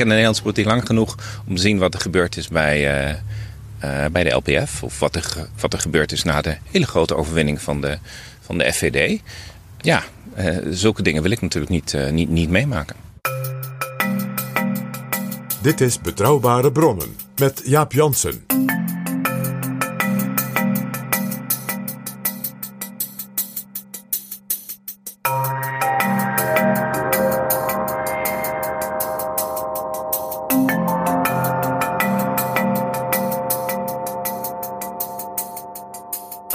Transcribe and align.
Ken 0.00 0.08
de 0.08 0.14
Nederlandse 0.14 0.42
politiek 0.42 0.66
lang 0.66 0.86
genoeg 0.86 1.16
om 1.48 1.54
te 1.54 1.60
zien 1.60 1.78
wat 1.78 1.94
er 1.94 2.00
gebeurd 2.00 2.36
is 2.36 2.48
bij, 2.48 2.76
eh, 2.86 3.10
eh, 3.78 4.10
bij 4.12 4.24
de 4.24 4.30
LPF. 4.30 4.82
Of 4.82 4.98
wat 4.98 5.16
er, 5.16 5.48
wat 5.60 5.72
er 5.72 5.78
gebeurd 5.78 6.12
is 6.12 6.22
na 6.22 6.40
de 6.40 6.56
hele 6.70 6.86
grote 6.86 7.16
overwinning 7.16 7.62
van 7.62 7.80
de, 7.80 7.98
van 8.40 8.58
de 8.58 8.72
FVD. 8.72 9.20
Ja, 9.80 10.02
eh, 10.34 10.56
zulke 10.70 11.02
dingen 11.02 11.22
wil 11.22 11.30
ik 11.30 11.40
natuurlijk 11.40 11.72
niet, 11.72 11.96
niet, 12.10 12.28
niet 12.28 12.50
meemaken. 12.50 12.96
Dit 15.62 15.80
is 15.80 16.00
Betrouwbare 16.00 16.72
Bronnen 16.72 17.16
met 17.36 17.62
Jaap 17.64 17.92
Jansen. 17.92 18.49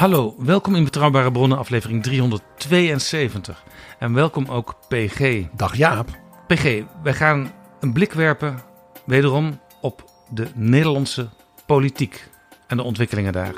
Hallo, 0.05 0.35
welkom 0.37 0.75
in 0.75 0.83
Betrouwbare 0.83 1.31
Bronnen, 1.31 1.57
aflevering 1.57 2.03
372. 2.03 3.63
En 3.99 4.13
welkom 4.13 4.45
ook 4.47 4.75
PG. 4.87 5.43
Dag 5.55 5.75
Jaap. 5.75 6.19
PG, 6.47 6.83
wij 7.03 7.13
gaan 7.13 7.51
een 7.79 7.93
blik 7.93 8.13
werpen, 8.13 8.61
wederom, 9.05 9.59
op 9.81 10.11
de 10.29 10.47
Nederlandse 10.55 11.29
politiek 11.65 12.29
en 12.67 12.77
de 12.77 12.83
ontwikkelingen 12.83 13.33
daar. 13.33 13.53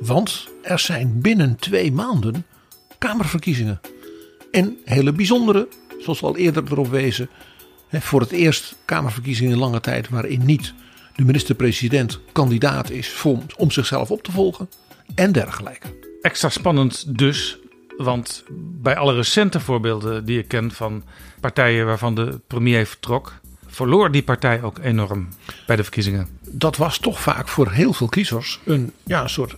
Want 0.00 0.48
er 0.62 0.78
zijn 0.78 1.20
binnen 1.20 1.56
twee 1.56 1.92
maanden 1.92 2.46
Kamerverkiezingen. 2.98 3.80
En 4.50 4.76
hele 4.84 5.12
bijzondere, 5.12 5.68
zoals 5.98 6.20
we 6.20 6.26
al 6.26 6.36
eerder 6.36 6.64
erop 6.70 6.88
wezen. 6.88 7.30
Voor 7.90 8.20
het 8.20 8.30
eerst 8.30 8.76
Kamerverkiezingen 8.84 9.52
in 9.52 9.58
lange 9.58 9.80
tijd 9.80 10.08
waarin 10.08 10.44
niet 10.44 10.74
de 11.16 11.24
minister-president 11.24 12.20
kandidaat 12.32 12.90
is 12.90 13.24
om 13.56 13.70
zichzelf 13.70 14.10
op 14.10 14.22
te 14.22 14.32
volgen. 14.32 14.68
En 15.14 15.32
dergelijke. 15.32 15.86
Extra 16.22 16.48
spannend 16.48 17.18
dus, 17.18 17.58
want 17.96 18.44
bij 18.82 18.96
alle 18.96 19.14
recente 19.14 19.60
voorbeelden 19.60 20.24
die 20.24 20.38
ik 20.38 20.48
ken 20.48 20.70
van 20.70 21.02
partijen 21.40 21.86
waarvan 21.86 22.14
de 22.14 22.40
premier 22.46 22.86
vertrok, 22.86 23.32
verloor 23.66 24.10
die 24.10 24.22
partij 24.22 24.62
ook 24.62 24.78
enorm 24.78 25.28
bij 25.66 25.76
de 25.76 25.82
verkiezingen. 25.82 26.28
Dat 26.48 26.76
was 26.76 26.98
toch 26.98 27.20
vaak 27.20 27.48
voor 27.48 27.70
heel 27.70 27.92
veel 27.92 28.08
kiezers 28.08 28.60
een 28.64 28.92
ja, 29.04 29.22
een 29.22 29.30
soort 29.30 29.56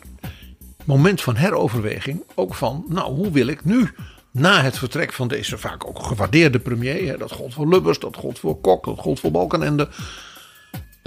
moment 0.84 1.22
van 1.22 1.36
heroverweging. 1.36 2.22
Ook 2.34 2.54
van, 2.54 2.84
nou 2.88 3.14
hoe 3.14 3.30
wil 3.30 3.46
ik 3.46 3.64
nu 3.64 3.90
na 4.30 4.62
het 4.62 4.78
vertrek 4.78 5.12
van 5.12 5.28
deze 5.28 5.58
vaak 5.58 5.86
ook 5.86 6.02
gewaardeerde 6.02 6.58
premier. 6.58 7.08
Hè, 7.08 7.16
dat 7.16 7.32
gold 7.32 7.54
voor 7.54 7.68
Lubbers, 7.68 7.98
dat 7.98 8.16
gold 8.16 8.38
voor 8.38 8.60
Kok, 8.60 8.84
dat 8.84 8.98
gold 8.98 9.20
voor 9.20 9.30
Balkenende. 9.30 9.88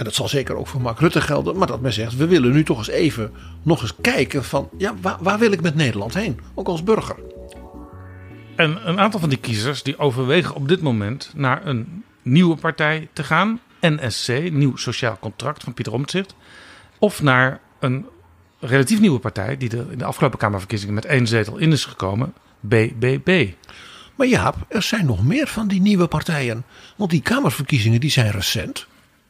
En 0.00 0.06
dat 0.06 0.14
zal 0.14 0.28
zeker 0.28 0.56
ook 0.56 0.66
voor 0.66 0.80
Mark 0.80 0.98
Rutte 0.98 1.20
gelden. 1.20 1.56
Maar 1.56 1.66
dat 1.66 1.80
men 1.80 1.92
zegt, 1.92 2.16
we 2.16 2.26
willen 2.26 2.52
nu 2.52 2.64
toch 2.64 2.78
eens 2.78 2.88
even 2.88 3.32
nog 3.62 3.82
eens 3.82 3.94
kijken 4.00 4.44
van... 4.44 4.68
Ja, 4.78 4.94
waar, 5.00 5.16
waar 5.20 5.38
wil 5.38 5.52
ik 5.52 5.60
met 5.60 5.74
Nederland 5.74 6.14
heen? 6.14 6.40
Ook 6.54 6.68
als 6.68 6.82
burger. 6.82 7.16
En 8.56 8.88
een 8.88 9.00
aantal 9.00 9.20
van 9.20 9.28
die 9.28 9.38
kiezers 9.38 9.82
die 9.82 9.98
overwegen 9.98 10.54
op 10.54 10.68
dit 10.68 10.80
moment 10.80 11.32
naar 11.36 11.66
een 11.66 12.04
nieuwe 12.22 12.56
partij 12.56 13.08
te 13.12 13.24
gaan. 13.24 13.60
NSC, 13.80 14.28
Nieuw 14.50 14.76
Sociaal 14.76 15.18
Contract 15.20 15.62
van 15.62 15.74
Pieter 15.74 15.92
Omtzigt. 15.92 16.34
Of 16.98 17.22
naar 17.22 17.60
een 17.80 18.06
relatief 18.60 19.00
nieuwe 19.00 19.18
partij 19.18 19.56
die 19.56 19.70
er 19.70 19.92
in 19.92 19.98
de 19.98 20.04
afgelopen 20.04 20.38
Kamerverkiezingen 20.38 20.94
met 20.94 21.04
één 21.04 21.26
zetel 21.26 21.56
in 21.56 21.72
is 21.72 21.84
gekomen. 21.84 22.34
BBB. 22.60 23.52
Maar 24.14 24.26
Jaap, 24.26 24.56
er 24.68 24.82
zijn 24.82 25.06
nog 25.06 25.24
meer 25.24 25.46
van 25.46 25.68
die 25.68 25.80
nieuwe 25.80 26.06
partijen. 26.06 26.64
Want 26.96 27.10
die 27.10 27.22
Kamerverkiezingen 27.22 28.00
die 28.00 28.10
zijn 28.10 28.30
recent. 28.30 28.86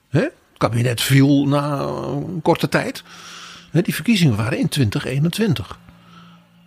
Hè? 0.08 0.26
Kabinet 0.60 1.00
viel 1.00 1.46
na 1.46 1.80
een 1.80 2.42
korte 2.42 2.68
tijd. 2.68 3.02
Die 3.72 3.94
verkiezingen 3.94 4.36
waren 4.36 4.58
in 4.58 4.68
2021. 4.68 5.78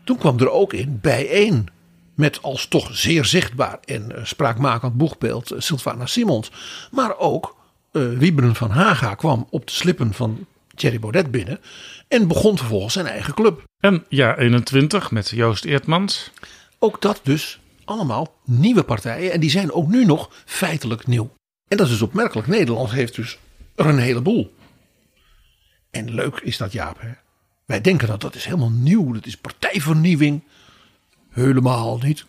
Toen 0.04 0.18
kwam 0.18 0.40
er 0.40 0.50
ook 0.50 0.74
in 0.74 1.00
bijeen. 1.02 1.68
Met 2.16 2.42
als 2.42 2.68
toch 2.68 2.90
zeer 2.92 3.26
zichtbaar 3.26 3.80
en 3.86 4.16
eh, 4.16 4.26
spraakmakend 4.26 4.98
boegbeeld 4.98 5.52
eh, 5.52 5.59
Sylvana 5.59 6.06
Simons. 6.06 6.52
Maar 6.92 7.18
ook 7.18 7.56
eh 7.92 8.09
Wieberen 8.18 8.56
van 8.56 8.70
Haga 8.70 9.16
kwam 9.16 9.48
op 9.50 9.66
de 9.68 9.74
slippen 9.74 10.14
van 10.14 10.46
Thierry 10.75 11.00
Baudet 11.00 11.31
binnen. 11.31 11.60
En 12.08 12.28
begon 12.28 12.58
vervolgens 12.58 12.94
zijn 12.94 13.08
eigen 13.08 13.34
club. 13.34 13.64
En 13.80 14.06
ja, 14.10 14.38
21 14.38 15.12
met 15.12 15.30
Joost 15.30 15.66
Eertmans. 15.66 16.31
Ook 16.80 17.02
dat 17.02 17.20
dus 17.24 17.60
allemaal 17.86 18.34
nieuwe 18.46 18.84
partijen. 18.84 19.31
En 19.31 19.40
die 19.40 19.50
zijn 19.50 19.72
ook 19.72 19.88
nu 19.88 20.06
nog 20.06 20.30
feitelijk 20.46 21.08
nieuw. 21.08 21.30
En 21.68 21.78
dat 21.78 21.86
is 21.86 21.92
dus 21.92 22.02
opmerkelijk. 22.02 22.48
Nederland 22.48 22.92
heeft 22.92 23.16
dus 23.16 23.38
er 23.75 23.85
een 23.85 24.00
heleboel. 24.00 24.53
En 25.91 26.13
leuk 26.13 26.39
is 26.39 26.57
dat 26.57 26.72
Jaap. 26.72 27.01
Hè? 27.01 27.11
Wij 27.66 27.81
denken 27.81 28.07
dat 28.07 28.22
dat 28.22 28.35
is 28.35 28.45
helemaal 28.45 28.72
nieuw. 28.72 29.13
Dat 29.13 29.25
is 29.25 29.38
partijvernieuwing. 29.38 30.44
Helemaal 31.29 31.97
niet. 31.97 32.25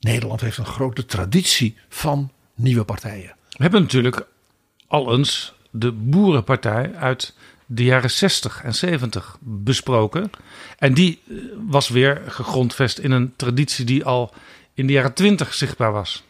Nederland 0.00 0.40
heeft 0.40 0.58
een 0.58 0.66
grote 0.66 1.04
traditie 1.04 1.76
van 1.88 2.32
nieuwe 2.54 2.84
partijen. 2.84 3.34
We 3.48 3.62
hebben 3.62 3.82
natuurlijk 3.82 4.26
al 4.86 5.12
eens 5.16 5.54
de 5.70 5.92
Boerenpartij 5.92 6.94
uit 6.94 7.34
de 7.66 7.84
jaren 7.84 8.10
60 8.10 8.62
en 8.62 8.74
70 8.74 9.36
besproken. 9.40 10.30
En 10.78 10.94
die 10.94 11.20
eh, 11.28 11.36
was 11.66 11.88
weer 11.88 12.22
gegrondvest 12.26 12.98
in 12.98 13.10
een 13.10 13.36
traditie 13.36 13.84
die 13.84 14.04
al 14.04 14.34
in 14.74 14.86
de 14.86 14.92
jaren 14.92 15.12
20 15.12 15.54
zichtbaar 15.54 15.92
was. 15.92 16.22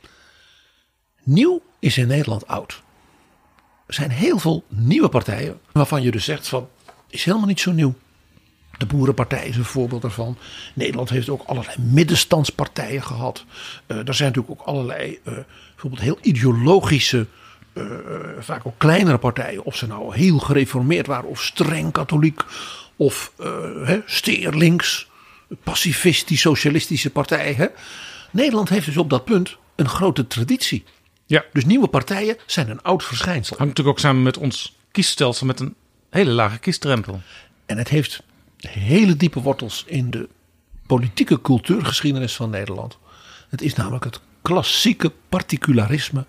Nieuw 1.22 1.62
is 1.78 1.98
in 1.98 2.06
Nederland 2.06 2.46
oud. 2.46 2.82
Er 3.86 3.94
zijn 3.94 4.10
heel 4.10 4.38
veel 4.38 4.64
nieuwe 4.68 5.08
partijen 5.08 5.60
waarvan 5.72 6.02
je 6.02 6.10
dus 6.10 6.24
zegt 6.24 6.48
van 6.48 6.68
is 7.12 7.24
helemaal 7.24 7.46
niet 7.46 7.60
zo 7.60 7.72
nieuw. 7.72 7.94
De 8.78 8.86
Boerenpartij 8.86 9.48
is 9.48 9.56
een 9.56 9.64
voorbeeld 9.64 10.02
daarvan. 10.02 10.36
Nederland 10.74 11.10
heeft 11.10 11.28
ook 11.28 11.42
allerlei 11.42 11.76
middenstandspartijen 11.78 13.02
gehad. 13.02 13.44
Eh, 13.86 14.08
er 14.08 14.14
zijn 14.14 14.28
natuurlijk 14.28 14.60
ook 14.60 14.66
allerlei 14.66 15.18
eh, 15.24 15.32
bijvoorbeeld 15.70 16.02
heel 16.02 16.18
ideologische, 16.20 17.26
eh, 17.72 17.84
vaak 18.38 18.66
ook 18.66 18.78
kleinere 18.78 19.18
partijen. 19.18 19.64
Of 19.64 19.76
ze 19.76 19.86
nou 19.86 20.16
heel 20.16 20.38
gereformeerd 20.38 21.06
waren 21.06 21.28
of 21.28 21.42
streng 21.42 21.92
katholiek 21.92 22.40
of 22.96 23.32
hè, 23.84 24.00
steer 24.06 24.54
links, 24.54 25.10
pacifistisch, 25.62 26.40
socialistische 26.40 27.10
partij. 27.10 27.52
Hè. 27.52 27.66
Nederland 28.30 28.68
heeft 28.68 28.86
dus 28.86 28.96
op 28.96 29.10
dat 29.10 29.24
punt 29.24 29.56
een 29.76 29.88
grote 29.88 30.26
traditie. 30.26 30.84
Ja, 31.32 31.44
Dus 31.52 31.64
nieuwe 31.64 31.88
partijen 31.88 32.36
zijn 32.46 32.70
een 32.70 32.82
oud 32.82 33.04
verschijnsel. 33.04 33.56
hangt 33.56 33.68
natuurlijk 33.76 33.96
ook 33.98 34.04
samen 34.04 34.22
met 34.22 34.36
ons 34.36 34.76
kiesstelsel 34.90 35.46
met 35.46 35.60
een 35.60 35.74
hele 36.10 36.30
lage 36.30 36.58
kiesdrempel. 36.58 37.20
En 37.66 37.78
het 37.78 37.88
heeft 37.88 38.22
hele 38.56 39.16
diepe 39.16 39.40
wortels 39.40 39.84
in 39.86 40.10
de 40.10 40.28
politieke 40.86 41.40
cultuurgeschiedenis 41.40 42.36
van 42.36 42.50
Nederland. 42.50 42.98
Het 43.48 43.62
is 43.62 43.74
namelijk 43.74 44.04
het 44.04 44.20
klassieke 44.42 45.12
particularisme. 45.28 46.24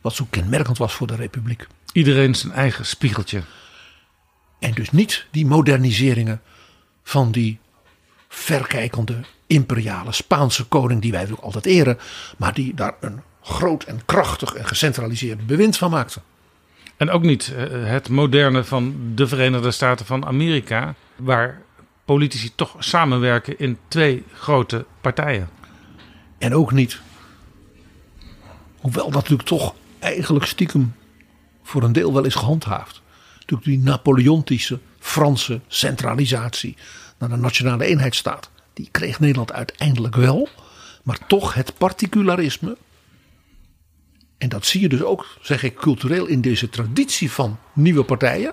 wat 0.00 0.14
zo 0.14 0.26
kenmerkend 0.30 0.78
was 0.78 0.92
voor 0.92 1.06
de 1.06 1.16
Republiek. 1.16 1.66
Iedereen 1.92 2.34
zijn 2.34 2.52
eigen 2.52 2.86
spiegeltje. 2.86 3.42
En 4.58 4.72
dus 4.72 4.90
niet 4.90 5.26
die 5.30 5.46
moderniseringen 5.46 6.40
van 7.02 7.32
die 7.32 7.58
verkijkende 8.28 9.20
imperiale 9.46 10.12
Spaanse 10.12 10.64
koning. 10.64 11.02
die 11.02 11.10
wij 11.10 11.20
natuurlijk 11.20 11.46
altijd 11.46 11.66
eren. 11.66 11.98
maar 12.36 12.54
die 12.54 12.74
daar 12.74 12.94
een 13.00 13.22
groot 13.42 13.84
en 13.84 14.00
krachtig 14.04 14.54
en 14.54 14.66
gecentraliseerd 14.66 15.46
bewind 15.46 15.76
van 15.76 15.90
maakte. 15.90 16.20
En 16.96 17.10
ook 17.10 17.22
niet 17.22 17.52
eh, 17.56 17.66
het 17.70 18.08
moderne 18.08 18.64
van 18.64 18.94
de 19.14 19.26
Verenigde 19.26 19.70
Staten 19.70 20.06
van 20.06 20.26
Amerika, 20.26 20.94
waar 21.16 21.60
politici 22.04 22.54
toch 22.54 22.76
samenwerken 22.78 23.58
in 23.58 23.78
twee 23.88 24.24
grote 24.32 24.84
partijen. 25.00 25.48
En 26.38 26.54
ook 26.54 26.72
niet. 26.72 27.00
Hoewel 28.76 29.04
dat 29.04 29.14
natuurlijk 29.14 29.48
toch 29.48 29.74
eigenlijk 29.98 30.46
stiekem 30.46 30.94
voor 31.62 31.82
een 31.82 31.92
deel 31.92 32.12
wel 32.12 32.24
is 32.24 32.34
gehandhaafd. 32.34 33.02
Natuurlijk 33.34 33.64
die 33.64 33.78
Napoleontische 33.78 34.78
Franse 34.98 35.60
centralisatie 35.68 36.76
naar 37.18 37.28
de 37.28 37.36
nationale 37.36 37.84
eenheidsstaat. 37.84 38.50
Die 38.72 38.88
kreeg 38.90 39.20
Nederland 39.20 39.52
uiteindelijk 39.52 40.16
wel. 40.16 40.48
Maar 41.02 41.18
toch 41.26 41.54
het 41.54 41.78
particularisme. 41.78 42.76
En 44.42 44.48
dat 44.48 44.66
zie 44.66 44.80
je 44.80 44.88
dus 44.88 45.02
ook, 45.02 45.26
zeg 45.40 45.62
ik, 45.62 45.74
cultureel 45.74 46.26
in 46.26 46.40
deze 46.40 46.68
traditie 46.68 47.30
van 47.30 47.58
nieuwe 47.72 48.04
partijen. 48.04 48.52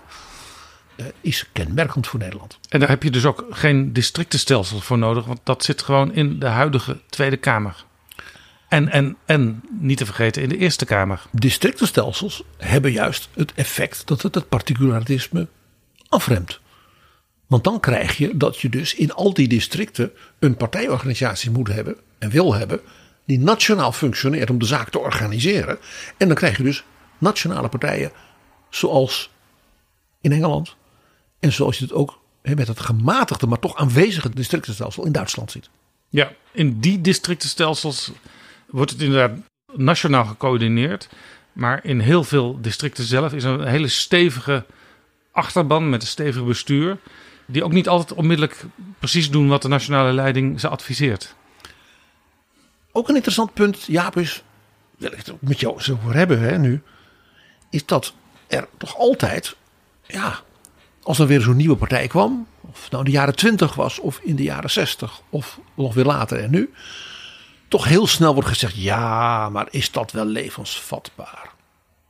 eh, 0.95 1.05
is 1.21 1.45
kenmerkend 1.51 2.07
voor 2.07 2.19
Nederland. 2.19 2.59
En 2.69 2.79
daar 2.79 2.89
heb 2.89 3.03
je 3.03 3.11
dus 3.11 3.25
ook 3.25 3.45
geen 3.49 3.93
districtenstelsel 3.93 4.79
voor 4.79 4.97
nodig, 4.97 5.25
want 5.25 5.39
dat 5.43 5.63
zit 5.63 5.81
gewoon 5.81 6.13
in 6.13 6.39
de 6.39 6.45
huidige 6.45 6.99
Tweede 7.09 7.37
Kamer. 7.37 7.85
En, 8.67 8.89
en, 8.89 9.17
en 9.25 9.61
niet 9.79 9.97
te 9.97 10.05
vergeten 10.05 10.41
in 10.41 10.49
de 10.49 10.57
Eerste 10.57 10.85
Kamer. 10.85 11.21
Districtenstelsels 11.31 12.43
hebben 12.57 12.91
juist 12.91 13.29
het 13.33 13.53
effect 13.53 14.07
dat 14.07 14.21
het 14.21 14.35
het 14.35 14.49
particularisme 14.49 15.47
afremt. 16.09 16.59
Want 17.47 17.63
dan 17.63 17.79
krijg 17.79 18.17
je 18.17 18.37
dat 18.37 18.59
je 18.59 18.69
dus 18.69 18.95
in 18.95 19.13
al 19.13 19.33
die 19.33 19.47
districten 19.47 20.11
een 20.39 20.55
partijorganisatie 20.55 21.51
moet 21.51 21.67
hebben 21.67 21.97
en 22.17 22.29
wil 22.29 22.53
hebben 22.53 22.81
die 23.29 23.39
nationaal 23.39 23.91
functioneert 23.91 24.49
om 24.49 24.59
de 24.59 24.65
zaak 24.65 24.89
te 24.89 24.99
organiseren. 24.99 25.77
En 26.17 26.27
dan 26.27 26.35
krijg 26.35 26.57
je 26.57 26.63
dus 26.63 26.83
nationale 27.17 27.69
partijen 27.69 28.11
zoals 28.69 29.29
in 30.21 30.31
Engeland 30.31 30.75
en 31.39 31.51
zoals 31.51 31.77
je 31.77 31.83
het 31.83 31.93
ook 31.93 32.19
met 32.41 32.67
het 32.67 32.79
gematigde, 32.79 33.47
maar 33.47 33.59
toch 33.59 33.75
aanwezige 33.75 34.29
districtenstelsel 34.29 35.05
in 35.05 35.11
Duitsland 35.11 35.51
ziet. 35.51 35.69
Ja, 36.09 36.31
in 36.51 36.79
die 36.79 37.01
districtenstelsels 37.01 38.11
wordt 38.67 38.91
het 38.91 39.01
inderdaad 39.01 39.37
nationaal 39.75 40.25
gecoördineerd. 40.25 41.09
Maar 41.53 41.85
in 41.85 41.99
heel 41.99 42.23
veel 42.23 42.61
districten 42.61 43.03
zelf 43.03 43.33
is 43.33 43.43
een 43.43 43.67
hele 43.67 43.87
stevige 43.87 44.65
achterban 45.31 45.89
met 45.89 46.01
een 46.01 46.07
stevig 46.07 46.45
bestuur. 46.45 46.97
Die 47.45 47.63
ook 47.63 47.71
niet 47.71 47.87
altijd 47.87 48.13
onmiddellijk 48.13 48.63
precies 48.99 49.31
doen 49.31 49.47
wat 49.47 49.61
de 49.61 49.67
nationale 49.67 50.13
leiding 50.13 50.59
ze 50.59 50.67
adviseert. 50.67 51.35
Ook 52.99 53.09
een 53.09 53.15
interessant 53.15 53.53
punt, 53.53 53.83
Jaap, 53.83 54.17
is, 54.17 54.43
wil 54.97 55.11
ik 55.11 55.17
het 55.17 55.31
ook 55.31 55.41
met 55.41 55.59
jou 55.59 55.73
eens 55.75 55.91
over 55.91 56.15
hebben 56.15 56.39
hè, 56.39 56.57
nu, 56.57 56.81
is 57.69 57.85
dat 57.85 58.13
er 58.47 58.67
toch 58.77 58.97
altijd, 58.97 59.55
ja, 60.07 60.39
als 61.03 61.19
er 61.19 61.27
weer 61.27 61.41
zo'n 61.41 61.55
nieuwe 61.55 61.75
partij 61.75 62.07
kwam, 62.07 62.47
of 62.61 62.91
nou 62.91 63.03
in 63.03 63.11
de 63.11 63.17
jaren 63.17 63.35
twintig 63.35 63.75
was, 63.75 63.99
of 63.99 64.19
in 64.23 64.35
de 64.35 64.43
jaren 64.43 64.69
zestig, 64.69 65.21
of 65.29 65.59
nog 65.73 65.93
weer 65.93 66.05
later 66.05 66.39
en 66.39 66.51
nu, 66.51 66.73
toch 67.67 67.85
heel 67.85 68.07
snel 68.07 68.33
wordt 68.33 68.49
gezegd, 68.49 68.75
ja, 68.75 69.49
maar 69.49 69.67
is 69.71 69.91
dat 69.91 70.11
wel 70.11 70.25
levensvatbaar? 70.25 71.49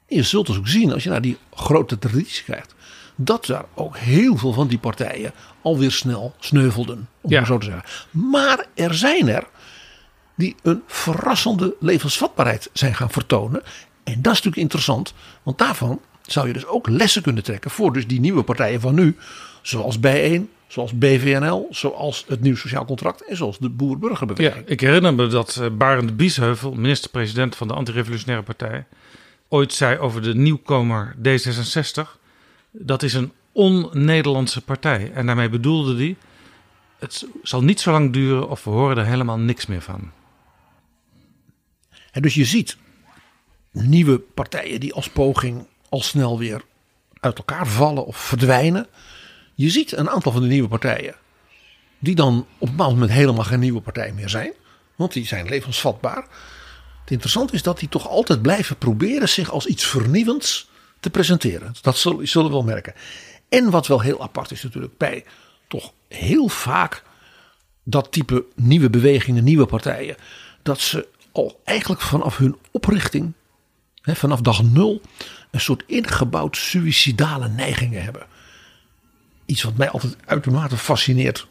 En 0.08 0.16
je 0.16 0.24
zult 0.24 0.48
dus 0.48 0.58
ook 0.58 0.68
zien, 0.68 0.94
als 0.94 1.04
je 1.04 1.10
naar 1.10 1.22
die 1.22 1.38
grote 1.54 2.00
traditie 2.00 2.44
kijkt, 2.44 2.76
dat 3.16 3.46
daar 3.46 3.66
ook 3.74 3.98
heel 3.98 4.38
veel 4.38 4.54
van 4.54 4.68
die 4.68 4.80
partijen 4.80 5.34
alweer 5.62 5.92
snel 5.92 6.34
sneuvelden, 6.40 7.10
om 7.22 7.32
Ja. 7.32 7.38
maar 7.38 7.48
zo 7.48 7.58
te 7.58 7.66
zeggen. 7.66 7.84
Maar 8.12 8.66
er 8.74 8.96
zijn 8.96 9.28
er 9.28 9.48
die 10.40 10.56
een 10.62 10.84
verrassende 10.88 11.76
levensvatbaarheid 11.80 12.70
zijn 12.74 12.96
gaan 12.96 13.10
vertonen. 13.10 13.62
En 14.04 14.14
dat 14.14 14.34
is 14.34 14.42
natuurlijk 14.42 14.56
interessant, 14.58 15.14
want 15.44 15.58
daarvan 15.58 16.02
zou 16.22 16.48
je 16.48 16.54
dus 16.54 16.66
ook 16.66 16.90
lessen 16.90 17.22
kunnen 17.22 17.44
trekken 17.44 17.72
voor 17.72 17.94
dus 17.94 18.08
die 18.08 18.20
nieuwe 18.20 18.44
partijen 18.44 18.82
van 18.82 18.96
nu, 18.96 19.16
zoals 19.62 19.98
B1, 19.98 20.42
zoals 20.68 20.98
BVNL, 20.98 21.68
zoals 21.70 22.26
het 22.28 22.42
Nieuw 22.42 22.56
Sociaal 22.56 22.86
Contract 22.86 23.26
en 23.26 23.36
zoals 23.36 23.58
de 23.58 23.68
Ja, 23.68 23.74
Boer-Burgerbeweging. 23.74 24.68
ik 24.68 24.80
herinner 24.80 25.14
me 25.14 25.28
dat 25.28 25.56
eh, 25.62 25.68
Barend 25.78 26.18
Biesheuvel, 26.18 26.74
minister-president 26.74 27.56
van 27.56 27.68
de 27.68 27.74
Antirevolutionaire 27.74 28.46
Partij, 28.46 28.86
ooit 29.48 29.74
zei 29.74 29.98
over 29.98 30.22
de 30.22 30.36
nieuwkomer 30.36 31.16
D66: 31.18 32.18
dat 32.72 33.04
is 33.04 33.14
een 33.14 33.32
on-Nederlandse 33.52 34.62
partij. 34.62 35.12
En 35.14 35.26
daarmee 35.26 35.50
bedoelde 35.50 35.96
hij: 35.96 36.16
het 37.00 37.28
zal 37.44 37.64
niet 37.64 37.80
zo 37.80 37.92
lang 37.92 38.14
duren 38.14 38.50
of 38.50 38.64
we 38.64 38.70
horen 38.70 38.98
er 38.98 39.06
helemaal 39.06 39.38
niks 39.38 39.66
meer 39.66 39.82
van. 39.82 40.12
En 42.12 42.22
dus 42.22 42.34
je 42.34 42.46
ziet 42.46 42.78
nieuwe 43.72 44.20
partijen 44.20 44.80
die 44.80 44.94
als 44.94 45.10
poging 45.10 45.68
al 45.90 46.02
snel 46.02 46.38
weer 46.38 46.62
uit 47.20 47.38
elkaar 47.38 47.68
vallen 47.68 48.06
of 48.06 48.18
verdwijnen. 48.18 48.88
Je 49.56 49.70
ziet 49.70 49.98
een 49.98 50.10
aantal 50.10 50.32
van 50.32 50.42
de 50.42 50.48
nieuwe 50.48 50.68
partijen 50.68 51.16
die 52.00 52.16
dan 52.16 52.46
op 52.58 52.68
een 52.68 52.76
bepaald 52.76 52.94
moment 52.94 53.12
helemaal 53.12 53.44
geen 53.44 53.60
nieuwe 53.60 53.82
partij 53.82 54.12
meer 54.14 54.30
zijn. 54.30 54.54
Want 54.96 55.14
die 55.14 55.26
zijn 55.26 55.48
levensvatbaar. 55.48 56.28
Het 57.02 57.12
interessante 57.12 57.54
is 57.54 57.64
dat 57.64 57.80
die 57.80 57.90
toch 57.90 58.08
altijd 58.08 58.42
blijven 58.42 58.78
proberen 58.78 59.30
zich 59.30 59.52
als 59.52 59.66
iets 59.66 59.86
vernieuwends 59.86 60.70
te 61.00 61.10
presenteren. 61.10 61.74
Dat 61.82 61.98
zullen, 61.98 62.28
zullen 62.28 62.48
we 62.48 62.54
wel 62.54 62.64
merken. 62.64 62.94
En 63.50 63.70
wat 63.70 63.88
wel 63.88 64.02
heel 64.02 64.22
apart 64.22 64.52
is 64.52 64.64
natuurlijk 64.64 64.98
bij 64.98 65.26
toch 65.68 65.94
heel 66.08 66.48
vaak 66.48 67.04
dat 67.84 68.12
type 68.12 68.46
nieuwe 68.56 68.90
bewegingen, 68.90 69.44
nieuwe 69.44 69.66
partijen, 69.66 70.16
dat 70.64 70.80
ze 70.80 71.08
al 71.40 71.62
eigenlijk 71.64 72.02
vanaf 72.02 72.38
hun 72.38 72.58
oprichting, 72.72 73.34
hè, 74.02 74.16
vanaf 74.16 74.42
dag 74.42 74.64
nul, 74.64 75.02
een 75.52 75.62
soort 75.62 75.84
ingebouwd 75.88 76.58
suïcidale 76.58 77.50
neigingen 77.50 78.04
hebben. 78.04 78.28
Iets 79.46 79.64
wat 79.64 79.78
mij 79.78 79.90
altijd 79.90 80.16
uitermate 80.26 80.78
fascineert. 80.78 81.48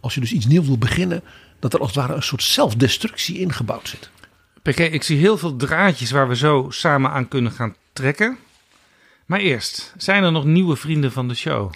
Als 0.00 0.14
je 0.14 0.20
dus 0.20 0.32
iets 0.32 0.46
nieuw 0.46 0.64
wil 0.64 0.78
beginnen, 0.78 1.22
dat 1.58 1.74
er 1.74 1.80
als 1.80 1.88
het 1.88 1.98
ware 1.98 2.14
een 2.14 2.22
soort 2.22 2.42
zelfdestructie 2.42 3.38
ingebouwd 3.38 3.88
zit. 3.88 4.10
PK, 4.62 4.78
ik 4.78 5.02
zie 5.02 5.18
heel 5.18 5.38
veel 5.38 5.56
draadjes 5.56 6.10
waar 6.10 6.28
we 6.28 6.36
zo 6.36 6.66
samen 6.70 7.10
aan 7.10 7.28
kunnen 7.28 7.52
gaan 7.52 7.76
trekken. 7.92 8.38
Maar 9.26 9.40
eerst, 9.40 9.94
zijn 9.96 10.24
er 10.24 10.32
nog 10.32 10.44
nieuwe 10.44 10.76
vrienden 10.76 11.12
van 11.12 11.28
de 11.28 11.34
show? 11.34 11.72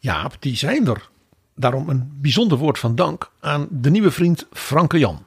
Ja, 0.00 0.30
die 0.40 0.56
zijn 0.56 0.86
er. 0.86 1.08
Daarom 1.56 1.88
een 1.88 2.18
bijzonder 2.20 2.58
woord 2.58 2.78
van 2.78 2.94
dank 2.94 3.30
aan 3.40 3.66
de 3.70 3.90
nieuwe 3.90 4.10
vriend 4.10 4.46
Franke 4.52 4.98
Jan. 4.98 5.24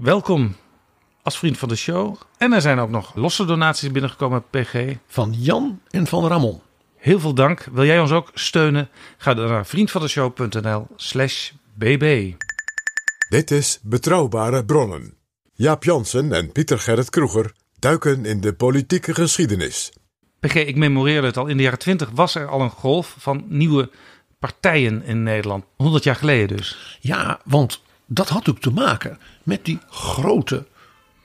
Welkom 0.00 0.56
als 1.22 1.38
vriend 1.38 1.58
van 1.58 1.68
de 1.68 1.76
show. 1.76 2.16
En 2.36 2.52
er 2.52 2.60
zijn 2.60 2.78
ook 2.78 2.90
nog 2.90 3.14
losse 3.14 3.44
donaties 3.44 3.90
binnengekomen, 3.90 4.44
PG. 4.50 4.96
Van 5.06 5.34
Jan 5.38 5.80
en 5.90 6.06
van 6.06 6.26
Ramon. 6.26 6.60
Heel 6.96 7.20
veel 7.20 7.34
dank. 7.34 7.68
Wil 7.72 7.84
jij 7.84 8.00
ons 8.00 8.10
ook 8.10 8.30
steunen? 8.34 8.88
Ga 9.16 9.34
dan 9.34 9.48
naar 9.48 9.66
vriendvandeshow.nl 9.66 10.86
slash 10.96 11.50
bb. 11.74 12.32
Dit 13.28 13.50
is 13.50 13.78
Betrouwbare 13.82 14.64
Bronnen. 14.64 15.14
Jaap 15.52 15.84
Jansen 15.84 16.32
en 16.32 16.52
Pieter 16.52 16.78
Gerrit 16.78 17.10
Kroeger 17.10 17.52
duiken 17.78 18.24
in 18.24 18.40
de 18.40 18.52
politieke 18.52 19.14
geschiedenis. 19.14 19.92
PG, 20.40 20.54
ik 20.54 20.76
memoreerde 20.76 21.26
het 21.26 21.36
al. 21.36 21.46
In 21.46 21.56
de 21.56 21.62
jaren 21.62 21.78
20 21.78 22.10
was 22.10 22.34
er 22.34 22.48
al 22.48 22.60
een 22.60 22.70
golf 22.70 23.16
van 23.18 23.44
nieuwe 23.48 23.90
partijen 24.38 25.02
in 25.02 25.22
Nederland. 25.22 25.64
100 25.76 26.04
jaar 26.04 26.16
geleden 26.16 26.56
dus. 26.56 26.98
Ja, 27.00 27.40
want 27.44 27.86
dat 28.08 28.28
had 28.28 28.48
ook 28.48 28.60
te 28.60 28.70
maken 28.70 29.18
met 29.42 29.64
die 29.64 29.78
grote 29.90 30.66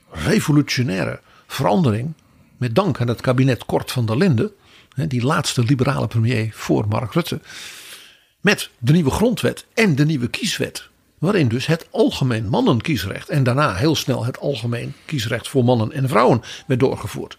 revolutionaire 0.09 1.19
verandering. 1.47 2.13
Met 2.57 2.75
dank 2.75 3.01
aan 3.01 3.07
het 3.07 3.21
kabinet 3.21 3.65
Kort 3.65 3.91
van 3.91 4.05
der 4.05 4.17
Linden. 4.17 4.51
Die 4.95 5.23
laatste 5.23 5.63
liberale 5.63 6.07
premier 6.07 6.51
voor 6.53 6.87
Mark 6.87 7.13
Rutte. 7.13 7.41
Met 8.41 8.69
de 8.77 8.91
nieuwe 8.91 9.09
grondwet 9.09 9.65
en 9.73 9.95
de 9.95 10.05
nieuwe 10.05 10.27
kieswet. 10.27 10.89
Waarin 11.17 11.47
dus 11.47 11.65
het 11.65 11.87
algemeen 11.91 12.49
mannenkiesrecht 12.49 13.29
en 13.29 13.43
daarna 13.43 13.73
heel 13.73 13.95
snel 13.95 14.25
het 14.25 14.39
algemeen 14.39 14.93
kiesrecht 15.05 15.47
voor 15.47 15.63
mannen 15.63 15.91
en 15.91 16.09
vrouwen 16.09 16.41
werd 16.67 16.79
doorgevoerd. 16.79 17.37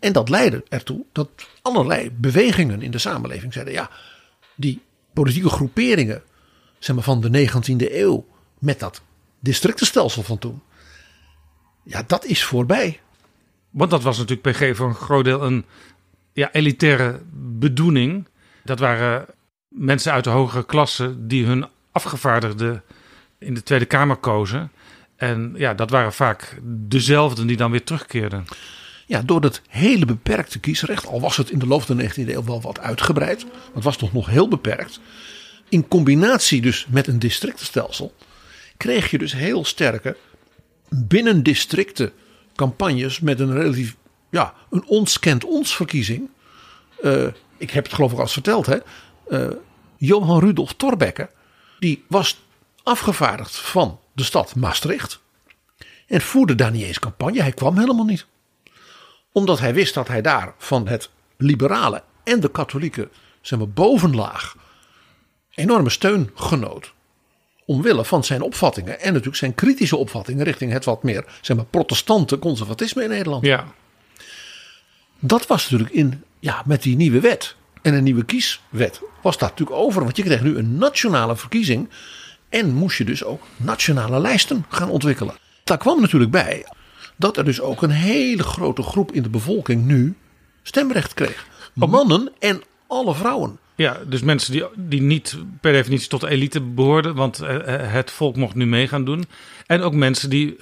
En 0.00 0.12
dat 0.12 0.28
leidde 0.28 0.64
ertoe 0.68 1.04
dat 1.12 1.28
allerlei 1.62 2.10
bewegingen 2.10 2.82
in 2.82 2.90
de 2.90 2.98
samenleving 2.98 3.52
zeiden: 3.52 3.74
ja, 3.74 3.90
die 4.54 4.80
politieke 5.12 5.48
groeperingen 5.48 6.22
zeg 6.78 6.94
maar, 6.94 7.04
van 7.04 7.20
de 7.20 7.48
19e 7.48 7.92
eeuw 7.92 8.26
met 8.64 8.80
dat 8.80 9.02
districtenstelsel 9.40 10.22
van 10.22 10.38
toen. 10.38 10.62
Ja, 11.82 12.04
dat 12.06 12.24
is 12.24 12.44
voorbij. 12.44 13.00
Want 13.70 13.90
dat 13.90 14.02
was 14.02 14.18
natuurlijk 14.18 14.56
PG 14.56 14.76
voor 14.76 14.88
een 14.88 14.94
groot 14.94 15.24
deel 15.24 15.42
een 15.42 15.64
ja, 16.32 16.52
elitaire 16.52 17.20
bedoeling. 17.32 18.26
Dat 18.64 18.78
waren 18.78 19.26
mensen 19.68 20.12
uit 20.12 20.24
de 20.24 20.30
hogere 20.30 20.64
klasse 20.64 21.26
die 21.26 21.46
hun 21.46 21.66
afgevaardigden 21.92 22.82
in 23.38 23.54
de 23.54 23.62
Tweede 23.62 23.84
Kamer 23.84 24.16
kozen. 24.16 24.70
En 25.16 25.54
ja, 25.56 25.74
dat 25.74 25.90
waren 25.90 26.12
vaak 26.12 26.58
dezelfden 26.62 27.46
die 27.46 27.56
dan 27.56 27.70
weer 27.70 27.84
terugkeerden. 27.84 28.44
Ja, 29.06 29.22
door 29.22 29.40
dat 29.40 29.60
hele 29.68 30.04
beperkte 30.04 30.58
kiesrecht, 30.58 31.06
al 31.06 31.20
was 31.20 31.36
het 31.36 31.50
in 31.50 31.58
de 31.58 31.66
loop 31.66 31.82
van 31.82 31.96
de 31.96 32.10
19e 32.10 32.28
eeuw 32.28 32.44
wel 32.44 32.60
wat 32.60 32.80
uitgebreid, 32.80 33.46
het 33.74 33.84
was 33.84 33.96
toch 33.96 34.12
nog 34.12 34.26
heel 34.26 34.48
beperkt. 34.48 35.00
In 35.68 35.88
combinatie 35.88 36.60
dus 36.60 36.86
met 36.88 37.06
een 37.06 37.18
districtenstelsel, 37.18 38.14
kreeg 38.84 39.10
je 39.10 39.18
dus 39.18 39.32
heel 39.32 39.64
sterke 39.64 40.16
binnen 40.88 41.42
districten 41.42 42.12
campagnes 42.54 43.20
met 43.20 43.40
een 43.40 43.52
relatief, 43.52 43.96
ja, 44.30 44.54
een 44.70 44.84
ons 44.86 45.18
kent 45.18 45.44
ons 45.44 45.76
verkiezing. 45.76 46.30
Eh, 47.02 47.26
ik 47.56 47.70
heb 47.70 47.84
het 47.84 47.92
geloof 47.92 48.10
ik 48.10 48.16
al 48.16 48.22
eens 48.22 48.32
verteld, 48.32 48.66
hè. 48.66 48.78
Eh, 49.28 49.56
Johan 49.96 50.40
Rudolf 50.40 50.74
Thorbecke, 50.74 51.30
die 51.78 52.04
was 52.08 52.40
afgevaardigd 52.82 53.56
van 53.56 54.00
de 54.12 54.22
stad 54.24 54.54
Maastricht. 54.54 55.20
En 56.06 56.20
voerde 56.20 56.54
daar 56.54 56.70
niet 56.70 56.84
eens 56.84 56.98
campagne. 56.98 57.42
Hij 57.42 57.52
kwam 57.52 57.78
helemaal 57.78 58.04
niet 58.04 58.26
omdat 59.32 59.58
hij 59.58 59.74
wist 59.74 59.94
dat 59.94 60.08
hij 60.08 60.22
daar 60.22 60.54
van 60.58 60.88
het 60.88 61.10
liberale 61.36 62.02
en 62.24 62.40
de 62.40 62.50
katholieke 62.50 63.08
zeg 63.40 63.58
maar, 63.58 63.68
bovenlaag 63.68 64.56
enorme 65.54 65.90
steun 65.90 66.30
genoot. 66.34 66.93
Omwille 67.66 68.04
van 68.04 68.24
zijn 68.24 68.42
opvattingen 68.42 69.00
en 69.00 69.08
natuurlijk 69.08 69.36
zijn 69.36 69.54
kritische 69.54 69.96
opvattingen 69.96 70.44
richting 70.44 70.72
het 70.72 70.84
wat 70.84 71.02
meer 71.02 71.24
zeg 71.40 71.56
maar, 71.56 71.66
protestante 71.66 72.38
conservatisme 72.38 73.02
in 73.02 73.08
Nederland. 73.08 73.44
Ja, 73.44 73.64
Dat 75.18 75.46
was 75.46 75.70
natuurlijk 75.70 75.96
in, 75.96 76.22
ja, 76.40 76.62
met 76.66 76.82
die 76.82 76.96
nieuwe 76.96 77.20
wet 77.20 77.56
en 77.82 77.94
een 77.94 78.04
nieuwe 78.04 78.24
kieswet 78.24 79.00
was 79.22 79.38
dat 79.38 79.50
natuurlijk 79.50 79.78
over. 79.78 80.02
Want 80.04 80.16
je 80.16 80.22
kreeg 80.22 80.42
nu 80.42 80.56
een 80.56 80.78
nationale 80.78 81.36
verkiezing 81.36 81.88
en 82.48 82.72
moest 82.72 82.98
je 82.98 83.04
dus 83.04 83.24
ook 83.24 83.42
nationale 83.56 84.20
lijsten 84.20 84.64
gaan 84.68 84.90
ontwikkelen. 84.90 85.34
Daar 85.64 85.78
kwam 85.78 86.00
natuurlijk 86.00 86.30
bij 86.30 86.66
dat 87.16 87.36
er 87.36 87.44
dus 87.44 87.60
ook 87.60 87.82
een 87.82 87.90
hele 87.90 88.42
grote 88.42 88.82
groep 88.82 89.12
in 89.12 89.22
de 89.22 89.28
bevolking 89.28 89.84
nu 89.84 90.16
stemrecht 90.62 91.14
kreeg. 91.14 91.46
Mannen 91.74 92.32
en 92.38 92.62
alle 92.86 93.14
vrouwen. 93.14 93.58
Ja 93.74 93.98
dus 94.06 94.22
mensen 94.22 94.52
die, 94.52 94.64
die 94.74 95.00
niet 95.00 95.36
per 95.60 95.72
definitie 95.72 96.08
tot 96.08 96.20
de 96.20 96.28
elite 96.28 96.60
behoorden, 96.60 97.14
want 97.14 97.40
eh, 97.40 97.74
eh, 97.74 97.92
het 97.92 98.10
volk 98.10 98.36
mocht 98.36 98.54
nu 98.54 98.66
mee 98.66 98.88
gaan 98.88 99.04
doen. 99.04 99.24
En 99.66 99.82
ook 99.82 99.94
mensen 99.94 100.30
die 100.30 100.56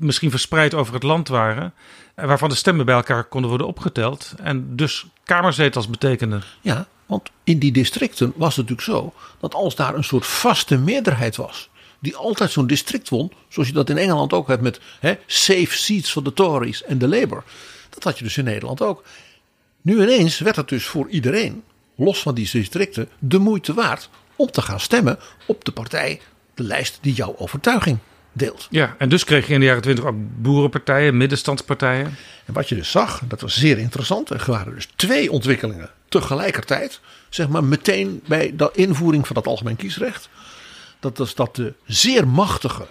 misschien 0.00 0.30
verspreid 0.30 0.74
over 0.74 0.94
het 0.94 1.02
land 1.02 1.28
waren, 1.28 1.74
eh, 2.14 2.26
waarvan 2.26 2.48
de 2.48 2.54
stemmen 2.54 2.86
bij 2.86 2.94
elkaar 2.94 3.24
konden 3.24 3.48
worden 3.48 3.66
opgeteld. 3.66 4.34
En 4.42 4.76
dus 4.76 5.06
kamerzetels 5.24 5.88
betekenden. 5.88 6.42
Ja, 6.60 6.86
want 7.06 7.30
in 7.44 7.58
die 7.58 7.72
districten 7.72 8.32
was 8.36 8.56
het 8.56 8.68
natuurlijk 8.68 8.98
zo 8.98 9.14
dat 9.40 9.54
als 9.54 9.74
daar 9.74 9.94
een 9.94 10.04
soort 10.04 10.26
vaste 10.26 10.78
meerderheid 10.78 11.36
was, 11.36 11.70
die 11.98 12.16
altijd 12.16 12.50
zo'n 12.50 12.66
district 12.66 13.08
won, 13.08 13.32
zoals 13.48 13.68
je 13.68 13.74
dat 13.74 13.90
in 13.90 13.98
Engeland 13.98 14.32
ook 14.32 14.48
hebt 14.48 14.62
met 14.62 14.80
hè, 15.00 15.14
safe 15.26 15.76
seats 15.76 16.12
voor 16.12 16.22
de 16.22 16.32
Tories 16.32 16.82
en 16.82 16.98
de 16.98 17.08
Labour, 17.08 17.44
dat 17.90 18.04
had 18.04 18.18
je 18.18 18.24
dus 18.24 18.36
in 18.36 18.44
Nederland 18.44 18.82
ook. 18.82 19.04
Nu 19.82 20.02
ineens 20.02 20.38
werd 20.38 20.56
het 20.56 20.68
dus 20.68 20.86
voor 20.86 21.08
iedereen, 21.08 21.62
los 21.96 22.22
van 22.22 22.34
die 22.34 22.50
districten, 22.52 23.08
de 23.18 23.38
moeite 23.38 23.74
waard 23.74 24.10
om 24.36 24.50
te 24.50 24.62
gaan 24.62 24.80
stemmen 24.80 25.18
op 25.46 25.64
de 25.64 25.72
partij, 25.72 26.20
de 26.54 26.62
lijst 26.62 26.98
die 27.00 27.14
jouw 27.14 27.34
overtuiging 27.38 27.98
deelt. 28.32 28.66
Ja, 28.70 28.94
en 28.98 29.08
dus 29.08 29.24
kreeg 29.24 29.46
je 29.46 29.54
in 29.54 29.60
de 29.60 29.66
jaren 29.66 29.82
twintig 29.82 30.04
ook 30.04 30.16
boerenpartijen, 30.42 31.16
middenstandspartijen. 31.16 32.16
En 32.44 32.52
wat 32.52 32.68
je 32.68 32.74
dus 32.74 32.90
zag, 32.90 33.22
dat 33.28 33.40
was 33.40 33.58
zeer 33.58 33.78
interessant. 33.78 34.30
Er 34.30 34.44
waren 34.46 34.74
dus 34.74 34.88
twee 34.96 35.32
ontwikkelingen 35.32 35.90
tegelijkertijd. 36.08 37.00
Zeg 37.28 37.48
maar 37.48 37.64
meteen 37.64 38.22
bij 38.26 38.52
de 38.56 38.70
invoering 38.72 39.26
van 39.26 39.36
het 39.36 39.46
algemeen 39.46 39.76
kiesrecht. 39.76 40.28
Dat 41.00 41.18
was 41.18 41.34
dat 41.34 41.56
de 41.56 41.74
zeer 41.86 42.28
machtige 42.28 42.86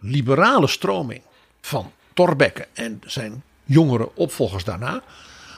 liberale 0.00 0.66
stroming 0.66 1.22
van 1.60 1.92
Thorbecke 2.14 2.66
en 2.72 3.00
zijn 3.06 3.42
jongere 3.64 4.08
opvolgers 4.14 4.64
daarna. 4.64 5.02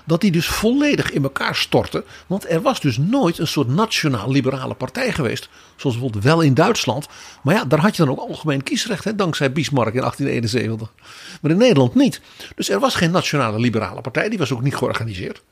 Dat 0.06 0.20
die 0.20 0.30
dus 0.30 0.46
volledig 0.46 1.10
in 1.10 1.22
elkaar 1.22 1.54
stortte. 1.54 2.04
Want 2.26 2.50
er 2.50 2.62
was 2.62 2.80
dus 2.80 2.98
nooit 2.98 3.38
een 3.38 3.46
soort 3.46 3.68
nationaal-liberale 3.68 4.74
partij 4.74 5.12
geweest. 5.12 5.48
Zoals 5.76 5.96
bijvoorbeeld 5.96 6.24
wel 6.24 6.40
in 6.40 6.54
Duitsland. 6.54 7.06
Maar 7.42 7.54
ja, 7.54 7.64
daar 7.64 7.80
had 7.80 7.96
je 7.96 8.04
dan 8.04 8.18
ook 8.18 8.28
algemeen 8.28 8.62
kiesrecht. 8.62 9.04
Hè, 9.04 9.14
dankzij 9.14 9.52
Bismarck 9.52 9.94
in 9.94 10.00
1871. 10.00 10.92
Maar 11.40 11.50
in 11.50 11.56
Nederland 11.56 11.94
niet. 11.94 12.20
Dus 12.54 12.68
er 12.68 12.80
was 12.80 12.94
geen 12.94 13.10
nationale 13.10 13.58
liberale 13.58 14.00
partij. 14.00 14.28
Die 14.28 14.38
was 14.38 14.52
ook 14.52 14.62
niet 14.62 14.76
georganiseerd. 14.76 15.42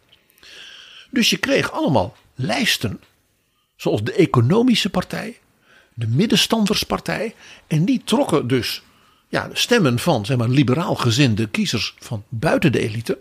Dus 1.10 1.30
je 1.30 1.36
kreeg 1.36 1.72
allemaal 1.72 2.16
lijsten. 2.34 3.00
Zoals 3.76 4.02
de 4.02 4.12
Economische 4.12 4.90
Partij. 4.90 5.38
De 5.94 6.06
Middenstanderspartij. 6.06 7.34
En 7.66 7.84
die 7.84 8.02
trokken 8.04 8.46
dus 8.48 8.82
ja, 9.28 9.48
stemmen 9.52 9.98
van 9.98 10.26
zeg 10.26 10.36
maar, 10.36 10.48
liberaal 10.48 10.94
gezinde 10.94 11.48
kiezers 11.48 11.94
van 11.98 12.24
buiten 12.28 12.72
de 12.72 12.80
elite. 12.80 13.18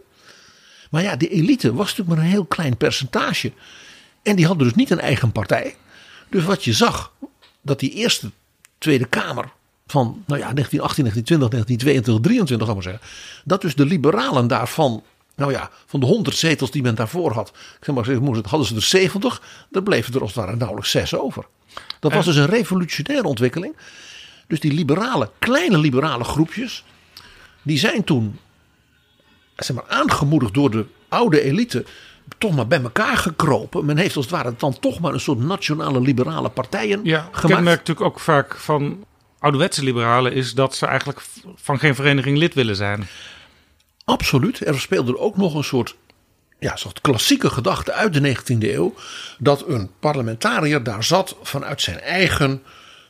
Maar 0.93 1.03
ja, 1.03 1.15
die 1.15 1.29
elite 1.29 1.73
was 1.73 1.87
natuurlijk 1.87 2.09
maar 2.15 2.25
een 2.25 2.31
heel 2.31 2.45
klein 2.45 2.77
percentage. 2.77 3.51
En 4.23 4.35
die 4.35 4.45
hadden 4.45 4.67
dus 4.67 4.75
niet 4.75 4.89
een 4.89 4.99
eigen 4.99 5.31
partij. 5.31 5.75
Dus 6.29 6.43
wat 6.43 6.63
je 6.63 6.73
zag, 6.73 7.11
dat 7.61 7.79
die 7.79 7.91
eerste 7.91 8.31
Tweede 8.77 9.05
Kamer 9.05 9.51
van 9.87 10.23
nou 10.25 10.39
ja, 10.39 10.53
1918, 10.53 11.03
1920, 11.03 11.49
1922, 11.49 12.23
23 12.23 12.67
zal 12.67 12.75
ik 12.77 12.83
maar 12.83 12.91
zeggen. 12.91 13.43
Dat 13.45 13.61
dus 13.61 13.75
de 13.75 13.85
liberalen 13.85 14.47
daarvan, 14.47 15.03
nou 15.35 15.51
ja, 15.51 15.69
van 15.85 15.99
de 15.99 16.05
100 16.05 16.37
zetels 16.37 16.71
die 16.71 16.81
men 16.81 16.95
daarvoor 16.95 17.31
had. 17.31 17.49
Ik 17.49 17.85
zeg 17.85 17.95
maar, 17.95 18.41
hadden 18.47 18.67
ze 18.67 18.75
er 18.75 18.81
70, 18.81 19.41
dan 19.69 19.83
bleven 19.83 20.13
er 20.13 20.21
als 20.21 20.35
het 20.35 20.45
ware 20.45 20.55
nauwelijks 20.55 20.91
6 20.91 21.15
over. 21.15 21.45
Dat 21.99 22.13
was 22.13 22.25
dus 22.25 22.35
een 22.35 22.45
revolutionaire 22.45 23.27
ontwikkeling. 23.27 23.75
Dus 24.47 24.59
die 24.59 24.73
liberale, 24.73 25.31
kleine 25.39 25.77
liberale 25.77 26.23
groepjes, 26.23 26.83
die 27.61 27.77
zijn 27.77 28.03
toen 28.03 28.39
zeg 29.55 29.75
maar, 29.75 29.85
aangemoedigd 29.87 30.53
door 30.53 30.71
de 30.71 30.85
oude 31.09 31.41
elite 31.41 31.85
toch 32.37 32.55
maar 32.55 32.67
bij 32.67 32.81
elkaar 32.81 33.17
gekropen. 33.17 33.85
Men 33.85 33.97
heeft 33.97 34.15
als 34.15 34.25
het 34.25 34.33
ware 34.33 34.53
dan 34.57 34.79
toch 34.79 34.99
maar 34.99 35.13
een 35.13 35.19
soort 35.19 35.39
nationale 35.39 36.01
liberale 36.01 36.49
partijen 36.49 36.99
Ja, 37.03 37.29
gemaakt. 37.31 37.63
natuurlijk 37.63 38.01
ook 38.07 38.19
vaak 38.19 38.55
van 38.57 39.05
ouderwetse 39.39 39.83
liberalen 39.83 40.33
is 40.33 40.53
dat 40.53 40.75
ze 40.75 40.85
eigenlijk 40.85 41.21
van 41.55 41.79
geen 41.79 41.95
vereniging 41.95 42.37
lid 42.37 42.53
willen 42.53 42.75
zijn. 42.75 43.07
Absoluut. 44.05 44.67
Er 44.67 44.79
speelde 44.79 45.11
er 45.11 45.19
ook 45.19 45.37
nog 45.37 45.55
een 45.55 45.63
soort, 45.63 45.95
ja, 46.59 46.75
soort 46.75 47.01
klassieke 47.01 47.49
gedachte 47.49 47.93
uit 47.93 48.13
de 48.13 48.35
19e 48.35 48.57
eeuw. 48.73 48.93
Dat 49.37 49.67
een 49.67 49.89
parlementariër 49.99 50.83
daar 50.83 51.03
zat 51.03 51.35
vanuit 51.41 51.81
zijn 51.81 51.99
eigen, 51.99 52.63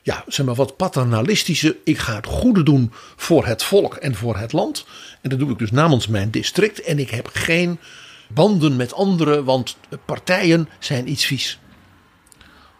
ja, 0.03 0.23
zeg 0.27 0.45
maar 0.45 0.55
wat 0.55 0.75
paternalistische. 0.75 1.77
Ik 1.83 1.97
ga 1.97 2.15
het 2.15 2.25
goede 2.25 2.63
doen 2.63 2.91
voor 3.15 3.45
het 3.45 3.63
volk 3.63 3.95
en 3.95 4.15
voor 4.15 4.37
het 4.37 4.51
land. 4.51 4.85
En 5.21 5.29
dat 5.29 5.39
doe 5.39 5.51
ik 5.51 5.57
dus 5.57 5.71
namens 5.71 6.07
mijn 6.07 6.31
district. 6.31 6.81
En 6.81 6.99
ik 6.99 7.09
heb 7.09 7.29
geen 7.33 7.79
banden 8.27 8.75
met 8.75 8.93
anderen, 8.93 9.43
want 9.43 9.77
partijen 10.05 10.69
zijn 10.79 11.09
iets 11.09 11.25
vies. 11.25 11.59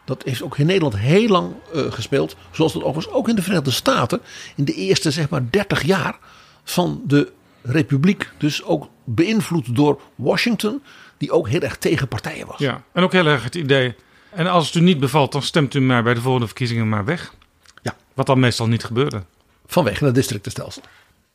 Dat 0.05 0.23
heeft 0.23 0.41
ook 0.41 0.57
in 0.57 0.65
Nederland 0.65 0.97
heel 0.97 1.27
lang 1.27 1.53
eh, 1.73 1.91
gespeeld. 1.91 2.35
Zoals 2.51 2.73
dat 2.73 2.83
overigens 2.83 3.15
ook 3.15 3.29
in 3.29 3.35
de 3.35 3.41
Verenigde 3.41 3.71
Staten. 3.71 4.21
In 4.55 4.65
de 4.65 4.73
eerste 4.73 5.11
zeg 5.11 5.29
maar 5.29 5.49
30 5.49 5.83
jaar 5.83 6.17
van 6.63 7.01
de 7.07 7.31
republiek. 7.61 8.29
Dus 8.37 8.63
ook 8.63 8.89
beïnvloed 9.03 9.75
door 9.75 10.01
Washington. 10.15 10.81
Die 11.17 11.31
ook 11.31 11.49
heel 11.49 11.61
erg 11.61 11.77
tegen 11.77 12.07
partijen 12.07 12.47
was. 12.47 12.59
Ja, 12.59 12.83
en 12.93 13.03
ook 13.03 13.11
heel 13.11 13.25
erg 13.25 13.43
het 13.43 13.55
idee. 13.55 13.95
En 14.35 14.47
als 14.47 14.65
het 14.65 14.75
u 14.75 14.81
niet 14.81 14.99
bevalt, 14.99 15.31
dan 15.31 15.41
stemt 15.41 15.73
u 15.73 15.81
maar 15.81 16.03
bij 16.03 16.13
de 16.13 16.21
volgende 16.21 16.47
verkiezingen 16.47 16.89
maar 16.89 17.05
weg. 17.05 17.33
Ja. 17.81 17.95
Wat 18.13 18.25
dan 18.25 18.39
meestal 18.39 18.67
niet 18.67 18.83
gebeurde. 18.83 19.23
Vanwege 19.65 20.05
het 20.05 20.15
districtenstelsel. 20.15 20.81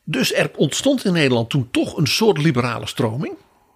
Dus 0.03 0.33
er 0.33 0.51
ontstond 0.55 1.05
in 1.05 1.13
Nederland 1.13 1.49
toen 1.49 1.67
toch 1.71 1.97
een 1.97 2.07
soort 2.07 2.37
liberale 2.37 2.87
stroming. 2.87 3.33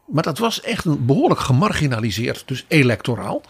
Maar 0.07 0.23
dat 0.23 0.37
was 0.37 0.61
echt 0.61 0.85
een 0.85 1.05
behoorlijk 1.05 1.39
gemarginaliseerd, 1.39 2.43
dus 2.45 2.65
electoraal. 2.67 3.41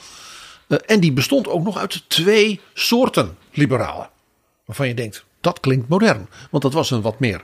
Eh, 0.68 0.78
en 0.86 1.00
die 1.00 1.14
bestond 1.14 1.48
ook 1.48 1.64
nog 1.64 1.78
uit 1.78 2.10
twee 2.10 2.60
soorten 2.74 3.38
liberalen. 3.52 4.10
Waarvan 4.66 4.88
je 4.88 4.94
denkt, 4.94 5.26
dat 5.42 5.60
klinkt 5.60 5.90
modern. 5.90 6.28
Want 6.52 6.64
dat 6.64 6.74
was 6.74 6.92
een 6.92 7.02
wat 7.02 7.20
meer 7.20 7.44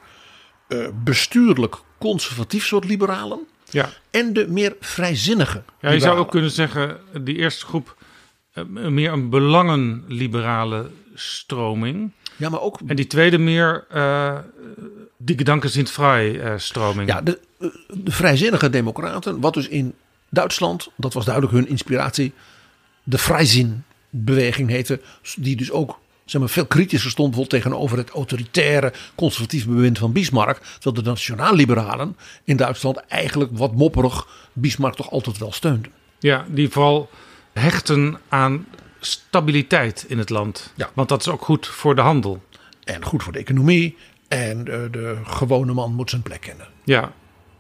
eh, 0.68 0.88
bestuurlijk 1.04 1.76
conservatief 1.98 2.66
soort 2.66 2.86
liberalen. 2.86 3.48
Ja, 3.70 3.90
En 4.12 4.34
de 4.34 4.48
meer 4.48 4.76
vrijzinnige 4.80 5.64
ja 5.82 5.92
je 5.92 6.00
zou 6.00 6.18
ook 6.18 6.32
kunnen 6.32 6.52
zeggen, 6.52 6.98
die 7.22 7.36
eerste 7.36 7.66
groep, 7.66 7.96
meer 8.68 9.12
een 9.12 9.30
belangenliberale 9.30 10.90
stroming. 11.14 12.12
Ja, 12.36 12.50
maar 12.50 12.62
ook 12.62 12.80
En 12.88 12.96
die 12.96 13.08
tweede 13.08 13.38
meer 13.38 13.86
uh, 13.94 14.38
die 15.18 15.38
Gedanken 15.38 15.70
sind 15.70 15.92
vrij 15.92 16.40
eh, 16.40 16.54
stroming. 16.58 17.10
Ja, 17.10 17.22
de, 17.22 17.40
eh, 17.60 17.68
de 17.94 18.12
vrijzinnige 18.12 18.70
democraten, 18.70 19.40
wat 19.40 19.54
dus 19.54 19.68
in 19.68 19.94
Duitsland, 20.30 20.90
dat 20.96 21.14
was 21.14 21.26
duidelijk 21.26 21.54
hun 21.56 21.68
inspiratie, 21.68 22.34
de 23.04 23.18
Freizin-beweging 23.18 24.70
heette, 24.70 25.02
die 25.36 25.56
dus 25.56 25.72
ook 25.72 26.00
zeg 26.26 26.42
maar, 26.42 26.50
veel 26.50 26.66
kritischer 26.66 27.12
stond 27.12 27.30
bijvoorbeeld 27.30 27.64
tegenover 27.64 27.98
het 27.98 28.10
autoritaire, 28.10 28.94
conservatieve 29.16 29.70
bewind 29.70 29.98
van 29.98 30.12
Bismarck. 30.12 30.58
Terwijl 30.80 31.04
de 31.04 31.10
nationaal-liberalen 31.10 32.18
in 32.44 32.58
Duitsland 32.58 32.98
eigenlijk 32.98 33.58
wat 33.58 33.76
mopperig 33.76 34.28
Bismarck 34.54 34.96
toch 34.96 35.12
altijd 35.12 35.38
wel 35.38 35.52
steunden. 35.52 35.92
Ja, 36.20 36.46
die 36.48 36.70
vooral 36.70 37.10
hechten 37.60 38.20
aan 38.30 38.66
stabiliteit 39.00 40.06
in 40.08 40.18
het 40.18 40.30
land. 40.30 40.74
Ja. 40.76 40.90
Want 40.94 41.10
dat 41.10 41.20
is 41.20 41.28
ook 41.28 41.42
goed 41.42 41.68
voor 41.68 41.96
de 41.96 42.02
handel. 42.02 42.44
En 42.84 43.06
goed 43.06 43.24
voor 43.24 43.34
de 43.34 43.40
economie. 43.40 43.98
En 44.28 44.64
de, 44.64 44.88
de 44.92 45.18
gewone 45.24 45.74
man 45.74 45.94
moet 45.94 46.10
zijn 46.10 46.22
plek 46.22 46.42
kennen. 46.42 46.68
Ja. 46.84 47.12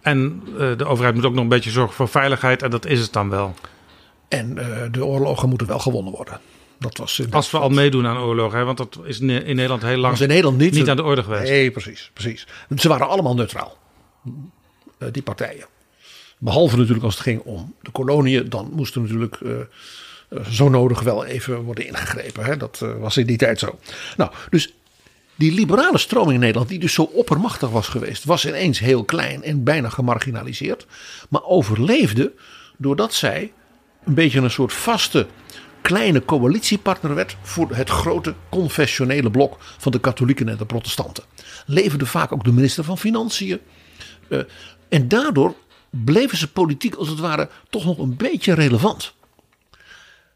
En 0.01 0.43
eh, 0.45 0.77
de 0.77 0.85
overheid 0.85 1.15
moet 1.15 1.25
ook 1.25 1.33
nog 1.33 1.43
een 1.43 1.49
beetje 1.49 1.71
zorgen 1.71 1.95
voor 1.95 2.07
veiligheid. 2.07 2.63
En 2.63 2.69
dat 2.69 2.85
is 2.85 2.99
het 2.99 3.13
dan 3.13 3.29
wel. 3.29 3.53
En 4.27 4.57
eh, 4.57 4.91
de 4.91 5.05
oorlogen 5.05 5.49
moeten 5.49 5.67
wel 5.67 5.79
gewonnen 5.79 6.13
worden. 6.13 6.39
Dat 6.79 6.97
was 6.97 7.21
Als 7.31 7.51
we 7.51 7.57
al 7.57 7.69
meedoen 7.69 8.07
aan 8.07 8.17
oorlogen. 8.17 8.57
Hè, 8.57 8.65
want 8.65 8.77
dat 8.77 8.99
is 9.03 9.19
in 9.19 9.25
Nederland 9.25 9.81
heel 9.81 9.97
lang 9.97 10.11
was 10.11 10.21
in 10.21 10.27
Nederland 10.27 10.57
niet, 10.57 10.73
niet 10.73 10.89
aan 10.89 10.95
de 10.95 11.03
orde 11.03 11.23
geweest. 11.23 11.49
Nee, 11.49 11.71
precies, 11.71 12.11
precies. 12.13 12.47
Ze 12.75 12.87
waren 12.87 13.07
allemaal 13.07 13.35
neutraal, 13.35 13.77
eh, 14.97 15.07
die 15.11 15.21
partijen. 15.21 15.65
Behalve 16.41 16.77
natuurlijk 16.77 17.05
als 17.05 17.13
het 17.13 17.23
ging 17.23 17.41
om 17.41 17.73
de 17.81 17.91
koloniën, 17.91 18.49
dan 18.49 18.69
moest 18.73 18.95
er 18.95 19.01
natuurlijk 19.01 19.35
eh, 19.35 19.51
eh, 20.29 20.45
zo 20.45 20.69
nodig 20.69 21.01
wel 21.01 21.25
even 21.25 21.61
worden 21.61 21.87
ingegrepen. 21.87 22.45
Hè? 22.45 22.57
Dat 22.57 22.79
eh, 22.83 22.99
was 22.99 23.17
in 23.17 23.25
die 23.25 23.37
tijd 23.37 23.59
zo. 23.59 23.79
Nou, 24.17 24.31
dus 24.49 24.73
die 25.35 25.51
liberale 25.53 25.97
stroming 25.97 26.33
in 26.33 26.39
Nederland, 26.39 26.69
die 26.69 26.79
dus 26.79 26.93
zo 26.93 27.01
oppermachtig 27.01 27.69
was 27.69 27.87
geweest, 27.87 28.23
was 28.23 28.45
ineens 28.45 28.79
heel 28.79 29.03
klein 29.03 29.43
en 29.43 29.63
bijna 29.63 29.89
gemarginaliseerd. 29.89 30.85
Maar 31.29 31.43
overleefde 31.43 32.33
doordat 32.77 33.13
zij 33.13 33.51
een 34.05 34.13
beetje 34.13 34.39
een 34.39 34.51
soort 34.51 34.73
vaste 34.73 35.27
kleine 35.81 36.25
coalitiepartner 36.25 37.15
werd 37.15 37.35
voor 37.41 37.69
het 37.71 37.89
grote 37.89 38.33
confessionele 38.49 39.31
blok 39.31 39.57
van 39.59 39.91
de 39.91 39.99
katholieken 39.99 40.49
en 40.49 40.57
de 40.57 40.65
protestanten. 40.65 41.23
Leverde 41.65 42.05
vaak 42.05 42.31
ook 42.31 42.43
de 42.43 42.51
minister 42.51 42.83
van 42.83 42.97
Financiën. 42.97 43.59
En 44.89 45.07
daardoor 45.07 45.55
bleven 45.89 46.37
ze 46.37 46.51
politiek 46.51 46.95
als 46.95 47.07
het 47.09 47.19
ware 47.19 47.49
toch 47.69 47.85
nog 47.85 47.97
een 47.97 48.15
beetje 48.15 48.53
relevant. 48.53 49.13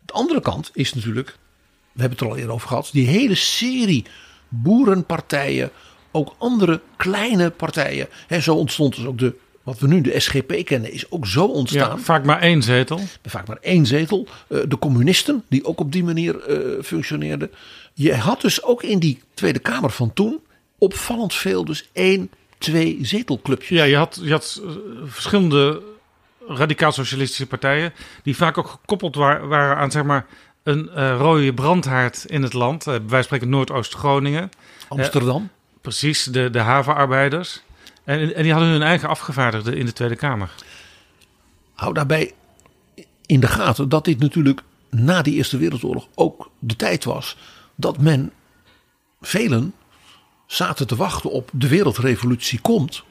De 0.05 0.13
andere 0.13 0.41
kant 0.41 0.71
is 0.73 0.93
natuurlijk, 0.93 1.27
we 1.91 2.01
hebben 2.01 2.17
het 2.17 2.21
er 2.21 2.33
al 2.33 2.37
eerder 2.37 2.53
over 2.53 2.67
gehad, 2.67 2.89
die 2.91 3.07
hele 3.07 3.35
serie 3.35 4.05
boerenpartijen, 4.47 5.71
ook 6.11 6.35
andere 6.37 6.81
kleine 6.97 7.49
partijen. 7.49 8.07
Hè, 8.27 8.39
zo 8.39 8.55
ontstond 8.55 8.95
dus 8.95 9.05
ook 9.05 9.17
de, 9.17 9.35
wat 9.63 9.79
we 9.79 9.87
nu 9.87 10.01
de 10.01 10.19
SGP 10.19 10.65
kennen, 10.65 10.91
is 10.93 11.11
ook 11.11 11.27
zo 11.27 11.45
ontstaan. 11.45 11.97
Ja, 11.97 12.03
vaak 12.03 12.23
maar 12.25 12.41
één 12.41 12.63
zetel. 12.63 12.99
Vaak 13.25 13.47
maar 13.47 13.57
één 13.61 13.85
zetel. 13.85 14.27
Eh, 14.47 14.59
De 14.67 14.79
communisten, 14.79 15.43
die 15.49 15.65
ook 15.65 15.79
op 15.79 15.91
die 15.91 16.03
manier 16.03 16.39
eh, 16.39 16.83
functioneerden. 16.83 17.51
Je 17.93 18.15
had 18.15 18.41
dus 18.41 18.63
ook 18.63 18.83
in 18.83 18.99
die 18.99 19.21
Tweede 19.33 19.59
Kamer 19.59 19.91
van 19.91 20.13
toen 20.13 20.39
opvallend 20.77 21.33
veel, 21.33 21.65
dus 21.65 21.89
één, 21.93 22.31
twee 22.63 22.97
zetelclubjes. 23.01 23.69
Ja, 23.77 23.83
je 23.83 23.95
had, 23.95 24.19
je 24.21 24.31
had 24.31 24.61
eh, 24.63 24.71
verschillende 25.05 25.81
radicaal-socialistische 26.47 27.47
partijen. 27.47 27.93
die 28.23 28.35
vaak 28.35 28.57
ook 28.57 28.67
gekoppeld 28.67 29.15
wa- 29.15 29.45
waren 29.45 29.77
aan 29.77 29.91
zeg 29.91 30.03
maar, 30.03 30.25
een 30.63 30.89
eh, 30.89 31.15
rode 31.17 31.53
brandhaard 31.53 32.25
in 32.27 32.43
het 32.43 32.53
land. 32.53 32.83
Wijze 32.83 33.03
van 33.07 33.23
spreken 33.23 33.49
Noordoost-Groningen. 33.49 34.49
Amsterdam. 34.87 35.49
Precies, 35.81 36.23
de, 36.23 36.49
de 36.49 36.59
havenarbeiders. 36.59 37.61
En, 38.03 38.35
en 38.35 38.43
die 38.43 38.51
hadden 38.51 38.69
hun 38.71 38.81
eigen 38.81 39.09
afgevaardigden 39.09 39.77
in 39.77 39.85
de 39.85 39.93
Tweede 39.93 40.15
Kamer. 40.15 40.49
Hou 41.73 41.93
daarbij 41.93 42.33
in 43.25 43.39
de 43.39 43.47
gaten 43.47 43.89
dat 43.89 44.05
dit 44.05 44.19
natuurlijk 44.19 44.61
na 44.89 45.21
die 45.21 45.33
Eerste 45.33 45.57
Wereldoorlog 45.57 46.07
ook 46.15 46.49
de 46.59 46.75
tijd 46.75 47.03
was 47.03 47.37
dat 47.75 47.97
men, 47.97 48.31
velen, 49.21 49.73
zaten 50.45 50.87
te 50.87 50.95
wachten 50.95 51.29
op 51.31 51.49
de 51.53 51.67
wereldrevolutie 51.67 52.59
komt. 52.61 53.03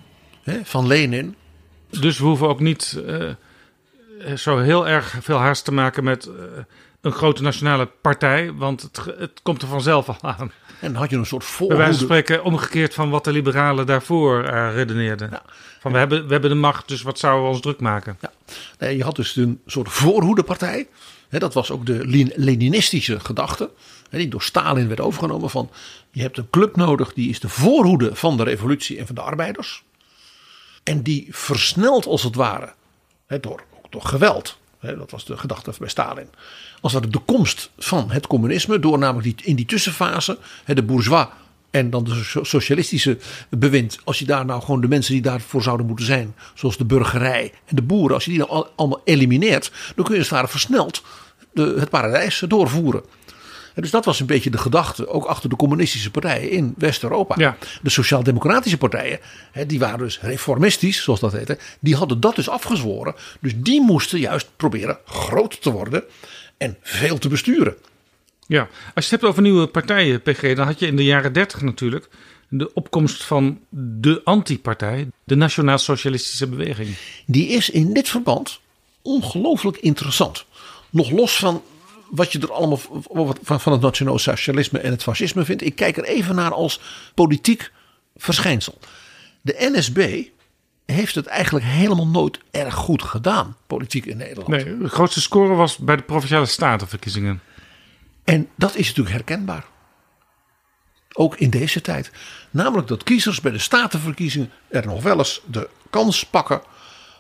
Hè, 0.43 0.61
van 0.65 0.87
Lenin. 0.87 1.37
Dus 2.01 2.19
we 2.19 2.25
hoeven 2.25 2.49
ook 2.49 2.61
niet 2.61 3.01
eh, 3.07 4.35
zo 4.37 4.59
heel 4.59 4.89
erg 4.89 5.17
veel 5.21 5.39
haast 5.39 5.65
te 5.65 5.73
maken 5.73 6.05
met 6.05 6.27
eh, 6.27 6.33
een 7.01 7.13
grote 7.13 7.43
nationale 7.43 7.87
partij. 8.01 8.53
Want 8.53 8.83
het, 8.83 9.05
het 9.19 9.41
komt 9.43 9.63
er 9.63 9.69
vanzelf 9.69 10.09
al 10.09 10.17
aan. 10.21 10.53
En 10.81 10.93
dan 10.93 11.01
had 11.01 11.11
je 11.11 11.17
een 11.17 11.27
soort 11.27 11.45
Bij 11.45 11.67
wijze 11.67 11.69
van 11.69 11.77
voorhoede. 11.77 12.05
spreken 12.05 12.45
omgekeerd 12.45 12.95
van 12.95 13.11
wat 13.11 13.25
de 13.25 13.33
liberalen 13.33 13.87
daarvoor 13.87 14.45
eh, 14.45 14.75
redeneerden. 14.75 15.41
Van 15.81 15.93
we 15.93 15.99
hebben, 15.99 16.27
we 16.27 16.33
hebben 16.33 16.51
de 16.51 16.57
macht, 16.57 16.89
dus 16.89 17.03
wat 17.03 17.19
zouden 17.19 17.43
we 17.45 17.49
ons 17.51 17.61
druk 17.61 17.81
maken? 17.81 18.17
Ja. 18.21 18.33
Nee, 18.79 18.97
je 18.97 19.05
had 19.05 19.17
dus 19.17 19.37
een 19.37 19.61
soort 19.67 19.89
voorhoedepartij. 19.89 20.89
Dat 21.41 21.55
was 21.55 21.71
ook 21.71 21.87
de 21.87 22.07
Len- 22.09 22.33
Leninistische 22.37 23.21
gedachte. 23.21 23.71
Die 24.11 24.29
door 24.29 24.43
Stalin 24.43 24.89
werd 24.89 25.01
overgenomen. 25.01 25.51
Van 25.51 25.71
je 26.11 26.23
hebt 26.23 26.39
een 26.39 26.51
club 26.51 26.77
nodig 26.77 27.13
die 27.13 27.29
is 27.29 27.41
de 27.41 27.49
voorhoede 27.49 28.15
van 28.15 28.37
de 28.37 28.43
revolutie 28.43 28.99
en 28.99 29.07
van 29.07 29.15
de 29.15 29.21
arbeiders. 29.21 29.83
En 30.83 31.03
die 31.03 31.27
versnelt 31.31 32.07
als 32.07 32.23
het 32.23 32.35
ware. 32.35 32.73
Door, 33.41 33.63
door 33.91 34.03
geweld. 34.03 34.59
Dat 34.81 35.11
was 35.11 35.25
de 35.25 35.37
gedachte 35.37 35.73
bij 35.79 35.89
Stalin. 35.89 36.29
Als 36.81 36.93
ware 36.93 37.13
de 37.13 37.19
komst 37.19 37.71
van 37.79 38.11
het 38.11 38.27
communisme. 38.27 38.79
Door 38.79 38.99
namelijk 38.99 39.37
die, 39.39 39.47
in 39.47 39.57
die 39.57 39.67
tussenfase. 39.67 40.39
De 40.65 40.83
bourgeois 40.83 41.27
en 41.73 41.91
dan 41.91 42.05
de 42.05 42.15
so- 42.25 42.45
socialistische 42.45 43.19
bewind. 43.51 43.99
Als 44.05 44.19
je 44.19 44.25
daar 44.25 44.45
nou 44.45 44.63
gewoon 44.63 44.81
de 44.81 44.89
mensen 44.89 45.13
die 45.13 45.23
daarvoor 45.23 45.63
zouden 45.63 45.87
moeten 45.87 46.05
zijn. 46.07 46.35
Zoals 46.55 46.77
de 46.77 46.85
burgerij 46.85 47.53
en 47.67 47.77
de 47.77 47.83
boeren. 47.83 48.15
Als 48.15 48.25
je 48.25 48.31
die 48.31 48.39
nou 48.39 48.51
al- 48.51 48.73
allemaal 48.77 49.01
elimineert. 49.05 49.73
Dan 49.95 50.05
kun 50.05 50.15
je 50.15 50.21
als 50.21 50.29
het 50.29 50.39
ware 50.39 50.49
versneld 50.49 51.03
de, 51.53 51.75
het 51.79 51.91
paradijs 51.91 52.43
doorvoeren. 52.49 53.03
En 53.75 53.83
dus 53.83 53.91
dat 53.91 54.05
was 54.05 54.21
een 54.21 54.27
beetje 54.27 54.51
de 54.51 54.59
gedachte, 54.59 55.09
ook 55.09 55.25
achter 55.25 55.49
de 55.49 55.57
communistische 55.57 56.11
partijen 56.11 56.51
in 56.51 56.75
West-Europa. 56.79 57.35
Ja. 57.39 57.57
De 57.83 57.91
sociaal-democratische 57.91 58.79
partijen, 58.79 59.19
hè, 59.53 59.67
die 59.67 59.79
waren 59.79 59.99
dus 59.99 60.21
reformistisch, 60.21 61.03
zoals 61.03 61.21
dat 61.21 61.33
heette. 61.33 61.59
Die 61.81 61.97
hadden 61.97 62.21
dat 62.21 62.37
dus 62.37 62.49
afgezworen. 62.49 63.15
Dus 63.41 63.53
die 63.57 63.81
moesten 63.81 64.19
juist 64.19 64.49
proberen 64.57 64.99
groot 65.05 65.63
te 65.63 65.71
worden 65.71 66.05
en 66.57 66.77
veel 66.83 67.19
te 67.19 67.29
besturen. 67.29 67.75
Ja, 68.47 68.61
als 68.61 68.69
je 69.09 69.11
het 69.11 69.11
hebt 69.11 69.25
over 69.25 69.43
nieuwe 69.43 69.67
partijen, 69.67 70.23
PG, 70.23 70.55
dan 70.55 70.67
had 70.67 70.79
je 70.79 70.87
in 70.87 70.97
de 70.97 71.05
jaren 71.05 71.33
30 71.33 71.61
natuurlijk 71.61 72.09
de 72.49 72.75
opkomst 72.75 73.25
van 73.25 73.61
de 73.69 74.21
antipartij, 74.25 75.09
de 75.25 75.35
Nationaal 75.35 75.79
Socialistische 75.79 76.49
Beweging. 76.49 76.97
Die 77.27 77.49
is 77.49 77.71
in 77.71 77.93
dit 77.93 78.09
verband 78.09 78.61
ongelooflijk 79.03 79.77
interessant. 79.77 80.45
Nog 80.91 81.11
los 81.11 81.37
van 81.37 81.63
wat 82.11 82.33
je 82.33 82.39
er 82.39 82.53
allemaal 82.53 82.81
van 83.43 83.73
het 83.73 83.81
nationaal 83.81 84.19
socialisme 84.19 84.79
en 84.79 84.91
het 84.91 85.03
fascisme 85.03 85.45
vindt. 85.45 85.63
Ik 85.63 85.77
kijk 85.77 85.97
er 85.97 86.05
even 86.05 86.35
naar 86.35 86.53
als 86.53 86.81
politiek 87.15 87.71
verschijnsel. 88.17 88.79
De 89.41 89.71
NSB 89.73 90.25
heeft 90.87 91.15
het 91.15 91.27
eigenlijk 91.27 91.65
helemaal 91.65 92.07
nooit 92.07 92.39
erg 92.51 92.75
goed 92.75 93.03
gedaan, 93.03 93.57
politiek 93.67 94.07
in 94.07 94.17
Nederland. 94.17 94.49
Nee, 94.49 94.79
de 94.79 94.89
grootste 94.89 95.21
score 95.21 95.55
was 95.55 95.77
bij 95.77 95.97
de 95.97 96.03
provinciale 96.03 96.47
statenverkiezingen. 96.47 97.41
En 98.25 98.49
dat 98.55 98.77
is 98.77 98.87
natuurlijk 98.87 99.15
herkenbaar. 99.15 99.65
Ook 101.13 101.37
in 101.37 101.51
deze 101.51 101.81
tijd. 101.81 102.11
Namelijk 102.51 102.89
dat 102.89 103.03
kiezers 103.03 103.41
bij 103.41 103.53
de 103.53 103.59
statenverkiezingen 103.59 104.51
er 104.69 104.87
nog 104.87 105.03
wel 105.03 105.19
eens 105.19 105.41
de 105.47 105.69
kans 105.91 106.25
pakken. 106.27 106.63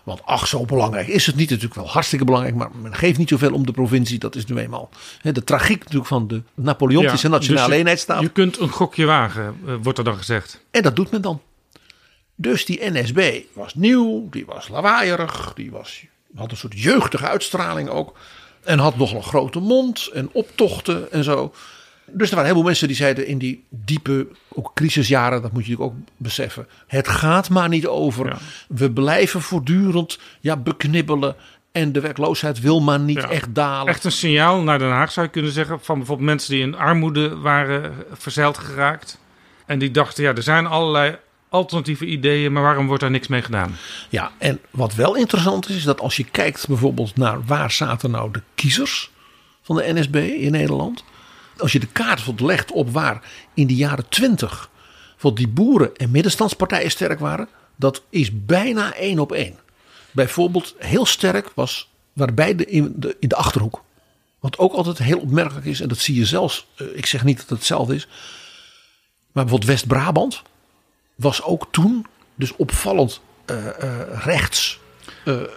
Want 0.02 0.22
ach, 0.24 0.46
zo 0.46 0.64
belangrijk 0.64 1.06
is 1.08 1.26
het 1.26 1.36
niet. 1.36 1.48
Natuurlijk 1.50 1.74
wel 1.80 1.88
hartstikke 1.88 2.24
belangrijk, 2.24 2.54
maar 2.54 2.70
men 2.82 2.94
geeft 2.94 3.18
niet 3.18 3.28
zoveel 3.28 3.52
om 3.52 3.66
de 3.66 3.72
provincie. 3.72 4.18
Dat 4.18 4.34
is 4.34 4.44
nu 4.44 4.56
eenmaal 4.58 4.88
de 5.22 5.44
tragiek 5.44 5.78
natuurlijk 5.78 6.06
van 6.06 6.28
de 6.28 6.42
Napoleontische 6.54 7.26
Ja, 7.26 7.32
nationale 7.32 7.64
dus 7.66 7.72
je- 7.74 7.80
eenheidsstaat. 7.80 8.20
Je 8.20 8.28
kunt 8.28 8.58
een 8.58 8.68
gokje 8.68 9.04
wagen, 9.04 9.56
eh, 9.66 9.74
wordt 9.82 9.98
er 9.98 10.04
dan 10.04 10.16
gezegd. 10.16 10.64
En 10.70 10.82
dat 10.82 10.96
doet 10.96 11.10
men 11.10 11.22
dan. 11.22 11.42
Dus 12.34 12.64
die 12.64 12.90
NSB 12.90 13.40
was 13.52 13.74
nieuw, 13.74 14.28
die 14.30 14.46
was 14.46 14.68
lawaaierig, 14.68 15.52
die 15.54 15.70
was, 15.70 16.04
had 16.34 16.50
een 16.50 16.56
soort 16.56 16.80
jeugdige 16.80 17.26
uitstraling 17.28 17.88
ook. 17.88 18.18
En 18.64 18.78
had 18.78 18.96
nog 18.96 19.12
een 19.14 19.22
grote 19.22 19.60
mond 19.60 20.10
en 20.12 20.28
optochten 20.32 21.12
en 21.12 21.24
zo. 21.24 21.52
Dus 22.06 22.28
er 22.28 22.34
waren 22.34 22.50
heel 22.50 22.58
veel 22.60 22.68
mensen 22.68 22.86
die 22.86 22.96
zeiden 22.96 23.26
in 23.26 23.38
die 23.38 23.64
diepe 23.68 24.26
ook 24.48 24.70
crisisjaren, 24.74 25.42
dat 25.42 25.52
moet 25.52 25.66
je 25.66 25.70
natuurlijk 25.70 25.98
ook 25.98 26.04
beseffen. 26.16 26.66
Het 26.86 27.08
gaat 27.08 27.50
maar 27.50 27.68
niet 27.68 27.86
over. 27.86 28.26
Ja. 28.26 28.38
We 28.68 28.90
blijven 28.90 29.40
voortdurend 29.40 30.18
ja, 30.40 30.56
beknibbelen. 30.56 31.36
En 31.72 31.92
de 31.92 32.00
werkloosheid 32.00 32.60
wil 32.60 32.80
maar 32.80 33.00
niet 33.00 33.16
Ja. 33.16 33.28
echt 33.30 33.54
dalen. 33.54 33.86
Echt 33.86 34.04
een 34.04 34.12
signaal 34.12 34.62
naar 34.62 34.78
Den 34.78 34.90
Haag 34.90 35.12
zou 35.12 35.26
je 35.26 35.32
kunnen 35.32 35.52
zeggen. 35.52 35.80
Van 35.80 35.96
bijvoorbeeld 35.98 36.28
mensen 36.28 36.50
die 36.50 36.62
in 36.62 36.76
armoede 36.76 37.36
waren 37.36 37.94
verzeild 38.12 38.58
geraakt. 38.58 39.18
En 39.66 39.78
die 39.78 39.90
dachten, 39.90 40.22
ja, 40.24 40.34
er 40.34 40.42
zijn 40.42 40.66
allerlei 40.66 41.16
alternatieve 41.52 42.04
ideeën, 42.04 42.52
maar 42.52 42.62
waarom 42.62 42.86
wordt 42.86 43.02
daar 43.02 43.10
niks 43.10 43.28
mee 43.28 43.42
gedaan? 43.42 43.76
Ja, 44.08 44.32
en 44.38 44.60
wat 44.70 44.94
wel 44.94 45.16
interessant 45.16 45.68
is, 45.68 45.76
is 45.76 45.84
dat 45.84 46.00
als 46.00 46.16
je 46.16 46.24
kijkt 46.24 46.68
bijvoorbeeld 46.68 47.16
naar 47.16 47.44
waar 47.44 47.70
zaten 47.70 48.10
nou 48.10 48.30
de 48.30 48.42
kiezers 48.54 49.10
van 49.62 49.76
de 49.76 49.92
NSB 49.92 50.16
in 50.16 50.50
Nederland. 50.50 51.04
Als 51.58 51.72
je 51.72 51.80
de 51.80 51.86
kaart 51.86 52.40
legt 52.40 52.72
op 52.72 52.90
waar 52.90 53.22
in 53.54 53.66
de 53.66 53.74
jaren 53.74 54.08
twintig 54.08 54.70
die 55.30 55.48
boeren- 55.48 55.96
en 55.96 56.10
middenstandspartijen 56.10 56.90
sterk 56.90 57.18
waren. 57.18 57.48
Dat 57.76 58.02
is 58.10 58.44
bijna 58.44 58.94
één 58.94 59.18
op 59.18 59.32
één. 59.32 59.58
Bijvoorbeeld 60.10 60.74
heel 60.78 61.06
sterk 61.06 61.50
was 61.54 61.88
waarbij 62.12 62.54
de, 62.54 62.64
in, 62.64 62.92
de, 62.96 63.16
in 63.20 63.28
de 63.28 63.36
Achterhoek. 63.36 63.82
Wat 64.40 64.58
ook 64.58 64.72
altijd 64.72 64.98
heel 64.98 65.18
opmerkelijk 65.18 65.66
is, 65.66 65.80
en 65.80 65.88
dat 65.88 65.98
zie 65.98 66.14
je 66.14 66.26
zelfs, 66.26 66.66
eh, 66.76 66.86
ik 66.94 67.06
zeg 67.06 67.24
niet 67.24 67.36
dat 67.36 67.48
het 67.48 67.58
hetzelfde 67.58 67.94
is. 67.94 68.06
Maar 69.32 69.44
bijvoorbeeld 69.44 69.70
West-Brabant 69.70 70.42
was 71.14 71.42
ook 71.42 71.66
toen 71.70 72.06
dus 72.34 72.56
opvallend 72.56 73.20
eh, 73.44 73.66
eh, 73.82 74.24
rechts. 74.24 74.80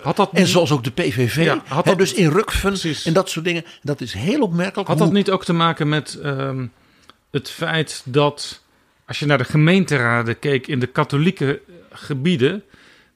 Had 0.04 0.16
dat, 0.16 0.30
En 0.34 0.42
niet, 0.42 0.50
zoals 0.50 0.72
ook 0.72 0.84
de 0.84 0.92
PVV. 0.92 1.36
Ja, 1.44 1.62
had 1.68 1.86
dat- 1.86 1.98
dus 1.98 2.14
in 2.14 2.30
Rukven 2.32 2.70
Precies. 2.70 3.06
en 3.06 3.14
dat 3.14 3.30
soort 3.30 3.46
dingen. 3.46 3.66
Dat 3.82 4.02
is 4.02 4.14
heel 4.14 4.42
opmerkelijk. 4.42 4.88
had 4.88 4.98
hoe- 4.98 5.06
dat 5.06 5.16
niet 5.16 5.30
ook 5.32 5.46
te 5.46 5.54
maken 5.54 5.90
met 5.90 6.20
ehm, 6.24 6.66
het 7.32 7.50
feit 7.50 8.02
dat 8.06 8.62
als 9.08 9.20
je 9.20 9.26
naar 9.26 9.38
de 9.38 9.44
gemeenteraden 9.44 10.40
keek 10.40 10.68
in 10.68 10.80
de 10.80 10.88
katholieke 10.88 11.62
gebieden, 11.92 12.64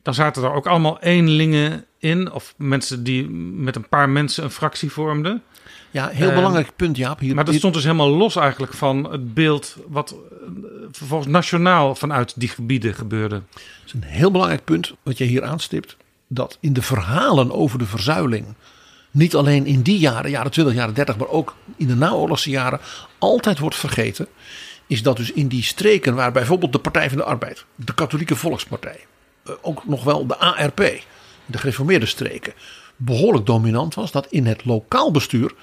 dan 0.03 0.13
zaten 0.13 0.43
er 0.43 0.53
ook 0.53 0.67
allemaal 0.67 0.99
eenlingen 1.01 1.85
in, 1.99 2.31
of 2.31 2.53
mensen 2.57 3.03
die 3.03 3.29
met 3.53 3.75
een 3.75 3.87
paar 3.89 4.09
mensen 4.09 4.43
een 4.43 4.51
fractie 4.51 4.91
vormden. 4.91 5.43
Ja, 5.91 6.07
heel 6.07 6.27
Ehm, 6.27 6.35
belangrijk 6.35 6.75
punt 6.75 6.97
Jaap. 6.97 7.19
Hier, 7.19 7.35
Maar 7.35 7.45
dat 7.45 7.55
stond 7.55 7.73
dus 7.73 7.83
helemaal 7.83 8.09
los 8.09 8.35
eigenlijk 8.35 8.73
van 8.73 9.11
het 9.11 9.33
beeld 9.33 9.75
wat 9.87 10.11
eh, 10.11 10.17
vervolgens 10.91 11.31
nationaal 11.31 11.95
vanuit 11.95 12.33
die 12.35 12.49
gebieden 12.49 12.93
gebeurde. 12.93 13.41
is 13.85 13.93
een 13.93 14.03
heel 14.03 14.31
belangrijk 14.31 14.63
punt 14.63 14.93
wat 15.03 15.17
je 15.17 15.23
hier 15.23 15.43
aanstipt. 15.43 15.97
Dat 16.27 16.57
in 16.59 16.73
de 16.73 16.81
verhalen 16.81 17.51
over 17.51 17.79
de 17.79 17.85
verzuiling. 17.85 18.45
Niet 19.11 19.35
alleen 19.35 19.65
in 19.65 19.81
die 19.81 19.97
jaren, 19.99 20.31
jaren 20.31 20.51
20, 20.51 20.73
jaren 20.75 20.93
30, 20.93 21.17
maar 21.17 21.27
ook 21.27 21.55
in 21.75 21.87
de 21.87 21.95
naoorlogse 21.95 22.49
jaren. 22.49 22.79
altijd 23.17 23.59
wordt 23.59 23.75
vergeten. 23.75 24.27
Is 24.87 25.03
dat 25.03 25.17
dus 25.17 25.31
in 25.31 25.47
die 25.47 25.63
streken 25.63 26.15
waar 26.15 26.31
bijvoorbeeld 26.31 26.71
de 26.73 26.79
Partij 26.79 27.09
van 27.09 27.17
de 27.17 27.23
Arbeid. 27.23 27.65
de 27.75 27.93
Katholieke 27.93 28.35
Volkspartij. 28.35 28.99
eh, 29.45 29.53
ook 29.61 29.87
nog 29.87 30.03
wel 30.03 30.27
de 30.27 30.37
ARP. 30.37 30.77
de 31.45 31.57
gereformeerde 31.57 32.05
streken. 32.05 32.53
behoorlijk 32.95 33.45
dominant 33.45 33.95
was. 33.95 34.11
Dat 34.11 34.27
in 34.29 34.45
het 34.45 34.65
lokaal 34.65 35.11
bestuur. 35.11 35.53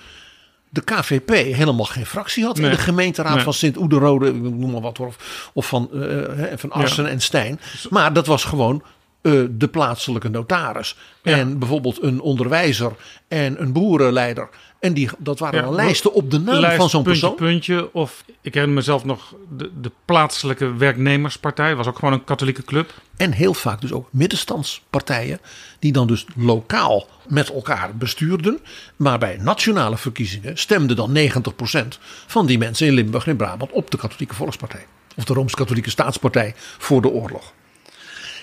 De 0.77 0.85
KVP 0.95 1.31
helemaal 1.31 1.85
geen 1.85 2.07
fractie 2.07 2.45
had 2.45 2.59
in 2.59 2.71
de 2.71 2.77
gemeenteraad 2.79 3.35
Nee. 3.35 3.45
van 3.45 3.53
Sint-Oederode, 3.53 4.33
noem 4.33 4.71
maar 4.71 4.81
wat, 4.81 5.01
of, 5.01 5.51
of 5.53 5.67
van, 5.67 5.89
hè, 5.93 6.59
van 6.59 6.71
Assen 6.71 7.07
en 7.07 7.21
Stijn. 7.21 7.61
Maar 7.91 8.13
dat 8.13 8.27
was 8.27 8.45
gewoon 8.45 8.83
eh, 9.23 9.33
de 9.51 9.69
plaatselijke 9.69 10.29
notaris. 10.29 10.97
Ja. 11.23 11.37
En 11.37 11.59
bijvoorbeeld 11.59 12.03
een 12.03 12.21
onderwijzer 12.21 12.93
en 13.29 13.63
een 13.63 13.73
boerenleider. 13.73 14.49
En 14.79 14.95
die, 14.95 15.09
dat 15.19 15.39
waren 15.39 15.63
dan 15.63 15.75
lijsten 15.75 16.13
op 16.13 16.31
de 16.31 16.39
naam 16.39 16.61
Lijst, 16.61 16.77
van 16.77 16.91
zo'n 16.91 17.03
puntje, 17.03 17.21
persoon. 17.21 17.49
puntje. 17.49 17.93
Of 17.93 18.25
ik 18.41 18.55
herinner 18.55 18.77
mezelf 18.77 19.05
nog 19.05 19.35
de, 19.57 19.71
de 19.81 19.91
plaatselijke 20.05 20.75
werknemerspartij. 20.75 21.77
Was 21.77 21.87
ook 21.87 21.99
gewoon 21.99 22.15
een 22.15 22.25
katholieke 22.25 22.63
club. 22.63 22.95
En 23.17 23.33
heel 23.33 23.55
vaak 23.55 23.81
dus 23.81 23.93
ook 23.93 24.09
middenstandspartijen. 24.11 25.41
Die 25.79 25.93
dan 25.93 26.07
dus 26.07 26.27
lokaal 26.37 27.07
met 27.29 27.53
elkaar 27.53 27.97
bestuurden. 27.97 28.59
Maar 28.97 29.19
bij 29.19 29.39
nationale 29.41 29.97
verkiezingen 29.97 30.59
stemden 30.59 30.97
dan 30.97 31.17
90% 31.17 31.99
van 32.27 32.47
die 32.47 32.59
mensen 32.59 32.87
in 32.87 32.93
Limburg 32.93 33.27
en 33.27 33.37
Brabant 33.37 33.73
op 33.73 33.91
de 33.91 33.97
katholieke 33.97 34.35
volkspartij. 34.35 34.87
Of 35.17 35.25
de 35.25 35.33
Rooms-Katholieke 35.33 35.91
staatspartij 35.91 36.55
voor 36.57 37.03
de 37.03 37.09
oorlog. 37.09 37.53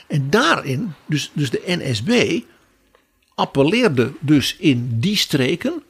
En 0.08 0.30
daarin, 0.30 0.94
dus, 1.06 1.32
dus 1.34 1.50
de 1.50 1.62
NSB 1.66 2.40
appelleerde 3.36 4.14
dus 4.20 4.56
in 4.56 5.00
die 5.00 5.18
streken 5.18 5.84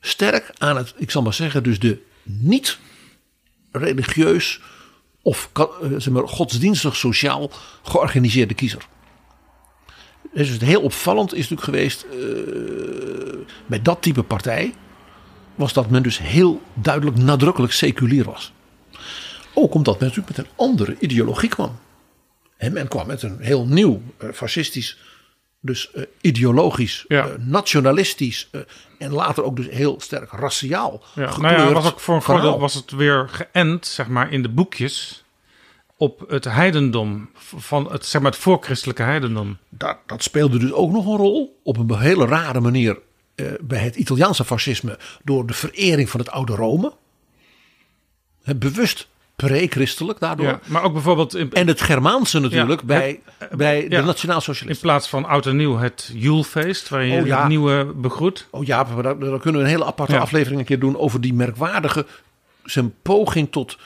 sterk 0.00 0.50
aan 0.58 0.76
het, 0.76 0.94
ik 0.96 1.10
zal 1.10 1.22
maar 1.22 1.34
zeggen, 1.34 1.62
dus 1.62 1.78
de 1.78 1.98
niet 2.22 2.78
religieus 3.72 4.60
of 5.22 5.50
eh, 5.52 5.66
zeg 5.96 6.08
maar, 6.08 6.28
godsdienstig 6.28 6.96
sociaal 6.96 7.50
georganiseerde 7.82 8.54
kiezer. 8.54 8.86
Dus 10.32 10.48
het 10.48 10.60
heel 10.60 10.80
opvallend 10.80 11.34
is 11.34 11.48
natuurlijk 11.48 11.62
geweest 11.62 12.02
eh, 12.02 12.18
bij 13.66 13.82
dat 13.82 14.02
type 14.02 14.22
partij 14.22 14.74
was 15.54 15.72
dat 15.72 15.90
men 15.90 16.02
dus 16.02 16.18
heel 16.18 16.62
duidelijk 16.74 17.16
nadrukkelijk 17.16 17.72
seculier 17.72 18.24
was. 18.24 18.52
Ook 19.54 19.74
omdat 19.74 19.98
men 20.00 20.08
natuurlijk 20.08 20.36
met 20.36 20.46
een 20.46 20.52
andere 20.56 20.96
ideologie 20.98 21.48
kwam. 21.48 21.78
En 22.56 22.72
men 22.72 22.88
kwam 22.88 23.06
met 23.06 23.22
een 23.22 23.38
heel 23.40 23.66
nieuw 23.66 24.02
eh, 24.16 24.28
fascistisch, 24.32 24.98
dus 25.60 25.90
eh, 25.92 26.02
ideologisch, 26.20 27.04
Ja. 27.08 27.26
eh, 27.28 27.34
nationalistisch 27.38 28.48
eh, 28.52 28.60
en 28.98 29.12
later 29.12 29.44
ook 29.44 29.56
dus 29.56 29.68
heel 29.68 30.00
sterk 30.00 30.30
raciaal 30.30 31.02
Ja, 31.14 31.26
gekleurd 31.26 31.56
nou 31.56 31.68
ja, 31.68 31.74
was 31.74 31.86
ook 31.86 32.00
voor 32.00 32.14
een 32.14 32.22
voordeel 32.22 32.58
was 32.58 32.74
het 32.74 32.90
weer 32.90 33.28
geënt, 33.28 33.86
zeg 33.86 34.08
maar, 34.08 34.32
in 34.32 34.42
de 34.42 34.48
boekjes 34.48 35.24
op 35.96 36.24
het 36.28 36.44
heidendom 36.44 37.30
van 37.56 37.92
het, 37.92 38.06
zeg 38.06 38.22
maar, 38.22 38.30
het 38.30 38.40
voorchristelijke 38.40 39.02
heidendom. 39.02 39.58
dat, 39.68 39.98
dat 40.06 40.22
speelde 40.22 40.58
dus 40.58 40.72
ook 40.72 40.92
nog 40.92 41.06
een 41.06 41.16
rol. 41.16 41.60
Op 41.62 41.76
een 41.76 41.98
hele 41.98 42.26
rare 42.26 42.60
manier 42.60 42.98
bij 43.60 43.78
het 43.78 43.96
Italiaanse 43.96 44.44
fascisme. 44.44 44.98
Door 45.24 45.46
de 45.46 45.54
verering 45.54 46.10
van 46.10 46.20
het 46.20 46.30
oude 46.30 46.54
Rome. 46.54 46.92
Bewust 48.56 49.08
pre-christelijk 49.36 50.18
daardoor. 50.18 50.46
Ja, 50.46 50.60
maar 50.66 50.82
ook 50.82 50.92
bijvoorbeeld 50.92 51.34
in, 51.34 51.52
En 51.52 51.66
het 51.66 51.80
Germaanse 51.80 52.38
natuurlijk 52.38 52.80
Ja, 52.80 52.86
bij, 52.86 53.20
bij 53.50 53.88
ja. 53.88 54.02
de 54.02 54.58
in 54.66 54.78
plaats 54.78 55.08
van 55.08 55.24
oud 55.24 55.46
en 55.46 55.56
nieuw 55.56 55.76
het 55.76 56.10
Joelfeest, 56.14 56.88
waar 56.88 57.04
je 57.04 57.20
Oh, 57.20 57.26
ja. 57.26 57.38
het 57.38 57.48
nieuwe 57.48 57.84
begroet. 57.84 58.48
Oh 58.50 58.64
ja, 58.64 58.82
maar 58.82 59.02
daar, 59.02 59.18
daar 59.18 59.40
kunnen 59.40 59.60
we 59.60 59.66
een 59.66 59.72
hele 59.72 59.84
aparte 59.84 60.18
aflevering 60.18 60.60
een 60.60 60.66
keer 60.66 60.78
doen 60.78 60.98
over 60.98 61.20
die 61.20 61.34
merkwaardige 61.34 62.06
zijn 62.64 62.94
poging 63.02 63.52
tot 63.52 63.78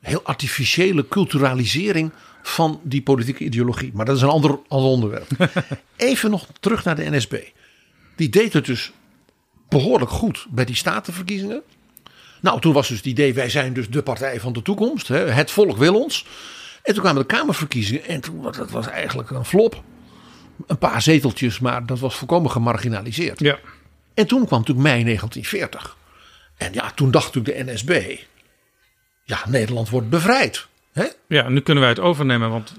heel 0.00 0.20
artificiële 0.22 1.08
culturalisering 1.08 2.12
van 2.42 2.80
die 2.82 3.02
politieke 3.02 3.44
ideologie. 3.44 3.90
Maar 3.94 4.04
dat 4.04 4.16
is 4.16 4.22
een 4.22 4.28
ander, 4.28 4.58
ander 4.68 4.90
onderwerp. 4.90 5.28
Even 5.96 6.30
nog 6.30 6.46
terug 6.60 6.84
naar 6.84 6.96
de 6.96 7.10
NSB. 7.10 7.34
Die 8.16 8.28
deed 8.28 8.52
het 8.52 8.64
dus 8.64 8.92
behoorlijk 9.68 10.10
goed 10.10 10.46
bij 10.50 10.64
die 10.64 10.76
statenverkiezingen. 10.76 11.62
Nou, 12.40 12.60
toen 12.60 12.72
was 12.72 12.88
dus 12.88 12.96
het 12.96 13.06
idee, 13.06 13.34
wij 13.34 13.50
zijn 13.50 13.72
dus 13.72 13.88
de 13.88 14.02
partij 14.02 14.40
van 14.40 14.52
de 14.52 14.62
toekomst. 14.62 15.08
Hè? 15.08 15.18
Het 15.18 15.50
volk 15.50 15.76
wil 15.76 16.00
ons. 16.00 16.26
En 16.82 16.94
toen 16.94 17.02
kwamen 17.02 17.22
de 17.22 17.26
Kamerverkiezingen 17.26 18.04
en 18.04 18.20
toen, 18.20 18.42
dat 18.42 18.70
was 18.70 18.86
eigenlijk 18.86 19.30
een 19.30 19.44
flop. 19.44 19.82
Een 20.66 20.78
paar 20.78 21.02
zeteltjes, 21.02 21.58
maar 21.58 21.86
dat 21.86 21.98
was 21.98 22.16
volkomen 22.16 22.50
gemarginaliseerd. 22.50 23.40
Ja. 23.40 23.58
En 24.14 24.26
toen 24.26 24.46
kwam 24.46 24.58
natuurlijk 24.58 24.88
mei 24.88 25.04
1940. 25.04 25.96
En 26.56 26.72
ja, 26.72 26.90
toen 26.90 27.10
dacht 27.10 27.34
natuurlijk 27.34 27.66
de 27.66 27.72
NSB. 27.72 28.18
Ja, 29.24 29.38
Nederland 29.48 29.88
wordt 29.88 30.08
bevrijd. 30.08 30.66
Hè? 30.92 31.06
ja, 31.26 31.48
nu 31.48 31.60
kunnen 31.60 31.82
wij 31.82 31.92
het 31.92 32.00
overnemen, 32.00 32.50
want 32.50 32.72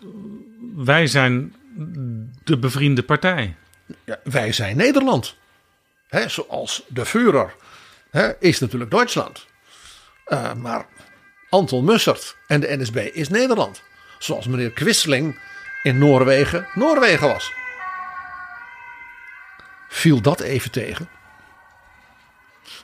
wij 0.75 1.07
zijn 1.07 1.55
de 2.43 2.57
bevriende 2.57 3.03
partij. 3.03 3.55
Ja, 4.05 4.19
wij 4.23 4.51
zijn 4.51 4.77
Nederland. 4.77 5.35
Hè, 6.07 6.29
zoals 6.29 6.83
de 6.87 7.05
Führer 7.05 7.55
hè, 8.09 8.31
is 8.39 8.59
natuurlijk 8.59 8.91
Duitsland. 8.91 9.47
Eh, 10.29 10.53
maar 10.53 10.85
Anton 11.49 11.85
Mussert 11.85 12.35
en 12.47 12.59
de 12.59 12.77
NSB 12.77 12.95
is 12.95 13.29
Nederland. 13.29 13.81
Zoals 14.19 14.47
meneer 14.47 14.71
Quisling 14.71 15.39
in 15.83 15.97
Noorwegen 15.97 16.67
Noorwegen 16.73 17.27
was. 17.27 17.53
Viel 19.87 20.21
dat 20.21 20.39
even 20.39 20.71
tegen. 20.71 21.09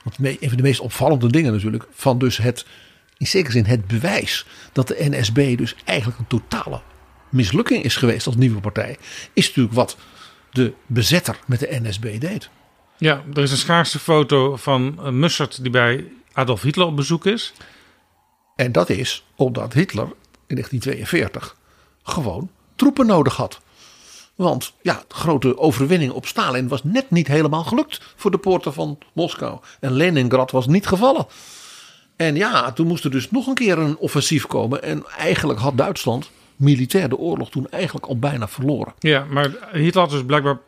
Want 0.02 0.16
een 0.18 0.48
van 0.48 0.56
de 0.56 0.62
meest 0.62 0.80
opvallende 0.80 1.30
dingen 1.30 1.52
natuurlijk 1.52 1.86
van 1.92 2.18
dus 2.18 2.36
het, 2.36 2.66
in 3.16 3.26
zekere 3.26 3.52
zin 3.52 3.64
het 3.64 3.86
bewijs 3.86 4.46
dat 4.72 4.88
de 4.88 4.96
NSB 5.10 5.56
dus 5.56 5.74
eigenlijk 5.84 6.18
een 6.18 6.26
totale 6.26 6.80
mislukking 7.28 7.84
is 7.84 7.96
geweest 7.96 8.26
als 8.26 8.36
nieuwe 8.36 8.60
partij, 8.60 8.96
is 9.32 9.46
natuurlijk 9.46 9.74
wat 9.74 9.96
de 10.50 10.72
bezetter 10.86 11.38
met 11.46 11.60
de 11.60 11.78
NSB 11.82 12.20
deed. 12.20 12.48
Ja, 12.98 13.22
er 13.34 13.42
is 13.42 13.50
een 13.50 13.56
schaarse 13.56 13.98
foto 13.98 14.56
van 14.56 14.98
uh, 14.98 15.08
Mussert 15.08 15.62
die 15.62 15.70
bij 15.70 16.04
Adolf 16.36 16.62
Hitler 16.62 16.86
op 16.86 16.96
bezoek 16.96 17.26
is. 17.26 17.52
En 18.56 18.72
dat 18.72 18.90
is 18.90 19.24
omdat 19.34 19.72
Hitler 19.72 20.06
in 20.46 20.54
1942 20.54 21.56
gewoon 22.02 22.50
troepen 22.74 23.06
nodig 23.06 23.36
had. 23.36 23.60
Want 24.34 24.72
ja, 24.82 25.02
de 25.08 25.14
grote 25.14 25.58
overwinning 25.58 26.12
op 26.12 26.26
Stalin 26.26 26.68
was 26.68 26.84
net 26.84 27.10
niet 27.10 27.26
helemaal 27.26 27.64
gelukt 27.64 28.00
voor 28.16 28.30
de 28.30 28.38
poorten 28.38 28.72
van 28.72 28.98
Moskou. 29.12 29.58
En 29.80 29.92
Leningrad 29.92 30.50
was 30.50 30.66
niet 30.66 30.86
gevallen. 30.86 31.26
En 32.16 32.34
ja, 32.34 32.72
toen 32.72 32.86
moest 32.86 33.04
er 33.04 33.10
dus 33.10 33.30
nog 33.30 33.46
een 33.46 33.54
keer 33.54 33.78
een 33.78 33.96
offensief 33.96 34.46
komen. 34.46 34.82
En 34.82 35.06
eigenlijk 35.18 35.58
had 35.58 35.76
Duitsland 35.76 36.30
militair 36.56 37.08
de 37.08 37.16
oorlog 37.16 37.50
toen 37.50 37.70
eigenlijk 37.70 38.06
al 38.06 38.18
bijna 38.18 38.48
verloren. 38.48 38.94
Ja, 38.98 39.26
maar 39.30 39.50
Hitler 39.72 40.02
had 40.02 40.10
dus 40.10 40.24
blijkbaar 40.24 40.58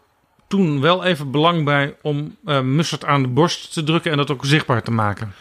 toen 0.46 0.80
wel 0.80 1.04
even 1.04 1.30
belang 1.30 1.64
bij 1.64 1.96
om 2.02 2.36
uh, 2.44 2.60
Mussert 2.60 3.04
aan 3.04 3.22
de 3.22 3.28
borst 3.28 3.72
te 3.72 3.84
drukken 3.84 4.10
en 4.10 4.16
dat 4.16 4.30
ook 4.30 4.44
zichtbaar 4.44 4.82
te 4.82 4.90
maken. 4.90 5.34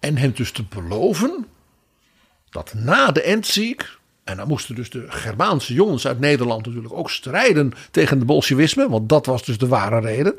En 0.00 0.16
hem 0.16 0.32
dus 0.34 0.52
te 0.52 0.64
beloven 0.64 1.46
dat 2.50 2.74
na 2.74 3.10
de 3.10 3.22
Endziek, 3.22 3.98
en 4.24 4.36
dan 4.36 4.48
moesten 4.48 4.74
dus 4.74 4.90
de 4.90 5.04
Germaanse 5.08 5.74
jongens 5.74 6.06
uit 6.06 6.20
Nederland 6.20 6.66
natuurlijk 6.66 6.94
ook 6.94 7.10
strijden 7.10 7.72
tegen 7.90 8.18
de 8.18 8.24
Bolsjewisme, 8.24 8.88
want 8.88 9.08
dat 9.08 9.26
was 9.26 9.44
dus 9.44 9.58
de 9.58 9.66
ware 9.66 10.00
reden. 10.00 10.34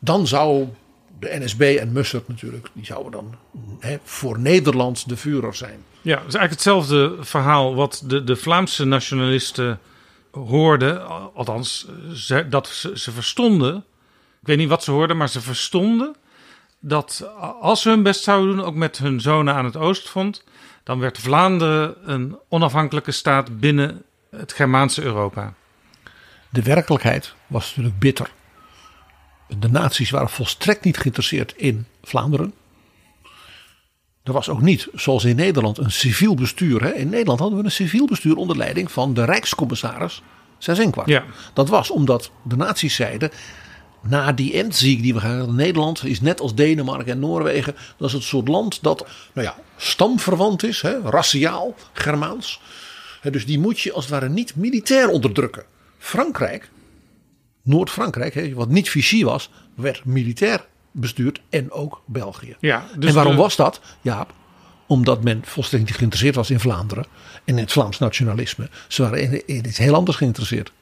Dan 0.00 0.26
zou 0.26 0.68
de 1.18 1.38
NSB 1.40 1.60
en 1.60 1.92
Mussert 1.92 2.28
natuurlijk, 2.28 2.68
die 2.72 2.84
zouden 2.84 3.12
dan 3.12 3.34
hè, 3.78 3.98
voor 4.02 4.38
Nederland 4.38 5.08
de 5.08 5.16
Führer 5.16 5.54
zijn. 5.54 5.84
Ja, 6.02 6.18
het 6.18 6.26
is 6.26 6.34
eigenlijk 6.34 6.50
hetzelfde 6.50 7.16
verhaal 7.20 7.74
wat 7.74 8.02
de, 8.06 8.24
de 8.24 8.36
Vlaamse 8.36 8.84
nationalisten 8.84 9.78
hoorden. 10.30 11.08
Althans, 11.34 11.86
dat 12.50 12.68
ze, 12.68 12.98
ze 12.98 13.12
verstonden. 13.12 13.76
Ik 14.40 14.46
weet 14.46 14.56
niet 14.56 14.68
wat 14.68 14.84
ze 14.84 14.90
hoorden, 14.90 15.16
maar 15.16 15.28
ze 15.28 15.40
verstonden 15.40 16.16
dat 16.80 17.30
als 17.60 17.82
ze 17.82 17.88
hun 17.88 18.02
best 18.02 18.22
zouden 18.22 18.56
doen, 18.56 18.64
ook 18.64 18.74
met 18.74 18.98
hun 18.98 19.20
zonen 19.20 19.54
aan 19.54 19.64
het 19.64 19.76
oostfront, 19.76 20.44
dan 20.82 20.98
werd 20.98 21.18
Vlaanderen 21.18 22.10
een 22.12 22.36
onafhankelijke 22.48 23.12
staat 23.12 23.60
binnen 23.60 24.02
het 24.30 24.52
Germaanse 24.52 25.02
Europa. 25.02 25.54
De 26.48 26.62
werkelijkheid 26.62 27.34
was 27.46 27.68
natuurlijk 27.68 27.98
bitter. 27.98 28.30
De 29.58 29.68
naties 29.68 30.10
waren 30.10 30.30
volstrekt 30.30 30.84
niet 30.84 30.98
geïnteresseerd 30.98 31.54
in 31.56 31.86
Vlaanderen. 32.02 32.54
Er 34.22 34.32
was 34.32 34.48
ook 34.48 34.60
niet, 34.60 34.88
zoals 34.94 35.24
in 35.24 35.36
Nederland, 35.36 35.78
een 35.78 35.90
civiel 35.90 36.34
bestuur. 36.34 36.94
In 36.94 37.08
Nederland 37.08 37.40
hadden 37.40 37.58
we 37.58 37.64
een 37.64 37.70
civiel 37.70 38.06
bestuur 38.06 38.36
onder 38.36 38.56
leiding 38.56 38.92
van 38.92 39.14
de 39.14 39.24
Rijkscommissaris 39.24 40.22
Seyss-Inquart. 40.58 41.08
Ja. 41.08 41.24
Dat 41.52 41.68
was 41.68 41.90
omdat 41.90 42.30
de 42.42 42.56
naties 42.56 42.94
zeiden, 42.94 43.30
na 44.02 44.32
die 44.32 44.52
endziek 44.52 45.02
die 45.02 45.14
we 45.14 45.20
gaan 45.20 45.54
Nederland 45.54 46.04
is 46.04 46.20
net 46.20 46.40
als 46.40 46.54
Denemarken 46.54 47.12
en 47.12 47.18
Noorwegen. 47.18 47.74
Dat 47.96 48.08
is 48.08 48.14
het 48.14 48.22
soort 48.22 48.48
land 48.48 48.82
dat 48.82 49.06
nou 49.32 49.46
ja, 49.46 49.56
stamverwant 49.76 50.62
is, 50.62 50.82
hè, 50.82 51.00
raciaal, 51.00 51.74
Germaans. 51.92 52.60
Dus 53.30 53.46
die 53.46 53.58
moet 53.58 53.80
je 53.80 53.92
als 53.92 54.04
het 54.04 54.12
ware 54.12 54.28
niet 54.28 54.56
militair 54.56 55.08
onderdrukken. 55.08 55.64
Frankrijk, 55.98 56.70
Noord-Frankrijk, 57.62 58.34
hè, 58.34 58.52
wat 58.54 58.68
niet 58.68 58.90
Vichy 58.90 59.24
was, 59.24 59.50
werd 59.74 60.04
militair 60.04 60.66
bestuurd 60.92 61.40
en 61.50 61.70
ook 61.70 62.02
België. 62.06 62.56
Ja, 62.60 62.86
dus 62.98 63.08
en 63.08 63.14
waarom 63.14 63.34
de- 63.34 63.40
was 63.40 63.56
dat, 63.56 63.80
Jaap? 64.00 64.32
Omdat 64.86 65.22
men 65.22 65.40
volstrekt 65.44 65.84
niet 65.84 65.94
geïnteresseerd 65.96 66.34
was 66.34 66.50
in 66.50 66.60
Vlaanderen 66.60 67.04
en 67.44 67.54
in 67.56 67.62
het 67.62 67.72
Vlaams 67.72 67.98
nationalisme. 67.98 68.68
Ze 68.88 69.02
waren 69.02 69.20
in, 69.22 69.46
in 69.46 69.66
iets 69.66 69.78
heel 69.78 69.94
anders 69.94 70.16
geïnteresseerd. 70.16 70.72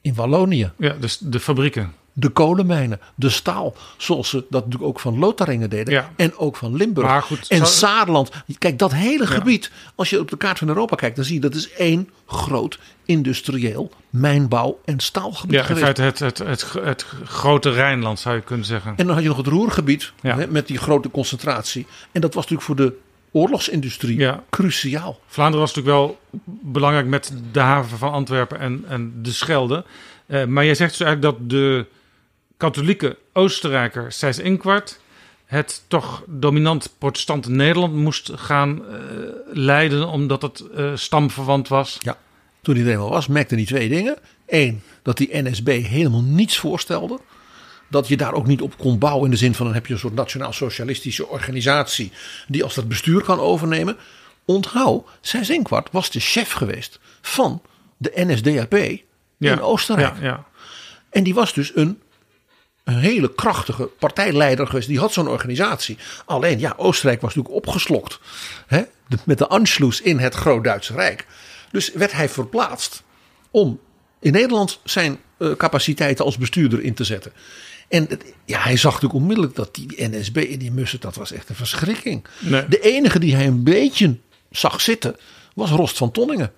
In 0.00 0.14
Wallonië. 0.14 0.70
Ja, 0.78 0.92
dus 1.00 1.18
de 1.18 1.40
fabrieken. 1.40 1.92
De 2.16 2.28
kolenmijnen, 2.28 3.00
de 3.14 3.28
staal. 3.28 3.74
Zoals 3.96 4.28
ze 4.28 4.36
dat 4.50 4.64
natuurlijk 4.64 4.90
ook 4.90 5.00
van 5.00 5.18
Lotharingen 5.18 5.70
deden. 5.70 5.92
Ja. 5.94 6.10
En 6.16 6.36
ook 6.36 6.56
van 6.56 6.76
Limburg. 6.76 7.24
Goed, 7.24 7.48
en 7.48 7.56
zou- 7.56 7.68
Saarland. 7.68 8.30
Kijk, 8.58 8.78
dat 8.78 8.92
hele 8.92 9.26
gebied. 9.26 9.70
Als 9.94 10.10
je 10.10 10.20
op 10.20 10.30
de 10.30 10.36
kaart 10.36 10.58
van 10.58 10.68
Europa 10.68 10.96
kijkt, 10.96 11.16
dan 11.16 11.24
zie 11.24 11.34
je 11.34 11.40
dat 11.40 11.54
is 11.54 11.70
één 11.72 12.10
groot 12.26 12.78
industrieel 13.04 13.90
mijnbouw- 14.10 14.78
en 14.84 15.00
staalgebied 15.00 15.54
Ja, 15.54 15.68
in 15.68 15.76
feite 15.76 16.02
het, 16.02 16.18
het, 16.18 16.38
het, 16.38 16.72
het 16.82 17.06
grote 17.24 17.70
Rijnland 17.70 18.18
zou 18.20 18.34
je 18.34 18.40
kunnen 18.42 18.66
zeggen. 18.66 18.94
En 18.96 19.04
dan 19.06 19.14
had 19.14 19.22
je 19.22 19.28
nog 19.28 19.36
het 19.38 19.46
Roergebied 19.46 20.12
Ja. 20.22 20.36
hè, 20.36 20.46
met 20.46 20.66
die 20.66 20.78
grote 20.78 21.10
concentratie. 21.10 21.86
En 22.12 22.20
dat 22.20 22.34
was 22.34 22.42
natuurlijk 22.48 22.66
voor 22.80 22.86
de 22.86 22.96
oorlogsindustrie 23.32 24.18
Ja. 24.18 24.42
cruciaal. 24.50 25.18
Vlaanderen 25.26 25.66
was 25.66 25.74
natuurlijk 25.74 25.96
wel 25.96 26.18
belangrijk 26.62 27.06
met 27.06 27.32
de 27.52 27.60
haven 27.60 27.98
van 27.98 28.12
Antwerpen 28.12 28.58
en, 28.58 28.84
en 28.88 29.12
de 29.22 29.32
Schelde. 29.32 29.84
Eh, 30.26 30.44
maar 30.44 30.64
jij 30.64 30.74
zegt 30.74 30.90
dus 30.98 31.00
eigenlijk 31.06 31.38
dat 31.38 31.50
de 31.50 31.86
katholieke 32.56 33.18
Oostenrijker 33.32 34.12
Sijs 34.12 34.38
Inkwart 34.38 35.00
het 35.44 35.82
toch 35.88 36.24
dominant 36.26 36.94
protestante 36.98 37.50
Nederland 37.50 37.94
moest 37.94 38.30
gaan 38.34 38.82
eh, 38.86 38.96
leiden 39.46 40.08
omdat 40.08 40.42
het 40.42 40.60
eh, 40.60 40.90
stamverwant 40.94 41.68
was. 41.68 41.98
Ja. 42.00 42.18
Toen 42.62 42.74
hij 42.74 42.84
er 42.84 42.90
eenmaal 42.90 43.10
was, 43.10 43.26
merkte 43.26 43.54
hij 43.54 43.64
twee 43.64 43.88
dingen. 43.88 44.18
Eén, 44.46 44.82
dat 45.02 45.16
die 45.16 45.42
NSB 45.42 45.82
helemaal 45.82 46.22
niets 46.22 46.58
voorstelde. 46.58 47.18
Dat 47.88 48.08
je 48.08 48.16
daar 48.16 48.32
ook 48.32 48.46
niet 48.46 48.62
op 48.62 48.78
kon 48.78 48.98
bouwen 48.98 49.24
in 49.24 49.30
de 49.30 49.36
zin 49.36 49.54
van 49.54 49.66
dan 49.66 49.74
heb 49.74 49.86
je 49.86 49.92
een 49.92 49.98
soort 49.98 50.14
nationaal-socialistische 50.14 51.28
organisatie 51.28 52.12
die 52.48 52.64
als 52.64 52.74
dat 52.74 52.88
bestuur 52.88 53.22
kan 53.22 53.40
overnemen. 53.40 53.96
Onthoud, 54.44 55.06
Sijs 55.20 55.50
Inkwart 55.50 55.88
was 55.90 56.10
de 56.10 56.20
chef 56.20 56.52
geweest 56.52 57.00
van 57.20 57.62
de 57.96 58.12
NSDAP 58.14 58.74
in 59.38 59.60
Oostenrijk. 59.60 60.14
Ja, 60.20 60.24
ja. 60.24 60.44
En 61.10 61.22
die 61.22 61.34
was 61.34 61.52
dus 61.52 61.76
een, 61.76 62.00
een 62.84 62.98
hele 62.98 63.34
krachtige 63.34 63.84
partijleider 63.98 64.66
geweest. 64.66 64.88
Die 64.88 64.98
had 64.98 65.12
zo'n 65.12 65.28
organisatie. 65.28 65.98
Alleen, 66.24 66.58
ja, 66.58 66.74
Oostenrijk 66.76 67.20
was 67.20 67.34
natuurlijk 67.34 67.66
opgeslokt. 67.66 68.20
Hè, 68.66 68.82
met 69.24 69.38
de 69.38 69.46
Anschluss 69.46 70.00
in 70.00 70.18
het 70.18 70.34
Groot-Duitse 70.34 70.92
Rijk. 70.92 71.26
Dus 71.70 71.92
werd 71.92 72.12
hij 72.12 72.28
verplaatst 72.28 73.02
om 73.50 73.80
in 74.20 74.32
Nederland 74.32 74.80
zijn 74.84 75.18
eh, 75.38 75.52
capaciteiten 75.56 76.24
als 76.24 76.38
bestuurder 76.38 76.82
in 76.82 76.94
te 76.94 77.04
zetten. 77.04 77.32
En 77.88 78.08
ja, 78.44 78.60
hij 78.60 78.76
zag 78.76 78.92
natuurlijk 78.92 79.20
onmiddellijk 79.20 79.54
dat 79.54 79.74
die 79.74 79.94
NSB 79.96 80.36
in 80.36 80.58
die 80.58 80.72
mussen, 80.72 81.00
dat 81.00 81.14
was 81.14 81.32
echt 81.32 81.48
een 81.48 81.54
verschrikking. 81.54 82.24
Nee. 82.38 82.68
De 82.68 82.80
enige 82.80 83.18
die 83.18 83.34
hij 83.34 83.46
een 83.46 83.62
beetje 83.62 84.16
zag 84.50 84.80
zitten, 84.80 85.16
was 85.54 85.70
Rost 85.70 85.96
van 85.96 86.10
Tonningen. 86.10 86.52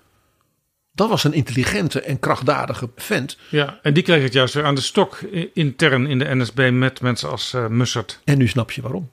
Dat 0.97 1.09
was 1.09 1.23
een 1.23 1.33
intelligente 1.33 2.01
en 2.01 2.19
krachtdadige 2.19 2.89
vent. 2.95 3.37
ja, 3.49 3.79
en 3.81 3.93
die 3.93 4.03
kreeg 4.03 4.23
het 4.23 4.33
juist 4.33 4.53
weer 4.53 4.65
aan 4.65 4.75
de 4.75 4.81
stok 4.81 5.19
intern 5.53 6.07
in 6.07 6.19
de 6.19 6.35
NSB 6.35 6.69
met 6.73 7.01
mensen 7.01 7.29
als 7.29 7.53
eh 7.53 7.67
Mussert. 7.67 8.19
En 8.23 8.37
nu 8.37 8.47
snap 8.47 8.71
je 8.71 8.81
waarom. 8.81 9.11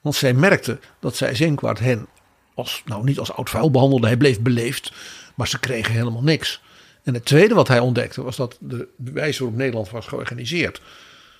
Want 0.00 0.14
zij 0.14 0.34
merkte 0.34 0.78
dat 1.00 1.16
zij 1.16 1.34
Zenkwart 1.34 1.78
hen 1.78 2.06
als, 2.54 2.82
nou 2.84 3.04
niet 3.04 3.18
als 3.18 3.32
oud 3.32 3.50
vuil 3.50 3.70
behandelde. 3.70 4.06
Hij 4.06 4.16
bleef 4.16 4.40
beleefd, 4.40 4.92
maar 5.34 5.48
ze 5.48 5.60
kregen 5.60 5.94
helemaal 5.94 6.22
niks. 6.22 6.60
En 7.02 7.14
het 7.14 7.24
tweede 7.24 7.54
wat 7.54 7.68
hij 7.68 7.78
ontdekte 7.78 8.22
was 8.22 8.36
dat 8.36 8.56
de 8.60 8.88
wijze 8.96 9.38
waarop 9.38 9.58
Nederland 9.58 9.90
was 9.90 10.06
georganiseerd. 10.06 10.80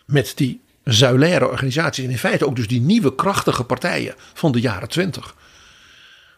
Met 0.06 0.32
die 0.36 0.60
zuilaire 0.84 1.48
organisaties 1.48 2.04
en 2.04 2.10
in 2.10 2.18
feite 2.18 2.46
ook 2.46 2.56
dus 2.56 2.68
die 2.68 2.80
nieuwe 2.80 3.14
krachtige 3.14 3.64
partijen 3.64 4.14
van 4.34 4.52
de 4.52 4.60
jaren 4.60 4.88
twintig. 4.88 5.34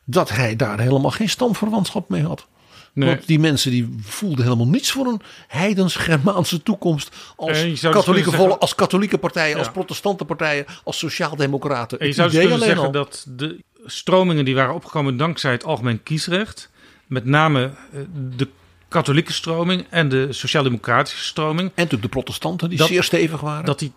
Dat 0.05 0.31
hij 0.31 0.57
daar 0.57 0.81
helemaal 0.81 1.11
geen 1.11 1.29
stamverwantschap 1.29 2.09
mee 2.09 2.23
had. 2.23 2.47
Nee. 2.93 3.09
Want 3.09 3.27
die 3.27 3.39
mensen 3.39 3.71
die 3.71 3.97
voelden 4.03 4.45
helemaal 4.45 4.67
niets 4.69 4.91
voor 4.91 5.07
een 5.07 5.21
heidens-Germaanse 5.49 6.63
toekomst. 6.63 7.17
Als 7.37 7.63
dus 7.63 7.81
katholieke, 7.81 8.31
zeggen- 8.31 8.59
als 8.61 8.75
katholieke 8.75 9.19
partijen, 9.19 9.59
als 9.59 9.71
protestante 9.71 10.25
partijen, 10.25 10.65
als 10.85 10.99
sociaaldemocraten. 10.99 11.99
En 11.99 12.07
je 12.07 12.13
zou 12.13 12.31
dus 12.31 12.41
kunnen 12.41 12.59
zeggen 12.59 12.85
al. 12.87 12.91
dat 12.93 13.25
de 13.29 13.59
stromingen 13.87 14.45
die 14.45 14.55
waren 14.55 14.75
opgekomen 14.75 15.17
dankzij 15.17 15.53
het 15.53 15.65
algemeen 15.65 16.03
kiesrecht, 16.03 16.71
met 17.07 17.25
name 17.25 17.65
eh, 17.93 18.01
de 18.37 18.49
katholieke 18.89 19.33
stroming 19.33 19.87
en 19.91 20.09
de 20.09 20.27
sociaal-democratische 20.33 21.25
stroming, 21.25 21.59
En 21.69 21.73
natuurlijk 21.75 22.03
de 22.03 22.09
protestanten 22.09 22.69
die 22.69 22.79
Dat- 22.79 22.89
zeer 22.89 23.03
stevig 23.03 23.41
waren. 23.41 23.65
dat 23.65 23.79
die 23.79 23.93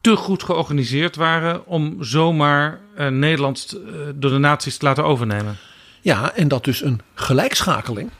te 0.00 0.16
goed 0.16 0.42
georganiseerd 0.42 1.16
waren 1.16 1.66
om 1.66 1.96
zomaar 2.00 2.80
eh, 2.96 3.08
Nederland 3.08 3.72
eh, 3.72 3.92
door 4.14 4.30
de 4.30 4.38
nazi's 4.38 4.76
te 4.76 4.84
laten 4.84 5.04
overnemen. 5.04 5.56
Ja, 6.00 6.34
en 6.34 6.48
dat 6.48 6.64
dus 6.64 6.82
een 6.82 7.00
gelijkschakeling, 7.14 8.10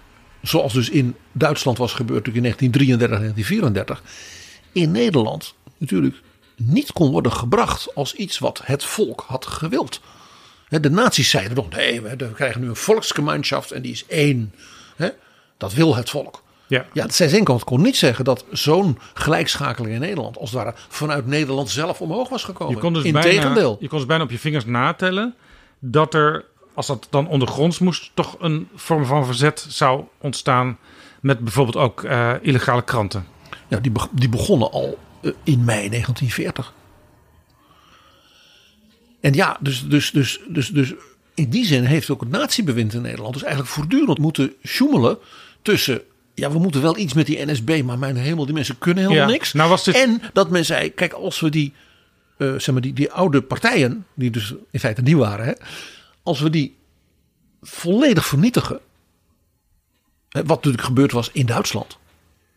zoals 0.42 0.72
dus 0.72 0.90
in 0.90 1.16
Duitsland 1.32 1.78
was 1.78 1.92
gebeurd 1.92 2.26
in 2.26 2.42
1933 2.42 3.18
en 3.18 3.34
1934, 3.34 4.02
in 4.72 4.90
Nederland 4.90 5.54
natuurlijk 5.76 6.16
niet 6.56 6.92
kon 6.92 7.10
worden 7.10 7.32
gebracht 7.32 7.94
als 7.94 8.14
iets 8.14 8.38
wat 8.38 8.60
het 8.64 8.84
volk 8.84 9.24
had 9.26 9.46
gewild. 9.46 10.00
De 10.68 10.90
nazi's 10.90 11.30
zeiden 11.30 11.56
nog, 11.56 11.68
nee, 11.70 12.00
we 12.00 12.32
krijgen 12.34 12.60
nu 12.60 12.68
een 12.68 12.76
volksgemeenschap 12.76 13.64
en 13.64 13.82
die 13.82 13.92
is 13.92 14.06
één. 14.06 14.54
Dat 15.56 15.74
wil 15.74 15.96
het 15.96 16.10
volk. 16.10 16.42
Ja, 16.66 16.86
Ja, 16.92 17.02
het 17.02 17.14
Zijzenkant 17.14 17.64
kon 17.64 17.82
niet 17.82 17.96
zeggen 17.96 18.24
dat 18.24 18.44
zo'n 18.52 18.98
gelijkschakeling 19.14 19.94
in 19.94 20.00
Nederland 20.00 20.38
als 20.38 20.50
het 20.50 20.58
ware 20.58 20.74
vanuit 20.88 21.26
Nederland 21.26 21.70
zelf 21.70 22.00
omhoog 22.00 22.28
was 22.28 22.44
gekomen. 22.44 22.74
je 22.74 22.80
kon, 22.80 22.92
dus 22.92 23.02
bijna, 23.02 23.22
Integendeel. 23.22 23.76
je 23.80 23.88
kon 23.88 23.98
dus 23.98 24.06
bijna 24.06 24.24
op 24.24 24.30
je 24.30 24.38
vingers 24.38 24.64
natellen 24.64 25.34
dat 25.78 26.14
er, 26.14 26.44
als 26.78 26.86
dat 26.86 27.06
dan 27.10 27.28
ondergronds 27.28 27.78
moest, 27.78 28.10
toch 28.14 28.36
een 28.40 28.68
vorm 28.74 29.04
van 29.04 29.24
verzet 29.26 29.66
zou 29.68 30.04
ontstaan 30.18 30.78
met 31.20 31.38
bijvoorbeeld 31.38 31.76
ook 31.76 32.04
eh, 32.04 32.32
illegale 32.42 32.82
kranten. 32.82 33.26
Ja, 33.68 33.78
die, 33.78 33.92
die 34.12 34.28
begonnen 34.28 34.70
al 34.70 34.98
eh, 35.22 35.30
in 35.42 35.64
mei 35.64 35.88
1940. 35.88 36.72
En 39.20 39.32
ja, 39.34 39.56
dus, 39.60 39.84
dus, 39.88 40.10
dus, 40.10 40.40
dus, 40.48 40.68
dus 40.68 40.94
in 41.34 41.50
die 41.50 41.64
zin 41.66 41.84
heeft 41.84 42.10
ook 42.10 42.20
het 42.20 42.30
natiebewind 42.30 42.94
in 42.94 43.02
Nederland 43.02 43.32
dus 43.32 43.42
eigenlijk 43.42 43.72
voortdurend 43.72 44.18
moeten 44.18 44.52
sjoemelen 44.66 45.18
tussen. 45.62 46.00
Ja, 46.34 46.50
we 46.50 46.58
moeten 46.58 46.82
wel 46.82 46.98
iets 46.98 47.12
met 47.14 47.26
die 47.26 47.46
NSB, 47.46 47.82
maar 47.84 47.98
mijn 47.98 48.16
hemel, 48.16 48.44
die 48.44 48.54
mensen 48.54 48.78
kunnen 48.78 49.02
helemaal 49.04 49.26
Ja, 49.26 49.32
niks. 49.32 49.52
nou 49.52 49.68
was 49.68 49.84
dit- 49.84 49.94
En 49.94 50.22
dat 50.32 50.50
men 50.50 50.64
zei, 50.64 50.94
kijk, 50.94 51.12
als 51.12 51.40
we 51.40 51.50
die, 51.50 51.72
eh, 52.36 52.48
zeg 52.56 52.72
maar 52.72 52.80
die, 52.82 52.92
die 52.92 53.12
oude 53.12 53.42
partijen, 53.42 54.06
die 54.14 54.30
dus 54.30 54.54
in 54.70 54.80
feite 54.80 55.02
nieuw 55.02 55.18
waren, 55.18 55.46
hè, 55.46 55.52
als 56.28 56.40
we 56.40 56.50
die 56.50 56.76
volledig 57.62 58.26
vernietigen, 58.26 58.80
wat 60.30 60.46
natuurlijk 60.46 60.84
gebeurd 60.84 61.12
was 61.12 61.30
in 61.32 61.46
Duitsland 61.46 61.98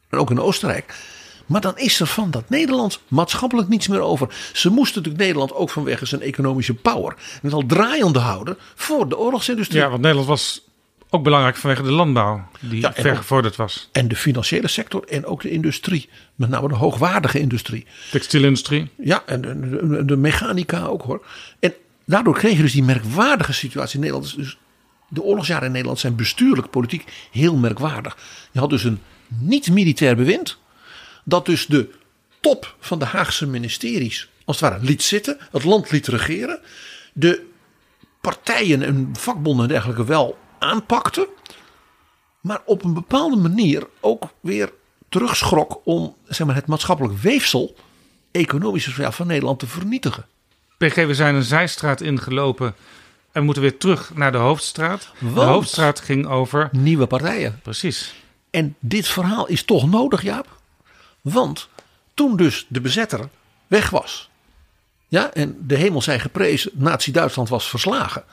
en 0.10 0.18
ook 0.18 0.32
in 0.32 0.40
Oostenrijk. 0.40 0.96
Maar 1.46 1.62
dan 1.62 1.78
is 1.78 2.00
er 2.00 2.08
van 2.08 2.32
dat 2.32 2.50
Nederland 2.50 3.00
maatschappelijk 3.08 3.68
niets 3.68 3.88
meer 3.88 4.00
over. 4.00 4.28
Ze 4.54 4.70
moesten 4.70 4.96
natuurlijk 4.98 5.24
Nederland 5.24 5.54
ook 5.54 5.70
vanwege 5.70 6.06
zijn 6.06 6.22
economische 6.22 6.74
power 6.74 7.16
het 7.42 7.54
al 7.54 7.66
draaiende 7.66 8.20
houden 8.20 8.58
voor 8.76 9.10
de 9.10 9.18
oorlogsindustrie. 9.18 9.80
Ja, 9.80 9.90
want 9.90 10.02
Nederland 10.02 10.28
was 10.28 10.62
ook 11.10 11.24
belangrijk 11.24 11.56
vanwege 11.56 11.84
de 11.84 11.92
landbouw, 11.92 12.48
die 12.60 12.82
Ja, 12.82 12.96
en 12.96 13.02
ver 13.02 13.12
ook- 13.12 13.18
gevorderd 13.18 13.56
was. 13.56 13.90
En 13.92 14.08
de 14.08 14.16
financiële 14.16 14.68
sector 14.68 15.04
en 15.08 15.26
ook 15.26 15.42
de 15.42 15.50
industrie. 15.50 16.10
Met 16.36 16.50
name 16.50 16.68
de 16.68 16.76
hoogwaardige 16.76 17.40
industrie. 17.40 17.86
Textielindustrie. 18.12 18.90
Ja, 18.98 19.24
en 19.26 19.42
de, 19.42 19.60
de, 19.88 20.06
de 20.06 20.18
mechanica 20.18 20.86
ook 20.86 21.02
hoor. 21.02 21.26
En 21.60 21.74
daardoor 22.06 22.34
kreeg 22.34 22.56
je 22.56 22.62
dus 22.62 22.74
die 22.74 22.84
merkwaardige 22.84 23.54
situatie 23.54 23.96
in 23.96 24.00
Nederland. 24.00 24.36
Dus 24.36 24.58
de 25.10 25.22
oorlogsjaren 25.22 25.66
in 25.66 25.72
Nederland 25.72 26.00
zijn 26.00 26.16
bestuurlijk, 26.16 26.70
politiek 26.70 27.28
heel 27.32 27.56
merkwaardig. 27.56 28.18
Je 28.52 28.60
had 28.60 28.70
dus 28.70 28.84
een 28.84 29.02
niet-militair 29.28 30.16
bewind. 30.16 30.58
Dat 31.24 31.46
dus 31.46 31.66
de 31.66 31.90
top 32.40 32.76
van 32.80 33.00
de 33.00 33.06
Haagse 33.06 33.48
ministeries 33.48 34.30
als 34.46 34.60
het 34.60 34.70
ware 34.70 34.84
liet 34.84 35.04
zitten. 35.04 35.38
Het 35.52 35.64
land 35.64 35.92
liet 35.92 36.08
regeren. 36.08 36.60
De 37.14 37.50
partijen 38.22 38.82
en 38.82 39.10
vakbonden 39.14 39.64
en 39.64 39.72
dergelijke 39.72 40.06
wel 40.06 40.38
aanpakte. 40.60 41.30
Maar 42.42 42.62
op 42.66 42.84
een 42.84 42.94
bepaalde 42.94 43.36
manier 43.36 43.88
ook 44.00 44.24
weer 44.40 44.74
terugschrok 45.10 45.82
om 45.84 46.16
zeg 46.28 46.48
maar, 46.48 46.56
het 46.56 46.68
maatschappelijk 46.68 47.18
weefsel, 47.18 47.76
economisch 48.32 48.84
sociaal 48.84 49.12
van 49.12 49.28
Nederland 49.28 49.60
te 49.60 49.68
vernietigen. 49.68 50.26
PG, 50.88 50.96
we 50.96 51.15
zijn 51.15 51.36
een 51.36 51.44
zijstraat 51.44 52.02
ingelopen 52.02 52.76
en 53.32 53.44
moeten 53.44 53.62
weer 53.62 53.78
terug 53.78 54.12
naar 54.13 54.32
de 54.32 54.38
hoofdstraat. 54.38 55.12
De 55.20 55.30
Want? 55.30 55.50
hoofdstraat 55.50 56.00
ging 56.00 56.28
over. 56.28 56.70
Nieuwe 56.72 57.08
partijen. 57.08 57.60
Precies. 57.63 58.15
En 58.50 58.76
dit 58.80 59.08
verhaal 59.08 59.48
is 59.48 59.63
toch 59.63 59.89
nodig, 59.89 60.22
Jaap? 60.22 60.60
Want 61.22 61.70
toen 62.13 62.36
dus 62.38 62.65
de 62.70 62.82
bezetter 62.82 63.30
weg 63.67 63.89
was. 63.89 64.30
Ja, 65.08 65.34
en 65.34 65.58
de 65.60 65.76
hemel 65.76 66.02
zij 66.02 66.20
geprezen, 66.20 66.72
Nazi-Duitsland 66.74 67.50
was 67.50 67.70
verslagen. 67.70 68.24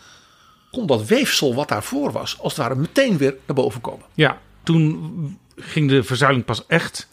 Kon 0.70 0.86
dat 0.86 1.06
weefsel 1.06 1.54
wat 1.54 1.68
daarvoor 1.68 2.12
was, 2.12 2.38
als 2.38 2.56
het 2.56 2.62
ware 2.62 2.80
meteen 2.80 3.16
weer 3.16 3.34
naar 3.46 3.56
boven 3.56 3.80
komen. 3.80 4.06
Ja, 4.14 4.38
toen 4.62 5.38
ging 5.56 5.88
de 5.88 6.02
verzuiling 6.02 6.44
pas 6.44 6.66
echt 6.66 7.08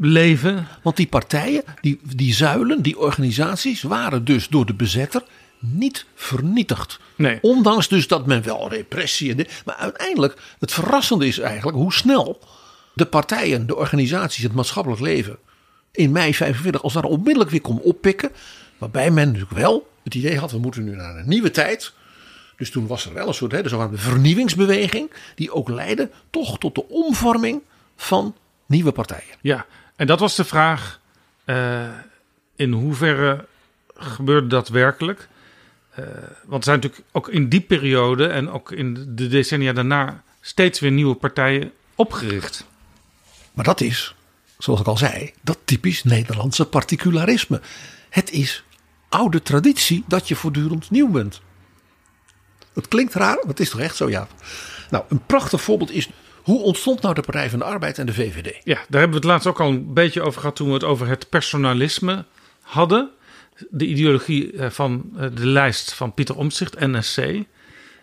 leven. 0.00 0.66
Want 0.82 0.96
die 0.96 1.06
partijen, 1.06 1.62
die, 1.80 2.00
die 2.16 2.34
zuilen, 2.34 2.82
die 2.82 2.98
organisaties, 2.98 3.82
waren 3.82 4.24
dus 4.24 4.48
door 4.48 4.66
de 4.66 4.74
bezetter 4.74 5.22
niet 5.58 6.06
vernietigd. 6.14 7.00
Nee. 7.16 7.38
Ondanks 7.42 7.88
dus 7.88 8.08
dat 8.08 8.26
men 8.26 8.42
wel 8.42 8.68
repressie 8.68 9.30
en 9.30 9.36
dit. 9.36 9.62
Maar 9.64 9.74
uiteindelijk, 9.74 10.36
het 10.58 10.72
verrassende 10.72 11.26
is 11.26 11.38
eigenlijk 11.38 11.76
hoe 11.76 11.92
snel 11.92 12.40
de 12.94 13.06
partijen, 13.06 13.66
de 13.66 13.76
organisaties, 13.76 14.42
het 14.42 14.54
maatschappelijk 14.54 15.00
leven 15.00 15.36
in 15.92 16.12
mei 16.12 16.34
45 16.34 16.82
als 16.82 16.92
daar 16.92 17.04
onmiddellijk 17.04 17.50
weer 17.50 17.60
kon 17.60 17.80
oppikken. 17.80 18.30
Waarbij 18.78 19.10
men 19.10 19.26
natuurlijk 19.26 19.52
wel 19.52 19.90
het 20.04 20.14
idee 20.14 20.38
had, 20.38 20.50
we 20.50 20.58
moeten 20.58 20.84
nu 20.84 20.96
naar 20.96 21.16
een 21.16 21.28
nieuwe 21.28 21.50
tijd. 21.50 21.92
Dus 22.56 22.70
toen 22.70 22.86
was 22.86 23.06
er 23.06 23.14
wel 23.14 23.28
een 23.28 23.34
soort 23.34 23.52
hè, 23.52 23.62
de 23.62 23.88
vernieuwingsbeweging. 23.92 25.10
Die 25.34 25.52
ook 25.52 25.68
leidde 25.68 26.10
toch 26.30 26.58
tot 26.58 26.74
de 26.74 26.88
omvorming 26.88 27.62
van 27.96 28.34
nieuwe 28.66 28.92
partijen. 28.92 29.36
Ja, 29.40 29.66
en 30.00 30.06
dat 30.06 30.20
was 30.20 30.36
de 30.36 30.44
vraag: 30.44 31.00
eh, 31.44 31.88
in 32.56 32.72
hoeverre 32.72 33.46
gebeurde 33.94 34.46
dat 34.46 34.68
werkelijk? 34.68 35.28
Eh, 35.90 36.04
want 36.44 36.58
er 36.58 36.62
zijn 36.62 36.80
natuurlijk 36.80 37.08
ook 37.12 37.28
in 37.28 37.48
die 37.48 37.60
periode 37.60 38.26
en 38.26 38.50
ook 38.50 38.72
in 38.72 39.06
de 39.08 39.28
decennia 39.28 39.72
daarna 39.72 40.22
steeds 40.40 40.80
weer 40.80 40.90
nieuwe 40.90 41.14
partijen 41.14 41.72
opgericht. 41.94 42.66
Maar 43.52 43.64
dat 43.64 43.80
is, 43.80 44.14
zoals 44.58 44.80
ik 44.80 44.86
al 44.86 44.96
zei, 44.96 45.32
dat 45.40 45.58
typisch 45.64 46.04
Nederlandse 46.04 46.66
particularisme. 46.66 47.60
Het 48.10 48.30
is 48.30 48.64
oude 49.08 49.42
traditie 49.42 50.04
dat 50.06 50.28
je 50.28 50.36
voortdurend 50.36 50.90
nieuw 50.90 51.08
bent. 51.08 51.40
Het 52.72 52.88
klinkt 52.88 53.14
raar, 53.14 53.36
maar 53.36 53.46
het 53.46 53.60
is 53.60 53.70
toch 53.70 53.80
echt 53.80 53.96
zo, 53.96 54.08
ja. 54.08 54.28
Nou, 54.90 55.04
een 55.08 55.26
prachtig 55.26 55.62
voorbeeld 55.62 55.90
is 55.90 56.08
hoe 56.42 56.62
ontstond 56.62 57.02
nou 57.02 57.14
de 57.14 57.20
Partij 57.20 57.50
van 57.50 57.58
de 57.58 57.64
Arbeid 57.64 57.98
en 57.98 58.06
de 58.06 58.12
VVD? 58.14 58.60
Ja, 58.64 58.74
daar 58.74 59.00
hebben 59.00 59.10
we 59.10 59.16
het 59.16 59.24
laatst 59.24 59.46
ook 59.46 59.60
al 59.60 59.68
een 59.68 59.92
beetje 59.92 60.22
over 60.22 60.40
gehad 60.40 60.56
toen 60.56 60.66
we 60.68 60.72
het 60.74 60.84
over 60.84 61.08
het 61.08 61.28
personalisme 61.28 62.24
hadden. 62.62 63.10
De 63.70 63.86
ideologie 63.86 64.52
eh, 64.52 64.70
van 64.70 65.10
eh, 65.16 65.26
de 65.34 65.46
lijst 65.46 65.92
van 65.94 66.14
Pieter 66.14 66.36
Omtzigt, 66.36 66.78
NSC. 66.80 67.42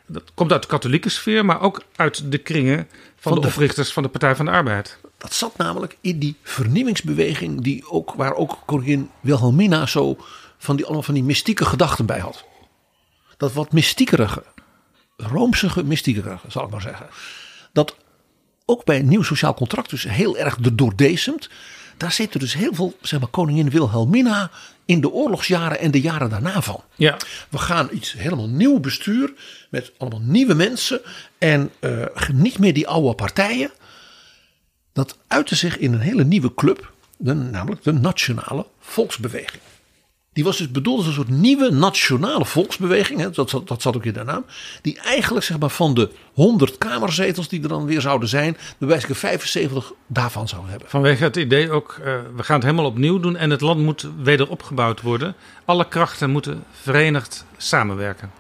Dat 0.08 0.24
komt 0.34 0.52
uit 0.52 0.62
de 0.62 0.68
katholieke 0.68 1.10
sfeer, 1.10 1.46
maar 1.46 1.62
ook 1.62 1.82
uit 1.96 2.32
de 2.32 2.38
kringen 2.38 2.88
van, 3.16 3.42
de- 3.42 3.48
oprichters 3.48 3.94
van 3.94 4.04
de 4.04 4.10
Partij 4.10 4.36
van 4.36 4.46
de 4.46 4.52
Arbeid. 4.52 4.98
Dat 5.18 5.34
zat 5.34 5.58
namelijk 5.58 5.98
in 6.02 6.20
die 6.20 6.36
vernieuwingsbeweging 6.44 7.62
die 7.62 7.90
ook, 7.90 8.14
waar 8.14 8.34
ook 8.34 8.60
koningin 8.66 9.10
Wilhelmina 9.20 9.86
zo 9.86 10.18
van 10.58 10.76
die, 10.76 10.86
allemaal 10.86 11.04
van 11.04 11.14
die 11.14 11.24
mystieke 11.24 11.66
gedachten 11.66 12.06
bij 12.06 12.20
had. 12.20 12.46
Dat 13.38 13.54
wat 13.54 13.72
mystiekerige, 13.72 14.44
roomsige 15.18 15.84
mystiekerige 15.84 16.52
zal 16.52 16.64
ik 16.64 16.70
maar 16.70 16.82
zeggen. 16.82 17.08
Dat 17.74 17.96
ook 18.70 18.86
bij 18.86 19.00
een 19.00 19.08
nieuw 19.08 19.24
sociaal 19.24 19.54
contract 19.54 19.90
dus 19.90 20.04
heel 20.04 20.38
erg 20.38 20.58
de 20.58 20.76
doordesemt. 20.76 21.50
Daar 21.98 22.12
zitten 22.12 22.40
dus 22.40 22.54
heel 22.54 22.74
veel, 22.74 22.98
zeg 23.02 23.20
maar, 23.20 23.30
koningin 23.30 23.70
Wilhelmina 23.70 24.52
in 24.86 25.02
de 25.02 25.12
oorlogsjaren 25.12 25.80
en 25.80 25.92
de 25.92 26.02
jaren 26.02 26.30
daarna 26.30 26.62
van. 26.62 26.84
Ja, 26.96 27.18
We 27.50 27.58
gaan 27.58 27.90
iets 27.92 28.14
helemaal 28.14 28.50
nieuw 28.50 28.80
bestuur 28.80 29.34
met 29.70 29.92
allemaal 29.98 30.22
nieuwe 30.22 30.54
mensen 30.54 31.02
en 31.38 31.72
eh, 31.80 32.06
niet 32.34 32.60
meer 32.60 32.74
die 32.74 32.88
oude 32.88 33.16
partijen. 33.16 33.72
Dat 34.94 35.18
uitte 35.28 35.56
zich 35.56 35.78
in 35.78 35.94
een 35.94 36.00
hele 36.00 36.24
nieuwe 36.24 36.54
club, 36.54 36.92
de, 37.18 37.34
namelijk 37.34 37.84
de 37.84 37.94
Nationale 37.94 38.66
Volksbeweging. 38.80 39.62
Die 40.38 40.46
was 40.46 40.58
dus 40.58 40.72
bedoeld 40.72 40.98
als 40.98 41.08
een 41.08 41.14
soort 41.14 41.30
nieuwe 41.30 41.72
nationale 41.72 42.46
volksbeweging, 42.46 43.20
hè, 43.20 43.30
dat, 43.30 43.50
zat- 43.50 43.68
dat 43.68 43.82
zat 43.82 43.96
ook 43.96 44.06
in 44.06 44.14
de 44.14 44.24
naam. 44.24 44.46
Die 44.82 45.00
eigenlijk 45.00 45.46
zeg 45.46 45.60
maar, 45.60 45.70
van 45.70 45.94
de 45.94 46.10
100 46.34 46.78
kamerzetels 46.78 47.48
die 47.48 47.62
er 47.62 47.68
dan 47.68 47.86
weer 47.86 48.02
zouden 48.02 48.30
zijn, 48.30 48.58
bij 48.78 48.88
wijze 48.88 49.08
van 49.08 49.16
75 49.16 49.92
daarvan 50.08 50.48
zou 50.48 50.70
hebben. 50.70 50.90
vanwege 50.90 51.24
het 51.24 51.36
idee 51.36 51.72
ook, 51.72 51.98
eh, 52.04 52.14
we 52.36 52.44
gaan 52.44 52.56
het 52.56 52.64
helemaal 52.64 52.86
opnieuw 52.86 53.20
doen 53.20 53.36
en 53.36 53.50
het 53.50 53.62
land 53.62 53.80
moet 53.82 54.08
weder 54.22 54.50
opgebouwd 54.50 55.02
worden. 55.02 55.36
Alle 55.66 55.88
krachten 55.88 56.30
moeten 56.30 56.64
verenigd 56.72 57.46
samenwerken. 57.58 58.32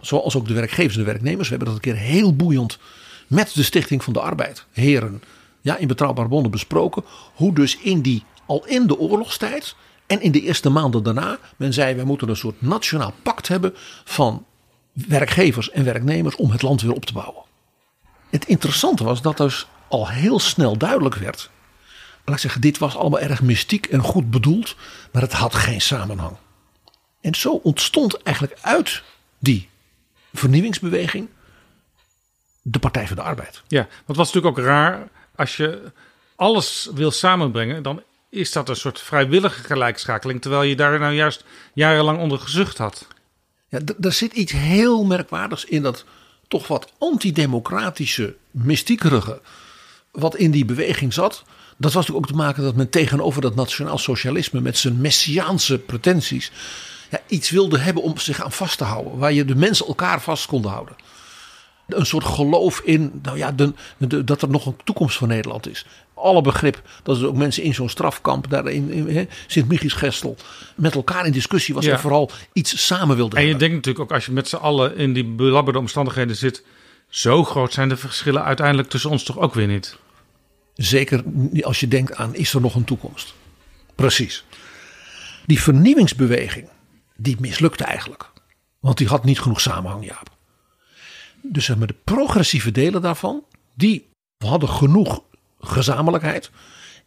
Zoals 0.00 0.36
ook 0.36 0.48
de 0.48 0.54
werkgevers 0.54 0.94
en 0.94 1.00
de 1.00 1.10
werknemers. 1.10 1.48
We 1.48 1.54
hebben 1.56 1.74
dat 1.74 1.84
een 1.84 1.92
keer 1.92 2.02
heel 2.02 2.36
boeiend 2.36 2.78
met 3.26 3.54
de 3.54 3.62
Stichting 3.62 4.04
van 4.04 4.12
de 4.12 4.20
Arbeid, 4.20 4.64
heren, 4.72 5.22
ja, 5.60 5.76
in 5.76 5.88
betrouwbare 5.88 6.28
bronnen 6.28 6.50
besproken. 6.50 7.04
Hoe 7.34 7.54
dus 7.54 7.78
in 7.78 8.00
die, 8.00 8.24
al 8.46 8.66
in 8.66 8.86
de 8.86 8.98
oorlogstijd 8.98 9.74
en 10.10 10.20
in 10.20 10.32
de 10.32 10.40
eerste 10.40 10.70
maanden 10.70 11.02
daarna, 11.02 11.38
men 11.56 11.72
zei: 11.72 11.94
wij 11.94 12.04
moeten 12.04 12.28
een 12.28 12.36
soort 12.36 12.62
nationaal 12.62 13.14
pact 13.22 13.48
hebben 13.48 13.74
van 14.04 14.46
werkgevers 14.92 15.70
en 15.70 15.84
werknemers 15.84 16.36
om 16.36 16.50
het 16.50 16.62
land 16.62 16.82
weer 16.82 16.92
op 16.92 17.04
te 17.04 17.12
bouwen. 17.12 17.44
Het 18.30 18.44
interessante 18.44 19.04
was 19.04 19.22
dat 19.22 19.36
dus 19.36 19.66
al 19.88 20.08
heel 20.08 20.38
snel 20.38 20.76
duidelijk 20.76 21.14
werd. 21.14 21.50
Laat 22.24 22.34
ik 22.34 22.40
zeggen, 22.40 22.60
dit 22.60 22.78
was 22.78 22.96
allemaal 22.96 23.20
erg 23.20 23.42
mystiek 23.42 23.86
en 23.86 24.00
goed 24.00 24.30
bedoeld, 24.30 24.76
maar 25.12 25.22
het 25.22 25.32
had 25.32 25.54
geen 25.54 25.80
samenhang. 25.80 26.36
En 27.20 27.34
zo 27.34 27.60
ontstond 27.62 28.22
eigenlijk 28.22 28.58
uit 28.60 29.02
die 29.38 29.68
vernieuwingsbeweging 30.32 31.28
de 32.62 32.78
Partij 32.78 33.06
van 33.06 33.16
de 33.16 33.22
Arbeid. 33.22 33.62
Ja, 33.68 33.82
want 33.82 34.06
het 34.06 34.16
was 34.16 34.32
natuurlijk 34.32 34.58
ook 34.58 34.64
raar 34.64 35.08
als 35.34 35.56
je 35.56 35.92
alles 36.36 36.90
wil 36.94 37.10
samenbrengen, 37.10 37.82
dan 37.82 38.02
is 38.30 38.52
dat 38.52 38.68
een 38.68 38.76
soort 38.76 39.00
vrijwillige 39.00 39.62
gelijkschakeling, 39.62 40.40
terwijl 40.40 40.62
je 40.62 40.76
daar 40.76 40.98
nou 40.98 41.14
juist 41.14 41.44
jarenlang 41.74 42.18
onder 42.18 42.38
gezucht 42.38 42.78
had. 42.78 43.06
Ja, 43.68 43.78
d- 43.84 44.04
er 44.04 44.12
zit 44.12 44.32
iets 44.32 44.52
heel 44.52 45.04
merkwaardigs 45.04 45.64
in 45.64 45.82
dat 45.82 46.04
toch 46.48 46.66
wat 46.66 46.92
antidemocratische, 46.98 48.36
mystiekerige 48.50 49.40
wat 50.12 50.36
in 50.36 50.50
die 50.50 50.64
beweging 50.64 51.12
zat. 51.12 51.42
Dat 51.76 51.92
was 51.92 52.06
natuurlijk 52.06 52.18
ook 52.18 52.36
te 52.38 52.44
maken 52.44 52.62
dat 52.62 52.76
men 52.76 52.90
tegenover 52.90 53.40
dat 53.40 53.54
nationaal 53.54 53.98
socialisme 53.98 54.60
met 54.60 54.78
zijn 54.78 55.00
messiaanse 55.00 55.78
pretenties 55.78 56.50
ja, 57.10 57.20
iets 57.26 57.50
wilde 57.50 57.78
hebben 57.78 58.02
om 58.02 58.18
zich 58.18 58.42
aan 58.42 58.52
vast 58.52 58.78
te 58.78 58.84
houden. 58.84 59.18
Waar 59.18 59.32
je 59.32 59.44
de 59.44 59.54
mensen 59.54 59.86
elkaar 59.86 60.20
vast 60.22 60.46
konden 60.46 60.70
houden. 60.70 60.96
Een 61.94 62.06
soort 62.06 62.24
geloof 62.24 62.80
in 62.80 63.20
nou 63.22 63.36
ja, 63.38 63.52
de, 63.52 63.72
de- 63.98 64.24
dat 64.24 64.42
er 64.42 64.48
nog 64.48 64.66
een 64.66 64.76
toekomst 64.84 65.16
voor 65.16 65.28
Nederland 65.28 65.68
is. 65.68 65.86
Alle 66.14 66.42
begrip 66.42 66.82
dat 67.02 67.18
er 67.20 67.26
ook 67.26 67.36
mensen 67.36 67.62
in 67.62 67.74
zo'n 67.74 67.88
strafkamp, 67.88 68.50
daar 68.50 68.66
in, 68.68 68.90
in 69.08 69.28
Sint-Michielsgestel, 69.46 70.36
met 70.74 70.94
elkaar 70.94 71.26
in 71.26 71.32
discussie 71.32 71.74
was 71.74 71.84
Ja. 71.84 71.92
en 71.92 72.00
vooral 72.00 72.30
iets 72.52 72.86
samen 72.86 73.16
wilde 73.16 73.36
En 73.36 73.42
je 73.42 73.48
hebben. 73.48 73.68
denkt 73.68 73.86
natuurlijk 73.86 74.10
ook 74.10 74.16
als 74.16 74.26
je 74.26 74.32
met 74.32 74.48
z'n 74.48 74.56
allen 74.56 74.96
in 74.96 75.12
die 75.12 75.24
belabberde 75.24 75.78
omstandigheden 75.78 76.36
zit, 76.36 76.64
zo 77.08 77.44
groot 77.44 77.72
zijn 77.72 77.88
de 77.88 77.96
verschillen 77.96 78.44
uiteindelijk 78.44 78.88
tussen 78.88 79.10
ons 79.10 79.22
toch 79.22 79.38
ook 79.38 79.54
weer 79.54 79.66
niet. 79.66 79.96
Zeker 80.74 81.22
als 81.60 81.80
je 81.80 81.88
denkt 81.88 82.14
aan 82.16 82.34
is 82.34 82.54
er 82.54 82.60
nog 82.60 82.74
een 82.74 82.84
toekomst. 82.84 83.34
Precies. 83.94 84.44
Die 85.46 85.60
vernieuwingsbeweging, 85.62 86.68
die 87.16 87.36
mislukte 87.40 87.84
eigenlijk. 87.84 88.30
Want 88.80 88.98
die 88.98 89.06
had 89.06 89.24
niet 89.24 89.40
genoeg 89.40 89.60
samenhang, 89.60 90.04
Jaap. 90.06 90.29
Dus 91.42 91.64
zeg 91.64 91.76
maar, 91.76 91.86
de 91.86 91.94
progressieve 92.04 92.70
delen 92.70 93.02
daarvan, 93.02 93.44
die 93.74 94.08
hadden 94.44 94.68
genoeg 94.68 95.22
gezamenlijkheid. 95.60 96.50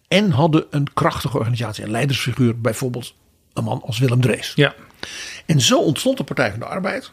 En 0.07 0.31
hadden 0.31 0.65
een 0.69 0.93
krachtige 0.93 1.37
organisatie 1.37 1.83
en 1.83 1.91
leidersfiguur. 1.91 2.61
Bijvoorbeeld 2.61 3.13
een 3.53 3.63
man 3.63 3.81
als 3.81 3.99
Willem 3.99 4.21
Drees. 4.21 4.51
Ja, 4.55 4.75
En 5.45 5.61
zo 5.61 5.79
ontstond 5.79 6.17
de 6.17 6.23
Partij 6.23 6.49
van 6.49 6.59
de 6.59 6.65
Arbeid 6.65 7.11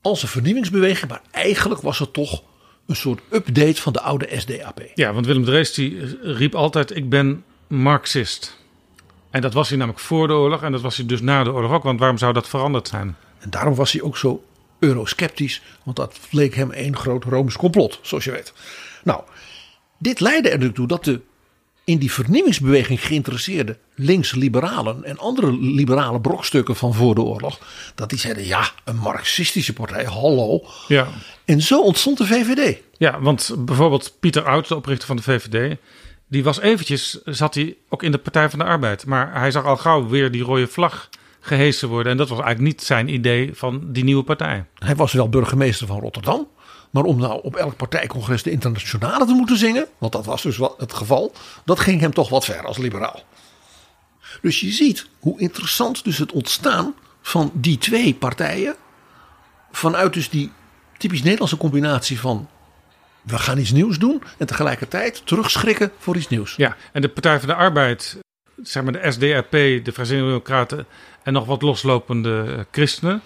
als 0.00 0.22
een 0.22 0.28
vernieuwingsbeweging. 0.28 1.10
Maar 1.10 1.22
eigenlijk 1.30 1.80
was 1.80 1.98
het 1.98 2.12
toch 2.12 2.42
een 2.86 2.96
soort 2.96 3.20
update 3.30 3.82
van 3.82 3.92
de 3.92 4.00
oude 4.00 4.28
SDAP. 4.36 4.82
ja 4.94 5.12
want 5.12 5.26
Willem 5.26 5.44
Drees 5.44 5.74
die 5.74 6.18
riep 6.22 6.54
altijd, 6.54 6.96
ik 6.96 7.08
ben 7.08 7.44
Marxist. 7.66 8.64
En 9.30 9.40
dat 9.40 9.52
was 9.52 9.68
hij 9.68 9.78
namelijk 9.78 10.02
voor 10.02 10.26
de 10.26 10.32
oorlog 10.32 10.62
en 10.62 10.72
dat 10.72 10.80
was 10.80 10.96
hij 10.96 11.06
dus 11.06 11.20
na 11.20 11.44
de 11.44 11.52
oorlog 11.52 11.72
ook, 11.72 11.82
want 11.82 11.98
waarom 11.98 12.18
zou 12.18 12.32
dat 12.32 12.48
veranderd 12.48 12.88
zijn? 12.88 13.16
En 13.38 13.50
daarom 13.50 13.74
was 13.74 13.92
hij 13.92 14.02
ook 14.02 14.16
zo 14.16 14.44
eurosceptisch, 14.78 15.62
want 15.82 15.96
dat 15.96 16.18
leek 16.30 16.54
hem 16.54 16.70
één 16.70 16.96
groot 16.96 17.24
Rooms 17.24 17.56
complot, 17.56 17.98
zoals 18.02 18.24
je 18.24 18.30
weet. 18.30 18.52
Nou, 19.04 19.22
dit 19.98 20.20
leidde 20.20 20.48
er 20.48 20.58
natuurlijk 20.58 20.76
toe 20.76 20.86
dat 20.86 21.04
de 21.04 21.20
in 21.86 21.98
die 21.98 22.12
vernieuwingsbeweging 22.12 23.06
geïnteresseerde 23.06 23.78
links-liberalen 23.94 25.04
en 25.04 25.18
andere 25.18 25.58
liberale 25.58 26.20
brokstukken 26.20 26.76
van 26.76 26.94
voor 26.94 27.14
de 27.14 27.20
oorlog, 27.20 27.58
dat 27.94 28.10
die 28.10 28.18
zeiden: 28.18 28.46
ja, 28.46 28.70
een 28.84 28.96
marxistische 28.96 29.72
partij, 29.72 30.04
hallo. 30.04 30.64
Ja. 30.88 31.08
En 31.44 31.62
zo 31.62 31.82
ontstond 31.82 32.18
de 32.18 32.26
VVD. 32.26 32.78
Ja, 32.98 33.20
want 33.20 33.54
bijvoorbeeld 33.58 34.16
Pieter 34.20 34.44
Oud, 34.44 34.68
de 34.68 34.76
oprichter 34.76 35.06
van 35.06 35.16
de 35.16 35.22
VVD, 35.22 35.76
die 36.28 36.44
was 36.44 36.60
eventjes, 36.60 37.20
zat 37.24 37.54
hij 37.54 37.76
ook 37.88 38.02
in 38.02 38.12
de 38.12 38.18
Partij 38.18 38.50
van 38.50 38.58
de 38.58 38.64
Arbeid. 38.64 39.06
Maar 39.06 39.40
hij 39.40 39.50
zag 39.50 39.64
al 39.64 39.76
gauw 39.76 40.08
weer 40.08 40.30
die 40.30 40.42
rode 40.42 40.66
vlag 40.66 41.08
gehesen 41.46 41.88
worden. 41.88 42.12
En 42.12 42.18
dat 42.18 42.28
was 42.28 42.38
eigenlijk 42.40 42.68
niet 42.74 42.82
zijn 42.82 43.08
idee 43.08 43.50
van 43.54 43.92
die 43.92 44.04
nieuwe 44.04 44.22
partij. 44.22 44.64
Hij 44.74 44.96
was 44.96 45.12
wel 45.12 45.28
burgemeester 45.28 45.86
van 45.86 46.00
Rotterdam. 46.00 46.48
Maar 46.90 47.04
om 47.04 47.18
nou 47.18 47.42
op 47.42 47.56
elk 47.56 47.76
partijcongres 47.76 48.42
de 48.42 48.50
internationale 48.50 49.26
te 49.26 49.32
moeten 49.32 49.56
zingen, 49.56 49.86
want 49.98 50.12
dat 50.12 50.26
was 50.26 50.42
dus 50.42 50.58
het 50.78 50.92
geval, 50.92 51.32
dat 51.64 51.80
ging 51.80 52.00
hem 52.00 52.12
toch 52.12 52.28
wat 52.28 52.44
ver 52.44 52.66
als 52.66 52.78
liberaal. 52.78 53.22
Dus 54.42 54.60
je 54.60 54.70
ziet 54.70 55.06
hoe 55.18 55.40
interessant 55.40 56.04
dus 56.04 56.18
het 56.18 56.32
ontstaan 56.32 56.94
van 57.22 57.50
die 57.54 57.78
twee 57.78 58.14
partijen, 58.14 58.74
vanuit 59.70 60.12
dus 60.12 60.30
die 60.30 60.52
typisch 60.98 61.22
Nederlandse 61.22 61.56
combinatie 61.56 62.20
van 62.20 62.48
we 63.22 63.38
gaan 63.38 63.58
iets 63.58 63.72
nieuws 63.72 63.98
doen 63.98 64.22
en 64.38 64.46
tegelijkertijd 64.46 65.26
terugschrikken 65.26 65.92
voor 65.98 66.16
iets 66.16 66.28
nieuws. 66.28 66.54
Ja, 66.56 66.76
en 66.92 67.00
de 67.00 67.08
Partij 67.08 67.38
van 67.38 67.48
de 67.48 67.54
Arbeid, 67.54 68.18
zeg 68.62 68.82
maar 68.82 68.92
de 68.92 69.12
SDAP, 69.12 69.50
de 69.50 69.92
Vrijzinnig 69.92 70.26
Democraten 70.26 70.86
en 71.26 71.32
nog 71.32 71.46
wat 71.46 71.62
loslopende 71.62 72.54
eh, 72.56 72.64
christenen. 72.70 73.22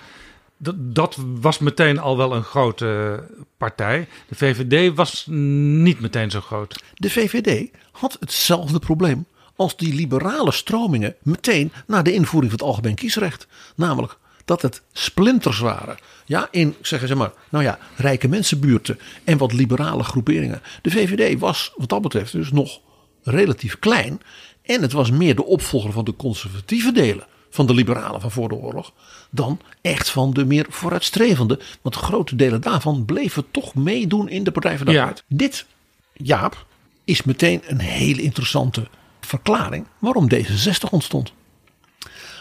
Dat, 0.57 0.75
dat 0.79 1.17
was 1.41 1.59
meteen 1.59 1.99
al 1.99 2.17
wel 2.17 2.35
een 2.35 2.43
grote 2.43 3.23
partij. 3.57 4.09
De 4.29 4.35
VVD 4.35 4.95
was 4.95 5.27
niet 5.29 6.01
meteen 6.01 6.31
zo 6.31 6.41
groot. 6.41 6.83
De 6.95 7.11
VVD 7.11 7.71
had 7.93 8.17
hetzelfde 8.21 8.79
probleem 8.79 9.27
als 9.57 9.77
die 9.77 9.95
liberale 9.95 10.53
stromingen 10.53 11.15
meteen 11.23 11.73
na 11.87 12.03
de 12.03 12.13
invoering 12.13 12.51
van 12.51 12.61
het 12.61 12.69
algemeen 12.69 12.95
kiesrecht. 12.95 13.47
Namelijk 13.77 14.17
dat 14.45 14.63
het 14.63 14.83
splinters 14.93 15.59
waren. 15.59 15.97
Ja, 16.25 16.49
in 16.51 16.75
zeggen 16.83 17.09
ze 17.09 17.15
maar, 17.15 17.33
nou 17.49 17.65
ja, 17.65 17.79
rijke 17.97 18.29
mensenbuurten 18.29 18.99
en 19.25 19.39
wat 19.39 19.53
liberale 19.53 20.03
groeperingen. 20.03 20.63
De 20.83 20.91
VVD 20.91 21.39
was 21.39 21.73
wat 21.77 21.89
dat 21.89 22.03
betreft 22.03 22.33
dus 22.33 22.53
nog 22.53 22.81
relatief 23.23 23.79
klein. 23.79 24.21
En 24.63 24.83
het 24.83 24.93
was 24.93 25.11
meer 25.11 25.35
de 25.35 25.45
opvolger 25.45 25.93
van 25.93 26.05
de 26.05 26.17
conservatieve 26.17 26.93
delen 26.93 27.27
van 27.51 27.67
de 27.67 27.75
liberalen 27.75 28.21
van 28.21 28.31
voor 28.31 28.49
de 28.49 28.55
oorlog. 28.55 28.93
Dan 29.31 29.61
echt 29.81 30.11
van 30.11 30.33
de 30.33 30.45
meer 30.45 30.67
vooruitstrevende. 30.69 31.61
Want 31.83 31.97
grote 31.97 32.37
delen 32.37 32.61
daarvan 32.61 33.05
bleven 33.05 33.51
toch 33.51 33.75
meedoen 33.75 34.29
in 34.29 34.45
de 34.45 34.51
Partij 34.51 34.77
van 34.77 34.87
de 34.87 34.93
Ja. 34.93 35.01
Arbeid. 35.01 35.25
Dit, 35.29 35.67
Jaap, 36.13 36.67
is 37.05 37.23
meteen 37.23 37.63
een 37.67 37.81
hele 37.81 38.23
interessante 38.23 38.89
verklaring 39.21 39.87
waarom 39.99 40.29
D66 40.35 40.91
ontstond. 40.91 41.33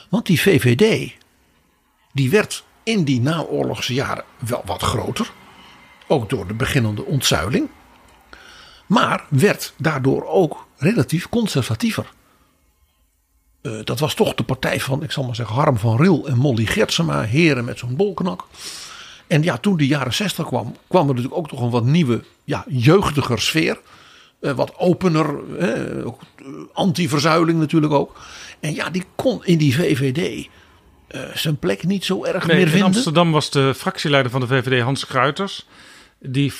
Want 0.09 0.25
die 0.25 0.41
VVD, 0.41 1.13
die 2.13 2.29
werd 2.29 2.63
in 2.83 3.03
die 3.03 3.21
naoorlogse 3.21 3.93
jaren 3.93 4.23
wel 4.47 4.61
wat 4.65 4.81
groter. 4.81 5.31
Ook 6.07 6.29
door 6.29 6.47
de 6.47 6.53
beginnende 6.53 7.05
ontzuiling. 7.05 7.69
Maar 8.87 9.25
werd 9.29 9.73
daardoor 9.77 10.25
ook 10.25 10.67
relatief 10.77 11.29
conservatiever. 11.29 12.11
Eh, 13.61 13.71
dat 13.83 13.99
was 13.99 14.13
toch 14.13 14.35
de 14.35 14.43
partij 14.43 14.79
van, 14.79 15.03
ik 15.03 15.11
zal 15.11 15.23
maar 15.23 15.35
zeggen, 15.35 15.55
Harm 15.55 15.77
van 15.77 15.97
Riel 15.97 16.27
en 16.27 16.37
Molly 16.37 16.65
Gertsema, 16.65 17.21
heren 17.21 17.65
met 17.65 17.79
zo'n 17.79 17.95
bolknak. 17.95 18.45
En 19.27 19.43
ja, 19.43 19.57
toen 19.57 19.77
de 19.77 19.87
jaren 19.87 20.13
60 20.13 20.45
kwam, 20.45 20.75
kwam 20.87 21.01
er 21.01 21.07
natuurlijk 21.07 21.37
ook 21.37 21.47
toch 21.47 21.61
een 21.61 21.69
wat 21.69 21.83
nieuwe, 21.83 22.23
ja, 22.43 22.65
jeugdiger 22.67 23.41
sfeer. 23.41 23.79
Eh, 24.39 24.51
wat 24.51 24.77
opener, 24.77 25.57
eh, 25.57 26.05
anti-verzuiling 26.73 27.59
natuurlijk 27.59 27.93
ook. 27.93 28.19
En 28.59 28.73
ja, 28.73 28.89
die 28.89 29.03
kon 29.15 29.45
in 29.45 29.57
die 29.57 29.75
VVD 29.75 30.47
zijn 31.33 31.57
plek 31.57 31.83
niet 31.83 32.05
zo 32.05 32.23
erg 32.23 32.45
Nee, 32.45 32.55
meer 32.55 32.65
in 32.65 32.71
vinden. 32.71 32.87
Amsterdam 32.87 33.31
was 33.31 33.49
de 33.49 33.73
fractieleider 33.75 34.31
van 34.31 34.41
de 34.41 34.47
VVD 34.47 34.81
Hans 34.81 35.05
Kruiters. 35.05 35.65
Die 36.19 36.53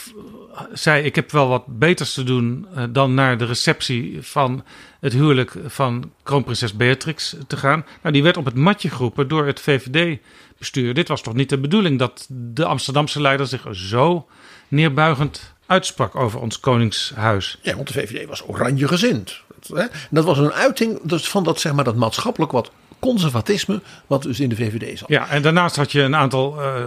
zei: 0.74 1.04
Ik 1.04 1.16
heb 1.16 1.32
wel 1.32 1.48
wat 1.48 1.64
beters 1.68 2.14
te 2.14 2.24
doen 2.24 2.68
eh, 2.76 2.84
dan 2.90 3.14
naar 3.14 3.38
de 3.38 3.46
receptie 3.46 4.18
van 4.22 4.64
het 5.00 5.14
huwelijk 5.14 5.56
van 5.66 6.12
kroonprinses 6.24 6.74
Beatrix 6.74 7.36
te 7.48 7.58
gaan. 7.58 7.86
Nou, 8.02 8.14
die 8.14 8.24
werd 8.24 8.38
op 8.38 8.46
het 8.46 8.56
matje 8.56 8.90
geroepen 8.90 9.28
door 9.28 9.46
het 9.46 9.60
VVD-bestuur. 9.60 10.94
Dit 10.94 11.08
was 11.08 11.22
toch 11.22 11.34
niet 11.34 11.50
de 11.50 11.60
bedoeling 11.60 12.00
dat 12.00 12.28
de 12.30 12.66
Amsterdamse 12.66 13.22
leider 13.22 13.48
zich 13.48 13.66
zo 13.72 14.28
neerbuigend 14.68 15.54
uitsprak 15.66 16.16
over 16.16 16.40
ons 16.40 16.60
koningshuis. 16.60 17.60
Ja, 17.62 17.76
want 17.76 17.88
de 17.88 17.94
VVD 17.94 18.28
was 18.28 18.48
oranje 18.48 18.88
gezind. 18.88 19.42
Dat, 19.60 19.78
hè, 19.78 19.84
en 19.84 20.10
dat 20.10 20.26
was 20.26 20.38
een 20.38 20.54
uiting 20.54 21.00
dus 21.04 21.30
van 21.30 21.44
dat, 21.44 21.60
zeg 21.60 21.74
maar, 21.74 21.84
dat 21.84 21.96
maatschappelijk 21.96 22.52
wat 22.52 22.72
conservatisme 23.00 23.82
wat 24.08 24.24
dus 24.24 24.40
in 24.40 24.50
de 24.50 24.56
VVD 24.56 25.00
zat. 25.00 25.10
Ja, 25.10 25.30
en 25.30 25.42
daarnaast 25.42 25.76
had 25.76 25.92
je 25.92 26.02
een 26.02 26.16
aantal 26.16 26.62
eh, 26.62 26.86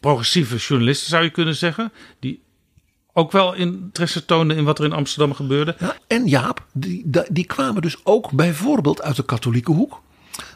progressieve 0.00 0.56
journalisten, 0.56 1.08
zou 1.08 1.22
je 1.24 1.30
kunnen 1.30 1.56
zeggen, 1.56 1.92
die 2.20 2.42
ook 3.18 3.32
wel 3.32 3.54
interesse 3.54 4.24
toonden 4.24 4.56
in 4.56 4.64
wat 4.64 4.78
er 4.78 4.84
in 4.84 4.92
Amsterdam 4.92 5.34
gebeurde. 5.34 5.74
Ja, 5.78 5.96
en 6.06 6.26
Jaap, 6.26 6.64
die, 6.72 7.10
die, 7.28 7.46
kwamen 7.46 7.82
dus 7.82 7.96
ook 8.04 8.30
bijvoorbeeld 8.30 9.02
uit 9.02 9.16
de 9.16 9.24
katholieke 9.24 9.72
hoek. 9.72 10.00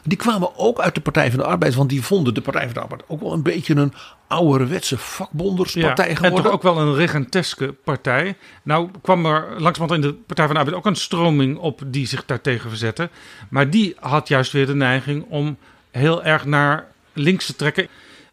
Die 0.03 0.17
kwamen 0.17 0.57
ook 0.57 0.79
uit 0.79 0.95
de 0.95 1.01
Partij 1.01 1.29
van 1.29 1.39
de 1.39 1.45
Arbeid, 1.45 1.75
want 1.75 1.89
die 1.89 2.01
vonden 2.01 2.33
de 2.33 2.41
Partij 2.41 2.63
van 2.63 2.73
de 2.73 2.79
Arbeid 2.79 3.03
ook 3.07 3.21
wel 3.21 3.33
een 3.33 3.43
beetje 3.43 3.75
een 3.75 3.93
ouderwetse 4.27 4.97
vakbonderspartij 4.97 6.07
en 6.07 6.15
geworden. 6.15 6.43
toch 6.43 6.53
ook 6.53 6.61
wel 6.61 6.77
een 6.77 6.95
regenteske 6.95 7.75
partij. 7.83 8.37
Nou 8.63 8.89
kwam 9.01 9.25
er 9.25 9.61
langzamerhand 9.61 10.03
in 10.03 10.09
de 10.09 10.13
Partij 10.13 10.45
van 10.45 10.53
de 10.53 10.59
Arbeid 10.59 10.77
ook 10.77 10.85
een 10.85 10.95
stroming 10.95 11.57
op 11.57 11.81
die 11.85 12.07
zich 12.07 12.25
daartegen 12.25 12.69
verzette. 12.69 13.09
Maar 13.49 13.69
die 13.69 13.95
had 13.99 14.27
juist 14.27 14.51
weer 14.51 14.65
de 14.65 14.75
neiging 14.75 15.25
om 15.29 15.57
heel 15.91 16.23
erg 16.23 16.45
naar 16.45 16.87
links 17.13 17.45
te 17.45 17.55
trekken. 17.55 17.87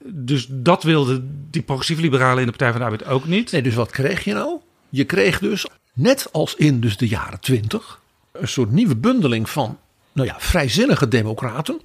Dus 0.05 0.46
dat 0.51 0.82
wilden 0.82 1.46
die 1.51 1.62
progressieve 1.62 2.03
liberalen 2.03 2.38
in 2.38 2.44
de 2.44 2.51
Partij 2.51 2.70
van 2.70 2.78
de 2.78 2.84
Arbeid 2.84 3.05
ook 3.11 3.26
niet. 3.26 3.53
Nee, 3.53 3.62
dus 3.62 3.74
wat 3.74 3.90
kreeg 3.90 4.24
je 4.24 4.32
nou? 4.32 4.59
Je 4.88 5.05
kreeg 5.05 5.38
dus, 5.38 5.66
net 5.92 6.28
als 6.32 6.55
in 6.55 6.80
dus 6.80 6.96
de 6.96 7.09
jaren 7.09 7.40
twintig, 7.40 8.01
een 8.32 8.49
soort 8.49 8.70
nieuwe 8.70 8.96
bundeling 8.96 9.51
van 9.51 9.78
nou 10.12 10.28
ja, 10.28 10.36
vrijzinnige 10.38 11.09
democraten. 11.09 11.80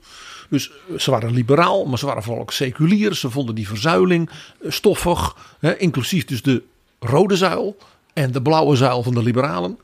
Dus 0.50 0.72
ze 0.98 1.12
waren 1.12 1.34
liberaal, 1.34 1.86
maar 1.86 1.98
ze 1.98 2.06
waren 2.06 2.24
vooral 2.24 2.42
ook 2.42 2.52
seculier. 2.52 3.14
Ze 3.14 3.30
vonden 3.30 3.56
die 3.56 3.68
verzuiling 3.68 4.30
eh, 4.30 4.72
stoffig, 4.72 5.36
hè, 5.60 5.78
inclusief 5.78 6.26
dus 6.26 6.42
de 6.42 6.64
rode 7.00 7.36
zuil 7.36 7.78
en 8.14 8.32
de 8.32 8.42
blauwe 8.42 8.76
zuil 8.76 9.04
van 9.04 9.14
de 9.14 9.24
liberalen. 9.24 9.80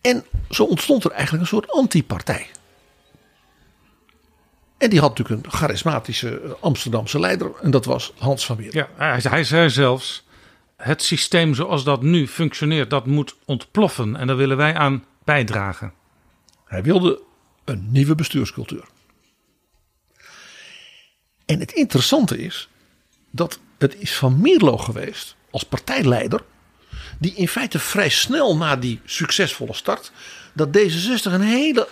En 0.00 0.24
zo 0.50 0.64
ontstond 0.64 1.04
er 1.04 1.10
eigenlijk 1.10 1.42
een 1.42 1.48
soort 1.48 1.70
antipartij. 1.70 2.46
En 4.84 4.90
die 4.90 5.00
had 5.00 5.18
natuurlijk 5.18 5.46
een 5.46 5.52
charismatische 5.52 6.40
eh, 6.40 6.50
Amsterdamse 6.60 7.20
leider 7.20 7.52
en 7.62 7.70
dat 7.70 7.84
was 7.84 8.12
Hans 8.18 8.46
van 8.46 8.56
Weer. 8.56 8.74
Ja, 8.74 8.88
hij, 8.96 9.20
hij 9.22 9.44
zei 9.44 9.70
zelfs: 9.70 10.24
het 10.76 11.02
systeem 11.02 11.54
zoals 11.54 11.84
dat 11.84 12.02
nu 12.02 12.28
functioneert, 12.28 12.90
dat 12.90 13.06
moet 13.06 13.36
ontploffen. 13.44 14.16
En 14.16 14.26
daar 14.26 14.36
willen 14.36 14.56
wij 14.56 14.74
aan 14.74 15.04
bijdragen. 15.24 15.92
Hij 16.64 16.82
wilde 16.82 17.20
een 17.64 17.86
nieuwe 17.90 18.14
bestuurscultuur. 18.14 18.84
En 21.46 21.60
het 21.60 21.72
interessante 21.72 22.38
is 22.38 22.68
dat 23.30 23.58
het 23.78 23.96
is 23.98 24.16
Van 24.16 24.40
Mierlo 24.40 24.76
geweest 24.76 25.36
als 25.50 25.64
partijleider. 25.64 26.44
Die 27.18 27.34
in 27.34 27.48
feite 27.48 27.78
vrij 27.78 28.08
snel 28.08 28.56
na 28.56 28.76
die 28.76 29.00
succesvolle 29.04 29.74
start. 29.74 30.12
dat 30.52 30.68
D66 30.68 31.32
een 31.32 31.40
hele 31.40 31.88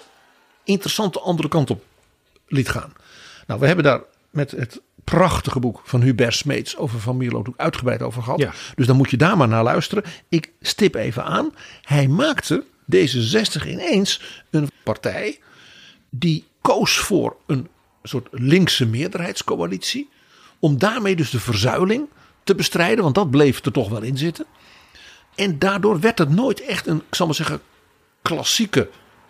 interessante 0.65 1.21
andere 1.21 1.49
kant 1.49 1.71
op 1.71 1.91
liet 2.53 2.69
gaan. 2.69 2.93
Nou, 3.47 3.61
we 3.61 3.67
hebben 3.67 3.85
daar 3.85 4.01
met 4.31 4.51
het 4.51 4.81
prachtige 5.05 5.61
boek 5.61 5.81
van 5.85 6.01
Hubert 6.01 6.35
Smeets 6.35 6.77
over 6.77 7.01
Van 7.01 7.17
Mierlo 7.17 7.45
uitgebreid 7.57 8.03
over 8.03 8.23
gehad. 8.23 8.39
Ja. 8.39 8.53
Dus 8.75 8.87
dan 8.87 8.97
moet 8.97 9.11
je 9.11 9.17
daar 9.17 9.37
maar 9.37 9.49
naar 9.49 9.63
luisteren. 9.63 10.05
Ik 10.29 10.51
stip 10.61 10.95
even 10.95 11.25
aan. 11.25 11.55
Hij 11.83 12.09
maakte 12.09 12.65
D66 12.97 13.67
ineens 13.67 14.21
een 14.51 14.71
partij 14.83 15.39
die 16.11 16.45
koos 16.61 16.99
voor 16.99 17.37
een 17.47 17.69
soort 18.03 18.29
linkse 18.31 18.87
meerderheidscoalitie. 18.87 20.09
Om 20.59 20.79
daarmee 20.79 21.17
dus 21.17 21.31
de 21.31 21.41
verzuiling 21.41 22.09
te 22.45 22.55
bestrijden, 22.55 23.03
want 23.03 23.15
dat 23.15 23.31
bleef 23.31 23.65
er 23.65 23.73
toch 23.73 23.89
wel 23.89 24.03
in 24.03 24.19
zitten. 24.19 24.47
En 25.35 25.59
daardoor 25.59 26.01
werd 26.01 26.19
het 26.19 26.31
nooit 26.31 26.61
echt 26.61 26.87
een, 26.87 27.03
ik 27.09 27.15
zal 27.15 27.27
maar 27.27 27.35
zeggen, 27.35 27.61
klassieke 28.23 28.89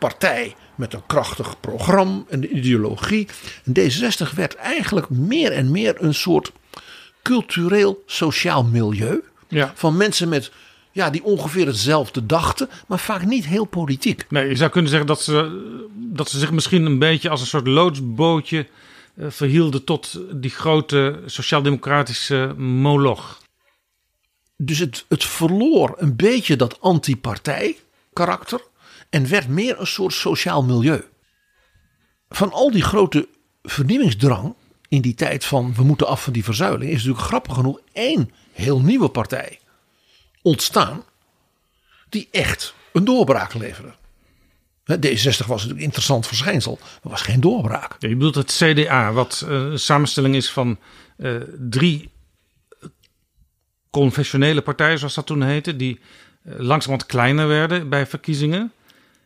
partij 0.09 0.55
met 0.75 0.93
een 0.93 1.07
krachtig 1.07 1.61
programma, 1.61 2.23
een 2.29 2.57
ideologie. 2.57 3.29
En 3.65 3.73
D66 3.79 4.35
werd 4.35 4.55
eigenlijk 4.55 5.11
meer 5.11 5.53
en 5.53 5.71
meer 5.71 5.95
een 5.99 6.15
soort 6.15 6.53
cultureel 7.23 8.03
sociaal 8.07 8.65
milieu. 8.65 9.23
Ja. 9.49 9.73
Van 9.75 9.97
mensen 9.97 10.29
met, 10.29 10.53
ja, 10.93 11.11
die 11.11 11.25
ongeveer 11.25 11.67
hetzelfde 11.67 12.27
dachten, 12.27 12.69
maar 12.87 12.99
vaak 12.99 13.25
niet 13.25 13.47
heel 13.47 13.65
politiek. 13.65 14.25
Nee, 14.29 14.49
je 14.49 14.57
zou 14.57 14.71
kunnen 14.71 14.91
zeggen 14.91 15.09
dat 15.09 15.23
ze, 15.23 15.37
dat 15.95 16.31
ze 16.31 16.39
zich 16.39 16.53
misschien 16.53 16.87
een 16.87 16.99
beetje 16.99 17.29
als 17.29 17.41
een 17.41 17.47
soort 17.47 17.67
loodsbootje 17.67 18.67
eh, 19.17 19.27
verhielden 19.29 19.85
tot 19.85 20.21
die 20.31 20.51
grote 20.51 21.21
sociaal-democratische 21.27 22.55
moloch. 22.57 23.41
Dus 24.57 24.79
het, 24.79 25.05
het 25.09 25.25
verloor 25.25 25.95
een 25.97 26.17
beetje 26.17 26.57
dat 26.57 26.81
anti-partij 26.81 27.77
karakter 28.13 28.61
en 29.13 29.29
werd 29.29 29.49
meer 29.49 29.81
een 29.81 29.87
soort 29.87 30.13
sociaal 30.13 30.63
milieu. 30.63 31.05
Van 32.29 32.53
al 32.53 32.71
die 32.71 32.83
grote 32.83 33.29
vernieuwingsdrang 33.63 34.55
in 34.89 35.01
die 35.01 35.15
tijd 35.15 35.45
van 35.45 35.75
we 35.75 35.83
moeten 35.83 36.07
af 36.07 36.23
van 36.23 36.33
die 36.33 36.45
verzuiling 36.45 36.91
is 36.91 36.97
natuurlijk 36.97 37.25
grappig 37.25 37.55
genoeg 37.55 37.81
één 37.93 38.31
heel 38.53 38.81
nieuwe 38.81 39.09
partij 39.09 39.59
ontstaan 40.43 41.05
die 42.09 42.29
echt 42.31 42.75
een 42.93 43.05
doorbraak 43.05 43.55
leverde. 43.55 43.95
Hè, 44.85 44.97
D66 44.97 45.01
was 45.23 45.49
natuurlijk 45.49 45.79
een 45.79 45.85
interessant 45.85 46.27
verschijnsel, 46.27 46.79
maar 46.83 47.13
was 47.13 47.23
geen 47.23 47.41
doorbraak. 47.41 47.97
Ja, 47.99 48.09
je 48.09 48.17
bedoelt 48.17 48.35
het 48.35 48.53
CDA, 48.53 49.13
wat 49.13 49.45
eh, 49.49 49.55
een 49.55 49.79
samenstelling 49.79 50.35
is 50.35 50.51
van 50.51 50.79
eh, 51.17 51.35
drie 51.59 52.11
confessionele 53.91 54.63
partijen, 54.63 54.99
zoals 54.99 55.15
dat 55.15 55.27
toen 55.27 55.43
heette, 55.43 55.77
die 55.77 56.01
eh, 56.45 56.53
langzamerhand 56.59 57.07
kleiner 57.07 57.49
werden 57.49 57.89
bij 57.89 58.07
verkiezingen. 58.07 58.73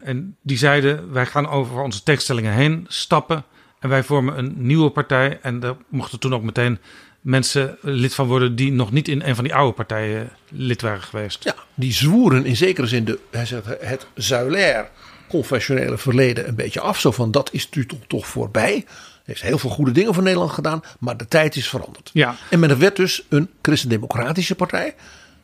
En 0.06 0.36
die 0.42 0.58
zeiden, 0.58 1.12
wij 1.12 1.26
gaan 1.26 1.48
over 1.48 1.80
onze 1.80 2.02
tegenstellingen 2.02 2.52
heen 2.52 2.84
stappen 2.88 3.44
en 3.80 3.88
wij 3.88 4.02
vormen 4.02 4.38
een 4.38 4.54
nieuwe 4.56 4.90
partij. 4.90 5.38
En 5.42 5.60
daar 5.60 5.74
mochten 5.88 6.18
toen 6.18 6.34
ook 6.34 6.42
meteen 6.42 6.78
mensen 7.20 7.78
lid 7.80 8.14
van 8.14 8.26
worden 8.26 8.56
die 8.56 8.72
nog 8.72 8.92
niet 8.92 9.08
in 9.08 9.22
een 9.22 9.34
van 9.34 9.44
die 9.44 9.54
oude 9.54 9.72
partijen 9.72 10.30
lid 10.48 10.82
waren 10.82 11.02
geweest. 11.02 11.44
Ja, 11.44 11.54
die 11.74 11.92
zwoeren 11.92 12.44
in 12.44 12.56
zekere 12.56 12.86
zin 12.86 13.04
de, 13.04 13.18
hij 13.30 13.46
zegt, 13.46 13.66
het 13.80 14.06
zuilair 14.14 14.90
confessionele 15.28 15.98
verleden 15.98 16.48
een 16.48 16.54
beetje 16.54 16.80
af. 16.80 17.00
Zo 17.00 17.10
van 17.10 17.30
dat 17.30 17.52
is 17.52 17.70
nu 17.70 17.86
toch, 17.86 18.00
toch 18.06 18.26
voorbij. 18.26 18.84
Heeft 19.24 19.42
heel 19.42 19.58
veel 19.58 19.70
goede 19.70 19.92
dingen 19.92 20.14
voor 20.14 20.22
Nederland 20.22 20.50
gedaan, 20.50 20.82
maar 20.98 21.16
de 21.16 21.28
tijd 21.28 21.56
is 21.56 21.68
veranderd. 21.68 22.10
Ja. 22.12 22.36
En 22.50 22.58
men 22.58 22.78
werd 22.78 22.96
dus 22.96 23.24
een 23.28 23.50
christendemocratische 23.62 24.54
partij. 24.54 24.94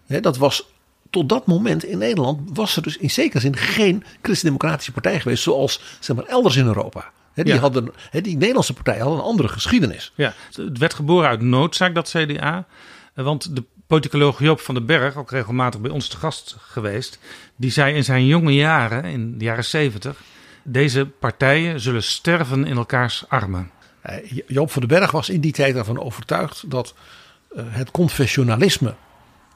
Dat 0.07 0.37
was 0.37 0.71
tot 1.13 1.29
dat 1.29 1.47
moment 1.47 1.85
in 1.85 1.99
Nederland 1.99 2.41
was 2.53 2.77
er 2.77 2.83
dus 2.83 2.97
in 2.97 3.11
zekere 3.11 3.41
zin 3.41 3.57
geen 3.57 4.05
christendemocratische 4.23 4.93
partij 4.93 5.21
geweest. 5.21 5.43
Zoals 5.43 5.81
zeg 6.01 6.17
maar, 6.17 6.25
elders 6.25 6.57
in 6.57 6.67
Europa. 6.67 7.11
Die, 7.35 7.47
Ja. 7.47 7.57
hadden, 7.59 7.93
die 8.11 8.37
Nederlandse 8.37 8.73
partijen 8.73 9.01
hadden 9.01 9.19
een 9.19 9.25
andere 9.25 9.49
geschiedenis. 9.49 10.13
Ja, 10.15 10.35
het 10.55 10.79
werd 10.79 10.95
geboren 10.95 11.29
uit 11.29 11.41
noodzaak, 11.41 11.95
dat 11.95 12.09
CDA. 12.17 12.67
Want 13.15 13.57
de 13.57 13.65
politicoloog 13.87 14.39
Joop 14.39 14.61
van 14.61 14.75
den 14.75 14.87
Berg, 14.87 15.17
ook 15.17 15.31
regelmatig 15.31 15.81
bij 15.81 15.91
ons 15.91 16.09
te 16.09 16.17
gast 16.17 16.57
geweest, 16.59 17.19
die 17.57 17.71
zei 17.71 17.95
in 17.95 18.05
zijn 18.05 18.27
jonge 18.27 18.55
jaren, 18.55 19.05
in 19.05 19.39
de 19.39 19.45
jaren 19.45 19.65
zeventig, 19.65 20.21
deze 20.63 21.07
partijen 21.07 21.81
zullen 21.81 22.03
sterven 22.03 22.65
in 22.67 22.77
elkaars 22.77 23.25
armen. 23.29 23.71
Eh, 24.01 24.17
Joop 24.47 24.71
van 24.71 24.87
den 24.87 24.99
Berg 24.99 25.11
was 25.11 25.29
in 25.29 25.41
die 25.41 25.53
tijd 25.53 25.77
ervan 25.77 26.01
overtuigd 26.01 26.71
dat 26.71 26.95
eh, 27.57 27.65
het 27.69 27.91
confessionalisme 27.91 28.95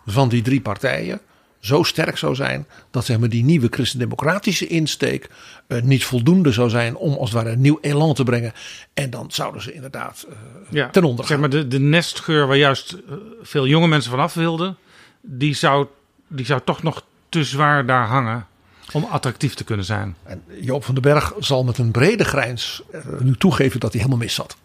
van 0.07 0.29
die 0.29 0.43
drie 0.43 0.61
partijen 0.61 1.21
zo 1.67 1.83
sterk 1.83 2.19
zou 2.19 2.35
zijn 2.35 2.67
dat 2.91 3.05
zeg 3.05 3.19
maar, 3.19 3.29
die 3.29 3.45
nieuwe 3.45 3.69
christendemocratische 3.71 4.67
insteek 4.67 5.31
eh, 5.67 5.83
niet 5.83 6.05
voldoende 6.05 6.53
zou 6.53 6.71
zijn 6.71 6.97
om 6.97 7.15
als 7.15 7.31
het 7.31 7.43
ware 7.43 7.55
een 7.55 7.61
nieuw 7.61 7.79
elan 7.81 8.15
te 8.15 8.25
brengen. 8.25 8.53
En 8.95 9.11
dan 9.11 9.27
zouden 9.31 9.63
ze 9.63 9.73
inderdaad 9.73 10.27
eh, 10.29 10.37
Ja, 10.69 10.91
ten 10.91 11.05
onder 11.05 11.27
zeg 11.27 11.33
gaan. 11.33 11.41
maar 11.41 11.51
de, 11.51 11.69
de 11.69 11.81
nestgeur 11.81 12.47
waar 12.47 12.57
juist 12.57 12.93
eh, 12.93 13.15
veel 13.43 13.67
jonge 13.67 13.89
mensen 13.89 14.11
vanaf 14.11 14.35
wilden, 14.35 14.77
die 15.21 15.55
zou, 15.55 15.87
die 16.29 16.47
zou 16.47 16.61
toch 16.65 16.83
nog 16.83 17.05
te 17.29 17.45
zwaar 17.45 17.87
daar 17.87 18.07
hangen 18.07 18.47
om 18.93 19.05
attractief 19.05 19.55
te 19.55 19.65
kunnen 19.65 19.85
zijn. 19.85 20.17
En 20.23 20.43
Joop 20.61 20.85
van 20.85 20.95
den 20.95 21.03
Berg 21.03 21.33
zal 21.39 21.65
met 21.65 21.79
een 21.79 21.91
brede 21.91 22.25
grijns 22.25 22.83
nu 23.19 23.37
toegeven 23.37 23.81
dat 23.81 23.93
hij 23.93 24.01
helemaal 24.01 24.25
mis 24.25 24.35
zat. 24.35 24.57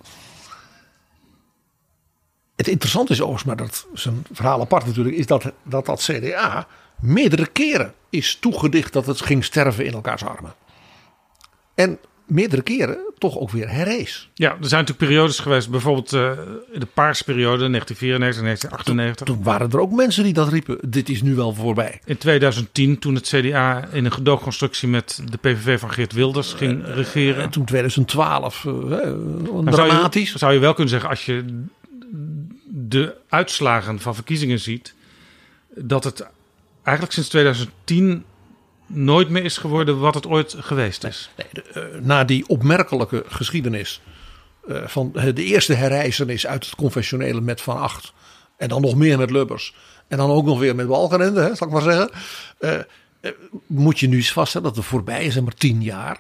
Het 2.56 2.68
interessante 2.70 3.12
is 3.12 3.22
overigens, 3.22 3.48
maar 3.48 3.68
dat 3.68 3.88
is 3.94 4.06
een 4.06 4.26
verhaal 4.32 4.62
apart 4.62 4.86
natuurlijk, 4.86 5.16
is 5.16 5.26
dat 5.26 5.52
dat, 5.64 5.86
dat 5.86 6.02
CDA 6.02 6.68
meerdere 7.02 7.48
keren 7.48 7.94
is 8.10 8.38
toegedicht 8.40 8.94
dat 8.94 9.06
het 9.06 9.22
ging 9.22 9.44
sterven 9.44 9.86
in 9.86 9.94
elkaars 9.94 10.24
armen. 10.24 10.54
En 11.76 12.00
meerdere 12.26 12.62
keren 12.62 12.98
toch 13.18 13.38
ook 13.38 13.50
weer 13.50 13.70
herrees. 13.70 14.30
Ja, 14.34 14.50
er 14.50 14.68
zijn 14.68 14.82
natuurlijk 14.82 14.98
periodes 14.98 15.40
geweest, 15.40 15.70
bijvoorbeeld 15.70 16.14
eh, 16.14 16.32
in 16.72 16.80
de 16.80 16.88
paarsperiode 16.94 17.70
1994, 17.70 18.42
1998. 18.42 19.26
Toen 19.26 19.44
waren 19.44 19.72
er 19.72 19.80
ook 19.80 19.92
mensen 19.92 20.24
die 20.24 20.34
dat 20.34 20.50
riepen, 20.50 20.78
dit 20.90 21.10
is 21.10 21.22
nu 21.22 21.36
wel 21.36 21.54
voorbij. 21.54 22.02
In 22.06 22.18
2010, 22.18 23.00
toen 23.00 23.16
het 23.16 23.28
CDA 23.28 23.88
in 23.92 24.06
een 24.06 24.12
gedoogconstructie 24.12 24.88
met 24.88 25.22
de 25.30 25.38
PVV 25.38 25.80
van 25.80 25.92
Geert 25.92 26.14
Wilders 26.14 26.54
ging 26.54 26.86
regeren. 26.86 27.44
En 27.44 27.50
toen 27.50 27.66
2012, 27.66 28.66
eh, 28.66 28.72
zou 28.72 29.66
je, 29.66 29.72
dramatisch. 29.72 30.36
zou 30.36 30.54
je 30.54 30.60
wel 30.60 30.74
kunnen 30.74 30.92
zeggen, 30.92 31.10
als 31.10 31.26
je 31.26 31.64
de 32.68 33.16
uitslagen 33.30 34.00
van 34.00 34.16
verkiezingen 34.16 34.60
ziet, 34.60 34.94
dat 35.76 36.04
het 36.04 36.26
eigenlijk 36.84 37.14
sinds 37.14 37.30
2010 37.30 38.26
nooit 38.86 39.30
meer 39.30 39.44
is 39.44 39.58
geworden 39.58 40.00
wat 40.00 40.14
het 40.14 40.28
ooit 40.28 40.56
geweest 40.58 41.04
is. 41.04 41.30
Nee, 41.38 41.64
eh, 41.74 42.02
na 42.02 42.24
die 42.24 42.48
opmerkelijke 42.48 43.24
geschiedenis 43.28 44.02
eh, 44.68 44.88
van 44.88 45.12
eh, 45.16 45.36
de 45.36 45.44
eerste 45.44 45.74
herreizenis 45.74 46.48
uit 46.48 46.66
het 46.66 46.76
confessionele 46.76 47.42
met 47.42 47.62
Van 47.62 47.78
Acht. 47.78 48.14
En 48.58 48.70
dan 48.70 48.82
nog 48.82 48.96
meer 48.96 49.18
met 49.18 49.32
Lubbers. 49.32 49.76
En 50.08 50.18
dan 50.18 50.30
ook 50.30 50.46
nog 50.46 50.60
weer 50.60 50.76
met 50.76 50.88
Balkenende, 50.88 51.42
hè, 51.42 51.56
zal 51.56 51.68
ik 51.68 51.74
maar 51.74 51.82
zeggen. 51.82 52.10
Moet 53.68 54.00
je 54.00 54.08
nu 54.08 54.18
eens 54.18 54.32
vaststellen 54.32 54.68
dat 54.68 54.76
de 54.76 54.84
voorbije, 54.84 55.32
zeg 55.32 55.44
maar 55.44 55.54
tien 55.54 55.82
jaar... 55.82 56.20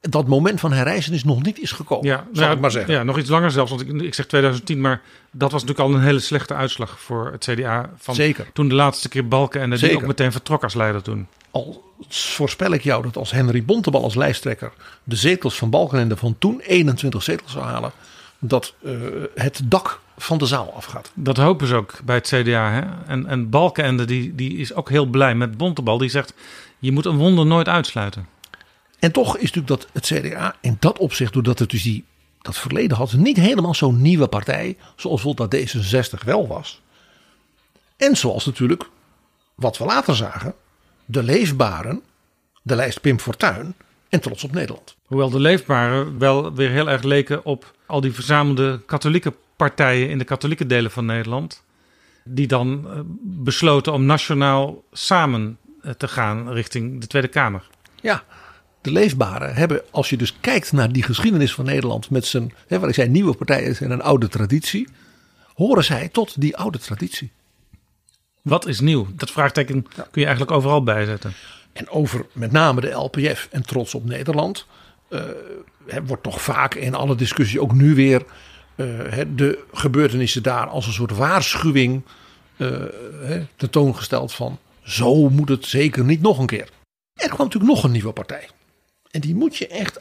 dat 0.00 0.26
moment 0.26 0.60
van 0.60 0.72
herreizenis 0.72 1.24
nog 1.24 1.42
niet 1.42 1.58
is 1.58 1.72
gekomen. 1.72 2.06
Ja, 2.06 2.16
zal 2.32 2.42
nou, 2.42 2.54
ik 2.54 2.60
maar 2.60 2.70
zeggen. 2.70 2.94
Ja, 2.94 3.02
nog 3.02 3.18
iets 3.18 3.28
langer 3.28 3.50
zelfs, 3.50 3.70
want 3.70 3.82
ik, 3.82 4.02
ik 4.02 4.14
zeg 4.14 4.26
2010, 4.26 4.80
maar 4.80 5.00
dat 5.30 5.52
was 5.52 5.62
natuurlijk 5.62 5.88
al 5.88 5.96
een 5.96 6.04
hele 6.04 6.20
slechte 6.20 6.54
uitslag 6.54 7.00
voor 7.00 7.30
het 7.32 7.44
CDA. 7.44 7.90
Van 7.96 8.14
Zeker. 8.14 8.46
Toen 8.52 8.68
de 8.68 8.74
laatste 8.74 9.08
keer 9.08 9.28
Balken 9.28 9.60
en 9.60 9.70
die 9.70 9.96
ook 9.96 10.06
meteen 10.06 10.32
vertrok 10.32 10.62
als 10.62 10.74
leider 10.74 11.02
toen. 11.02 11.26
Al 11.50 11.92
voorspel 12.08 12.72
ik 12.72 12.82
jou 12.82 13.02
dat 13.02 13.16
als 13.16 13.30
Henry 13.30 13.64
Bontebal 13.64 14.02
als 14.02 14.14
lijsttrekker... 14.14 14.72
de 15.04 15.16
zetels 15.16 15.58
van 15.58 15.70
Balkenende 15.70 16.16
van 16.16 16.36
toen 16.38 16.60
21 16.60 17.22
zetels 17.22 17.52
zou 17.52 17.64
halen... 17.64 17.92
dat 18.38 18.74
eh, 18.82 18.92
het 19.34 19.60
dak 19.64 20.00
van 20.16 20.38
de 20.38 20.46
zaal 20.46 20.72
afgaat. 20.76 21.10
Dat 21.14 21.36
hopen 21.36 21.66
ze 21.66 21.74
ook 21.74 21.98
bij 22.04 22.16
het 22.16 22.26
CDA. 22.26 22.70
Hè? 22.70 22.80
En, 23.06 23.26
en 23.26 23.50
Balkenende 23.50 24.04
die, 24.04 24.34
die 24.34 24.56
is 24.56 24.74
ook 24.74 24.88
heel 24.88 25.06
blij 25.06 25.34
met 25.34 25.56
Bontebal. 25.56 25.98
Die 25.98 26.10
zegt, 26.10 26.34
je 26.78 26.92
moet 26.92 27.04
een 27.04 27.16
wonder 27.16 27.46
nooit 27.46 27.68
uitsluiten. 27.68 28.26
En 29.00 29.12
toch 29.12 29.36
is 29.36 29.52
natuurlijk 29.52 29.66
dat 29.66 29.88
het 29.92 30.06
CDA 30.06 30.54
in 30.60 30.76
dat 30.80 30.98
opzicht, 30.98 31.32
doordat 31.32 31.58
het 31.58 31.70
dus 31.70 31.82
die, 31.82 32.04
dat 32.42 32.58
verleden 32.58 32.96
had, 32.96 33.12
niet 33.12 33.36
helemaal 33.36 33.74
zo'n 33.74 34.02
nieuwe 34.02 34.26
partij. 34.26 34.76
Zoals 34.96 35.22
bijvoorbeeld 35.22 35.50
dat 35.50 35.84
D66 36.20 36.24
wel 36.24 36.48
was. 36.48 36.82
En 37.96 38.16
zoals 38.16 38.46
natuurlijk, 38.46 38.88
wat 39.54 39.78
we 39.78 39.84
later 39.84 40.16
zagen, 40.16 40.54
de 41.04 41.22
leefbaren, 41.22 42.02
de 42.62 42.76
lijst 42.76 43.00
Pim 43.00 43.18
Fortuyn 43.18 43.74
en 44.08 44.20
Trots 44.20 44.44
op 44.44 44.52
Nederland. 44.52 44.96
Hoewel 45.06 45.30
de 45.30 45.40
leefbare 45.40 46.16
wel 46.16 46.54
weer 46.54 46.70
heel 46.70 46.90
erg 46.90 47.02
leken 47.02 47.44
op 47.44 47.74
al 47.86 48.00
die 48.00 48.12
verzamelde 48.12 48.80
katholieke 48.86 49.34
partijen 49.56 50.08
in 50.08 50.18
de 50.18 50.24
katholieke 50.24 50.66
delen 50.66 50.90
van 50.90 51.06
Nederland. 51.06 51.62
Die 52.24 52.46
dan 52.46 52.86
eh, 52.86 53.00
besloten 53.22 53.92
om 53.92 54.04
nationaal 54.04 54.84
samen 54.92 55.58
eh, 55.82 55.92
te 55.92 56.08
gaan 56.08 56.52
richting 56.52 57.00
de 57.00 57.06
Tweede 57.06 57.28
Kamer. 57.28 57.68
Ja, 58.00 58.24
de 58.80 58.92
leefbaren 58.92 59.54
hebben, 59.54 59.82
als 59.90 60.10
je 60.10 60.16
dus 60.16 60.36
kijkt 60.40 60.72
naar 60.72 60.92
die 60.92 61.02
geschiedenis 61.02 61.54
van 61.54 61.64
Nederland 61.64 62.10
met 62.10 62.26
zijn, 62.26 62.52
hè, 62.66 62.78
wat 62.78 62.88
ik 62.88 62.94
zei, 62.94 63.08
nieuwe 63.08 63.34
partijen 63.34 63.76
en 63.78 63.90
een 63.90 64.02
oude 64.02 64.28
traditie, 64.28 64.88
horen 65.54 65.84
zij 65.84 66.08
tot 66.08 66.40
die 66.40 66.56
oude 66.56 66.78
traditie. 66.78 67.30
Wat 68.42 68.66
is 68.66 68.80
nieuw? 68.80 69.06
Dat 69.14 69.30
vraagteken 69.30 69.82
kun 69.82 70.20
je 70.20 70.24
eigenlijk 70.24 70.56
overal 70.56 70.82
bijzetten. 70.82 71.32
En 71.72 71.88
over 71.88 72.26
met 72.32 72.52
name 72.52 72.80
de 72.80 72.90
LPF 72.90 73.48
en 73.50 73.62
trots 73.62 73.94
op 73.94 74.04
Nederland. 74.04 74.66
eh, 75.08 75.98
wordt 76.06 76.22
toch 76.22 76.42
vaak 76.42 76.74
in 76.74 76.94
alle 76.94 77.14
discussie 77.14 77.60
ook 77.60 77.74
nu 77.74 77.94
weer 77.94 78.24
eh, 78.74 78.86
de 79.34 79.64
gebeurtenissen 79.72 80.42
daar 80.42 80.66
als 80.66 80.86
een 80.86 80.92
soort 80.92 81.16
waarschuwing 81.16 82.02
hè, 82.56 83.46
tentoongesteld 83.56 84.32
van 84.32 84.58
zo 84.82 85.28
moet 85.28 85.48
het 85.48 85.66
zeker 85.66 86.04
niet 86.04 86.20
nog 86.20 86.38
een 86.38 86.46
keer. 86.46 86.68
Er 87.14 87.28
kwam 87.28 87.46
natuurlijk 87.46 87.72
nog 87.72 87.84
een 87.84 87.90
nieuwe 87.90 88.12
partij. 88.12 88.48
En 89.10 89.20
die 89.20 89.34
moet 89.34 89.56
je 89.56 89.66
echt 89.66 90.00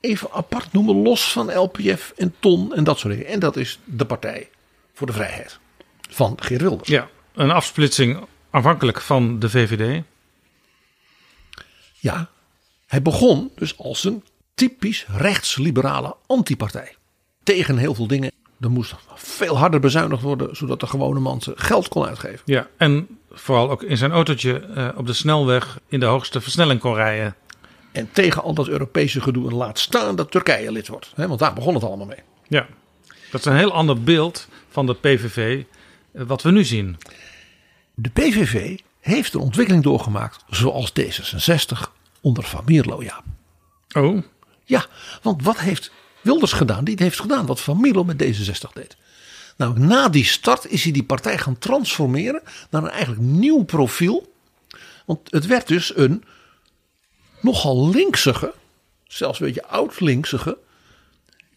even 0.00 0.30
apart 0.30 0.72
noemen, 0.72 1.02
los 1.02 1.32
van 1.32 1.54
LPF 1.54 2.12
en 2.16 2.34
TON 2.38 2.74
en 2.74 2.84
dat 2.84 2.98
soort 2.98 3.14
dingen. 3.14 3.28
En 3.28 3.40
dat 3.40 3.56
is 3.56 3.78
de 3.84 4.04
Partij 4.04 4.48
voor 4.92 5.06
de 5.06 5.12
Vrijheid 5.12 5.58
van 6.10 6.36
Geert 6.40 6.60
Wilders. 6.60 6.88
Ja, 6.88 7.08
een 7.34 7.50
afsplitsing 7.50 8.18
afhankelijk 8.50 9.00
van 9.00 9.38
de 9.38 9.50
VVD. 9.50 10.02
Ja, 11.98 12.30
hij 12.86 13.02
begon 13.02 13.50
dus 13.56 13.78
als 13.78 14.04
een 14.04 14.24
typisch 14.54 15.06
rechtsliberale 15.08 16.16
antipartij. 16.26 16.94
Tegen 17.42 17.76
heel 17.76 17.94
veel 17.94 18.06
dingen. 18.06 18.32
Er 18.60 18.70
moest 18.70 18.94
veel 19.14 19.58
harder 19.58 19.80
bezuinigd 19.80 20.22
worden, 20.22 20.56
zodat 20.56 20.80
de 20.80 20.86
gewone 20.86 21.20
man 21.20 21.40
zijn 21.40 21.58
geld 21.58 21.88
kon 21.88 22.06
uitgeven. 22.06 22.40
Ja, 22.44 22.68
en 22.76 23.18
vooral 23.30 23.70
ook 23.70 23.82
in 23.82 23.96
zijn 23.96 24.12
autootje 24.12 24.58
eh, 24.58 24.88
op 24.96 25.06
de 25.06 25.12
snelweg 25.12 25.78
in 25.88 26.00
de 26.00 26.06
hoogste 26.06 26.40
versnelling 26.40 26.80
kon 26.80 26.94
rijden. 26.94 27.34
En 27.92 28.08
tegen 28.12 28.42
al 28.42 28.54
dat 28.54 28.68
Europese 28.68 29.20
gedoe 29.20 29.48
en 29.48 29.54
laat 29.54 29.78
staan 29.78 30.16
dat 30.16 30.30
Turkije 30.30 30.72
lid 30.72 30.88
wordt. 30.88 31.12
Hè, 31.14 31.28
want 31.28 31.40
daar 31.40 31.52
begon 31.54 31.74
het 31.74 31.84
allemaal 31.84 32.06
mee. 32.06 32.22
Ja, 32.48 32.66
dat 33.30 33.40
is 33.40 33.46
een 33.46 33.56
heel 33.56 33.72
ander 33.72 34.02
beeld 34.02 34.48
van 34.68 34.86
de 34.86 34.94
PVV 34.94 35.62
eh, 36.12 36.22
wat 36.26 36.42
we 36.42 36.50
nu 36.50 36.64
zien. 36.64 36.96
De 37.94 38.10
PVV 38.10 38.78
heeft 39.00 39.34
een 39.34 39.40
ontwikkeling 39.40 39.82
doorgemaakt 39.84 40.44
zoals 40.50 40.92
D66 41.00 41.78
onder 42.20 42.44
Van 42.44 42.62
Mierlo, 42.66 43.02
ja. 43.02 43.22
Oh, 43.92 44.22
Ja, 44.64 44.86
want 45.22 45.42
wat 45.42 45.58
heeft 45.58 45.92
Wilders 46.20 46.52
gedaan? 46.52 46.84
Die 46.84 46.96
heeft 46.98 47.20
gedaan 47.20 47.46
wat 47.46 47.60
Van 47.60 47.80
Mierlo 47.80 48.04
met 48.04 48.22
D66 48.22 48.72
deed. 48.72 48.96
Nou, 49.56 49.78
na 49.78 50.08
die 50.08 50.24
start 50.24 50.70
is 50.70 50.82
hij 50.82 50.92
die 50.92 51.04
partij 51.04 51.38
gaan 51.38 51.58
transformeren 51.58 52.42
naar 52.70 52.82
een 52.82 52.90
eigenlijk 52.90 53.22
nieuw 53.22 53.62
profiel. 53.62 54.32
Want 55.06 55.20
het 55.30 55.46
werd 55.46 55.68
dus 55.68 55.96
een 55.96 56.24
nogal 57.42 57.88
linksige, 57.88 58.54
zelfs 59.04 59.40
een 59.40 59.46
beetje 59.46 59.66
oud-linksige, 59.66 60.58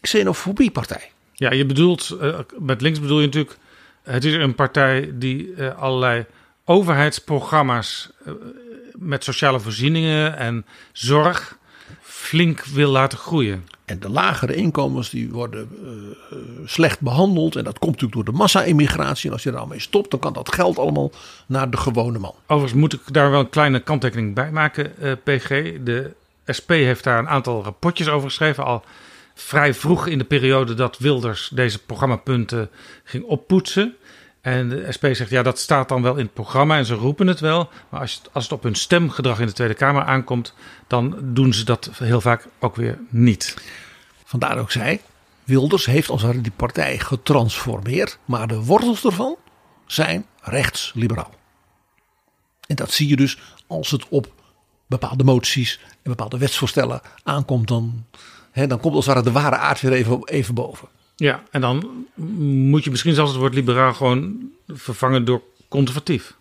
xenofobiepartij. 0.00 1.10
ja, 1.34 1.52
je 1.52 1.66
bedoelt, 1.66 2.16
eh, 2.20 2.38
met 2.58 2.80
links 2.80 3.00
bedoel 3.00 3.20
je 3.20 3.26
natuurlijk, 3.26 3.56
het 4.02 4.24
is 4.24 4.34
een 4.34 4.54
partij 4.54 5.10
die 5.14 5.54
eh, 5.54 5.78
allerlei 5.78 6.24
overheidsprogramma's 6.64 8.10
eh, 8.24 8.32
met 8.92 9.24
sociale 9.24 9.60
voorzieningen 9.60 10.36
en 10.36 10.66
zorg 10.92 11.58
flink 12.00 12.64
wil 12.64 12.90
laten 12.90 13.18
groeien. 13.18 13.66
En 13.86 14.00
de 14.00 14.08
lagere 14.08 14.54
inkomens 14.54 15.10
die 15.10 15.30
worden 15.30 15.68
eh, 15.82 16.38
slecht 16.64 17.00
behandeld. 17.00 17.56
En 17.56 17.64
dat 17.64 17.78
komt 17.78 17.92
natuurlijk 17.92 18.24
door 18.24 18.34
de 18.34 18.40
massa-immigratie. 18.40 19.26
En 19.26 19.32
als 19.32 19.42
je 19.42 19.50
daar 19.50 19.68
mee 19.68 19.80
stopt, 19.80 20.10
dan 20.10 20.20
kan 20.20 20.32
dat 20.32 20.54
geld 20.54 20.78
allemaal 20.78 21.10
naar 21.46 21.70
de 21.70 21.76
gewone 21.76 22.18
man. 22.18 22.34
Overigens 22.46 22.80
moet 22.80 22.92
ik 22.92 23.00
daar 23.12 23.30
wel 23.30 23.40
een 23.40 23.48
kleine 23.48 23.80
kanttekening 23.80 24.34
bij 24.34 24.50
maken, 24.50 24.98
eh, 24.98 25.12
PG. 25.22 25.48
De 25.84 26.14
SP 26.58 26.70
heeft 26.70 27.04
daar 27.04 27.18
een 27.18 27.28
aantal 27.28 27.62
rapportjes 27.62 28.08
over 28.08 28.28
geschreven. 28.28 28.64
Al 28.64 28.84
vrij 29.34 29.74
vroeg 29.74 30.06
in 30.06 30.18
de 30.18 30.24
periode 30.24 30.74
dat 30.74 30.98
Wilders 30.98 31.50
deze 31.54 31.78
programmapunten 31.84 32.70
ging 33.04 33.24
oppoetsen. 33.24 33.96
En 34.46 34.68
de 34.68 34.92
SP 34.96 35.04
zegt, 35.12 35.30
ja, 35.30 35.42
dat 35.42 35.58
staat 35.58 35.88
dan 35.88 36.02
wel 36.02 36.16
in 36.16 36.24
het 36.24 36.32
programma 36.32 36.76
en 36.76 36.84
ze 36.84 36.94
roepen 36.94 37.26
het 37.26 37.40
wel. 37.40 37.68
Maar 37.88 38.00
als 38.00 38.14
het, 38.14 38.28
als 38.32 38.44
het 38.44 38.52
op 38.52 38.62
hun 38.62 38.74
stemgedrag 38.74 39.40
in 39.40 39.46
de 39.46 39.52
Tweede 39.52 39.74
Kamer 39.74 40.02
aankomt, 40.02 40.54
dan 40.86 41.18
doen 41.22 41.54
ze 41.54 41.64
dat 41.64 41.90
heel 41.92 42.20
vaak 42.20 42.46
ook 42.58 42.76
weer 42.76 42.98
niet. 43.08 43.56
Vandaar 44.24 44.58
ook 44.58 44.70
zij, 44.70 45.00
Wilders 45.44 45.86
heeft 45.86 46.08
als 46.08 46.22
die 46.22 46.52
partij 46.56 46.98
getransformeerd. 46.98 48.18
Maar 48.24 48.48
de 48.48 48.62
wortels 48.62 49.04
ervan 49.04 49.36
zijn 49.86 50.26
rechtsliberaal. 50.40 51.34
En 52.66 52.76
dat 52.76 52.92
zie 52.92 53.08
je 53.08 53.16
dus 53.16 53.38
als 53.66 53.90
het 53.90 54.08
op 54.08 54.32
bepaalde 54.86 55.24
moties 55.24 55.80
en 55.80 56.10
bepaalde 56.10 56.38
wetsvoorstellen 56.38 57.00
aankomt. 57.22 57.68
Dan, 57.68 58.04
hè, 58.50 58.66
dan 58.66 58.80
komt 58.80 58.94
als 58.94 59.06
het 59.06 59.14
ware 59.14 59.26
de 59.26 59.40
ware 59.40 59.56
aard 59.56 59.80
weer 59.80 59.92
even, 59.92 60.24
even 60.24 60.54
boven. 60.54 60.88
Ja, 61.16 61.42
en 61.50 61.60
dan 61.60 62.06
moet 62.38 62.84
je 62.84 62.90
misschien 62.90 63.14
zelfs 63.14 63.30
het 63.30 63.40
woord 63.40 63.54
liberaal 63.54 63.94
gewoon 63.94 64.50
vervangen 64.66 65.24
door 65.24 65.42
conservatief. 65.68 66.36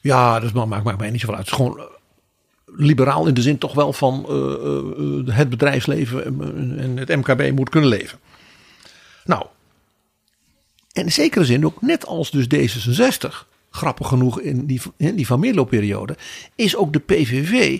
Ja, 0.00 0.40
dat 0.40 0.52
maakt, 0.52 0.84
maakt 0.84 0.98
mij 0.98 1.10
niet 1.10 1.20
zoveel 1.20 1.36
uit. 1.36 1.50
Het 1.50 1.58
is 1.60 1.64
gewoon 1.64 1.78
eh, 1.78 1.84
liberaal 2.76 3.26
in 3.26 3.34
de 3.34 3.42
zin 3.42 3.58
toch 3.58 3.74
wel 3.74 3.92
van 3.92 4.24
eh, 4.28 4.34
eh, 5.28 5.36
het 5.36 5.48
bedrijfsleven 5.48 6.24
en- 6.24 6.78
en 6.78 6.96
het 6.96 7.08
MKB 7.08 7.52
moet 7.56 7.68
kunnen 7.68 7.88
leven. 7.88 8.18
Nou, 9.24 9.46
en 10.92 11.04
in 11.04 11.12
zekere 11.12 11.44
zin 11.44 11.66
ook 11.66 11.82
net 11.82 12.06
als 12.06 12.30
dus 12.30 12.46
D66, 12.46 13.46
grappig 13.70 14.08
genoeg 14.08 14.40
in 14.40 14.66
die, 14.66 14.80
in 14.96 15.16
die 15.16 15.26
Van 15.26 15.40
Mierlo-periode, 15.40 16.16
is 16.54 16.76
ook 16.76 16.92
de 16.92 16.98
PVV 16.98 17.78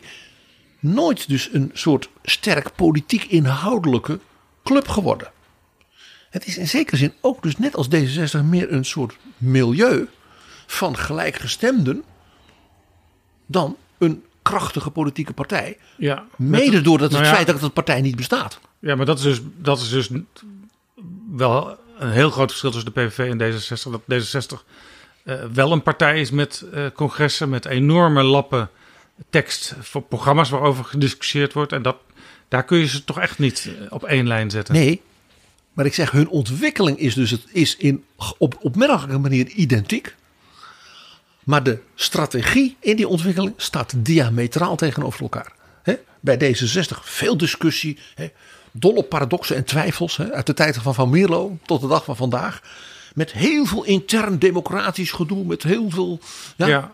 nooit 0.80 1.28
dus 1.28 1.48
een 1.52 1.70
soort 1.72 2.08
sterk 2.22 2.74
politiek 2.76 3.24
inhoudelijke 3.24 4.20
club 4.64 4.88
geworden. 4.88 5.30
Het 6.38 6.46
is 6.46 6.58
in 6.58 6.68
zekere 6.68 6.96
zin 6.96 7.12
ook 7.20 7.42
dus 7.42 7.56
net 7.56 7.76
als 7.76 7.88
D66 7.88 8.44
meer 8.44 8.72
een 8.72 8.84
soort 8.84 9.16
milieu 9.36 10.08
van 10.66 10.96
gelijkgestemden 10.96 12.04
dan 13.46 13.76
een 13.98 14.24
krachtige 14.42 14.90
politieke 14.90 15.32
partij. 15.32 15.76
Ja, 15.96 16.26
Mede 16.36 16.80
doordat 16.80 17.10
nou 17.10 17.22
het 17.22 17.30
ja. 17.30 17.36
feit 17.36 17.46
dat 17.46 17.60
het 17.60 17.72
partij 17.72 18.00
niet 18.00 18.16
bestaat. 18.16 18.60
Ja, 18.78 18.94
maar 18.94 19.06
dat 19.06 19.18
is 19.18 19.24
dus, 19.24 19.40
dat 19.56 19.80
is 19.80 19.88
dus 19.88 20.10
wel 21.30 21.78
een 21.98 22.10
heel 22.10 22.30
groot 22.30 22.48
verschil 22.48 22.70
tussen 22.70 22.92
de 22.94 23.00
PVV 23.00 23.30
en 23.30 23.38
D66. 23.38 23.90
Dat 23.90 24.02
D66 24.12 24.64
eh, 25.24 25.44
wel 25.52 25.72
een 25.72 25.82
partij 25.82 26.20
is 26.20 26.30
met 26.30 26.64
eh, 26.72 26.86
congressen, 26.94 27.48
met 27.48 27.64
enorme 27.64 28.22
lappen 28.22 28.70
tekst 29.30 29.74
voor 29.80 30.02
programma's 30.02 30.50
waarover 30.50 30.84
gediscussieerd 30.84 31.52
wordt. 31.52 31.72
En 31.72 31.82
dat, 31.82 31.96
daar 32.48 32.64
kun 32.64 32.78
je 32.78 32.86
ze 32.86 33.04
toch 33.04 33.20
echt 33.20 33.38
niet 33.38 33.70
eh, 33.80 33.86
op 33.92 34.04
één 34.04 34.26
lijn 34.26 34.50
zetten. 34.50 34.74
Nee, 34.74 35.02
maar 35.78 35.86
ik 35.86 35.94
zeg 35.94 36.10
hun 36.10 36.28
ontwikkeling 36.28 36.98
is 36.98 37.14
dus 37.14 37.30
het 37.30 37.44
is 37.52 37.76
in 37.76 38.04
op 38.38 38.58
opmerkelijke 38.60 39.18
manier 39.18 39.46
identiek. 39.46 40.14
Maar 41.44 41.62
de 41.62 41.78
strategie 41.94 42.76
in 42.80 42.96
die 42.96 43.08
ontwikkeling 43.08 43.54
staat 43.56 43.92
diametraal 43.96 44.76
tegenover 44.76 45.20
elkaar. 45.22 45.52
Hè, 45.82 45.96
bij 46.20 46.36
D66 46.36 46.98
veel 47.02 47.36
discussie, 47.36 47.98
dolle 48.70 49.02
paradoxen 49.02 49.56
en 49.56 49.64
twijfels. 49.64 50.20
Uit 50.20 50.46
de 50.46 50.54
tijd 50.54 50.76
van 50.76 50.94
Van 50.94 51.10
Mierlo 51.10 51.58
tot 51.66 51.80
de 51.80 51.88
dag 51.88 52.04
van 52.04 52.16
vandaag. 52.16 52.62
Met 53.14 53.32
heel 53.32 53.66
veel 53.66 53.84
intern 53.84 54.38
democratisch 54.38 55.12
gedoe. 55.12 55.44
Met 55.44 55.62
heel 55.62 55.90
veel 55.90 56.20
ja, 56.56 56.90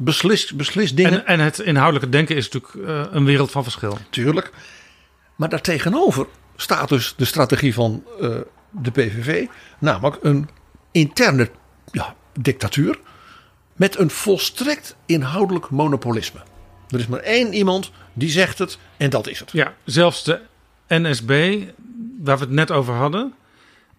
dingen. 0.94 1.12
En, 1.12 1.26
en 1.26 1.40
het 1.40 1.58
inhoudelijke 1.58 2.08
denken 2.08 2.36
is 2.36 2.48
natuurlijk 2.48 2.88
eh, 2.88 3.02
een 3.10 3.24
wereld 3.24 3.50
van 3.50 3.62
verschil. 3.62 3.98
Tuurlijk. 4.10 4.52
Maar 5.36 5.48
daartegenover 5.48 6.26
staat 6.56 6.88
dus 6.88 7.14
de 7.16 7.24
strategie 7.24 7.74
van 7.74 8.04
eh, 8.20 8.36
de 8.82 8.90
PVV. 8.90 9.46
Namelijk 9.78 10.16
een 10.22 10.48
interne 10.92 11.50
ja, 11.90 12.14
dictatuur. 12.40 12.98
Met 13.76 13.98
een 13.98 14.10
volstrekt 14.10 14.96
inhoudelijk 15.06 15.70
monopolisme. 15.70 16.40
Er 16.88 16.98
is 16.98 17.06
maar 17.06 17.20
één 17.20 17.52
iemand 17.52 17.90
die 18.12 18.30
zegt 18.30 18.58
het 18.58 18.78
en 18.96 19.10
dat 19.10 19.28
is 19.28 19.38
het. 19.40 19.52
Ja, 19.52 19.74
zelfs 19.84 20.24
de 20.24 20.40
NSB, 20.88 21.62
waar 22.20 22.38
we 22.38 22.44
het 22.44 22.52
net 22.52 22.70
over 22.70 22.94
hadden, 22.94 23.34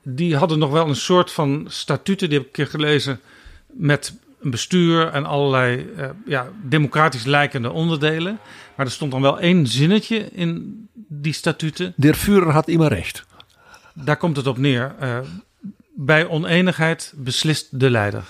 die 0.04 0.36
hadden 0.36 0.60
nog 0.60 0.72
wel 0.72 0.88
een 0.88 0.96
soort 0.96 1.32
van 1.32 1.66
statuten, 1.70 2.30
die 2.30 2.38
heb 2.38 2.48
ik 2.48 2.58
een 2.58 2.66
keer 2.66 2.80
gelezen, 2.80 3.20
met 3.68 4.18
een 4.42 4.50
bestuur 4.50 5.08
en 5.08 5.26
allerlei 5.26 5.90
eh, 5.98 6.10
ja, 6.26 6.48
democratisch 6.64 7.24
lijkende 7.24 7.72
onderdelen. 7.72 8.40
Maar 8.76 8.86
er 8.86 8.92
stond 8.92 9.12
dan 9.12 9.22
wel 9.22 9.40
één 9.40 9.68
zinnetje 9.68 10.30
in 10.32 10.88
die 11.08 11.34
statuten. 11.34 11.94
Der 11.96 12.16
Führer 12.16 12.52
had 12.52 12.68
immer 12.68 12.88
recht. 12.88 13.26
Daar 14.04 14.18
komt 14.18 14.38
het 14.38 14.48
op 14.48 14.58
neer. 14.58 14.96
eh, 15.00 15.20
bij 15.96 16.28
oneenigheid 16.28 17.14
beslist 17.16 17.80
de 17.80 17.90
leider. 17.90 18.24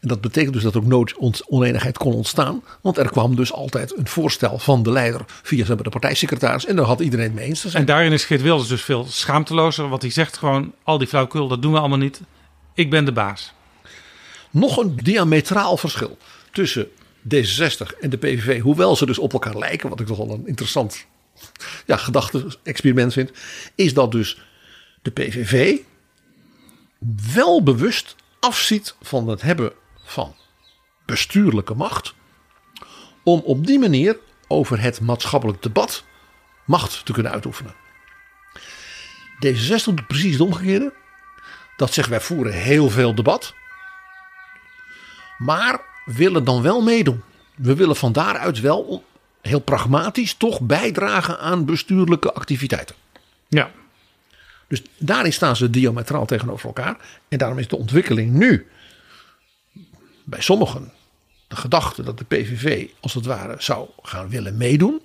En 0.00 0.08
dat 0.08 0.20
betekent 0.20 0.52
dus 0.52 0.62
dat 0.62 0.76
ook 0.76 0.86
nooit 0.86 1.14
oneenigheid 1.46 1.98
kon 1.98 2.14
ontstaan. 2.14 2.62
Want 2.80 2.98
er 2.98 3.10
kwam 3.10 3.36
dus 3.36 3.52
altijd 3.52 3.98
een 3.98 4.08
voorstel 4.08 4.58
van 4.58 4.82
de 4.82 4.90
leider 4.90 5.20
via 5.26 5.64
de 5.64 5.90
partijsecretaris. 5.90 6.66
En 6.66 6.76
daar 6.76 6.84
had 6.84 7.00
iedereen 7.00 7.24
het 7.24 7.34
mee 7.34 7.44
eens 7.44 7.60
te 7.60 7.68
zijn. 7.68 7.82
En 7.82 7.88
daarin 7.88 8.12
is 8.12 8.24
Geert 8.24 8.42
Wilders 8.42 8.68
dus 8.68 8.82
veel 8.82 9.04
schaamtelozer. 9.04 9.88
Want 9.88 10.02
hij 10.02 10.10
zegt 10.10 10.36
gewoon, 10.36 10.72
al 10.82 10.98
die 10.98 11.06
flauwkul, 11.08 11.48
dat 11.48 11.62
doen 11.62 11.72
we 11.72 11.78
allemaal 11.78 11.98
niet. 11.98 12.20
Ik 12.74 12.90
ben 12.90 13.04
de 13.04 13.12
baas. 13.12 13.52
nog 14.50 14.76
een 14.76 14.96
diametraal 15.02 15.76
verschil 15.76 16.18
tussen 16.52 16.88
D66 17.34 17.98
en 18.00 18.10
de 18.10 18.16
PVV. 18.16 18.60
Hoewel 18.60 18.96
ze 18.96 19.06
dus 19.06 19.18
op 19.18 19.32
elkaar 19.32 19.58
lijken, 19.58 19.88
wat 19.88 20.00
ik 20.00 20.06
toch 20.06 20.16
wel 20.16 20.30
een 20.30 20.46
interessant 20.46 21.06
ja, 21.86 21.96
gedachte-experiment 21.96 23.12
vind. 23.12 23.30
Is 23.74 23.94
dat 23.94 24.12
dus 24.12 24.38
de 25.02 25.10
PVV 25.10 25.78
wel 27.34 27.62
bewust 27.62 28.16
afziet 28.40 28.94
van 29.02 29.28
het 29.28 29.42
hebben 29.42 29.72
van 30.04 30.34
bestuurlijke 31.06 31.74
macht. 31.74 32.14
Om 33.22 33.40
op 33.40 33.66
die 33.66 33.78
manier 33.78 34.18
over 34.48 34.80
het 34.80 35.00
maatschappelijk 35.00 35.62
debat 35.62 36.04
macht 36.64 37.04
te 37.04 37.12
kunnen 37.12 37.32
uitoefenen. 37.32 37.74
D66 39.46 39.84
doet 39.84 40.06
precies 40.06 40.32
het 40.32 40.40
omgekeerde. 40.40 40.92
Dat 41.76 41.92
zegt 41.92 42.08
wij 42.08 42.20
voeren 42.20 42.52
heel 42.52 42.90
veel 42.90 43.14
debat. 43.14 43.54
Maar 45.38 45.80
willen 46.04 46.44
dan 46.44 46.62
wel 46.62 46.82
meedoen. 46.82 47.22
We 47.56 47.74
willen 47.74 47.96
van 47.96 48.12
daaruit 48.12 48.60
wel 48.60 49.04
heel 49.40 49.60
pragmatisch 49.60 50.34
toch 50.34 50.60
bijdragen 50.60 51.38
aan 51.38 51.64
bestuurlijke 51.64 52.32
activiteiten. 52.32 52.96
Ja, 53.48 53.70
Dus 54.70 54.82
daarin 54.98 55.32
staan 55.32 55.56
ze 55.56 55.70
diametraal 55.70 56.26
tegenover 56.26 56.66
elkaar. 56.66 56.96
En 57.28 57.38
daarom 57.38 57.58
is 57.58 57.68
de 57.68 57.76
ontwikkeling 57.76 58.32
nu 58.32 58.66
bij 60.24 60.40
sommigen 60.40 60.92
de 61.48 61.56
gedachte 61.56 62.02
dat 62.02 62.18
de 62.18 62.24
PVV 62.24 62.88
als 63.00 63.14
het 63.14 63.24
ware 63.26 63.54
zou 63.58 63.88
gaan 64.02 64.28
willen 64.28 64.56
meedoen. 64.56 65.00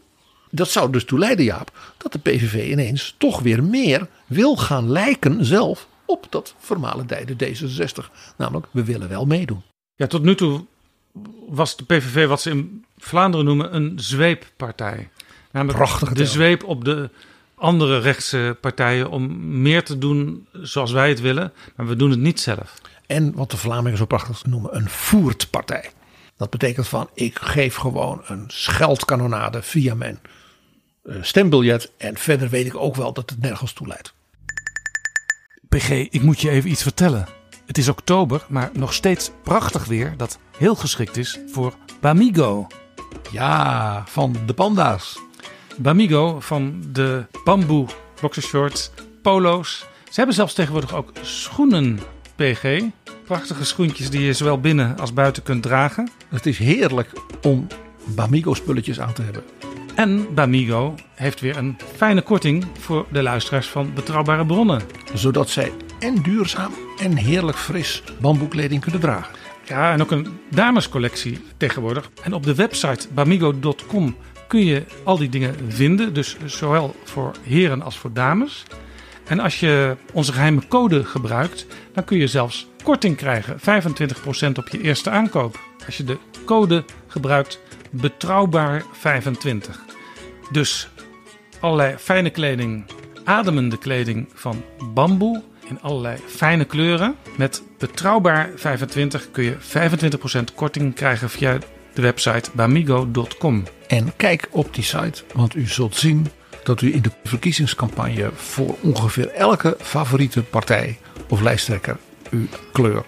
Dat 0.50 0.70
zou 0.70 0.92
dus 0.92 1.06
toe 1.06 1.20
leiden, 1.20 1.46
Jaap, 1.46 1.94
dat 1.98 2.12
de 2.12 2.20
PVV 2.20 2.70
ineens 2.70 3.16
toch 3.18 3.40
weer 3.40 3.64
meer 3.64 4.08
wil 4.26 4.58
gaan 4.58 4.90
lijken 4.90 5.46
zelf 5.46 5.88
op 6.06 6.28
dat 6.30 6.56
vermalendijde 6.58 7.36
D66. 7.46 8.12
Namelijk, 8.38 8.68
we 8.72 8.84
willen 8.84 9.10
wel 9.10 9.26
meedoen. 9.26 9.64
Ja, 9.96 10.08
tot 10.08 10.24
nu 10.24 10.36
toe 10.36 10.66
was 11.48 11.78
de 11.78 11.84
PVV 11.84 12.28
wat 12.28 12.42
ze 12.42 12.50
in 12.50 12.86
Vlaanderen 12.98 13.46
noemen 13.46 13.76
een 13.76 13.94
zweeppartij. 13.96 15.10
Namelijk 15.52 15.78
Prachtige 15.78 16.14
de 16.14 16.20
term. 16.20 16.30
zweep 16.32 16.64
op 16.64 16.86
de 16.86 17.10
andere 17.56 18.00
rechtse 18.00 18.58
partijen 18.62 19.10
om 19.10 19.62
meer 19.62 19.84
te 19.84 19.98
doen 19.98 20.48
zoals 20.52 20.92
wij 20.92 21.10
het 21.10 21.22
willen, 21.22 21.54
maar 21.76 21.88
we 21.88 21.96
doen 21.96 22.10
het 22.10 22.20
niet 22.20 22.40
zelf. 22.40 22.74
En 23.08 23.34
wat 23.34 23.52
de 23.52 23.58
Vlamingen 23.58 23.98
zo 23.98 24.06
prachtig 24.06 24.46
noemen, 24.46 24.76
een 24.76 24.90
voertpartij. 24.90 25.92
Dat 26.38 26.50
betekent 26.50 26.88
van, 26.88 27.10
ik 27.14 27.40
geef 27.40 27.76
gewoon 27.76 28.22
een 28.26 28.44
scheldkanonade 28.48 29.62
via 29.62 29.96
mijn 29.96 30.20
eh, 31.04 31.16
stembiljet. 31.22 31.92
En 31.98 32.18
verder 32.18 32.50
weet 32.50 32.66
ik 32.66 32.76
ook 32.76 32.96
wel 32.96 33.14
dat 33.14 33.30
het 33.30 33.42
nergens 33.42 33.74
toe 33.74 33.88
leidt. 33.88 34.14
PG, 35.70 35.90
ik 35.90 36.22
moet 36.22 36.42
je 36.42 36.50
even 36.50 36.70
iets 36.70 36.84
vertellen. 36.84 37.28
Het 37.66 37.78
is 37.78 37.88
oktober, 37.88 38.46
maar 38.50 38.70
nog 38.74 38.94
steeds 38.94 39.32
prachtig 39.44 39.86
weer 39.86 40.14
dat 40.18 40.40
heel 40.58 40.76
geschikt 40.76 41.18
is 41.18 41.40
voor 41.48 41.76
Bamigo. 42.02 42.68
Ja, 43.32 44.04
van 44.08 44.36
de 44.46 44.54
panda's. 44.54 45.20
Bamigo 45.78 46.40
van 46.40 46.84
de 46.92 47.26
bamboe 47.44 47.88
boxershorts, 48.22 48.92
polo's. 49.22 49.86
Ze 50.04 50.14
hebben 50.16 50.36
zelfs 50.36 50.54
tegenwoordig 50.54 50.96
ook 50.96 51.12
schoenen, 51.22 52.00
PG. 52.36 52.82
Prachtige 53.26 53.66
schoentjes 53.66 54.10
die 54.10 54.22
je 54.22 54.34
zowel 54.34 54.60
binnen 54.60 55.00
als 55.00 55.14
buiten 55.14 55.44
kunt 55.44 55.64
dragen. 55.64 56.10
Het 56.30 56.46
is 56.46 56.58
heerlijk 56.58 57.12
om 57.42 57.68
Bamigo 58.06 58.54
spulletjes 58.54 59.00
aan 59.00 59.14
te 59.14 59.22
hebben. 59.22 59.44
En 59.96 60.34
Bamigo 60.34 60.96
heeft 61.16 61.40
weer 61.40 61.58
een 61.58 61.78
fijne 61.96 62.22
korting 62.22 62.66
voor 62.80 63.06
de 63.12 63.22
luisteraars 63.22 63.68
van 63.68 63.94
Betrouwbare 63.94 64.46
Bronnen. 64.46 64.82
Zodat 65.14 65.50
zij 65.50 65.72
en 66.00 66.22
duurzaam 66.22 66.72
en 67.00 67.16
heerlijk 67.16 67.58
fris 67.58 68.04
bamboekleding 68.22 68.82
kunnen 68.82 69.02
dragen. 69.02 69.36
Ja, 69.64 69.92
en 69.92 70.02
ook 70.02 70.12
een 70.12 70.28
damescollectie 70.52 71.40
tegenwoordig. 71.58 72.10
En 72.24 72.34
op 72.34 72.44
de 72.44 72.56
website 72.56 73.08
bamigo.com 73.14 74.16
kun 74.48 74.66
je 74.66 74.84
al 75.04 75.18
die 75.18 75.30
dingen 75.30 75.56
vinden. 75.68 76.14
Dus 76.14 76.38
zowel 76.46 76.96
voor 77.04 77.32
heren 77.44 77.82
als 77.82 77.98
voor 77.98 78.14
dames. 78.14 78.64
En 79.28 79.40
als 79.40 79.60
je 79.60 79.98
onze 80.14 80.34
geheime 80.34 80.68
code 80.68 81.04
gebruikt, 81.04 81.66
dan 81.94 82.04
kun 82.04 82.18
je 82.18 82.28
zelfs 82.28 82.68
korting 82.84 83.18
krijgen. 83.18 83.58
25% 83.60 83.62
op 84.58 84.68
je 84.68 84.82
eerste 84.82 85.10
aankoop. 85.10 85.60
Als 85.86 85.98
je 85.98 86.04
de 86.04 86.18
code 86.46 86.84
gebruikt 87.08 87.60
betrouwbaar25. 87.96 89.76
Dus 90.52 90.90
allerlei 91.60 91.96
fijne 91.98 92.30
kleding, 92.30 92.86
ademende 93.24 93.78
kleding 93.78 94.28
van 94.34 94.64
bamboe 94.94 95.44
in 95.70 95.82
allerlei 95.82 96.18
fijne 96.28 96.66
kleuren. 96.66 97.16
Met 97.38 97.64
betrouwbaar 97.78 98.50
25 98.56 99.32
kun 99.32 99.44
je 99.44 99.58
25% 100.50 100.56
korting 100.56 100.96
krijgen 100.96 101.30
via 101.30 101.58
de 101.96 102.02
website 102.02 102.50
bamigo.com. 102.54 103.64
En 103.88 104.16
kijk 104.16 104.48
op 104.52 104.74
die 104.74 104.84
site, 104.84 105.24
want 105.34 105.56
u 105.56 105.68
zult 105.68 105.96
zien 105.96 106.28
dat 106.64 106.82
u 106.82 106.94
in 106.94 107.02
de 107.02 107.12
verkiezingscampagne 107.24 108.30
voor 108.34 108.76
ongeveer 108.82 109.28
elke 109.28 109.78
favoriete 109.80 110.44
partij 110.44 110.98
of 111.30 111.42
lijsttrekker 111.42 111.98
uw 112.30 112.46
kleur 112.72 113.06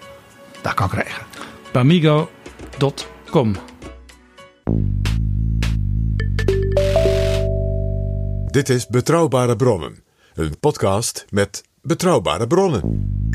daar 0.62 0.74
kan 0.74 0.88
krijgen. 0.88 1.26
bamigo.com. 1.72 3.54
Dit 8.46 8.68
is 8.68 8.86
Betrouwbare 8.86 9.56
Bronnen, 9.56 10.02
een 10.34 10.58
podcast 10.60 11.24
met 11.30 11.62
betrouwbare 11.82 12.46
bronnen. 12.46 13.27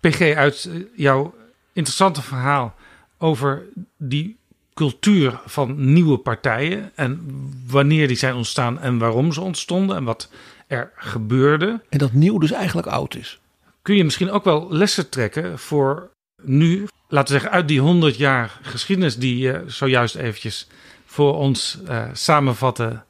PG, 0.00 0.34
uit 0.34 0.64
eh, 0.64 0.80
jouw 0.96 1.34
interessante 1.72 2.22
verhaal 2.22 2.74
over 3.18 3.62
die 3.96 4.38
cultuur 4.74 5.40
van 5.46 5.92
nieuwe 5.92 6.18
partijen 6.18 6.92
en 6.94 7.20
wanneer 7.66 8.08
die 8.08 8.16
zijn 8.16 8.34
ontstaan 8.34 8.78
en 8.80 8.98
waarom 8.98 9.32
ze 9.32 9.40
ontstonden 9.40 9.96
en 9.96 10.04
wat 10.04 10.30
er 10.66 10.92
gebeurde, 10.96 11.80
En 11.88 11.98
dat 11.98 12.12
nieuw 12.12 12.38
dus 12.38 12.50
eigenlijk 12.50 12.86
oud 12.86 13.14
is. 13.14 13.40
kun 13.82 13.96
je 13.96 14.04
misschien 14.04 14.30
ook 14.30 14.44
wel 14.44 14.66
lessen 14.70 15.08
trekken 15.08 15.58
voor 15.58 16.10
nu, 16.42 16.86
laten 17.08 17.34
we 17.34 17.40
zeggen, 17.40 17.56
uit 17.56 17.68
die 17.68 17.80
100 17.80 18.16
jaar 18.16 18.58
geschiedenis 18.62 19.16
die 19.16 19.38
je 19.38 19.62
zojuist 19.66 20.14
eventjes 20.14 20.68
voor 21.04 21.34
ons 21.34 21.78
eh, 21.86 22.04
samenvatten 22.12 23.04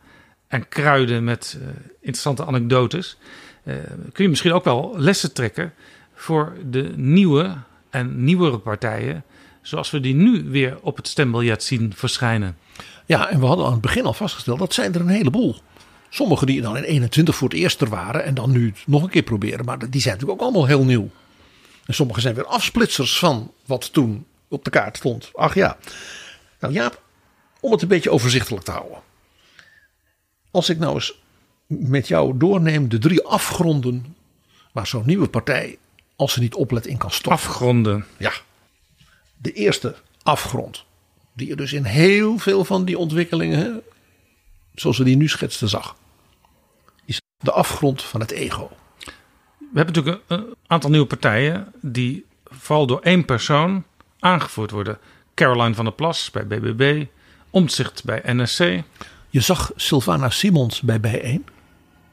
en 0.49 0.69
kruiden 0.69 1.25
met 1.25 1.59
eh, 1.61 1.69
interessante 2.01 2.45
anekdotes. 2.45 3.17
Kun 4.13 4.25
je 4.25 4.29
misschien 4.29 4.53
ook 4.53 4.65
wel 4.65 4.95
lessen 4.97 5.33
trekken 5.33 5.75
voor 6.21 6.57
de 6.71 6.93
nieuwe 6.97 7.57
en 7.91 8.25
nieuwere 8.25 8.59
partijen, 8.59 9.25
zoals 9.63 9.91
we 9.91 10.01
die 10.01 10.15
nu 10.15 10.45
weer 10.51 10.79
op 10.81 10.97
het 10.97 11.09
stembiljet 11.09 11.63
zien 11.63 11.93
verschijnen. 11.95 12.57
Ja, 13.07 13.29
en 13.29 13.41
we 13.41 13.47
hadden 13.47 13.67
aan 13.67 13.73
het 13.73 13.81
begin 13.81 14.05
al 14.05 14.13
vastgesteld, 14.13 14.59
dat 14.59 14.75
zijn 14.75 14.95
er 14.95 15.01
een 15.01 15.09
heleboel. 15.09 15.57
Sommigen 16.09 16.47
die 16.47 16.61
dan 16.61 16.77
in 16.77 16.83
21 16.83 17.37
voor 17.37 17.49
het 17.49 17.59
eerst 17.59 17.81
er 17.81 17.89
waren 17.89 18.25
en 18.25 18.35
dan 18.35 18.51
nu 18.51 18.75
nog 18.87 19.03
een 19.03 19.09
keer 19.09 19.23
proberen. 19.23 19.65
Maar 19.65 19.79
die 19.79 20.01
zijn 20.01 20.15
natuurlijk 20.15 20.41
ook 20.41 20.47
allemaal 20.47 20.67
heel 20.67 20.85
nieuw. 20.85 21.11
En 21.85 21.95
sommige 21.95 22.21
zijn 22.21 22.35
weer 22.35 22.47
afsplitsers 22.47 23.19
van 23.19 23.53
wat 23.65 23.93
toen 23.93 24.27
op 24.49 24.65
de 24.65 24.71
kaart 24.71 24.97
stond. 24.97 25.31
Ach 25.35 25.55
ja. 25.55 25.79
Nou 26.61 26.73
Jaap, 26.73 27.03
om 27.61 27.73
het 27.73 27.83
een 27.83 27.89
beetje 27.89 28.11
overzichtelijk 28.11 28.65
te 28.65 28.71
houden. 28.71 28.99
Als 30.51 30.69
ik 30.69 30.79
nou 30.79 30.95
eens 30.95 31.15
met 31.67 32.09
jou 32.09 32.39
doorneem 32.39 32.89
de 32.89 32.99
drie 32.99 33.23
afgronden 33.23 34.17
waar 34.73 34.87
zo'n 34.87 35.07
nieuwe 35.07 35.29
partij, 35.29 35.79
als 36.21 36.33
ze 36.33 36.41
niet 36.41 36.55
oplet, 36.55 36.87
in 36.87 36.97
kan 36.97 37.11
stoppen. 37.11 37.33
Afgronden. 37.33 38.07
Ja. 38.17 38.33
De 39.37 39.53
eerste 39.53 39.95
afgrond. 40.23 40.85
Die 41.33 41.49
je 41.49 41.57
dus 41.57 41.73
in 41.73 41.85
heel 41.85 42.39
veel 42.39 42.65
van 42.65 42.85
die 42.85 42.99
ontwikkelingen, 42.99 43.83
zoals 44.75 44.99
we 44.99 45.05
die 45.05 45.17
nu 45.17 45.29
schetsten, 45.29 45.69
zag. 45.69 45.97
Is 47.05 47.21
de 47.39 47.53
afgrond 47.53 48.03
van 48.03 48.21
het 48.21 48.31
ego. 48.31 48.71
We 49.59 49.79
hebben 49.79 49.95
natuurlijk 49.95 50.23
een, 50.27 50.39
een 50.39 50.55
aantal 50.67 50.91
nieuwe 50.91 51.07
partijen 51.07 51.73
die 51.81 52.27
vooral 52.45 52.87
door 52.87 53.01
één 53.01 53.25
persoon 53.25 53.85
aangevoerd 54.19 54.71
worden. 54.71 54.99
Caroline 55.35 55.75
van 55.75 55.85
der 55.85 55.95
Plas 55.95 56.31
bij 56.31 56.47
BBB, 56.47 57.07
Omtzigt 57.51 58.05
bij 58.05 58.23
NSC. 58.25 58.83
Je 59.31 59.41
zag 59.41 59.73
Sylvana 59.77 60.31
Simons 60.31 60.81
bij 60.81 61.01
Bijeen. 61.01 61.47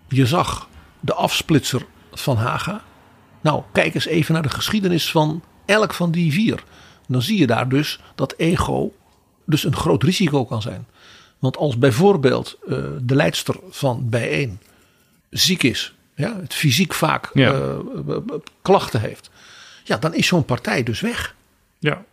Je 0.07 0.25
zag 0.25 0.67
de 0.99 1.13
afsplitser 1.13 1.85
van 2.11 2.37
Haga. 2.37 2.85
Nou, 3.47 3.63
kijk 3.71 3.93
eens 3.93 4.05
even 4.05 4.33
naar 4.33 4.41
de 4.43 4.49
geschiedenis 4.49 5.11
van 5.11 5.43
elk 5.65 5.93
van 5.93 6.11
die 6.11 6.31
vier. 6.31 6.63
Dan 7.07 7.21
zie 7.21 7.39
je 7.39 7.47
daar 7.47 7.69
dus 7.69 7.99
dat 8.15 8.33
ego 8.37 8.93
dus 9.45 9.63
een 9.63 9.75
groot 9.75 10.03
risico 10.03 10.45
kan 10.45 10.61
zijn. 10.61 10.87
Want 11.39 11.57
als 11.57 11.77
bijvoorbeeld 11.77 12.57
eh, 12.67 12.77
de 13.01 13.15
leidster 13.15 13.55
van 13.69 14.09
Bijeen 14.09 14.59
ziek 15.29 15.63
is, 15.63 15.93
ja, 16.15 16.39
het 16.41 16.53
fysiek 16.53 16.93
vaak 16.93 17.29
Ja. 17.33 17.53
eh, 17.53 18.17
klachten 18.61 19.01
heeft, 19.01 19.29
ja, 19.83 19.97
dan 19.97 20.13
is 20.13 20.27
zo'n 20.27 20.45
partij 20.45 20.83
dus 20.83 21.01
weg. 21.01 21.35
Ja, 21.79 22.03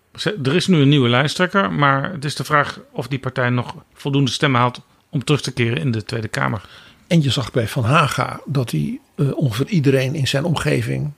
er 0.43 0.55
is 0.55 0.66
nu 0.66 0.80
een 0.80 0.89
nieuwe 0.89 1.09
lijsttrekker, 1.09 1.72
maar 1.72 2.12
het 2.12 2.24
is 2.24 2.35
de 2.35 2.45
vraag 2.45 2.80
of 2.91 3.09
die 3.09 3.18
partij 3.18 3.51
nog 3.51 3.74
voldoende 3.95 4.30
stemmen 4.30 4.61
haalt 4.61 4.80
om 5.11 5.24
terug 5.24 5.41
te 5.41 5.53
keren 5.53 5.78
in 5.78 5.91
de 5.91 6.05
Tweede 6.05 6.28
Kamer. 6.28 6.68
En 7.07 7.22
je 7.22 7.30
zag 7.30 7.53
bij 7.53 7.68
Van 7.68 7.85
Haga 7.85 8.41
dat 8.45 8.70
hij 8.70 9.01
eh, 9.16 9.37
ongeveer 9.37 9.66
iedereen 9.68 10.14
in 10.14 10.26
zijn 10.26 10.45
omgeving 10.45 11.12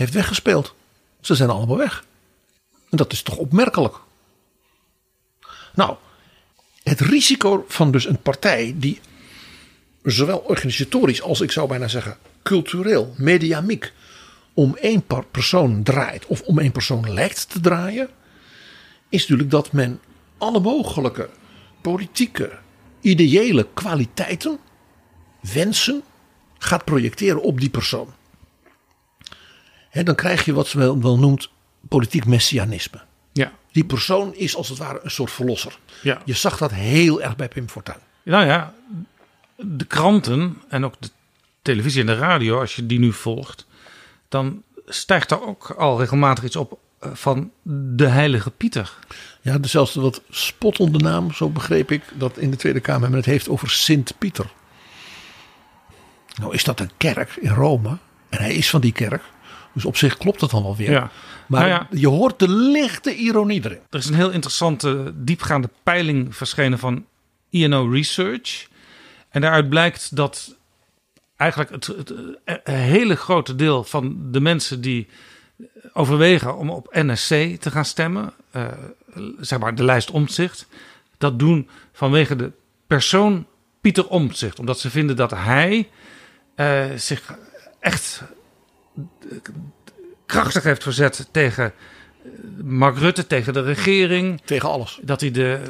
heeft 0.00 0.12
weggespeeld. 0.12 0.74
Ze 1.20 1.34
zijn 1.34 1.50
allemaal 1.50 1.76
weg. 1.76 2.04
En 2.90 2.96
dat 2.96 3.12
is 3.12 3.22
toch 3.22 3.36
opmerkelijk. 3.36 3.96
Nou, 5.74 5.96
het 6.82 7.00
risico 7.00 7.64
van 7.68 7.90
dus 7.90 8.06
een 8.06 8.22
partij 8.22 8.74
die 8.76 9.00
zowel 10.02 10.38
organisatorisch 10.38 11.22
als 11.22 11.40
ik 11.40 11.52
zou 11.52 11.68
bijna 11.68 11.88
zeggen 11.88 12.16
cultureel, 12.42 13.14
mediamiek, 13.16 13.92
om 14.54 14.76
één 14.76 15.04
persoon 15.30 15.82
draait 15.82 16.26
of 16.26 16.40
om 16.40 16.58
één 16.58 16.72
persoon 16.72 17.12
lijkt 17.12 17.50
te 17.50 17.60
draaien, 17.60 18.08
is 19.08 19.20
natuurlijk 19.20 19.50
dat 19.50 19.72
men 19.72 20.00
alle 20.38 20.60
mogelijke 20.60 21.28
politieke, 21.80 22.58
ideële 23.00 23.66
kwaliteiten 23.74 24.58
wensen 25.52 26.02
gaat 26.58 26.84
projecteren 26.84 27.42
op 27.42 27.60
die 27.60 27.70
persoon. 27.70 28.18
Dan 29.92 30.14
krijg 30.14 30.44
je 30.44 30.52
wat 30.52 30.66
ze 30.66 30.78
wel, 30.78 31.00
wel 31.00 31.18
noemt 31.18 31.50
politiek 31.88 32.26
messianisme. 32.26 33.00
Ja, 33.32 33.52
Die 33.72 33.84
persoon 33.84 34.34
is 34.34 34.56
als 34.56 34.68
het 34.68 34.78
ware 34.78 35.00
een 35.02 35.10
soort 35.10 35.30
verlosser. 35.30 35.78
ja. 36.02 36.22
Je 36.24 36.32
zag 36.34 36.58
dat 36.58 36.70
heel 36.70 37.22
erg 37.22 37.36
bij 37.36 37.48
Pim 37.48 37.68
Fortuyn. 37.68 37.96
Nou 38.22 38.46
ja, 38.46 38.74
de 39.56 39.84
kranten 39.84 40.62
en 40.68 40.84
ook 40.84 40.94
de 40.98 41.08
televisie 41.62 42.00
en 42.00 42.06
de 42.06 42.14
radio, 42.16 42.60
als 42.60 42.76
je 42.76 42.86
die 42.86 42.98
nu 42.98 43.12
volgt, 43.12 43.66
dan 44.28 44.62
stijgt 44.86 45.28
daar 45.28 45.42
ook 45.42 45.70
al 45.70 45.98
regelmatig 45.98 46.44
iets 46.44 46.56
op 46.56 46.78
eh, 46.98 47.10
van 47.14 47.50
de 47.96 48.06
heilige 48.06 48.50
Pieter. 48.50 48.92
Ja, 49.40 49.58
dus 49.58 49.70
zelfs 49.70 49.92
de 49.92 50.00
wat 50.00 50.22
spottende 50.30 50.98
naam, 50.98 51.32
zo 51.32 51.48
begreep 51.50 51.90
ik, 51.90 52.02
dat 52.14 52.38
in 52.38 52.50
de 52.50 52.56
Tweede 52.56 52.80
Kamer 52.80 53.08
men 53.08 53.18
het 53.18 53.26
heeft 53.26 53.48
over 53.48 53.70
Sint-Pieter. 53.70 54.46
Nou 56.40 56.54
is 56.54 56.64
dat 56.64 56.80
een 56.80 56.90
kerk 56.96 57.36
in 57.40 57.50
Rome. 57.50 57.96
En 58.28 58.38
hij 58.38 58.54
is 58.54 58.70
van 58.70 58.80
die 58.80 58.92
kerk. 58.92 59.22
Dus 59.72 59.84
op 59.84 59.96
zich 59.96 60.16
klopt 60.16 60.40
het 60.40 60.50
dan 60.50 60.62
wel 60.62 60.76
weer. 60.76 60.90
Ja. 60.90 61.10
Maar 61.46 61.60
Nou 61.60 61.70
ja. 61.70 61.86
je 61.90 62.08
hoort 62.08 62.38
de 62.38 62.48
lichte 62.48 63.14
ironie 63.14 63.64
erin. 63.64 63.80
Er 63.90 63.98
is 63.98 64.06
een 64.06 64.14
heel 64.14 64.30
interessante, 64.30 65.12
diepgaande 65.14 65.70
peiling 65.82 66.36
verschenen 66.36 66.78
van 66.78 67.06
INO 67.50 67.88
Research. 67.88 68.68
En 69.28 69.40
daaruit 69.40 69.68
blijkt 69.68 70.16
dat 70.16 70.56
eigenlijk 71.36 71.70
het, 71.70 71.86
het, 71.86 72.12
het 72.44 72.60
hele 72.64 73.16
grote 73.16 73.54
deel 73.54 73.84
van 73.84 74.16
de 74.30 74.40
mensen 74.40 74.80
die 74.80 75.08
overwegen 75.92 76.56
om 76.56 76.70
op 76.70 76.88
NSC 76.92 77.60
te 77.60 77.70
gaan 77.70 77.84
stemmen, 77.84 78.32
eh, 78.50 78.66
zeg 79.40 79.58
maar 79.58 79.74
de 79.74 79.84
lijst 79.84 80.10
Omtzigt, 80.10 80.66
dat 81.18 81.38
doen 81.38 81.68
vanwege 81.92 82.36
de 82.36 82.52
persoon 82.86 83.46
Pieter 83.80 84.08
Omtzigt. 84.08 84.58
Omdat 84.58 84.78
ze 84.78 84.90
vinden 84.90 85.16
dat 85.16 85.30
hij 85.30 85.88
eh, 86.54 86.84
zich 86.96 87.34
echt 87.80 88.22
krachtig 90.26 90.62
heeft 90.62 90.82
verzet 90.82 91.28
tegen 91.30 91.72
Mark 92.64 92.98
Rutte, 92.98 93.26
tegen 93.26 93.52
de 93.52 93.62
regering. 93.62 94.40
Tegen 94.44 94.68
alles. 94.68 94.98
Dat 95.02 95.20
hij 95.20 95.30
de 95.30 95.60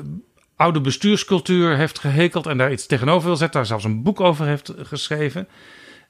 oude 0.57 0.81
bestuurscultuur 0.81 1.77
heeft 1.77 1.99
gehekeld 1.99 2.47
en 2.47 2.59
daar 2.59 2.73
iets 2.73 2.87
tegenover 2.87 3.27
wil 3.27 3.37
zetten. 3.37 3.57
Daar 3.57 3.69
zelfs 3.69 3.85
een 3.85 4.03
boek 4.03 4.21
over 4.21 4.47
heeft 4.47 4.73
geschreven. 4.77 5.49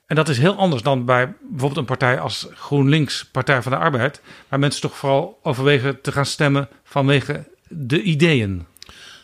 En 0.06 0.16
dat 0.16 0.28
is 0.28 0.38
heel 0.38 0.56
anders 0.56 0.82
dan 0.82 1.04
bij 1.04 1.34
bijvoorbeeld 1.40 1.80
een 1.80 1.84
partij 1.84 2.20
als 2.20 2.46
GroenLinks, 2.54 3.24
Partij 3.24 3.62
van 3.62 3.72
de 3.72 3.78
Arbeid. 3.78 4.20
Waar 4.48 4.58
mensen 4.58 4.80
toch 4.80 4.96
vooral 4.96 5.38
overwegen 5.42 6.00
te 6.00 6.12
gaan 6.12 6.26
stemmen 6.26 6.68
vanwege 6.84 7.48
de 7.68 8.02
ideeën. 8.02 8.66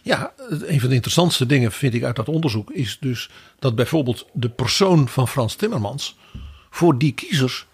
Ja, 0.03 0.33
een 0.49 0.81
van 0.81 0.89
de 0.89 0.95
interessantste 0.95 1.47
dingen 1.47 1.73
vind 1.73 1.95
ik 1.95 2.05
uit 2.05 2.17
dat 2.17 2.29
onderzoek 2.29 2.71
is 2.71 2.99
dus 3.01 3.31
dat 3.59 3.75
bijvoorbeeld 3.75 4.27
de 4.33 4.49
persoon 4.49 5.09
van 5.09 5.29
Frans 5.29 5.55
Timmermans 5.55 6.19
voor 6.71 6.99
die 6.99 7.13
kiezers 7.13 7.67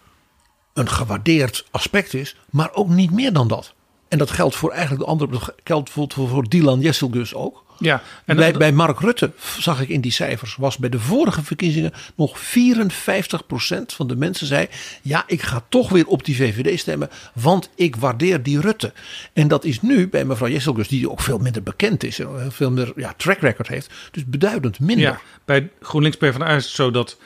een 0.72 0.88
gewaardeerd 0.88 1.64
aspect 1.70 2.14
is, 2.14 2.36
maar 2.50 2.70
ook 2.72 2.88
niet 2.88 3.10
meer 3.10 3.32
dan 3.32 3.48
dat. 3.48 3.74
En 4.08 4.18
dat 4.18 4.30
geldt 4.30 4.56
voor 4.56 4.70
eigenlijk 4.70 5.00
de 5.04 5.08
andere. 5.10 5.30
Dat 5.30 5.54
geldt 5.64 5.84
bijvoorbeeld 5.84 6.14
voor, 6.14 6.28
voor 6.28 6.48
Dylan 6.48 6.80
Jesselgus 6.80 7.34
ook. 7.34 7.64
Ja, 7.78 8.02
en 8.24 8.36
bij, 8.36 8.50
dat- 8.50 8.58
bij 8.58 8.72
Mark 8.72 9.00
Rutte 9.00 9.32
zag 9.58 9.80
ik 9.80 9.88
in 9.88 10.00
die 10.00 10.12
cijfers, 10.12 10.56
was 10.56 10.76
bij 10.76 10.88
de 10.88 10.98
vorige 11.00 11.42
verkiezingen 11.42 11.92
nog 12.16 12.38
54% 12.38 13.92
van 13.94 14.06
de 14.06 14.16
mensen 14.16 14.46
zei: 14.46 14.66
Ja, 15.02 15.24
ik 15.26 15.42
ga 15.42 15.64
toch 15.68 15.88
weer 15.88 16.06
op 16.06 16.24
die 16.24 16.36
VVD 16.36 16.78
stemmen, 16.80 17.10
want 17.34 17.70
ik 17.74 17.96
waardeer 17.96 18.42
die 18.42 18.60
Rutte. 18.60 18.92
En 19.32 19.48
dat 19.48 19.64
is 19.64 19.80
nu 19.82 20.08
bij 20.08 20.24
mevrouw 20.24 20.48
Jesselgus, 20.48 20.88
die 20.88 21.10
ook 21.10 21.20
veel 21.20 21.38
minder 21.38 21.62
bekend 21.62 22.04
is 22.04 22.18
en 22.18 22.52
veel 22.52 22.70
meer 22.70 22.92
ja, 22.96 23.14
track 23.16 23.38
record 23.38 23.68
heeft, 23.68 23.90
dus 24.10 24.24
beduidend 24.26 24.80
minder. 24.80 25.06
Ja, 25.06 25.20
bij 25.44 25.70
GroenLinks 25.80 26.16
PvdA 26.16 26.46
is 26.48 26.64
het 26.64 26.74
zo 26.74 26.90
dat 26.90 27.16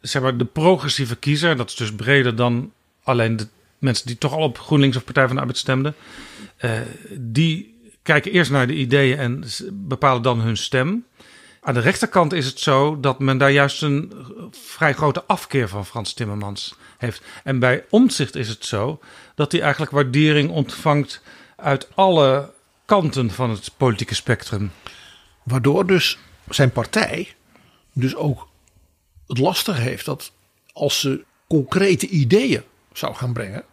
zeg 0.00 0.22
maar, 0.22 0.36
de 0.36 0.44
progressieve 0.44 1.16
kiezer, 1.16 1.56
dat 1.56 1.68
is 1.68 1.76
dus 1.76 1.94
breder 1.94 2.36
dan 2.36 2.72
alleen 3.02 3.36
de 3.36 3.46
mensen 3.78 4.06
die 4.06 4.18
toch 4.18 4.32
al 4.32 4.42
op 4.42 4.58
GroenLinks 4.58 4.96
of 4.96 5.04
Partij 5.04 5.26
van 5.26 5.34
de 5.34 5.40
Arbeid 5.40 5.58
stemden, 5.58 5.94
eh, 6.56 6.70
die 7.10 7.78
kijken 8.02 8.32
eerst 8.32 8.50
naar 8.50 8.66
de 8.66 8.74
ideeën 8.74 9.18
en 9.18 9.44
bepalen 9.72 10.22
dan 10.22 10.40
hun 10.40 10.56
stem. 10.56 11.04
Aan 11.60 11.74
de 11.74 11.80
rechterkant 11.80 12.32
is 12.32 12.46
het 12.46 12.60
zo 12.60 13.00
dat 13.00 13.18
men 13.18 13.38
daar 13.38 13.50
juist 13.50 13.82
een 13.82 14.12
vrij 14.50 14.94
grote 14.94 15.24
afkeer 15.24 15.68
van 15.68 15.86
Frans 15.86 16.12
Timmermans 16.12 16.74
heeft. 16.98 17.22
En 17.44 17.58
bij 17.58 17.84
Omtzigt 17.90 18.36
is 18.36 18.48
het 18.48 18.64
zo 18.64 19.00
dat 19.34 19.52
hij 19.52 19.60
eigenlijk 19.60 19.92
waardering 19.92 20.50
ontvangt 20.50 21.22
uit 21.56 21.88
alle 21.94 22.52
kanten 22.84 23.30
van 23.30 23.50
het 23.50 23.70
politieke 23.76 24.14
spectrum. 24.14 24.72
Waardoor 25.42 25.86
dus 25.86 26.18
zijn 26.48 26.70
partij 26.70 27.34
dus 27.92 28.14
ook 28.14 28.48
het 29.30 29.38
lastig 29.38 29.78
heeft 29.78 30.04
dat 30.04 30.32
als 30.72 31.00
ze 31.00 31.24
concrete 31.48 32.08
ideeën 32.08 32.62
zou 32.92 33.14
gaan 33.14 33.32
brengen 33.32 33.64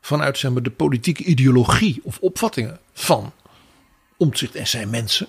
vanuit 0.00 0.38
zeg 0.38 0.50
maar, 0.50 0.62
de 0.62 0.70
politieke 0.70 1.24
ideologie 1.24 2.00
of 2.02 2.18
opvattingen 2.20 2.78
van 2.92 3.32
Omtzigt 4.16 4.54
en 4.54 4.66
zijn 4.66 4.90
mensen, 4.90 5.28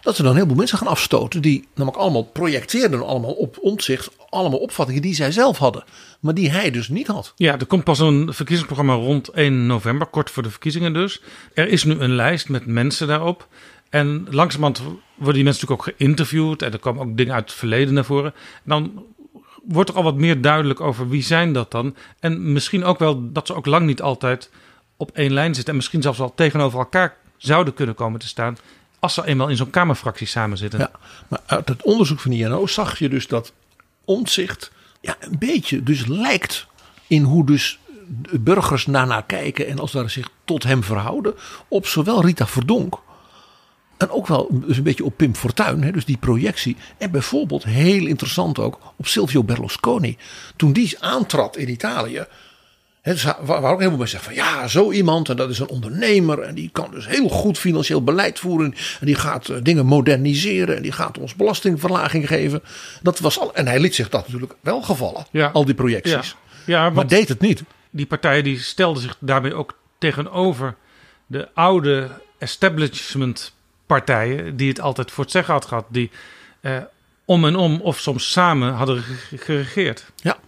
dat 0.00 0.16
ze 0.16 0.22
dan 0.22 0.36
heel 0.36 0.46
veel 0.46 0.54
mensen 0.54 0.78
gaan 0.78 0.86
afstoten 0.86 1.42
die 1.42 1.68
namelijk 1.74 2.02
allemaal 2.02 2.24
projecteerden 2.24 3.06
allemaal 3.06 3.32
op 3.32 3.58
Omtzigt, 3.60 4.10
allemaal 4.28 4.58
opvattingen 4.58 5.02
die 5.02 5.14
zij 5.14 5.32
zelf 5.32 5.58
hadden, 5.58 5.84
maar 6.20 6.34
die 6.34 6.50
hij 6.50 6.70
dus 6.70 6.88
niet 6.88 7.06
had. 7.06 7.32
Ja, 7.36 7.58
er 7.58 7.66
komt 7.66 7.84
pas 7.84 7.98
een 7.98 8.34
verkiezingsprogramma 8.34 8.94
rond 8.94 9.28
1 9.28 9.66
november, 9.66 10.06
kort 10.06 10.30
voor 10.30 10.42
de 10.42 10.50
verkiezingen 10.50 10.92
dus. 10.92 11.22
Er 11.54 11.68
is 11.68 11.84
nu 11.84 11.94
een 11.94 12.14
lijst 12.14 12.48
met 12.48 12.66
mensen 12.66 13.06
daarop. 13.06 13.48
En 13.90 14.26
langzamerhand 14.30 14.78
worden 14.78 15.34
die 15.34 15.44
mensen 15.44 15.44
natuurlijk 15.44 15.88
ook 15.88 15.96
geïnterviewd. 15.96 16.62
En 16.62 16.72
er 16.72 16.78
komen 16.78 17.02
ook 17.02 17.16
dingen 17.16 17.34
uit 17.34 17.50
het 17.50 17.58
verleden 17.58 17.94
naar 17.94 18.04
voren. 18.04 18.34
En 18.34 18.62
dan 18.64 19.04
wordt 19.62 19.90
er 19.90 19.96
al 19.96 20.02
wat 20.02 20.16
meer 20.16 20.40
duidelijk 20.40 20.80
over 20.80 21.08
wie 21.08 21.22
zijn 21.22 21.52
dat 21.52 21.70
dan. 21.70 21.94
En 22.20 22.52
misschien 22.52 22.84
ook 22.84 22.98
wel 22.98 23.32
dat 23.32 23.46
ze 23.46 23.54
ook 23.54 23.66
lang 23.66 23.86
niet 23.86 24.02
altijd 24.02 24.50
op 24.96 25.10
één 25.10 25.32
lijn 25.32 25.54
zitten. 25.54 25.72
En 25.72 25.78
misschien 25.78 26.02
zelfs 26.02 26.18
wel 26.18 26.34
tegenover 26.34 26.78
elkaar 26.78 27.16
zouden 27.36 27.74
kunnen 27.74 27.94
komen 27.94 28.20
te 28.20 28.26
staan. 28.26 28.56
Als 28.98 29.14
ze 29.14 29.26
eenmaal 29.26 29.48
in 29.48 29.56
zo'n 29.56 29.70
kamerfractie 29.70 30.26
samen 30.26 30.58
zitten. 30.58 30.78
Ja, 30.78 30.90
maar 31.28 31.40
uit 31.46 31.68
het 31.68 31.82
onderzoek 31.82 32.20
van 32.20 32.30
de 32.30 32.36
INO 32.36 32.66
zag 32.66 32.98
je 32.98 33.08
dus 33.08 33.26
dat 33.26 33.52
omzicht 34.04 34.72
ja, 35.00 35.16
een 35.20 35.38
beetje 35.38 35.82
dus 35.82 36.06
lijkt 36.06 36.66
in 37.06 37.22
hoe 37.22 37.46
dus 37.46 37.78
burgers 38.40 38.84
daarnaar 38.84 39.24
kijken 39.24 39.66
en 39.66 39.78
als 39.78 39.92
daar 39.92 40.10
zich 40.10 40.28
tot 40.44 40.62
hem 40.62 40.82
verhouden 40.82 41.34
op 41.68 41.86
zowel 41.86 42.24
Rita 42.24 42.46
Verdonk 42.46 43.00
en 43.98 44.10
ook 44.10 44.26
wel 44.26 44.48
dus 44.50 44.76
een 44.76 44.82
beetje 44.82 45.04
op 45.04 45.16
Pim 45.16 45.34
Fortuyn, 45.34 45.82
hè, 45.82 45.90
dus 45.90 46.04
die 46.04 46.16
projectie. 46.16 46.76
En 46.98 47.10
bijvoorbeeld 47.10 47.64
heel 47.64 48.06
interessant 48.06 48.58
ook 48.58 48.78
op 48.96 49.06
Silvio 49.06 49.44
Berlusconi. 49.44 50.16
Toen 50.56 50.72
die 50.72 50.96
aantrad 51.00 51.56
in 51.56 51.68
Italië. 51.68 52.24
Hè, 53.00 53.12
dus 53.12 53.22
waar 53.22 53.72
ook 53.72 53.80
veel 53.80 53.90
mensen 53.90 54.08
zeggen 54.08 54.34
van 54.34 54.44
ja, 54.44 54.68
zo 54.68 54.92
iemand 54.92 55.28
en 55.28 55.36
dat 55.36 55.50
is 55.50 55.58
een 55.58 55.68
ondernemer. 55.68 56.40
En 56.40 56.54
die 56.54 56.70
kan 56.72 56.90
dus 56.90 57.06
heel 57.06 57.28
goed 57.28 57.58
financieel 57.58 58.04
beleid 58.04 58.38
voeren. 58.38 58.74
En 59.00 59.06
die 59.06 59.14
gaat 59.14 59.48
eh, 59.48 59.56
dingen 59.62 59.86
moderniseren. 59.86 60.76
En 60.76 60.82
die 60.82 60.92
gaat 60.92 61.18
ons 61.18 61.34
belastingverlaging 61.34 62.26
geven. 62.26 62.62
Dat 63.02 63.18
was 63.18 63.38
al, 63.38 63.54
en 63.54 63.66
hij 63.66 63.80
liet 63.80 63.94
zich 63.94 64.08
dat 64.08 64.26
natuurlijk 64.26 64.54
wel 64.60 64.82
gevallen. 64.82 65.26
Ja. 65.30 65.50
Al 65.52 65.64
die 65.64 65.74
projecties. 65.74 66.36
Ja, 66.64 66.84
ja 66.84 66.90
Maar 66.90 67.06
deed 67.06 67.28
het 67.28 67.40
niet. 67.40 67.62
die 67.90 68.06
partijen 68.06 68.44
die 68.44 68.58
stelden 68.58 69.02
zich 69.02 69.16
daarmee 69.20 69.54
ook 69.54 69.78
tegenover 69.98 70.74
de 71.26 71.48
oude 71.54 72.08
establishment 72.38 73.52
partijen 73.88 74.56
die 74.56 74.68
het 74.68 74.80
altijd 74.80 75.10
voor 75.10 75.24
het 75.24 75.32
zeggen 75.32 75.54
had 75.54 75.64
gehad, 75.64 75.86
die 75.88 76.10
eh, 76.60 76.76
om 77.24 77.44
en 77.44 77.56
om 77.56 77.80
of 77.80 77.98
soms 77.98 78.32
samen 78.32 78.72
hadden 78.72 79.02
ge- 79.02 79.38
geregeerd. 79.38 80.04
Ja. 80.16 80.38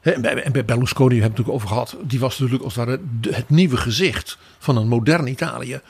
En 0.00 0.20
bij, 0.20 0.64
Berlusconi 0.64 0.74
hebben 0.74 1.08
we 1.08 1.14
het 1.14 1.20
natuurlijk 1.20 1.48
over 1.48 1.68
gehad. 1.68 1.96
Die 2.02 2.20
was 2.20 2.38
natuurlijk 2.38 2.64
als 2.64 2.74
het 2.74 3.00
het 3.30 3.48
nieuwe 3.50 3.76
gezicht 3.76 4.38
van 4.58 4.76
een 4.76 4.88
modern 4.88 5.26
Italië. 5.26 5.80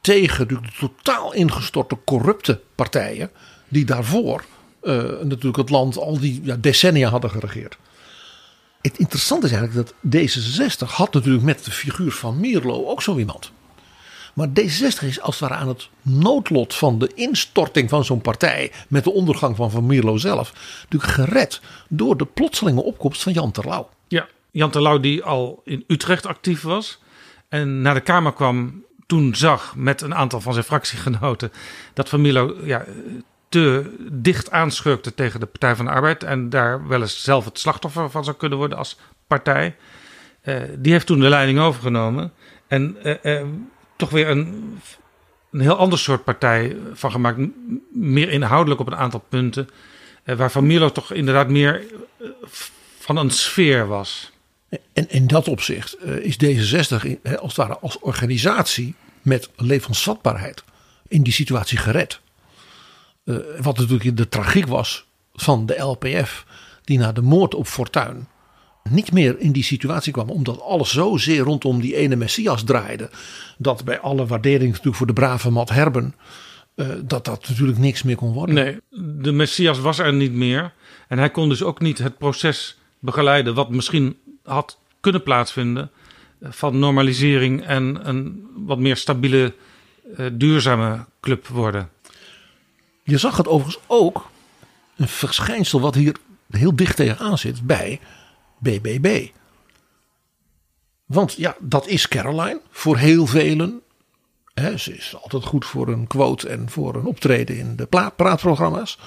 Tegen 0.00 0.48
de 0.48 0.58
totaal 0.78 1.32
ingestorte 1.32 1.98
corrupte 2.04 2.60
partijen. 2.74 3.30
Die 3.68 3.84
daarvoor 3.84 4.44
eh, 4.82 4.94
natuurlijk 5.22 5.56
het 5.56 5.70
land 5.70 5.96
al 5.96 6.18
die 6.20 6.40
ja, 6.44 6.56
decennia 6.56 7.08
hadden 7.10 7.30
geregeerd. 7.30 7.76
Het 8.80 8.98
interessante 8.98 9.46
is 9.46 9.52
eigenlijk 9.52 9.88
dat 9.88 10.16
D66 10.16 10.88
had 10.88 11.12
natuurlijk 11.12 11.44
met 11.44 11.64
de 11.64 11.70
figuur 11.70 12.12
van 12.12 12.40
Mierlo 12.40 12.86
ook 12.86 13.02
zo 13.02 13.18
iemand. 13.18 13.52
Maar 14.34 14.48
D66 14.48 15.06
is 15.06 15.20
als 15.20 15.40
het 15.40 15.48
ware 15.48 15.60
aan 15.60 15.68
het 15.68 15.88
noodlot 16.02 16.74
van 16.74 16.98
de 16.98 17.10
instorting 17.14 17.90
van 17.90 18.04
zo'n 18.04 18.20
partij. 18.20 18.72
met 18.88 19.04
de 19.04 19.12
ondergang 19.12 19.56
van 19.56 19.70
Van 19.70 19.86
Mierlo 19.86 20.16
zelf. 20.16 20.52
natuurlijk 20.82 21.12
gered 21.12 21.60
door 21.88 22.16
de 22.16 22.26
plotselinge 22.26 22.82
opkomst 22.82 23.22
van 23.22 23.32
Jan 23.32 23.50
Terlouw. 23.50 23.88
Ja, 24.08 24.26
Jan 24.50 24.70
Terlouw 24.70 25.00
die 25.00 25.22
al 25.22 25.62
in 25.64 25.84
Utrecht 25.86 26.26
actief 26.26 26.62
was 26.62 27.02
en 27.48 27.82
naar 27.82 27.94
de 27.94 28.00
Kamer 28.00 28.32
kwam 28.32 28.84
toen 29.06 29.34
zag 29.34 29.76
met 29.76 30.00
een 30.00 30.14
aantal 30.14 30.40
van 30.40 30.52
zijn 30.52 30.64
fractiegenoten 30.64 31.52
dat 31.94 32.08
Van 32.08 32.20
Mierlo 32.20 32.56
ja, 32.64 32.84
te 33.48 33.94
dicht 34.12 34.50
aanschurkte 34.50 35.14
tegen 35.14 35.40
de 35.40 35.46
Partij 35.46 35.76
van 35.76 35.84
de 35.84 35.90
Arbeid 35.90 36.22
en 36.22 36.50
daar 36.50 36.88
wel 36.88 37.00
eens 37.00 37.22
zelf 37.22 37.44
het 37.44 37.58
slachtoffer 37.58 38.10
van 38.10 38.24
zou 38.24 38.36
kunnen 38.36 38.58
worden 38.58 38.78
als 38.78 38.98
partij. 39.26 39.76
Eh, 40.40 40.56
die 40.78 40.92
heeft 40.92 41.06
toen 41.06 41.20
de 41.20 41.28
leiding 41.28 41.58
overgenomen 41.58 42.32
en 42.66 42.96
eh, 43.02 43.40
eh, 43.40 43.46
toch 44.04 44.12
weer 44.12 44.28
een, 44.28 44.78
een 45.50 45.60
heel 45.60 45.76
ander 45.76 45.98
soort 45.98 46.24
partij 46.24 46.76
van 46.92 47.10
gemaakt. 47.10 47.38
Meer 47.92 48.28
inhoudelijk 48.30 48.80
op 48.80 48.86
een 48.86 48.96
aantal 48.96 49.24
punten. 49.28 49.68
eh, 50.24 50.36
waar 50.36 50.50
Van 50.50 50.66
Mierlo 50.66 50.92
toch 50.92 51.12
inderdaad 51.12 51.48
meer 51.48 51.84
eh, 52.20 52.26
van 52.98 53.16
een 53.16 53.30
sfeer 53.30 53.86
was. 53.86 54.32
En 54.92 55.10
in 55.10 55.26
dat 55.26 55.48
opzicht 55.48 55.94
eh, 55.96 56.16
is 56.16 56.34
D66 56.36 57.02
in- 57.04 57.18
hè, 57.22 57.38
als 57.38 57.56
het 57.56 57.66
ware 57.66 57.78
als 57.78 57.98
organisatie 57.98 58.94
met 59.22 59.50
levensvatbaarheid 59.56 60.64
in 61.08 61.22
die 61.22 61.32
situatie 61.32 61.78
gered. 61.78 62.20
Wat 63.60 63.78
natuurlijk 63.78 64.16
de 64.16 64.28
tragiek 64.28 64.66
was 64.66 65.06
van 65.34 65.66
de 65.66 65.78
LPF, 65.80 66.44
die 66.84 66.98
na 66.98 67.12
de 67.12 67.22
moord 67.22 67.54
op 67.54 67.66
Fortuyn 67.66 68.26
niet 68.90 69.12
meer 69.12 69.38
in 69.38 69.52
die 69.52 69.64
situatie 69.64 70.12
kwam, 70.12 70.30
omdat 70.30 70.60
alles 70.60 70.90
zozeer 70.90 71.42
rondom 71.42 71.80
die 71.80 71.96
ene 71.96 72.16
Messias 72.16 72.64
draaide, 72.64 73.10
dat 73.58 73.84
bij 73.84 74.00
alle 74.00 74.26
waardering 74.26 74.70
natuurlijk 74.70 74.96
voor 74.96 75.06
de 75.06 75.12
brave 75.12 75.50
Matt 75.50 75.70
Herben, 75.70 76.14
eh, 76.74 76.86
dat 77.04 77.24
dat 77.24 77.48
natuurlijk 77.48 77.78
niks 77.78 78.02
meer 78.02 78.16
kon 78.16 78.32
worden. 78.32 78.54
Nee, 78.54 78.80
de 79.22 79.32
Messias 79.32 79.78
was 79.78 79.98
er 79.98 80.12
niet 80.12 80.32
meer. 80.32 80.72
En 81.08 81.18
hij 81.18 81.30
kon 81.30 81.48
dus 81.48 81.62
ook 81.62 81.80
niet 81.80 81.98
het 81.98 82.18
proces 82.18 82.78
begeleiden 82.98 83.54
wat 83.54 83.70
misschien 83.70 84.16
had 84.42 84.78
kunnen 85.00 85.22
plaatsvinden 85.22 85.90
eh, 86.38 86.48
van 86.52 86.78
normalisering 86.78 87.64
en 87.66 88.08
een 88.08 88.46
wat 88.56 88.78
meer 88.78 88.96
stabiele, 88.96 89.54
eh, 90.16 90.26
duurzame 90.32 91.04
club 91.20 91.46
worden. 91.46 91.90
Je 93.02 93.18
zag 93.18 93.36
het 93.36 93.48
overigens 93.48 93.84
ook, 93.86 94.30
een 94.96 95.08
verschijnsel 95.08 95.80
wat 95.80 95.94
hier 95.94 96.16
heel 96.50 96.76
dicht 96.76 96.96
tegenaan 96.96 97.38
zit 97.38 97.62
bij 97.62 98.00
BBB. 98.58 99.26
Want 101.04 101.32
ja, 101.32 101.56
dat 101.60 101.86
is 101.86 102.08
Caroline 102.08 102.60
voor 102.70 102.96
heel 102.96 103.26
velen. 103.26 103.80
Ze 104.76 104.96
is 104.96 105.16
altijd 105.22 105.44
goed 105.44 105.64
voor 105.64 105.88
een 105.88 106.06
quote 106.06 106.48
en 106.48 106.70
voor 106.70 106.94
een 106.94 107.04
optreden 107.04 107.56
in 107.58 107.76
de 107.76 107.86
praatprogramma's. 108.16 108.98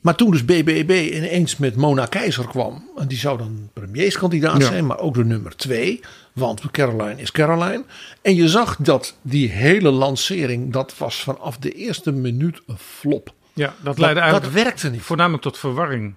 Maar 0.00 0.14
toen 0.14 0.30
dus 0.30 0.44
BBB 0.44 1.10
ineens 1.12 1.56
met 1.56 1.76
Mona 1.76 2.06
Keizer 2.06 2.46
kwam. 2.48 2.90
En 2.96 3.08
die 3.08 3.18
zou 3.18 3.38
dan 3.38 3.70
premierskandidaat 3.72 4.60
Ja. 4.60 4.66
zijn, 4.66 4.86
maar 4.86 4.98
ook 4.98 5.14
de 5.14 5.24
nummer 5.24 5.56
twee. 5.56 6.00
Want 6.32 6.70
Caroline 6.70 7.20
is 7.20 7.30
Caroline. 7.32 7.84
En 8.22 8.34
je 8.34 8.48
zag 8.48 8.76
dat 8.76 9.16
die 9.22 9.48
hele 9.48 9.90
lancering, 9.90 10.72
dat 10.72 10.98
was 10.98 11.22
vanaf 11.22 11.56
de 11.56 11.72
eerste 11.72 12.12
minuut 12.12 12.60
een 12.66 12.78
flop. 12.78 13.34
Ja, 13.52 13.66
dat 13.66 13.84
Dat, 13.84 13.98
leidde 13.98 14.20
eigenlijk 14.20 14.52
dat 14.54 14.62
werkte 14.64 14.90
niet. 14.90 15.02
voornamelijk 15.02 15.42
tot 15.42 15.58
verwarring. 15.58 16.14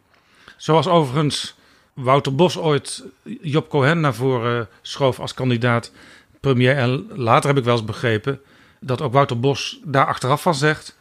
Zoals 0.57 0.87
overigens 0.87 1.54
Wouter 1.95 2.35
Bos 2.35 2.57
ooit 2.57 3.03
Job 3.41 3.69
Cohen 3.69 3.99
naar 3.99 4.13
voren 4.13 4.67
schoof 4.81 5.19
als 5.19 5.33
kandidaat 5.33 5.91
premier. 6.39 6.77
En 6.77 7.07
later 7.09 7.49
heb 7.49 7.57
ik 7.57 7.63
wel 7.63 7.75
eens 7.75 7.85
begrepen 7.85 8.41
dat 8.79 9.01
ook 9.01 9.13
Wouter 9.13 9.39
Bos 9.39 9.79
daar 9.83 10.05
achteraf 10.05 10.41
van 10.41 10.55
zegt: 10.55 10.97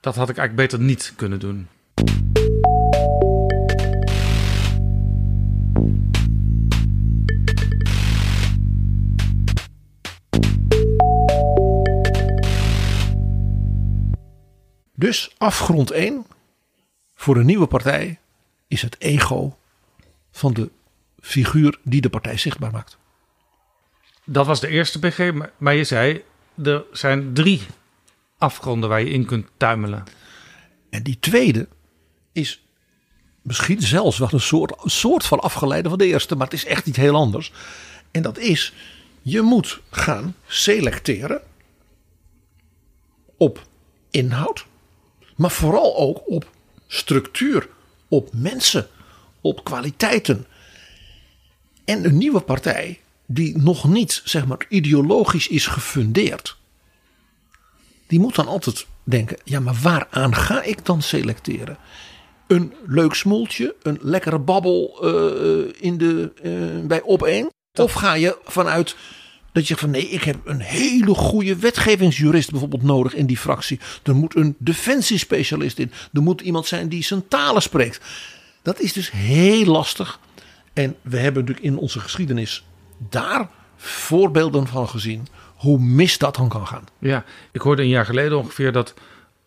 dat 0.00 0.14
had 0.14 0.28
ik 0.28 0.36
eigenlijk 0.36 0.70
beter 0.70 0.86
niet 0.86 1.12
kunnen 1.16 1.38
doen. 1.38 1.68
Dus 14.94 15.34
afgrond 15.38 15.90
1 15.90 16.26
voor 17.14 17.36
een 17.36 17.46
nieuwe 17.46 17.66
partij 17.66 18.18
is 18.68 18.82
het 18.82 18.96
ego 18.98 19.56
van 20.32 20.52
de 20.52 20.70
figuur 21.20 21.78
die 21.82 22.00
de 22.00 22.08
partij 22.08 22.36
zichtbaar 22.36 22.70
maakt. 22.70 22.98
Dat 24.24 24.46
was 24.46 24.60
de 24.60 24.68
eerste 24.68 24.98
BG, 24.98 25.32
maar, 25.58 25.74
je 25.74 25.84
zei 25.84 26.22
er 26.62 26.84
zijn 26.92 27.34
drie 27.34 27.62
afgronden 28.38 28.88
waar 28.88 29.00
je 29.00 29.10
in 29.10 29.24
kunt 29.24 29.46
tuimelen. 29.56 30.04
En 30.90 31.02
die 31.02 31.18
tweede 31.20 31.68
is 32.32 32.64
misschien 33.42 33.82
zelfs 33.82 34.18
wel 34.18 34.28
een 34.32 34.40
soort, 34.40 34.84
een 34.84 34.90
soort 34.90 35.24
van 35.24 35.40
afgeleide 35.40 35.88
van 35.88 35.98
de 35.98 36.06
eerste, 36.06 36.36
maar 36.36 36.46
het 36.46 36.54
is 36.54 36.64
echt 36.64 36.86
iets 36.86 36.96
heel 36.96 37.14
anders. 37.14 37.52
En 38.10 38.22
dat 38.22 38.38
is, 38.38 38.72
je 39.22 39.40
moet 39.40 39.80
gaan 39.90 40.34
selecteren 40.46 41.42
op 43.36 43.66
inhoud, 44.10 44.66
maar 45.36 45.50
vooral 45.50 45.96
ook 45.96 46.28
op 46.30 46.50
structuur, 46.86 47.68
op 48.08 48.28
mensen, 48.32 48.86
op 49.42 49.64
kwaliteiten. 49.64 50.46
En 51.84 52.04
een 52.04 52.18
nieuwe 52.18 52.40
partij 52.40 53.00
die 53.26 53.58
nog 53.58 53.88
niet 53.88 54.20
zeg 54.24 54.46
maar 54.46 54.66
ideologisch 54.68 55.48
is 55.48 55.66
gefundeerd, 55.66 56.56
die 58.06 58.20
moet 58.20 58.34
dan 58.34 58.46
altijd 58.46 58.86
denken: 59.02 59.36
ja, 59.44 59.60
maar 59.60 59.78
waaraan 59.82 60.34
ga 60.34 60.62
ik 60.62 60.84
dan 60.84 61.02
selecteren? 61.02 61.76
Een 62.46 62.74
leuk 62.86 63.14
smoeltje, 63.14 63.74
een 63.82 63.98
lekkere 64.00 64.38
babbel 64.38 64.98
uh, 65.02 65.72
in 65.78 65.98
de, 65.98 66.32
uh, 66.42 66.86
bij 66.86 67.02
op? 67.02 67.50
Of 67.72 67.92
ga 67.92 68.14
je 68.14 68.38
vanuit 68.44 68.96
dat 69.52 69.68
je 69.68 69.76
van 69.76 69.90
nee, 69.90 70.08
ik 70.08 70.22
heb 70.22 70.36
een 70.44 70.60
hele 70.60 71.14
goede 71.14 71.56
wetgevingsjurist 71.56 72.50
bijvoorbeeld 72.50 72.82
nodig 72.82 73.14
in 73.14 73.26
die 73.26 73.36
fractie. 73.36 73.80
Er 74.02 74.14
moet 74.14 74.36
een 74.36 74.56
defensiespecialist 74.58 75.78
in. 75.78 75.92
Er 76.12 76.22
moet 76.22 76.40
iemand 76.40 76.66
zijn 76.66 76.88
die 76.88 77.02
zijn 77.02 77.28
talen 77.28 77.62
spreekt. 77.62 78.00
Dat 78.62 78.80
is 78.80 78.92
dus 78.92 79.10
heel 79.10 79.64
lastig. 79.64 80.18
En 80.72 80.96
we 81.02 81.18
hebben 81.18 81.40
natuurlijk 81.40 81.66
in 81.66 81.78
onze 81.78 82.00
geschiedenis 82.00 82.64
daar 83.08 83.48
voorbeelden 83.76 84.66
van 84.66 84.88
gezien 84.88 85.26
hoe 85.56 85.78
mis 85.78 86.18
dat 86.18 86.36
dan 86.36 86.48
kan 86.48 86.66
gaan. 86.66 86.84
Ja, 86.98 87.24
ik 87.52 87.60
hoorde 87.60 87.82
een 87.82 87.88
jaar 87.88 88.04
geleden 88.04 88.38
ongeveer 88.38 88.72
dat 88.72 88.94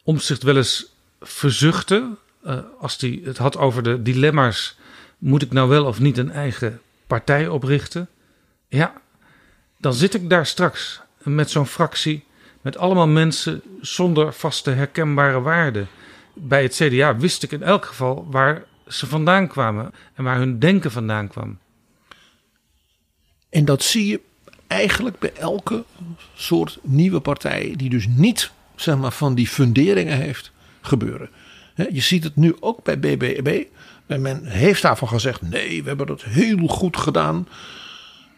Omtzigt 0.05 0.43
wel 0.43 0.57
eens 0.57 0.93
verzuchtte. 1.22 2.18
Uh, 2.45 2.59
als 2.80 2.97
hij 2.97 3.22
het 3.24 3.38
had 3.38 3.57
over 3.57 3.84
de 3.84 4.01
dilemma's. 4.01 4.78
Moet 5.18 5.41
ik 5.41 5.51
nou 5.51 5.70
wel 5.70 5.86
of 5.86 5.99
niet 5.99 6.18
een 6.18 6.32
eigen 6.32 6.82
partij 7.07 7.47
oprichten? 7.47 8.07
Ja, 8.68 8.93
dan 9.78 9.93
zit 9.93 10.13
ik 10.13 10.30
daar 10.30 10.45
straks 10.45 11.01
met 11.24 11.51
zo'n 11.51 11.66
fractie. 11.66 12.24
Met 12.61 12.78
allemaal 12.78 13.07
mensen 13.07 13.61
zonder 13.82 14.34
vaste 14.34 14.70
herkenbare 14.70 15.41
waarden. 15.41 15.88
Bij 16.34 16.63
het 16.63 16.76
CDA 16.76 17.18
wist 17.18 17.43
ik 17.43 17.51
in 17.51 17.63
elk 17.63 17.86
geval 17.86 18.28
waar 18.30 18.63
ze 18.88 19.08
vandaan 19.08 19.48
kwamen 19.48 19.94
en 20.14 20.24
waar 20.24 20.38
hun 20.38 20.60
denken 20.60 20.92
vandaan 20.92 21.28
kwam. 21.28 21.58
En 23.50 23.66
dat 23.66 23.84
zie 23.84 24.08
je 24.08 24.22
eigenlijk 24.68 25.20
bij 25.20 25.34
elke 25.34 25.84
soort 26.36 26.80
nieuwe 26.82 27.20
partij 27.20 27.74
die 27.78 27.90
dus 27.90 28.08
niet 28.08 28.52
zeg 28.76 28.98
maar, 28.98 29.12
van 29.12 29.36
die 29.36 29.48
funderingen 29.48 30.18
heeft 30.18 30.52
gebeuren. 30.82 31.30
Je 31.76 32.02
ziet 32.02 32.24
het 32.24 32.36
nu 32.36 32.56
ook 32.60 32.84
bij 32.84 33.00
BBB. 33.00 33.64
Men 34.06 34.46
heeft 34.46 34.82
daarvan 34.82 35.08
gezegd: 35.08 35.42
nee, 35.42 35.82
we 35.82 35.88
hebben 35.88 36.08
dat 36.08 36.24
heel 36.24 36.68
goed 36.68 36.98
gedaan. 36.98 37.48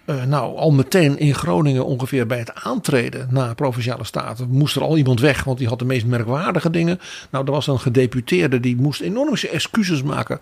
Uh, 0.09 0.23
nou, 0.23 0.57
al 0.57 0.71
meteen 0.71 1.19
in 1.19 1.35
Groningen, 1.35 1.85
ongeveer 1.85 2.27
bij 2.27 2.37
het 2.37 2.53
aantreden 2.53 3.27
na 3.31 3.53
provinciale 3.53 4.03
staten, 4.03 4.49
moest 4.49 4.75
er 4.75 4.81
al 4.81 4.97
iemand 4.97 5.19
weg, 5.19 5.43
want 5.43 5.57
die 5.57 5.67
had 5.67 5.79
de 5.79 5.85
meest 5.85 6.05
merkwaardige 6.05 6.69
dingen. 6.69 6.99
Nou, 7.29 7.45
er 7.45 7.51
was 7.51 7.67
een 7.67 7.79
gedeputeerde 7.79 8.59
die 8.59 8.75
moest 8.75 9.01
enorme 9.01 9.49
excuses 9.51 10.03
maken 10.03 10.39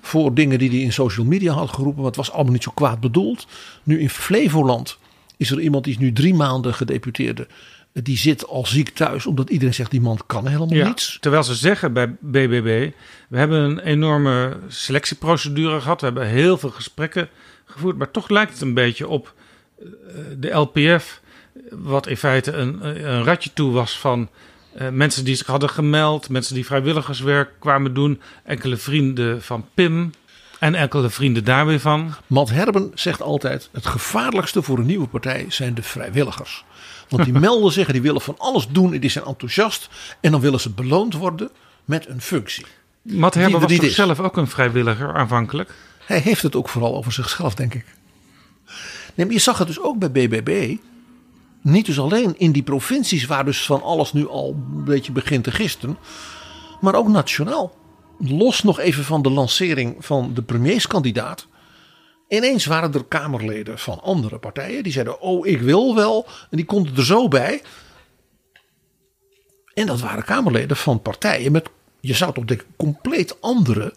voor 0.00 0.34
dingen 0.34 0.58
die 0.58 0.70
hij 0.70 0.78
in 0.78 0.92
social 0.92 1.26
media 1.26 1.52
had 1.52 1.70
geroepen, 1.70 2.02
want 2.02 2.16
het 2.16 2.26
was 2.26 2.34
allemaal 2.34 2.52
niet 2.52 2.62
zo 2.62 2.70
kwaad 2.74 3.00
bedoeld. 3.00 3.46
Nu 3.82 4.00
in 4.00 4.10
Flevoland 4.10 4.98
is 5.36 5.50
er 5.50 5.60
iemand 5.60 5.84
die 5.84 5.92
is 5.92 5.98
nu 5.98 6.12
drie 6.12 6.34
maanden 6.34 6.74
gedeputeerde. 6.74 7.46
Die 7.92 8.18
zit 8.18 8.46
al 8.46 8.66
ziek 8.66 8.88
thuis, 8.88 9.26
omdat 9.26 9.50
iedereen 9.50 9.74
zegt 9.74 9.90
die 9.90 10.00
man 10.00 10.18
kan 10.26 10.46
helemaal 10.46 10.74
ja, 10.74 10.86
niets. 10.86 11.18
Terwijl 11.20 11.44
ze 11.44 11.54
zeggen 11.54 11.92
bij 11.92 12.16
BBB, 12.20 12.90
we 13.28 13.38
hebben 13.38 13.60
een 13.60 13.78
enorme 13.78 14.56
selectieprocedure 14.68 15.80
gehad. 15.80 16.00
We 16.00 16.06
hebben 16.06 16.26
heel 16.26 16.58
veel 16.58 16.70
gesprekken 16.70 17.28
gevoerd. 17.68 17.96
Maar 17.96 18.10
toch 18.10 18.28
lijkt 18.28 18.52
het 18.52 18.60
een 18.60 18.74
beetje 18.74 19.08
op 19.08 19.34
eh, 19.78 19.86
de 20.36 20.50
LPF, 20.50 21.20
wat 21.70 22.06
in 22.06 22.16
feite 22.16 22.52
een, 22.52 22.86
een 22.86 23.24
ratje 23.24 23.50
toe 23.52 23.72
was 23.72 23.98
van 23.98 24.28
uh, 24.80 24.88
mensen 24.88 25.24
die 25.24 25.34
zich 25.34 25.46
hadden 25.46 25.70
gemeld, 25.70 26.28
mensen 26.28 26.54
die 26.54 26.66
vrijwilligerswerk 26.66 27.50
kwamen 27.58 27.94
doen, 27.94 28.20
enkele 28.44 28.76
vrienden 28.76 29.42
van 29.42 29.66
Pim 29.74 30.12
en 30.58 30.74
enkele 30.74 31.10
vrienden 31.10 31.44
daar 31.44 31.66
weer 31.66 31.80
van. 31.80 32.14
Matt 32.26 32.50
Herben 32.50 32.90
zegt 32.94 33.22
altijd: 33.22 33.68
het 33.72 33.86
gevaarlijkste 33.86 34.62
voor 34.62 34.78
een 34.78 34.86
nieuwe 34.86 35.06
partij 35.06 35.46
zijn 35.48 35.74
de 35.74 35.82
vrijwilligers. 35.82 36.64
Want 37.08 37.24
die 37.24 37.38
melden 37.48 37.72
zich, 37.72 37.92
die 37.92 38.02
willen 38.02 38.20
van 38.20 38.34
alles 38.38 38.68
doen 38.68 38.94
en 38.94 39.00
die 39.00 39.10
zijn 39.10 39.24
enthousiast. 39.24 39.88
En 40.20 40.30
dan 40.30 40.40
willen 40.40 40.60
ze 40.60 40.70
beloond 40.70 41.14
worden 41.14 41.50
met 41.84 42.08
een 42.08 42.20
functie. 42.20 42.66
Matt 43.02 43.34
Herben 43.34 43.60
was 43.60 43.94
zelf 43.94 44.20
ook 44.20 44.36
een 44.36 44.48
vrijwilliger 44.48 45.14
aanvankelijk? 45.14 45.74
Hij 46.08 46.18
heeft 46.18 46.42
het 46.42 46.56
ook 46.56 46.68
vooral 46.68 46.96
over 46.96 47.12
zichzelf, 47.12 47.54
denk 47.54 47.74
ik. 47.74 47.84
Nee, 49.14 49.26
maar 49.26 49.34
je 49.34 49.40
zag 49.40 49.58
het 49.58 49.66
dus 49.66 49.80
ook 49.80 49.98
bij 49.98 50.10
BBB. 50.10 50.76
Niet 51.62 51.86
dus 51.86 51.98
alleen 52.00 52.38
in 52.38 52.52
die 52.52 52.62
provincies 52.62 53.26
waar 53.26 53.44
dus 53.44 53.64
van 53.64 53.82
alles 53.82 54.12
nu 54.12 54.28
al 54.28 54.48
een 54.76 54.84
beetje 54.84 55.12
begint 55.12 55.44
te 55.44 55.50
gisten. 55.50 55.98
Maar 56.80 56.94
ook 56.94 57.08
nationaal. 57.08 57.76
Los 58.18 58.62
nog 58.62 58.80
even 58.80 59.04
van 59.04 59.22
de 59.22 59.30
lancering 59.30 59.96
van 59.98 60.34
de 60.34 60.42
premierskandidaat. 60.42 61.46
Ineens 62.28 62.66
waren 62.66 62.94
er 62.94 63.04
Kamerleden 63.04 63.78
van 63.78 64.00
andere 64.02 64.38
partijen. 64.38 64.82
Die 64.82 64.92
zeiden, 64.92 65.20
oh 65.20 65.46
ik 65.46 65.60
wil 65.60 65.94
wel. 65.94 66.26
En 66.50 66.56
die 66.56 66.66
konden 66.66 66.96
er 66.96 67.04
zo 67.04 67.28
bij. 67.28 67.62
En 69.74 69.86
dat 69.86 70.00
waren 70.00 70.24
Kamerleden 70.24 70.76
van 70.76 71.02
partijen 71.02 71.52
met, 71.52 71.68
je 72.00 72.14
zou 72.14 72.32
toch 72.32 72.44
denken, 72.44 72.66
compleet 72.76 73.40
andere 73.40 73.94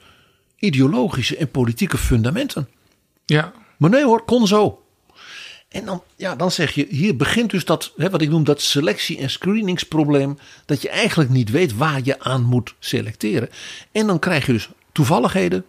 ideologische 0.62 1.38
en 1.38 1.52
politieke 1.52 1.98
fundamenten. 1.98 2.70
Ja. 3.26 3.54
Maar 3.78 3.90
nee 3.90 4.04
hoor, 4.04 4.24
kon 4.26 4.48
zo. 4.48 4.84
En 5.70 5.86
dan, 5.86 6.04
ja, 6.16 6.36
dan 6.36 6.52
zeg 6.52 6.72
je, 6.72 6.88
hier 6.90 7.16
begint 7.16 7.50
dus 7.50 7.66
dat, 7.66 7.94
hè, 7.98 8.10
wat 8.10 8.22
ik 8.22 8.30
noem 8.30 8.44
dat 8.44 8.62
selectie- 8.62 9.18
en 9.18 9.30
screeningsprobleem. 9.30 10.38
Dat 10.66 10.82
je 10.82 10.90
eigenlijk 10.90 11.30
niet 11.30 11.50
weet 11.50 11.76
waar 11.76 12.00
je 12.04 12.20
aan 12.20 12.44
moet 12.44 12.76
selecteren. 12.80 13.50
En 13.92 14.08
dan 14.08 14.20
krijg 14.20 14.46
je 14.46 14.52
dus 14.52 14.70
toevalligheden. 14.92 15.66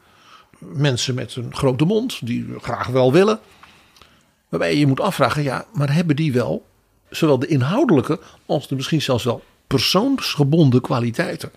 Mensen 0.59 1.15
met 1.15 1.37
een 1.37 1.55
grote 1.55 1.85
mond, 1.85 2.27
die 2.27 2.55
graag 2.61 2.87
wel 2.87 3.13
willen. 3.13 3.41
Waarbij 4.49 4.73
je 4.73 4.79
je 4.79 4.87
moet 4.87 5.01
afvragen, 5.01 5.43
ja, 5.43 5.67
maar 5.73 5.95
hebben 5.95 6.17
die 6.17 6.33
wel 6.33 6.67
zowel 7.11 7.39
de 7.39 7.47
inhoudelijke 7.47 8.21
als 8.47 8.69
de 8.69 8.75
misschien 8.75 9.03
zelfs 9.03 9.25
wel 9.25 9.45
persoonsgebonden 9.67 10.81
kwaliteiten 10.81 11.53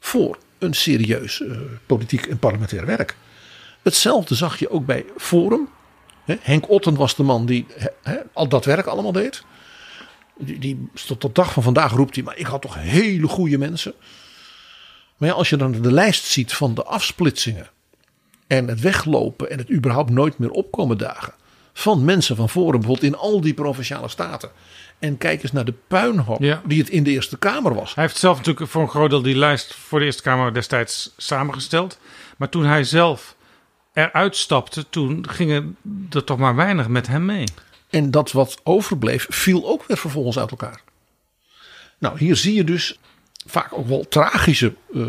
voor 0.00 0.38
een 0.64 0.74
serieus 0.74 1.40
uh, 1.40 1.56
politiek 1.86 2.26
en 2.26 2.38
parlementair 2.38 2.86
werk. 2.86 3.16
Hetzelfde 3.82 4.34
zag 4.34 4.58
je 4.58 4.70
ook 4.70 4.86
bij 4.86 5.04
Forum. 5.16 5.68
Henk 6.24 6.70
Otten 6.70 6.94
was 6.94 7.16
de 7.16 7.22
man 7.22 7.46
die 7.46 7.66
al 8.32 8.48
dat 8.48 8.64
werk 8.64 8.86
allemaal 8.86 9.12
deed. 9.12 9.44
Die, 10.38 10.58
die 10.58 10.88
tot 11.06 11.20
de 11.20 11.30
dag 11.32 11.52
van 11.52 11.62
vandaag 11.62 11.92
roept 11.92 12.14
hij, 12.14 12.24
maar 12.24 12.38
ik 12.38 12.46
had 12.46 12.62
toch 12.62 12.74
hele 12.78 13.28
goede 13.28 13.58
mensen. 13.58 13.94
Maar 15.16 15.28
ja, 15.28 15.34
als 15.34 15.48
je 15.48 15.56
dan 15.56 15.72
de 15.72 15.92
lijst 15.92 16.24
ziet 16.24 16.52
van 16.52 16.74
de 16.74 16.84
afsplitsingen. 16.84 17.68
En 18.46 18.68
het 18.68 18.80
weglopen 18.80 19.50
en 19.50 19.58
het 19.58 19.70
überhaupt 19.70 20.10
nooit 20.10 20.38
meer 20.38 20.50
opkomen 20.50 20.98
dagen. 20.98 21.34
Van 21.72 22.04
mensen 22.04 22.36
van 22.36 22.48
Forum, 22.48 22.80
bijvoorbeeld 22.80 23.12
in 23.12 23.18
al 23.18 23.40
die 23.40 23.54
provinciale 23.54 24.08
staten. 24.08 24.50
En 24.98 25.18
kijk 25.18 25.42
eens 25.42 25.52
naar 25.52 25.64
de 25.64 25.74
puinhoop 25.88 26.42
Ja. 26.42 26.62
die 26.64 26.78
het 26.78 26.88
in 26.88 27.02
de 27.02 27.10
Eerste 27.10 27.38
Kamer 27.38 27.74
was. 27.74 27.94
Hij 27.94 28.04
heeft 28.04 28.16
zelf 28.16 28.36
natuurlijk 28.36 28.70
voor 28.70 28.82
een 28.82 28.88
groot 28.88 29.10
deel 29.10 29.22
die 29.22 29.36
lijst 29.36 29.74
voor 29.74 29.98
de 29.98 30.04
Eerste 30.04 30.22
Kamer 30.22 30.54
destijds 30.54 31.12
samengesteld. 31.16 31.98
Maar 32.36 32.48
toen 32.48 32.64
hij 32.64 32.84
zelf 32.84 33.36
eruit 33.92 34.36
stapte, 34.36 34.88
toen 34.88 35.28
gingen 35.28 35.76
er 36.10 36.24
toch 36.24 36.38
maar 36.38 36.54
weinig 36.56 36.88
met 36.88 37.06
hem 37.06 37.24
mee. 37.24 37.44
En 37.90 38.10
dat 38.10 38.32
wat 38.32 38.60
overbleef, 38.62 39.26
viel 39.30 39.66
ook 39.66 39.84
weer 39.86 39.96
vervolgens 39.96 40.38
uit 40.38 40.50
elkaar. 40.50 40.80
Nou, 41.98 42.18
hier 42.18 42.36
zie 42.36 42.54
je 42.54 42.64
dus 42.64 42.98
vaak 43.46 43.72
ook 43.72 43.86
wel 43.88 44.06
tragische 44.08 44.74
uh, 44.92 45.06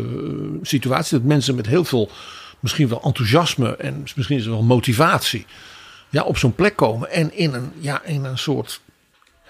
situaties. 0.62 1.10
Dat 1.10 1.22
mensen 1.22 1.54
met 1.54 1.66
heel 1.66 1.84
veel, 1.84 2.10
misschien 2.60 2.88
wel 2.88 3.02
enthousiasme 3.02 3.76
en 3.76 4.04
misschien 4.16 4.38
is 4.38 4.46
wel 4.46 4.62
motivatie, 4.62 5.46
ja, 6.08 6.22
op 6.22 6.38
zo'n 6.38 6.54
plek 6.54 6.76
komen 6.76 7.10
en 7.10 7.34
in 7.36 7.54
een, 7.54 7.72
ja, 7.78 8.02
in 8.02 8.24
een 8.24 8.38
soort 8.38 8.80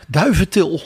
duiventil 0.06 0.80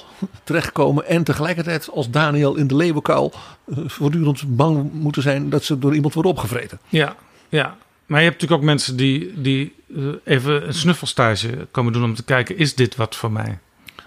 terechtkomen. 0.44 1.06
En 1.06 1.24
tegelijkertijd 1.24 1.90
als 1.90 2.10
Daniel 2.10 2.54
in 2.54 2.66
de 2.66 2.76
leeuwenkuil 2.76 3.32
uh, 3.66 3.78
voortdurend 3.86 4.56
bang 4.56 4.92
moeten 4.92 5.22
zijn 5.22 5.50
dat 5.50 5.64
ze 5.64 5.78
door 5.78 5.94
iemand 5.94 6.14
worden 6.14 6.32
opgevreten. 6.32 6.80
Ja, 6.88 7.16
ja. 7.48 7.76
Maar 8.06 8.18
je 8.18 8.26
hebt 8.26 8.40
natuurlijk 8.40 8.60
ook 8.60 8.68
mensen 8.74 8.96
die, 8.96 9.40
die 9.40 9.74
uh, 9.86 10.14
even 10.24 10.66
een 10.66 10.74
snuffelstage 10.74 11.66
komen 11.70 11.92
doen 11.92 12.04
om 12.04 12.14
te 12.14 12.24
kijken, 12.24 12.56
is 12.56 12.74
dit 12.74 12.96
wat 12.96 13.16
voor 13.16 13.32
mij? 13.32 13.58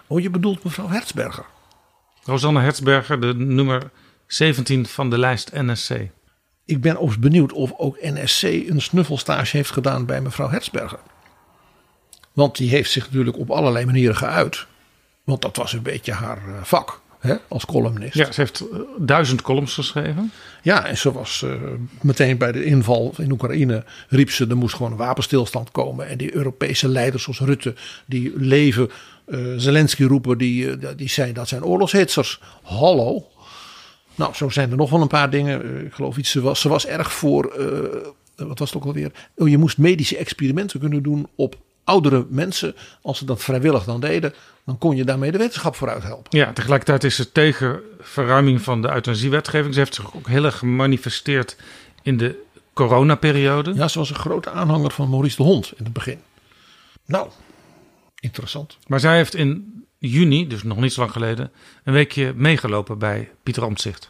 Oh, 0.08 0.20
je 0.20 0.30
bedoelt 0.30 0.64
mevrouw 0.64 0.90
Hertzberger? 0.90 1.46
Rosanne 2.24 2.60
Hertzberger, 2.60 3.22
de 3.22 3.34
nummer 3.34 3.92
17 4.28 4.86
van 4.86 5.10
de 5.10 5.18
lijst 5.18 5.52
NSC. 5.54 5.90
Ik 6.66 6.82
ben 6.82 6.92
overigens 6.92 7.20
benieuwd 7.20 7.54
of 7.54 7.74
ook 7.78 7.98
NSC 8.02 8.44
een 8.44 8.82
snuffelstage 8.82 9.58
heeft 9.58 9.72
gedaan 9.72 10.06
bij 10.06 10.22
mevrouw 10.22 10.50
Hertzberger. 10.50 11.00
Want 12.34 12.58
die 12.58 12.70
heeft 12.70 12.92
zich 12.92 13.06
natuurlijk 13.06 13.38
op 13.38 13.52
allerlei 13.52 13.86
manieren 13.86 14.16
geuit. 14.16 14.66
Want 15.24 15.42
dat 15.42 15.56
was 15.56 15.74
een 15.74 15.82
beetje 15.82 16.12
haar 16.12 16.38
eh, 16.38 16.64
vak 16.64 17.02
hè, 17.24 17.36
als 17.48 17.66
columnist. 17.66 18.14
Ja, 18.14 18.32
ze 18.32 18.42
heeft 18.42 18.60
eh, 18.60 18.80
duizend 18.98 19.42
columns 19.42 19.74
geschreven. 19.74 20.32
Ja, 20.62 20.86
en 20.86 20.98
ze 20.98 21.12
was 21.12 21.44
eh, 21.44 21.52
meteen 22.02 22.38
bij 22.38 22.52
de 22.52 22.64
inval 22.64 23.14
in 23.18 23.32
Oekraïne 23.32 23.84
riep 24.10 24.32
ze 24.32 24.48
er 24.48 24.58
moest 24.58 24.76
gewoon 24.76 24.92
een 24.92 24.98
wapenstilstand 24.98 25.72
komen. 25.72 26.08
En 26.08 26.18
die 26.18 26.36
Europese 26.36 26.88
leiders 26.88 27.24
zoals 27.24 27.40
Rutte 27.40 27.76
die 28.06 28.32
leven 28.36 28.90
eh, 29.26 29.40
Zelensky 29.58 30.04
roepen, 30.04 30.38
die, 30.38 30.78
die 30.96 31.10
zei 31.10 31.34
dat 31.34 31.48
zijn 31.48 31.64
oorlogshitsers. 31.64 32.40
Hallo. 32.64 33.28
Nou, 34.16 34.34
zo 34.34 34.50
zijn 34.50 34.72
er 34.72 34.78
nog 34.78 34.90
wel 34.90 35.02
een 35.02 35.08
paar 35.08 35.30
dingen. 35.30 35.86
Ik 35.86 35.94
geloof 35.94 36.18
iets, 36.18 36.32
ze 36.32 36.42
was, 36.42 36.62
ze 36.62 36.70
was 36.70 36.86
erg 36.86 37.14
voor, 37.14 37.54
wat 38.36 38.60
was 38.60 38.74
het 38.74 38.78
ook 38.78 38.86
alweer? 38.86 39.12
Oh, 39.36 39.50
je 39.50 39.58
moest 39.58 39.78
medische 39.78 40.18
experimenten 40.18 40.80
kunnen 40.80 41.04
doen 41.04 41.28
op 41.36 41.56
oudere 41.84 42.26
mensen. 42.30 42.76
Als 43.02 43.18
ze 43.18 43.26
dat 43.26 43.44
vrijwillig 43.44 43.84
dan 43.84 44.00
deden, 44.00 44.34
dan 44.66 44.78
kon 44.78 44.96
je 44.96 45.04
daarmee 45.04 45.32
de 45.32 45.38
wetenschap 45.38 45.76
vooruit 45.76 46.04
helpen. 46.04 46.38
Ja, 46.38 46.54
tegelijkertijd 46.54 47.04
is 47.04 47.16
ze 47.16 47.32
tegen 47.32 47.82
verruiming 48.00 48.62
van 48.62 48.82
de 48.82 48.92
euthanasiewetgeving. 48.92 49.74
Ze 49.74 49.80
heeft 49.80 49.96
zich 49.96 50.16
ook 50.16 50.28
heel 50.28 50.46
erg 50.46 50.58
gemanifesteerd 50.58 51.58
in 52.02 52.18
de 52.18 52.42
coronaperiode. 52.74 53.74
Ja, 53.74 53.88
ze 53.88 54.00
was 54.00 54.10
een 54.10 54.16
grote 54.16 54.50
aanhanger 54.50 54.92
van 54.92 55.10
Maurice 55.10 55.36
de 55.36 55.44
Hond 55.44 55.74
in 55.78 55.84
het 55.84 55.94
begin. 55.94 56.20
Nou, 57.06 57.30
interessant. 58.20 58.78
Maar 58.88 59.00
zij 59.00 59.16
heeft 59.16 59.36
in 59.36 59.84
juni, 59.98 60.48
dus 60.48 60.64
nog 60.64 60.78
niet 60.78 60.94
zo 60.94 61.00
lang 61.00 61.12
geleden, 61.12 61.52
een 61.84 61.94
weekje 61.94 62.34
meegelopen 62.36 62.98
bij 62.98 63.32
Pieter 63.44 63.64
Omtzigt. 63.64 64.10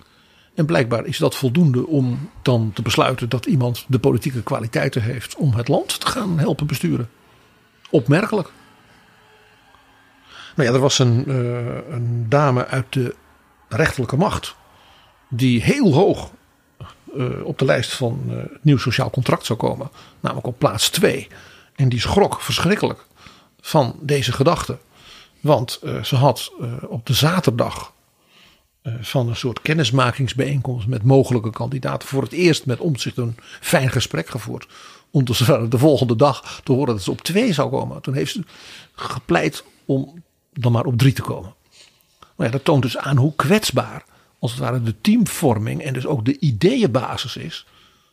En 0.55 0.65
blijkbaar 0.65 1.05
is 1.05 1.17
dat 1.17 1.35
voldoende 1.35 1.87
om 1.87 2.29
dan 2.41 2.71
te 2.73 2.81
besluiten 2.81 3.29
dat 3.29 3.45
iemand 3.45 3.85
de 3.87 3.99
politieke 3.99 4.43
kwaliteiten 4.43 5.01
heeft 5.01 5.35
om 5.35 5.53
het 5.53 5.67
land 5.67 5.99
te 5.99 6.07
gaan 6.07 6.39
helpen 6.39 6.67
besturen. 6.67 7.09
Opmerkelijk. 7.93 8.49
Nou 10.55 10.69
ja, 10.69 10.75
er 10.75 10.81
was 10.81 10.99
een, 10.99 11.25
eh, 11.27 11.93
een 11.93 12.25
dame 12.29 12.67
uit 12.67 12.93
de 12.93 13.15
rechterlijke 13.69 14.17
macht 14.17 14.55
die 15.29 15.61
heel 15.61 15.93
hoog 15.93 16.31
eh, 17.17 17.43
op 17.43 17.59
de 17.59 17.65
lijst 17.65 17.93
van 17.93 18.23
eh, 18.29 18.35
het 18.35 18.63
nieuw 18.63 18.77
sociaal 18.77 19.09
contract 19.09 19.45
zou 19.45 19.59
komen, 19.59 19.89
namelijk 20.19 20.47
op 20.47 20.59
plaats 20.59 20.89
2. 20.89 21.27
En 21.75 21.89
die 21.89 21.99
schrok 21.99 22.41
verschrikkelijk 22.41 23.05
van 23.61 23.95
deze 24.01 24.31
gedachte. 24.31 24.77
Want 25.43 25.79
eh, 25.83 26.03
ze 26.03 26.15
had 26.15 26.51
eh, 26.61 26.73
op 26.87 27.05
de 27.05 27.13
zaterdag 27.13 27.93
eh, 28.81 28.93
van 29.01 29.29
een 29.29 29.35
soort 29.35 29.61
kennismakingsbijeenkomst 29.61 30.87
met 30.87 31.03
mogelijke 31.03 31.49
kandidaten 31.49 32.07
voor 32.07 32.21
het 32.21 32.31
eerst 32.31 32.65
met 32.65 32.79
omzicht 32.79 33.17
een 33.17 33.35
fijn 33.59 33.89
gesprek 33.89 34.29
gevoerd. 34.29 34.67
Om 35.13 35.25
te, 35.25 35.67
de 35.69 35.77
volgende 35.77 36.15
dag 36.15 36.61
te 36.63 36.71
horen 36.71 36.93
dat 36.93 37.03
ze 37.03 37.11
op 37.11 37.21
twee 37.21 37.53
zou 37.53 37.69
komen. 37.69 38.01
Toen 38.01 38.13
heeft 38.13 38.31
ze 38.31 38.43
gepleit 38.95 39.63
om 39.85 40.23
dan 40.53 40.71
maar 40.71 40.85
op 40.85 40.97
drie 40.97 41.13
te 41.13 41.21
komen. 41.21 41.53
Maar 42.35 42.45
ja, 42.45 42.51
dat 42.51 42.63
toont 42.63 42.81
dus 42.81 42.97
aan 42.97 43.17
hoe 43.17 43.35
kwetsbaar 43.35 44.05
als 44.39 44.51
het 44.51 44.59
ware 44.59 44.83
de 44.83 45.01
teamvorming 45.01 45.81
en 45.81 45.93
dus 45.93 46.05
ook 46.05 46.25
de 46.25 46.39
ideeënbasis 46.39 47.37
is 47.37 47.65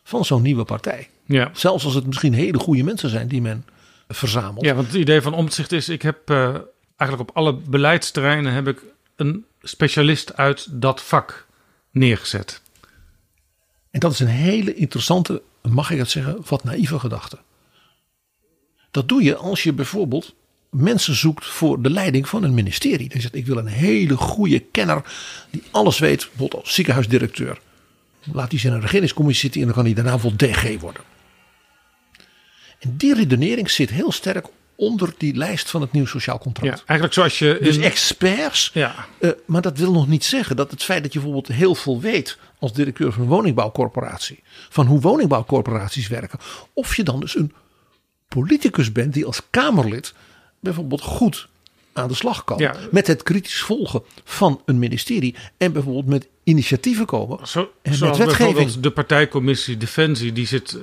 van 0.03 0.25
zo'n 0.25 0.41
nieuwe 0.41 0.63
partij. 0.63 1.09
Ja. 1.25 1.49
Zelfs 1.53 1.85
als 1.85 1.93
het 1.93 2.05
misschien 2.05 2.33
hele 2.33 2.59
goede 2.59 2.83
mensen 2.83 3.09
zijn 3.09 3.27
die 3.27 3.41
men 3.41 3.65
verzamelt. 4.07 4.65
ja, 4.65 4.73
want 4.73 4.87
het 4.87 4.95
idee 4.95 5.21
van 5.21 5.33
Omtzigt 5.33 5.71
is, 5.71 5.89
ik 5.89 6.01
heb 6.01 6.29
eh, 6.29 6.55
eigenlijk 6.97 7.29
op 7.29 7.37
alle 7.37 7.53
beleidsterreinen 7.53 8.53
heb 8.53 8.67
ik 8.67 8.83
een 9.15 9.45
specialist 9.61 10.37
uit 10.37 10.67
dat 10.69 11.01
vak 11.01 11.47
neergezet. 11.91 12.61
En 13.91 13.99
dat 13.99 14.11
is 14.11 14.19
een 14.19 14.27
hele 14.27 14.73
interessante, 14.73 15.41
mag 15.61 15.91
ik 15.91 15.97
het 15.97 16.09
zeggen, 16.09 16.37
wat 16.45 16.63
naïeve 16.63 16.99
gedachte. 16.99 17.37
Dat 18.91 19.07
doe 19.07 19.23
je 19.23 19.35
als 19.35 19.63
je 19.63 19.73
bijvoorbeeld 19.73 20.35
mensen 20.69 21.15
zoekt 21.15 21.45
voor 21.45 21.81
de 21.81 21.89
leiding 21.89 22.29
van 22.29 22.43
een 22.43 22.53
ministerie. 22.53 23.09
Dan 23.09 23.21
zegt 23.21 23.35
ik 23.35 23.45
wil 23.45 23.57
een 23.57 23.67
hele 23.67 24.17
goede 24.17 24.59
kenner 24.59 25.03
die 25.49 25.63
alles 25.71 25.99
weet, 25.99 26.17
bijvoorbeeld 26.17 26.63
als 26.63 26.73
ziekenhuisdirecteur. 26.73 27.59
Laat 28.31 28.49
die 28.49 28.59
zijn 28.59 28.73
een 28.73 28.81
regeringscommissie 28.81 29.43
zitten 29.43 29.61
en 29.61 29.67
dan 29.67 29.75
kan 29.75 29.85
hij 29.85 29.93
daarna 29.93 30.19
wel 30.19 30.35
DG 30.35 30.79
worden. 30.79 31.03
En 32.79 32.97
die 32.97 33.13
redenering 33.13 33.71
zit 33.71 33.89
heel 33.89 34.11
sterk 34.11 34.47
onder 34.81 35.13
die 35.17 35.35
lijst 35.35 35.69
van 35.69 35.81
het 35.81 35.91
nieuw 35.91 36.05
sociaal 36.05 36.35
Ja, 36.35 36.41
contract. 36.43 36.83
eigenlijk 36.85 37.13
zoals 37.13 37.39
je. 37.39 37.57
Dus 37.61 37.75
in- 37.75 37.83
experts 37.83 38.71
ja, 38.73 38.95
eh, 39.19 39.29
maar 39.45 39.61
dat 39.61 39.77
wil 39.77 39.91
nog 39.91 40.07
niet 40.07 40.23
zeggen 40.25 40.55
dat 40.55 40.71
het 40.71 40.83
feit 40.83 41.03
dat 41.03 41.13
je 41.13 41.19
bijvoorbeeld 41.19 41.57
heel 41.57 41.75
veel 41.75 41.99
weet 42.01 42.37
als 42.59 42.73
directeur 42.73 43.11
van 43.11 43.21
een 43.21 43.27
woningbouwcorporatie, 43.27 44.43
van 44.69 44.85
hoe 44.85 44.99
woningbouwcorporaties 44.99 46.07
werken, 46.07 46.39
of 46.73 46.95
je 46.95 47.03
dan 47.03 47.19
dus 47.19 47.35
een 47.37 47.53
politicus 48.27 48.91
bent 48.91 49.13
die 49.13 49.25
als 49.25 49.41
Kamerlid 49.49 50.13
bijvoorbeeld 50.59 51.01
goed 51.01 51.47
aan 51.93 52.07
de 52.07 52.13
slag 52.13 52.43
kan 52.43 52.57
Ja. 52.57 52.75
met 52.91 53.07
het 53.07 53.23
kritisch 53.23 53.61
volgen 53.61 54.03
van 54.23 54.61
een 54.65 54.79
ministerie 54.79 55.35
en 55.57 55.71
bijvoorbeeld 55.73 56.05
met 56.05 56.27
initiatieven 56.43 57.05
komen 57.05 57.47
Zo, 57.47 57.71
en 57.81 57.93
zoals 57.93 58.17
met 58.17 58.27
wetgeving. 58.27 58.53
bijvoorbeeld 58.55 58.83
de 58.83 58.91
partijcommissie 58.91 59.77
Defensie, 59.77 60.31
die 60.31 60.47
zit 60.47 60.73
eh, 60.73 60.81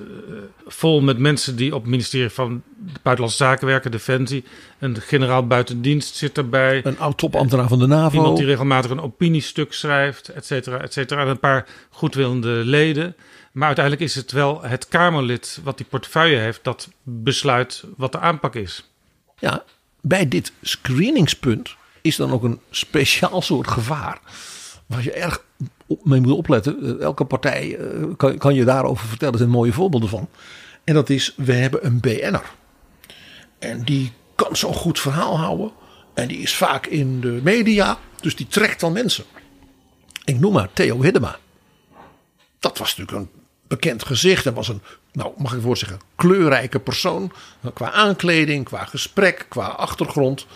vol 0.67 1.01
met 1.01 1.19
mensen 1.19 1.57
die 1.57 1.75
op 1.75 1.81
het 1.81 1.91
ministerie 1.91 2.29
van 2.31 2.63
Buitenlandse 3.03 3.45
Zaken 3.45 3.67
werken, 3.67 3.91
Defensie. 3.91 4.45
Een 4.79 4.97
generaal 5.01 5.47
buitendienst 5.47 6.15
zit 6.15 6.39
erbij. 6.39 6.81
Een 6.85 6.99
oud 6.99 7.19
topambtenaar 7.19 7.69
van 7.69 7.79
de 7.79 7.87
NAVO. 7.87 8.17
Iemand 8.17 8.37
die 8.37 8.47
regelmatig 8.47 8.91
een 8.91 9.01
opiniestuk 9.01 9.73
schrijft, 9.73 10.29
et 10.29 10.47
cetera, 10.47 10.81
et 10.81 10.93
cetera. 10.93 11.21
En 11.23 11.29
een 11.29 11.39
paar 11.41 11.67
goedwillende 11.91 12.49
leden. 12.49 13.17
Maar 13.53 13.67
uiteindelijk 13.67 14.05
is 14.05 14.15
het 14.15 14.33
wel 14.33 14.63
het 14.63 14.89
Kamerlid 14.89 15.61
wat 15.63 15.77
die 15.77 15.87
portefeuille 15.89 16.37
heeft, 16.37 16.65
dat 16.65 16.89
besluit 17.03 17.85
wat 17.97 18.13
de 18.13 18.19
aanpak 18.19 18.55
is. 18.55 18.91
Ja, 19.39 19.65
bij 20.01 20.28
dit 20.28 20.53
screeningspunt 20.62 21.76
is 22.03 22.16
dan 22.16 22.32
ook 22.32 22.42
een 22.42 22.61
speciaal 22.70 23.42
soort 23.42 23.68
gevaar. 23.68 24.20
Waar 24.86 25.03
je 25.03 25.12
erg 25.12 25.44
op, 25.86 26.05
mee 26.05 26.20
moet 26.20 26.32
opletten. 26.32 26.99
Eh, 26.99 27.05
Elke 27.05 27.24
partij 27.24 27.76
eh, 27.76 28.03
kan, 28.16 28.38
kan 28.38 28.55
je 28.55 28.64
daarover 28.64 29.09
vertellen. 29.09 29.32
Er 29.32 29.40
zijn 29.40 29.51
mooie 29.51 29.72
voorbeelden 29.72 30.09
van. 30.09 30.28
En 30.84 30.94
dat 30.94 31.11
is, 31.11 31.34
we 31.36 31.53
hebben 31.53 31.86
een 31.86 32.01
BN'er. 32.01 32.53
En 33.59 33.84
die 33.84 34.12
kan 34.34 34.57
zo'n 34.57 34.74
goed 34.74 35.01
verhaal 35.01 35.38
houden. 35.38 35.70
En 36.14 36.28
die 36.28 36.38
is 36.38 36.55
vaak 36.55 36.86
in 36.86 37.20
de 37.20 37.40
media. 37.42 37.99
Dus 38.20 38.36
die 38.36 38.46
trekt 38.46 38.80
dan 38.80 38.92
mensen. 38.92 39.24
Ik 40.24 40.40
noem 40.40 40.53
maar 40.53 40.68
Theo 40.72 41.03
Hiddema. 41.03 41.38
Dat 42.59 42.78
was 42.78 42.96
natuurlijk 42.96 43.18
een 43.18 43.38
bekend 43.69 44.05
gezicht. 44.05 44.47
En 44.47 44.55
was 44.55 44.69
een, 44.69 44.81
nou 45.12 45.33
mag 45.37 45.51
ik 45.51 45.57
het 45.57 45.64
woord 45.66 45.79
zeggen, 45.79 45.99
kleurrijke 46.16 46.79
persoon. 46.79 47.33
Qua 47.75 47.93
aankleding, 47.93 48.64
qua 48.64 48.85
gesprek, 48.85 49.47
qua 49.49 49.66
achtergrond. 49.66 50.47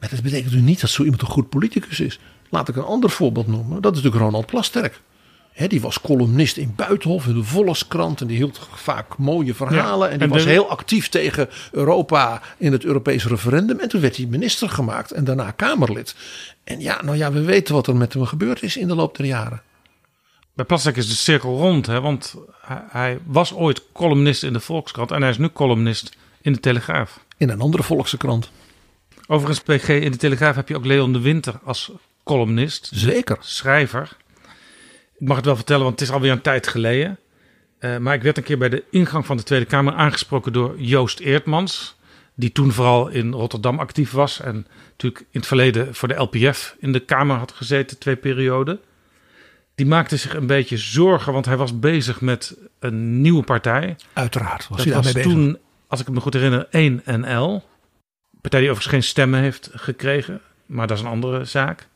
Maar 0.00 0.08
dat 0.08 0.22
betekent 0.22 0.44
natuurlijk 0.44 0.68
niet 0.70 0.80
dat 0.80 0.90
zo 0.90 1.02
iemand 1.02 1.22
een 1.22 1.28
goed 1.28 1.48
politicus 1.48 2.00
is. 2.00 2.18
Laat 2.50 2.68
ik 2.68 2.76
een 2.76 2.82
ander 2.82 3.10
voorbeeld 3.10 3.46
noemen. 3.46 3.82
Dat 3.82 3.96
is 3.96 4.02
natuurlijk 4.02 4.24
Ronald 4.24 4.46
Plasterk. 4.46 5.00
Hè, 5.52 5.66
die 5.66 5.80
was 5.80 6.00
columnist 6.00 6.56
in 6.56 6.72
Buitenhof, 6.76 7.26
in 7.26 7.34
de 7.34 7.44
Volkskrant. 7.44 8.20
En 8.20 8.26
die 8.26 8.36
hield 8.36 8.68
vaak 8.74 9.18
mooie 9.18 9.54
verhalen. 9.54 10.06
Ja, 10.06 10.12
en 10.12 10.18
die 10.18 10.26
en 10.28 10.32
was 10.34 10.44
de- 10.44 10.50
heel 10.50 10.70
actief 10.70 11.08
tegen 11.08 11.48
Europa 11.72 12.42
in 12.58 12.72
het 12.72 12.84
Europese 12.84 13.28
referendum. 13.28 13.80
En 13.80 13.88
toen 13.88 14.00
werd 14.00 14.16
hij 14.16 14.26
minister 14.26 14.68
gemaakt 14.68 15.10
en 15.10 15.24
daarna 15.24 15.50
Kamerlid. 15.50 16.14
En 16.64 16.80
ja, 16.80 17.02
nou 17.02 17.16
ja, 17.16 17.32
we 17.32 17.40
weten 17.40 17.74
wat 17.74 17.86
er 17.86 17.96
met 17.96 18.12
hem 18.12 18.24
gebeurd 18.24 18.62
is 18.62 18.76
in 18.76 18.88
de 18.88 18.94
loop 18.94 19.16
der 19.16 19.26
jaren. 19.26 19.62
Bij 20.56 20.64
Plasterk 20.64 20.96
is 20.96 21.08
de 21.08 21.14
cirkel 21.14 21.56
rond, 21.56 21.86
hè, 21.86 22.00
want 22.00 22.34
hij, 22.88 23.18
was 23.24 23.54
ooit 23.54 23.82
columnist 23.92 24.42
in 24.42 24.52
de 24.52 24.60
Volkskrant 24.60 25.10
en 25.10 25.20
hij 25.20 25.30
is 25.30 25.38
nu 25.38 25.48
columnist 25.48 26.16
in 26.40 26.52
de 26.52 26.60
Telegraaf. 26.60 27.24
In 27.36 27.48
een 27.50 27.60
andere 27.60 27.82
volkse 27.82 28.16
krant. 28.16 28.50
Overigens, 29.26 29.60
PG, 29.60 29.88
in 29.88 30.10
de 30.10 30.16
Telegraaf 30.16 30.54
heb 30.54 30.68
je 30.68 30.76
ook 30.76 30.84
Leon 30.84 31.12
de 31.12 31.20
Winter 31.20 31.60
als 31.64 31.92
columnist, 32.24 32.90
Zeker. 32.94 33.36
schrijver. 33.40 34.16
Ik 35.18 35.26
mag 35.28 35.36
het 35.36 35.44
wel 35.44 35.56
vertellen, 35.56 35.84
want 35.84 36.00
het 36.00 36.08
is 36.08 36.14
alweer 36.14 36.32
een 36.32 36.40
tijd 36.40 36.66
geleden. 36.66 37.18
Eh, 37.78 37.96
maar 37.96 38.14
ik 38.14 38.22
werd 38.22 38.36
een 38.36 38.42
keer 38.42 38.58
bij 38.58 38.68
de 38.68 38.84
ingang 38.90 39.26
van 39.26 39.36
de 39.36 39.42
Tweede 39.42 39.66
Kamer 39.66 39.92
aangesproken 39.92 40.52
door 40.52 40.80
Joost 40.80 41.20
Eertmans. 41.20 41.96
Die 42.34 42.52
toen 42.52 42.72
vooral 42.72 43.08
in 43.08 43.32
Rotterdam 43.32 43.78
actief 43.78 44.10
was. 44.10 44.40
En 44.40 44.66
natuurlijk 44.90 45.20
in 45.20 45.40
het 45.40 45.46
verleden 45.46 45.94
voor 45.94 46.08
de 46.08 46.14
LPF 46.14 46.76
in 46.78 46.92
de 46.92 47.00
Kamer 47.00 47.36
had 47.36 47.52
gezeten, 47.52 47.98
twee 47.98 48.16
perioden. 48.16 48.80
Die 49.76 49.86
maakte 49.86 50.16
zich 50.16 50.34
een 50.34 50.46
beetje 50.46 50.76
zorgen, 50.76 51.32
want 51.32 51.46
hij 51.46 51.56
was 51.56 51.78
bezig 51.78 52.20
met 52.20 52.56
een 52.78 53.20
nieuwe 53.20 53.42
partij. 53.42 53.96
Uiteraard 54.12 54.68
was 54.68 54.76
Dat 54.76 54.86
hij 54.86 54.94
was 54.94 55.04
daarmee 55.04 55.24
bezig. 55.24 55.40
toen, 55.40 55.58
als 55.86 56.00
ik 56.00 56.08
me 56.08 56.20
goed 56.20 56.34
herinner, 56.34 56.66
1NL. 56.66 57.62
Een 58.32 58.40
partij 58.40 58.60
die 58.60 58.70
overigens 58.70 58.86
geen 58.94 59.02
stemmen 59.02 59.40
heeft 59.40 59.70
gekregen. 59.72 60.40
Maar 60.66 60.86
dat 60.86 60.96
is 60.96 61.02
een 61.02 61.10
andere 61.10 61.44
zaak. 61.44 61.88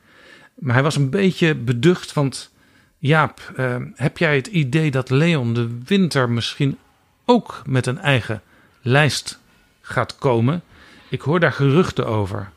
Maar 0.54 0.74
hij 0.74 0.82
was 0.82 0.96
een 0.96 1.10
beetje 1.10 1.54
beducht. 1.54 2.12
Want 2.12 2.52
Jaap, 2.98 3.52
eh, 3.56 3.76
heb 3.94 4.18
jij 4.18 4.36
het 4.36 4.46
idee 4.46 4.90
dat 4.90 5.10
Leon 5.10 5.54
de 5.54 5.78
Winter 5.84 6.30
misschien 6.30 6.78
ook 7.24 7.62
met 7.66 7.86
een 7.86 7.98
eigen 7.98 8.42
lijst 8.80 9.40
gaat 9.80 10.18
komen? 10.18 10.62
Ik 11.08 11.20
hoor 11.20 11.40
daar 11.40 11.52
geruchten 11.52 12.06
over. 12.06 12.50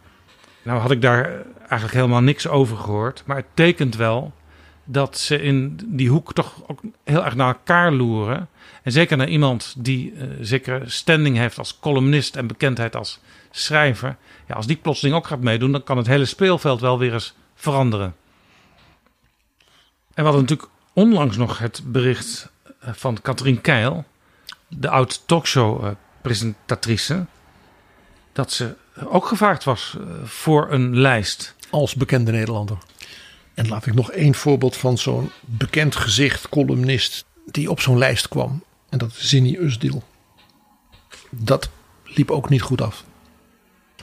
Nou 0.62 0.80
had 0.80 0.92
ik 0.92 1.02
daar 1.02 1.42
eigenlijk 1.60 1.94
helemaal 1.94 2.22
niks 2.22 2.48
over 2.48 2.78
gehoord. 2.78 3.24
Maar 3.26 3.38
het 3.38 3.46
tekent 3.54 3.96
wel 3.96 4.34
dat 4.84 5.18
ze 5.18 5.42
in 5.42 5.80
die 5.86 6.10
hoek 6.10 6.34
toch 6.34 6.54
ook 6.68 6.80
heel 7.04 7.26
erg 7.26 7.36
naar 7.36 7.48
elkaar 7.48 7.92
loeren. 7.92 8.50
En 8.84 8.92
zeker 8.92 9.18
naar 9.18 9.30
iemand 9.30 9.76
die 9.78 10.14
uh, 10.14 10.24
zeker 10.42 10.92
standing 10.92 11.38
heeft 11.38 11.58
als 11.58 11.80
columnist 11.80 12.36
en 12.36 12.48
bekendheid 12.48 12.96
als 12.96 13.20
schrijver. 13.52 14.16
Ja, 14.48 14.56
als 14.56 14.68
die 14.68 14.76
plotseling 14.76 15.16
ook 15.16 15.28
gaat 15.28 15.40
meedoen, 15.40 15.72
dan 15.72 15.84
kan 15.84 15.98
het 15.98 16.08
hele 16.08 16.26
speelveld 16.26 16.82
wel 16.82 17.00
weer 17.00 17.14
eens 17.14 17.34
veranderen. 17.56 18.16
En 20.14 20.24
we 20.24 20.30
hadden 20.30 20.42
natuurlijk 20.42 20.70
onlangs 20.94 21.38
nog 21.38 21.58
het 21.58 21.82
bericht 21.86 22.50
eh, 22.80 22.94
van 22.94 23.22
Katrien 23.22 23.62
Keil, 23.62 24.06
de 24.68 24.90
oud 24.90 25.28
talkshow-presentatrice, 25.28 27.26
dat 28.34 28.52
ze 28.52 28.76
ook 29.06 29.26
gevraagd 29.26 29.64
was 29.64 29.98
eh, 29.98 30.04
voor 30.24 30.72
een 30.72 31.00
lijst. 31.00 31.56
Als 31.70 31.96
bekende 31.96 32.32
Nederlander. 32.32 32.78
En 33.54 33.68
laat 33.68 33.86
ik 33.86 33.94
nog 33.94 34.12
één 34.12 34.36
voorbeeld 34.36 34.78
van 34.78 34.98
zo'n 34.98 35.32
bekend 35.42 35.96
gezicht, 35.96 36.50
columnist, 36.50 37.26
die 37.46 37.70
op 37.70 37.82
zo'n 37.82 37.98
lijst 37.98 38.28
kwam. 38.28 38.64
En 38.90 38.98
dat 38.98 39.12
is 39.12 39.30
Zinni 39.30 39.58
Usdil. 39.58 40.04
Dat 41.30 41.70
liep 42.06 42.32
ook 42.32 42.50
niet 42.50 42.62
goed 42.62 42.82
af. 42.82 43.04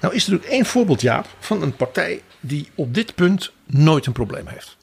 Nou 0.00 0.14
is 0.14 0.24
er 0.24 0.30
natuurlijk 0.30 0.58
één 0.58 0.66
voorbeeld, 0.66 1.00
Jaap, 1.00 1.26
van 1.38 1.62
een 1.62 1.76
partij 1.76 2.22
die 2.40 2.68
op 2.74 2.94
dit 2.94 3.14
punt 3.14 3.52
nooit 3.66 4.06
een 4.06 4.12
probleem 4.12 4.46
heeft. 4.46 4.76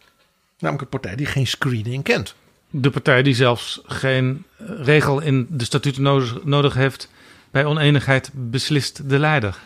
Namelijk 0.59 0.83
een 0.83 0.99
partij 0.99 1.15
die 1.15 1.25
geen 1.25 1.47
screening 1.47 2.03
kent. 2.03 2.35
De 2.69 2.89
partij 2.89 3.23
die 3.23 3.35
zelfs 3.35 3.81
geen 3.85 4.43
regel 4.57 5.21
in 5.21 5.47
de 5.49 5.65
statuten 5.65 6.01
nodig, 6.01 6.43
nodig 6.43 6.73
heeft. 6.73 7.09
Bij 7.51 7.65
oneenigheid 7.65 8.29
beslist 8.33 9.09
de 9.09 9.19
leider. 9.19 9.57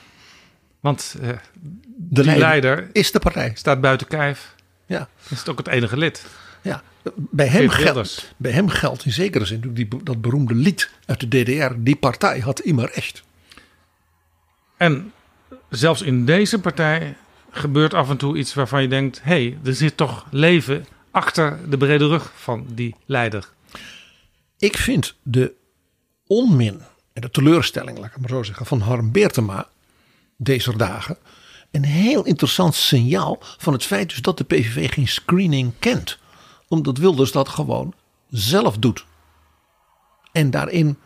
Want 0.79 1.15
uh, 1.21 1.29
de 1.85 2.23
leider, 2.23 2.47
leider, 2.47 2.89
is 2.91 3.11
de 3.11 3.19
partij. 3.19 3.51
Staat 3.55 3.81
buiten 3.81 4.07
kijf. 4.07 4.55
Ja. 4.91 5.09
Is 5.29 5.39
het 5.39 5.49
ook 5.49 5.57
het 5.57 5.67
enige 5.67 5.97
lid. 5.97 6.25
Ja, 6.61 6.83
bij 7.15 7.47
hem, 7.47 7.69
geldt, 7.69 8.33
bij 8.37 8.51
hem 8.51 8.69
geldt 8.69 9.05
in 9.05 9.11
zekere 9.11 9.45
zin 9.45 9.73
die, 9.73 9.87
dat 10.03 10.21
beroemde 10.21 10.55
lied 10.55 10.89
uit 11.05 11.19
de 11.19 11.27
DDR. 11.27 11.73
Die 11.77 11.95
partij 11.95 12.39
had 12.39 12.59
immer 12.59 12.91
echt. 12.91 13.23
En 14.77 15.13
zelfs 15.69 16.01
in 16.01 16.25
deze 16.25 16.59
partij 16.59 17.15
gebeurt 17.51 17.93
af 17.93 18.09
en 18.09 18.17
toe 18.17 18.37
iets 18.37 18.53
waarvan 18.53 18.81
je 18.81 18.87
denkt: 18.87 19.21
hé, 19.23 19.29
hey, 19.29 19.57
er 19.63 19.75
zit 19.75 19.97
toch 19.97 20.25
leven 20.31 20.85
achter 21.11 21.69
de 21.69 21.77
brede 21.77 22.07
rug 22.07 22.31
van 22.35 22.65
die 22.69 22.95
leider. 23.05 23.49
Ik 24.57 24.77
vind 24.77 25.15
de 25.23 25.53
onmin 26.27 26.81
en 27.13 27.21
de 27.21 27.31
teleurstelling, 27.31 27.97
laat 27.97 28.07
ik 28.07 28.11
het 28.11 28.21
maar 28.21 28.29
zo 28.29 28.43
zeggen, 28.43 28.65
van 28.65 28.79
Harm 28.79 29.11
Beertema 29.11 29.67
deze 30.37 30.77
dagen 30.77 31.17
een 31.71 31.85
heel 31.85 32.25
interessant 32.25 32.75
signaal 32.75 33.37
van 33.41 33.73
het 33.73 33.85
feit 33.85 34.09
dus 34.09 34.21
dat 34.21 34.37
de 34.37 34.43
PVV 34.43 34.93
geen 34.93 35.07
screening 35.07 35.73
kent. 35.79 36.17
Omdat 36.67 36.97
Wilders 36.97 37.31
dat 37.31 37.49
gewoon 37.49 37.93
zelf 38.29 38.77
doet. 38.77 39.05
En 40.31 40.51
daarin 40.51 40.97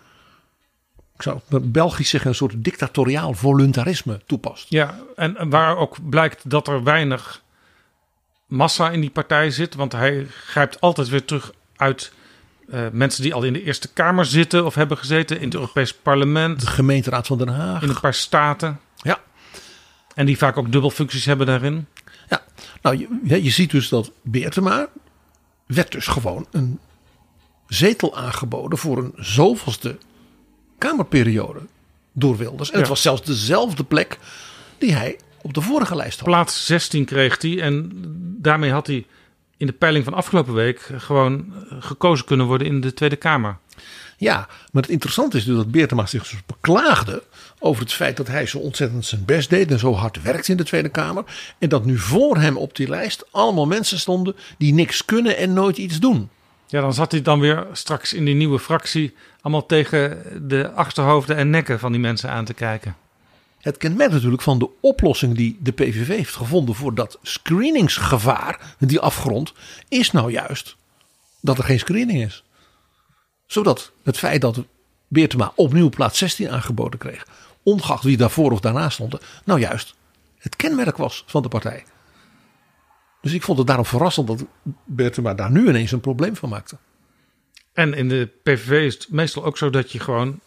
ik 1.15 1.21
zou 1.21 1.39
het 1.49 1.71
Belgisch 1.71 2.09
zeggen, 2.09 2.29
een 2.29 2.35
soort 2.35 2.63
dictatoriaal 2.63 3.33
voluntarisme 3.33 4.21
toepast. 4.25 4.69
Ja, 4.69 4.99
en 5.15 5.49
waar 5.49 5.77
ook 5.77 6.09
blijkt 6.09 6.49
dat 6.49 6.67
er 6.67 6.83
weinig 6.83 7.41
massa 8.47 8.89
in 8.89 9.01
die 9.01 9.09
partij 9.09 9.51
zit. 9.51 9.75
Want 9.75 9.91
hij 9.91 10.27
grijpt 10.29 10.81
altijd 10.81 11.09
weer 11.09 11.25
terug 11.25 11.51
uit 11.75 12.11
uh, 12.67 12.79
mensen 12.91 13.23
die 13.23 13.33
al 13.33 13.43
in 13.43 13.53
de 13.53 13.63
Eerste 13.63 13.93
Kamer 13.93 14.25
zitten 14.25 14.65
of 14.65 14.75
hebben 14.75 14.97
gezeten. 14.97 15.39
In 15.39 15.45
het 15.45 15.53
Europees 15.53 15.93
Parlement. 15.93 16.59
De 16.59 16.67
gemeenteraad 16.67 17.27
van 17.27 17.37
Den 17.37 17.47
Haag. 17.47 17.81
In 17.81 17.89
een 17.89 17.99
paar 17.99 18.13
staten. 18.13 18.79
Ja. 18.95 19.19
En 20.15 20.25
die 20.25 20.37
vaak 20.37 20.57
ook 20.57 20.71
dubbelfuncties 20.71 21.25
hebben 21.25 21.47
daarin. 21.47 21.87
Ja, 22.29 22.43
nou 22.81 23.07
je, 23.23 23.43
je 23.43 23.49
ziet 23.49 23.71
dus 23.71 23.89
dat 23.89 24.11
Beertema 24.21 24.87
werd 25.65 25.91
dus 25.91 26.07
gewoon 26.07 26.47
een 26.51 26.79
zetel 27.67 28.17
aangeboden 28.17 28.77
voor 28.77 28.97
een 28.97 29.13
zoveelste 29.15 29.97
Kamerperiode 30.77 31.59
door 32.11 32.37
Wilders. 32.37 32.71
En 32.71 32.79
het 32.79 32.87
was 32.87 33.01
zelfs 33.01 33.23
dezelfde 33.23 33.83
plek 33.83 34.19
die 34.77 34.93
hij 34.93 35.19
op 35.41 35.53
de 35.53 35.61
vorige 35.61 35.95
lijst 35.95 36.19
had. 36.19 36.27
Plaats 36.27 36.65
16 36.65 37.05
kreeg 37.05 37.41
hij 37.41 37.61
en 37.61 37.91
daarmee 38.41 38.71
had 38.71 38.87
hij 38.87 39.05
in 39.57 39.67
de 39.67 39.73
peiling 39.73 40.03
van 40.03 40.13
afgelopen 40.13 40.53
week 40.53 40.89
gewoon 40.97 41.53
gekozen 41.79 42.25
kunnen 42.25 42.45
worden 42.45 42.67
in 42.67 42.81
de 42.81 42.93
Tweede 42.93 43.15
Kamer. 43.15 43.57
Ja, 44.17 44.47
maar 44.71 44.81
het 44.81 44.91
interessante 44.91 45.37
is 45.37 45.45
dus 45.45 45.55
dat 45.55 45.71
Beertema 45.71 46.05
zich 46.05 46.29
dus 46.29 46.45
beklaagde 46.45 47.23
over 47.59 47.83
het 47.83 47.93
feit 47.93 48.17
dat 48.17 48.27
hij 48.27 48.45
zo 48.45 48.57
ontzettend 48.57 49.05
zijn 49.05 49.25
best 49.25 49.49
deed 49.49 49.71
en 49.71 49.79
zo 49.79 49.93
hard 49.93 50.21
werkte 50.21 50.51
in 50.51 50.57
de 50.57 50.63
Tweede 50.63 50.89
Kamer. 50.89 51.23
En 51.59 51.69
dat 51.69 51.85
nu 51.85 51.97
voor 51.97 52.37
hem 52.37 52.57
op 52.57 52.75
die 52.75 52.89
lijst 52.89 53.25
allemaal 53.31 53.67
mensen 53.67 53.99
stonden 53.99 54.35
die 54.57 54.73
niks 54.73 55.05
kunnen 55.05 55.37
en 55.37 55.53
nooit 55.53 55.77
iets 55.77 55.99
doen. 55.99 56.29
Ja, 56.67 56.81
dan 56.81 56.93
zat 56.93 57.11
hij 57.11 57.21
dan 57.21 57.39
weer 57.39 57.67
straks 57.71 58.13
in 58.13 58.25
die 58.25 58.35
nieuwe 58.35 58.59
fractie 58.59 59.13
allemaal 59.41 59.65
tegen 59.65 60.23
de 60.47 60.71
achterhoofden 60.71 61.35
en 61.35 61.49
nekken 61.49 61.79
van 61.79 61.91
die 61.91 62.01
mensen 62.01 62.29
aan 62.29 62.45
te 62.45 62.53
kijken. 62.53 62.95
Het 63.65 63.77
kenmerk 63.77 64.11
natuurlijk 64.11 64.41
van 64.41 64.59
de 64.59 64.69
oplossing 64.79 65.35
die 65.35 65.57
de 65.61 65.71
PVV 65.71 66.07
heeft 66.07 66.35
gevonden 66.35 66.75
voor 66.75 66.95
dat 66.95 67.19
screeningsgevaar, 67.21 68.75
die 68.79 68.99
afgrond, 68.99 69.53
is 69.87 70.11
nou 70.11 70.31
juist 70.31 70.75
dat 71.41 71.57
er 71.57 71.63
geen 71.63 71.79
screening 71.79 72.23
is. 72.23 72.43
Zodat 73.45 73.91
het 74.03 74.17
feit 74.17 74.41
dat 74.41 74.63
Beertema 75.07 75.51
opnieuw 75.55 75.89
plaats 75.89 76.17
16 76.17 76.49
aangeboden 76.49 76.99
kreeg, 76.99 77.27
ongeacht 77.65 78.03
wie 78.03 78.17
daarvoor 78.17 78.51
of 78.51 78.59
daarna 78.59 78.89
stond, 78.89 79.17
nou 79.43 79.59
juist 79.59 79.95
het 80.37 80.55
kenmerk 80.55 80.97
was 80.97 81.23
van 81.27 81.41
de 81.41 81.47
partij. 81.47 81.83
Dus 83.21 83.33
ik 83.33 83.43
vond 83.43 83.57
het 83.57 83.67
daarom 83.67 83.85
verrassend 83.85 84.27
dat 84.27 84.45
Bertema 84.83 85.33
daar 85.33 85.51
nu 85.51 85.67
ineens 85.67 85.91
een 85.91 85.99
probleem 85.99 86.35
van 86.35 86.49
maakte. 86.49 86.77
En 87.73 87.93
in 87.93 88.09
de 88.09 88.29
PVV 88.43 88.85
is 88.85 88.93
het 88.93 89.07
meestal 89.09 89.45
ook 89.45 89.57
zo 89.57 89.69
dat 89.69 89.91
je 89.91 89.99
gewoon 89.99 90.39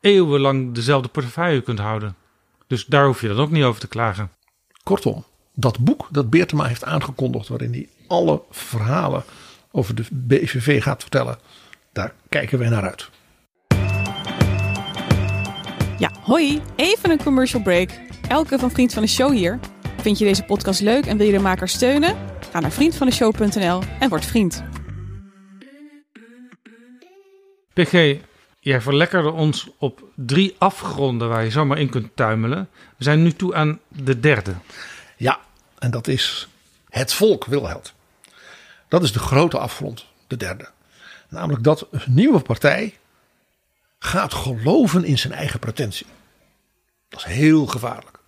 eeuwenlang 0.00 0.74
dezelfde 0.74 1.08
portefeuille 1.08 1.62
kunt 1.62 1.78
houden. 1.78 2.16
Dus 2.66 2.86
daar 2.86 3.06
hoef 3.06 3.20
je 3.20 3.28
dan 3.28 3.38
ook 3.38 3.50
niet 3.50 3.64
over 3.64 3.80
te 3.80 3.88
klagen. 3.88 4.30
Kortom, 4.82 5.24
dat 5.54 5.78
boek 5.78 6.08
dat 6.10 6.30
Beertema 6.30 6.64
heeft 6.64 6.84
aangekondigd, 6.84 7.48
waarin 7.48 7.72
hij 7.72 7.88
alle 8.06 8.42
verhalen 8.50 9.24
over 9.70 9.94
de 9.94 10.04
BVV 10.10 10.82
gaat 10.82 11.00
vertellen, 11.00 11.38
daar 11.92 12.14
kijken 12.28 12.58
wij 12.58 12.68
naar 12.68 12.88
uit. 12.88 13.10
Ja, 16.00 16.10
hoi, 16.22 16.62
even 16.76 17.10
een 17.10 17.22
commercial 17.22 17.62
break. 17.62 17.90
Elke 18.28 18.58
van 18.58 18.70
Vriend 18.70 18.92
van 18.92 19.02
de 19.02 19.08
Show 19.08 19.32
hier. 19.32 19.58
Vind 20.00 20.18
je 20.18 20.24
deze 20.24 20.42
podcast 20.42 20.80
leuk 20.80 21.06
en 21.06 21.16
wil 21.16 21.26
je 21.26 21.32
de 21.32 21.38
maker 21.38 21.68
steunen? 21.68 22.16
Ga 22.50 22.60
naar 22.60 22.70
vriendvandeshow.nl 22.70 23.82
en 23.98 24.08
word 24.08 24.24
vriend. 24.24 24.62
PG, 27.72 28.16
jij 28.60 28.80
verlekkerde 28.80 29.30
ons 29.30 29.68
op 29.78 30.02
drie 30.14 30.54
afgronden 30.58 31.28
waar 31.28 31.44
je 31.44 31.50
zomaar 31.50 31.78
in 31.78 31.90
kunt 31.90 32.16
tuimelen. 32.16 32.68
We 32.96 33.04
zijn 33.04 33.22
nu 33.22 33.32
toe 33.32 33.54
aan 33.54 33.78
de 33.88 34.20
derde. 34.20 34.54
Ja, 35.16 35.38
en 35.78 35.90
dat 35.90 36.08
is 36.08 36.48
het 36.88 37.12
volk 37.12 37.44
Wilheld. 37.44 37.92
Dat 38.88 39.02
is 39.02 39.12
de 39.12 39.18
grote 39.18 39.58
afgrond, 39.58 40.06
de 40.26 40.36
derde. 40.36 40.68
Namelijk 41.28 41.64
dat 41.64 41.86
een 41.90 42.02
nieuwe 42.06 42.40
partij 42.40 42.94
gaat 44.04 44.34
geloven 44.34 45.04
in 45.04 45.18
zijn 45.18 45.32
eigen 45.32 45.60
pretentie. 45.60 46.06
Dat 47.08 47.20
is 47.20 47.26
heel 47.26 47.66
gevaarlijk. 47.66 48.18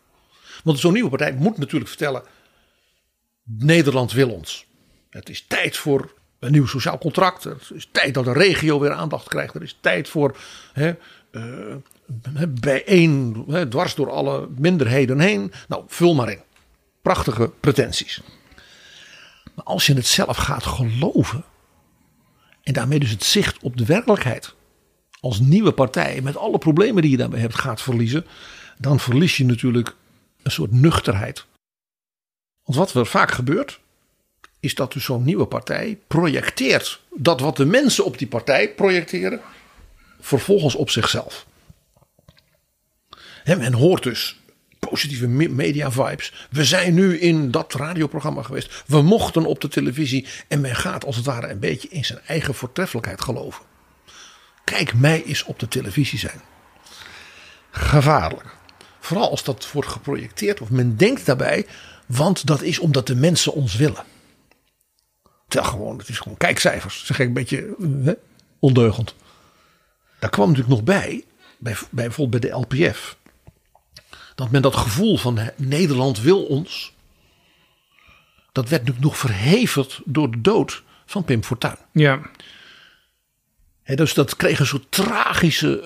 Want 0.65 0.79
zo'n 0.79 0.93
nieuwe 0.93 1.09
partij 1.09 1.33
moet 1.33 1.59
natuurlijk 1.59 1.89
vertellen: 1.89 2.23
Nederland 3.43 4.13
wil 4.13 4.31
ons. 4.31 4.67
Het 5.11 5.29
is 5.29 5.45
tijd 5.49 5.77
voor 5.77 6.15
een 6.39 6.53
nieuw 6.53 6.67
sociaal 6.67 6.99
contract. 6.99 7.45
Het 7.45 7.71
is 7.75 7.89
tijd 7.93 8.15
dat 8.15 8.25
de 8.25 8.33
regio 8.33 8.81
weer 8.81 8.93
aandacht 8.93 9.29
krijgt. 9.29 9.55
Er 9.55 9.63
is 9.63 9.79
tijd 9.81 10.09
voor 10.09 10.37
hè, 10.73 10.95
uh, 11.33 11.75
bijeen, 12.49 13.45
hè, 13.49 13.69
dwars 13.69 13.95
door 13.95 14.11
alle 14.11 14.49
minderheden 14.57 15.21
heen. 15.21 15.53
Nou, 15.69 15.85
vul 15.87 16.15
maar 16.15 16.31
in. 16.31 16.41
Prachtige 17.03 17.53
pretenties. 17.61 18.21
Maar 19.55 19.65
als 19.65 19.87
je 19.87 19.95
het 19.95 20.07
zelf 20.07 20.37
gaat 20.37 20.65
geloven. 20.65 21.45
En 22.63 22.73
daarmee 22.73 22.99
dus 22.99 23.11
het 23.11 23.25
zicht 23.25 23.59
op 23.63 23.77
de 23.77 23.85
werkelijkheid. 23.85 24.55
Als 25.23 25.41
nieuwe 25.41 25.73
partij 25.73 26.21
met 26.23 26.37
alle 26.37 26.59
problemen 26.59 27.03
die 27.03 27.11
je 27.11 27.17
daarbij 27.17 27.41
hebt 27.41 27.55
gaat 27.55 27.83
verliezen. 27.83 28.27
Dan 28.79 29.01
verlies 29.01 29.37
je 29.37 29.45
natuurlijk 29.45 29.95
een 30.43 30.51
soort 30.51 30.73
nuchterheid. 30.73 31.45
Want 32.65 32.79
wat 32.79 32.95
er 32.95 33.07
vaak 33.07 33.31
gebeurt, 33.31 33.81
is 34.61 34.75
dat 34.75 34.93
dus 34.93 35.05
zo'n 35.05 35.25
nieuwe 35.25 35.47
partij 35.47 35.99
projecteert 36.07 37.01
dat 37.15 37.41
wat 37.41 37.57
de 37.57 37.65
mensen 37.65 38.05
op 38.05 38.19
die 38.19 38.29
partij 38.29 38.75
projecteren, 38.75 39.41
vervolgens 40.21 40.75
op 40.75 40.91
zichzelf. 40.91 41.47
En 43.45 43.59
men 43.59 43.73
hoort 43.73 44.03
dus 44.03 44.41
positieve 44.79 45.29
media 45.29 45.91
vibes. 45.91 46.47
We 46.51 46.65
zijn 46.65 46.95
nu 46.95 47.19
in 47.19 47.51
dat 47.51 47.75
radioprogramma 47.75 48.43
geweest. 48.43 48.83
We 48.87 49.03
mochten 49.03 49.45
op 49.45 49.61
de 49.61 49.69
televisie. 49.69 50.27
En 50.49 50.61
men 50.61 50.77
gaat 50.77 51.05
als 51.05 51.17
het 51.17 51.25
ware 51.25 51.49
een 51.49 51.59
beetje 51.59 51.89
in 51.89 52.05
zijn 52.05 52.21
eigen 52.27 52.55
voortreffelijkheid 52.55 53.21
geloven. 53.21 53.65
Kijk, 54.65 54.95
mij 54.95 55.25
eens 55.25 55.45
op 55.45 55.59
de 55.59 55.69
televisie 55.69 56.19
zijn. 56.19 56.41
Gevaarlijk. 57.71 58.57
Vooral 59.01 59.31
als 59.31 59.45
dat 59.45 59.73
wordt 59.73 59.89
geprojecteerd 59.89 60.61
of 60.61 60.71
men 60.71 60.97
denkt 60.97 61.27
daarbij, 61.27 61.67
want 62.07 62.47
dat 62.47 62.63
is 62.63 62.79
omdat 62.79 63.07
de 63.07 63.17
mensen 63.17 63.53
ons 63.53 63.77
willen. 63.77 64.05
tel 65.49 65.65
gewoon, 65.65 65.99
het 65.99 66.09
is 66.09 66.19
gewoon 66.19 66.39
kijkcijfers. 66.39 67.07
Zeg 67.07 67.19
ik 67.19 67.27
een 67.27 67.33
beetje 67.33 67.77
eh, 67.81 67.87
hè, 68.05 68.13
ondeugend. 68.59 69.15
Daar 70.19 70.31
kwam 70.31 70.49
natuurlijk 70.49 70.75
nog 70.75 70.85
bij, 70.85 71.25
bij, 71.59 71.75
bij 71.75 71.89
bijvoorbeeld 71.91 72.43
bij 72.43 72.51
de 72.51 72.57
LPF, 72.57 73.17
dat 74.35 74.51
men 74.51 74.63
dat 74.63 74.77
gevoel 74.77 75.17
van 75.17 75.51
Nederland 75.57 76.21
wil 76.21 76.45
ons, 76.45 76.95
dat 78.53 78.69
werd 78.69 78.83
natuurlijk 78.83 79.07
nog 79.13 79.19
verhevigd 79.19 80.01
door 80.05 80.31
de 80.31 80.41
dood 80.41 80.83
van 81.07 81.25
Pim 81.25 81.45
Fortuyn. 81.45 81.77
Ja, 81.93 82.21
Dus 83.85 84.15
dat 84.15 84.37
kreeg 84.37 84.59
een 84.59 84.67
soort 84.67 84.87
tragische 84.91 85.81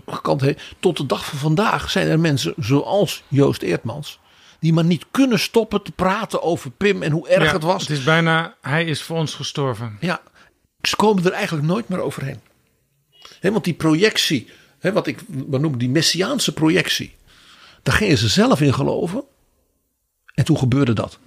eh, 0.00 0.20
kant. 0.22 0.44
Tot 0.80 0.96
de 0.96 1.06
dag 1.06 1.26
van 1.26 1.38
vandaag 1.38 1.90
zijn 1.90 2.08
er 2.08 2.20
mensen 2.20 2.54
zoals 2.58 3.22
Joost 3.28 3.62
Eertmans. 3.62 4.18
die 4.60 4.72
maar 4.72 4.84
niet 4.84 5.04
kunnen 5.10 5.38
stoppen 5.38 5.82
te 5.82 5.92
praten 5.92 6.42
over 6.42 6.70
Pim 6.70 7.02
en 7.02 7.12
hoe 7.12 7.28
erg 7.28 7.44
ja, 7.44 7.52
het 7.52 7.62
was. 7.62 7.80
Het 7.80 7.90
is 7.90 8.04
bijna, 8.04 8.54
hij 8.60 8.84
is 8.84 9.02
voor 9.02 9.16
ons 9.16 9.34
gestorven. 9.34 9.96
Ja, 10.00 10.20
ze 10.82 10.96
komen 10.96 11.24
er 11.24 11.32
eigenlijk 11.32 11.66
nooit 11.66 11.88
meer 11.88 12.00
overheen. 12.00 12.40
Want 13.40 13.64
die 13.64 13.74
projectie, 13.74 14.48
wat 14.80 15.06
ik 15.06 15.18
wat 15.28 15.60
noem 15.60 15.78
die 15.78 15.90
messiaanse 15.90 16.52
projectie. 16.52 17.14
daar 17.82 17.94
gingen 17.94 18.18
ze 18.18 18.28
zelf 18.28 18.60
in 18.60 18.74
geloven. 18.74 19.24
En 20.34 20.44
toen 20.44 20.58
gebeurde 20.58 20.92
dat. 20.92 21.18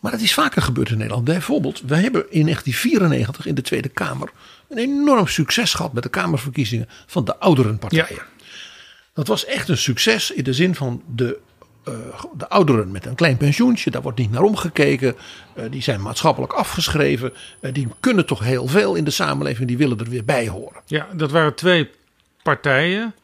Maar 0.00 0.12
het 0.12 0.20
is 0.20 0.34
vaker 0.34 0.62
gebeurd 0.62 0.90
in 0.90 0.96
Nederland. 0.96 1.24
Bijvoorbeeld, 1.24 1.82
we 1.86 1.96
hebben 1.96 2.20
in 2.30 2.42
1994 2.42 3.46
in 3.46 3.54
de 3.54 3.62
Tweede 3.62 3.88
Kamer 3.88 4.30
een 4.68 4.78
enorm 4.78 5.26
succes 5.26 5.74
gehad 5.74 5.92
met 5.92 6.02
de 6.02 6.08
Kamerverkiezingen 6.08 6.88
van 7.06 7.24
de 7.24 7.38
ouderenpartijen. 7.38 8.22
Dat 9.12 9.26
was 9.26 9.44
echt 9.44 9.68
een 9.68 9.78
succes 9.78 10.30
in 10.30 10.44
de 10.44 10.52
zin 10.52 10.74
van 10.74 11.02
de, 11.14 11.38
eh, 11.84 11.92
de 12.36 12.48
ouderen 12.48 12.90
met 12.90 13.06
een 13.06 13.14
klein 13.14 13.36
pensioentje. 13.36 13.90
Daar 13.90 14.02
wordt 14.02 14.18
niet 14.18 14.30
naar 14.30 14.42
omgekeken. 14.42 15.16
Eh, 15.54 15.64
die 15.70 15.82
zijn 15.82 16.02
maatschappelijk 16.02 16.52
afgeschreven. 16.52 17.32
Eh, 17.60 17.72
die 17.72 17.88
kunnen 18.00 18.26
toch 18.26 18.40
heel 18.40 18.66
veel 18.66 18.94
in 18.94 19.04
de 19.04 19.10
samenleving. 19.10 19.68
Die 19.68 19.78
willen 19.78 19.98
er 19.98 20.08
weer 20.08 20.24
bij 20.24 20.48
horen. 20.48 20.82
Ja, 20.86 21.06
dat 21.14 21.30
waren 21.30 21.54
twee 21.54 21.90
partijen. 22.42 23.14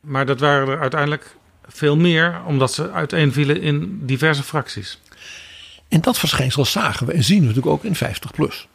Maar 0.00 0.26
dat 0.26 0.40
waren 0.40 0.68
er 0.68 0.80
uiteindelijk 0.80 1.36
veel 1.68 1.96
meer, 1.96 2.40
omdat 2.46 2.72
ze 2.72 2.90
uiteenvielen 2.90 3.60
in 3.60 4.00
diverse 4.02 4.42
fracties. 4.42 4.98
En 5.88 6.00
dat 6.00 6.18
verschijnsel 6.18 6.64
zagen 6.64 7.06
we 7.06 7.12
en 7.12 7.24
zien 7.24 7.40
we 7.40 7.46
natuurlijk 7.46 7.72
ook 7.74 7.84
in 7.84 7.94
50 7.94 8.30
plus. 8.30 8.68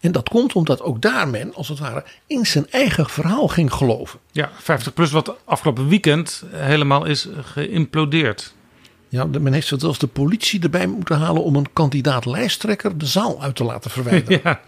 En 0.00 0.12
dat 0.12 0.28
komt 0.28 0.52
omdat 0.52 0.82
ook 0.82 1.02
daar 1.02 1.28
men, 1.28 1.54
als 1.54 1.68
het 1.68 1.78
ware, 1.78 2.04
in 2.26 2.46
zijn 2.46 2.70
eigen 2.70 3.08
verhaal 3.08 3.48
ging 3.48 3.72
geloven. 3.72 4.18
Ja, 4.30 4.50
50 4.58 4.94
plus 4.94 5.10
wat 5.10 5.36
afgelopen 5.44 5.88
weekend 5.88 6.44
helemaal 6.52 7.04
is 7.04 7.28
geïmplodeerd. 7.42 8.54
Ja, 9.08 9.24
men 9.24 9.52
heeft 9.52 9.66
zelfs 9.76 9.98
de 9.98 10.06
politie 10.06 10.62
erbij 10.62 10.86
moeten 10.86 11.18
halen 11.18 11.44
om 11.44 11.56
een 11.56 11.72
kandidaat 11.72 12.24
lijsttrekker 12.24 12.98
de 12.98 13.06
zaal 13.06 13.42
uit 13.42 13.56
te 13.56 13.64
laten 13.64 13.90
verwijderen. 13.90 14.40
Ja, 14.44 14.60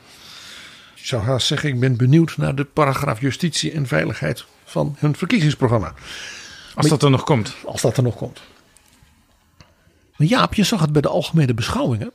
Ik 0.94 1.04
zou 1.06 1.22
haast 1.22 1.46
zeggen, 1.46 1.68
ik 1.68 1.80
ben 1.80 1.96
benieuwd 1.96 2.36
naar 2.36 2.54
de 2.54 2.64
paragraaf 2.64 3.20
justitie 3.20 3.72
en 3.72 3.86
veiligheid 3.86 4.44
van 4.64 4.96
hun 4.98 5.16
verkiezingsprogramma. 5.16 5.94
als 6.74 6.88
dat 6.88 7.02
er 7.02 7.10
nog 7.10 7.24
komt. 7.24 7.54
Als 7.64 7.80
dat 7.82 7.96
er 7.96 8.02
nog 8.02 8.16
komt. 8.16 8.40
Maar 10.16 10.26
Jaap, 10.26 10.54
je 10.54 10.64
zag 10.64 10.80
het 10.80 10.92
bij 10.92 11.02
de 11.02 11.08
algemene 11.08 11.54
beschouwingen. 11.54 12.12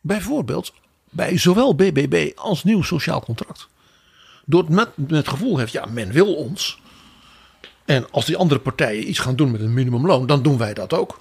Bijvoorbeeld 0.00 0.72
bij 1.10 1.38
zowel 1.38 1.74
BBB 1.74 2.30
als 2.36 2.64
Nieuw 2.64 2.82
Sociaal 2.82 3.20
Contract. 3.20 3.68
Door 4.44 4.60
het 4.60 4.70
met, 4.70 4.96
met 4.96 5.10
het 5.10 5.28
gevoel 5.28 5.58
heeft, 5.58 5.72
ja, 5.72 5.86
men 5.86 6.12
wil 6.12 6.34
ons. 6.34 6.80
En 7.84 8.10
als 8.10 8.24
die 8.24 8.36
andere 8.36 8.60
partijen 8.60 9.08
iets 9.08 9.18
gaan 9.18 9.36
doen 9.36 9.50
met 9.50 9.60
een 9.60 9.74
minimumloon, 9.74 10.26
dan 10.26 10.42
doen 10.42 10.58
wij 10.58 10.74
dat 10.74 10.92
ook. 10.92 11.20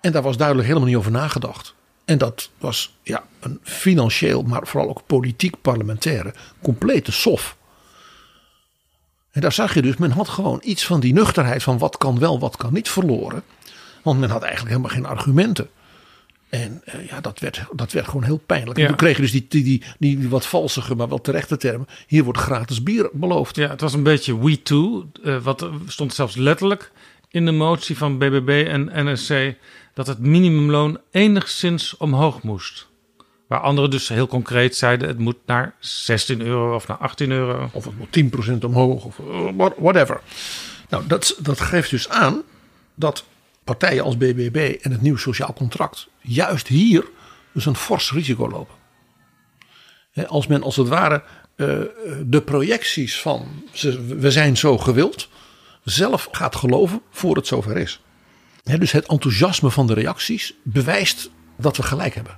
En 0.00 0.12
daar 0.12 0.22
was 0.22 0.36
duidelijk 0.36 0.68
helemaal 0.68 0.88
niet 0.88 0.96
over 0.96 1.10
nagedacht. 1.10 1.74
En 2.04 2.18
dat 2.18 2.50
was 2.58 2.94
ja, 3.02 3.24
een 3.40 3.60
financieel, 3.62 4.42
maar 4.42 4.66
vooral 4.66 4.88
ook 4.88 5.06
politiek 5.06 5.60
parlementaire, 5.60 6.34
complete 6.62 7.12
sof. 7.12 7.56
En 9.30 9.40
daar 9.40 9.52
zag 9.52 9.74
je 9.74 9.82
dus, 9.82 9.96
men 9.96 10.10
had 10.10 10.28
gewoon 10.28 10.60
iets 10.62 10.86
van 10.86 11.00
die 11.00 11.12
nuchterheid 11.12 11.62
van 11.62 11.78
wat 11.78 11.96
kan 11.96 12.18
wel, 12.18 12.38
wat 12.38 12.56
kan 12.56 12.72
niet 12.72 12.88
verloren. 12.88 13.42
Want 14.04 14.20
men 14.20 14.30
had 14.30 14.42
eigenlijk 14.42 14.74
helemaal 14.76 14.96
geen 14.96 15.06
argumenten. 15.06 15.68
En 16.48 16.82
eh, 16.84 17.08
ja, 17.08 17.20
dat 17.20 17.38
werd, 17.38 17.64
dat 17.72 17.92
werd 17.92 18.06
gewoon 18.06 18.22
heel 18.24 18.40
pijnlijk. 18.46 18.76
Ja. 18.76 18.82
En 18.82 18.88
toen 18.88 18.98
kreeg 18.98 19.16
je 19.16 19.22
dus 19.22 19.32
die, 19.32 19.46
die, 19.48 19.82
die, 19.98 20.28
wat 20.28 20.46
valsige, 20.46 20.94
maar 20.94 21.08
wel 21.08 21.20
terechte 21.20 21.56
termen. 21.56 21.86
Hier 22.06 22.24
wordt 22.24 22.38
gratis 22.38 22.82
bier 22.82 23.10
beloofd. 23.12 23.56
Ja, 23.56 23.68
het 23.68 23.80
was 23.80 23.92
een 23.94 24.02
beetje 24.02 24.38
we 24.38 24.62
too. 24.62 25.08
eh, 25.24 25.36
wat 25.42 25.68
stond 25.86 26.14
zelfs 26.14 26.36
letterlijk 26.36 26.90
in 27.30 27.44
de 27.44 27.50
motie 27.52 27.96
van 27.96 28.18
BBB 28.18 28.64
en 28.68 28.90
NSC 29.12 29.54
dat 29.94 30.06
het 30.06 30.18
minimumloon 30.18 30.98
enigszins 31.10 31.96
omhoog 31.96 32.42
moest. 32.42 32.86
Waar 33.46 33.60
anderen 33.60 33.90
dus 33.90 34.08
heel 34.08 34.26
concreet 34.26 34.76
zeiden 34.76 35.08
het 35.08 35.18
moet 35.18 35.36
naar 35.46 35.74
16 35.78 36.40
euro 36.40 36.74
of 36.74 36.86
naar 36.86 36.96
18 36.96 37.30
euro. 37.30 37.68
Of 37.72 37.84
het 37.84 37.98
moet 37.98 38.52
10% 38.60 38.64
omhoog 38.64 39.04
of 39.04 39.18
eh, 39.18 39.24
what- 39.56 39.74
whatever. 39.78 40.20
Nou, 40.88 41.06
dat, 41.06 41.36
dat 41.38 41.60
geeft 41.60 41.90
dus 41.90 42.08
aan 42.08 42.42
dat 42.94 43.24
partijen 43.64 44.04
als 44.04 44.16
BBB 44.16 44.76
en 44.82 44.90
het 44.90 45.02
nieuw 45.02 45.16
sociaal 45.16 45.52
contract 45.52 46.08
juist 46.20 46.68
hier 46.68 47.04
dus 47.52 47.66
een 47.66 47.76
fors 47.76 48.12
risico 48.12 48.48
lopen. 48.48 48.74
Als 50.26 50.46
men 50.46 50.62
als 50.62 50.76
het 50.76 50.88
ware 50.88 51.22
eh, 51.56 51.66
de 52.26 52.42
projecties 52.44 53.20
van 53.20 53.64
we 54.18 54.30
zijn 54.30 54.56
zo 54.56 54.78
gewild 54.78 55.28
zelf 55.84 56.28
gaat 56.32 56.56
geloven 56.56 57.00
voor 57.10 57.36
het 57.36 57.46
zover 57.46 57.76
is. 57.76 58.00
Dus 58.62 58.92
het 58.92 59.06
enthousiasme 59.06 59.70
van 59.70 59.86
de 59.86 59.94
reacties 59.94 60.54
bewijst 60.62 61.30
dat 61.56 61.76
we 61.76 61.82
gelijk 61.82 62.14
hebben. 62.14 62.36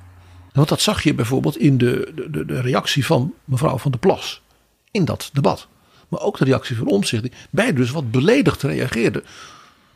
Want 0.52 0.68
dat 0.68 0.80
zag 0.80 1.02
je 1.02 1.14
bijvoorbeeld 1.14 1.58
in 1.58 1.78
de, 1.78 2.12
de, 2.30 2.44
de- 2.44 2.60
reactie 2.60 3.06
van 3.06 3.34
mevrouw 3.44 3.78
van 3.78 3.90
der 3.90 4.00
Plas 4.00 4.42
in 4.90 5.04
dat 5.04 5.30
debat. 5.32 5.68
Maar 6.08 6.20
ook 6.20 6.38
de 6.38 6.44
reactie 6.44 6.76
van 6.76 6.86
Omtzigt, 6.86 7.22
die 7.22 7.32
beide 7.50 7.72
dus 7.72 7.90
wat 7.90 8.10
beledigd 8.10 8.62
reageerden. 8.62 9.24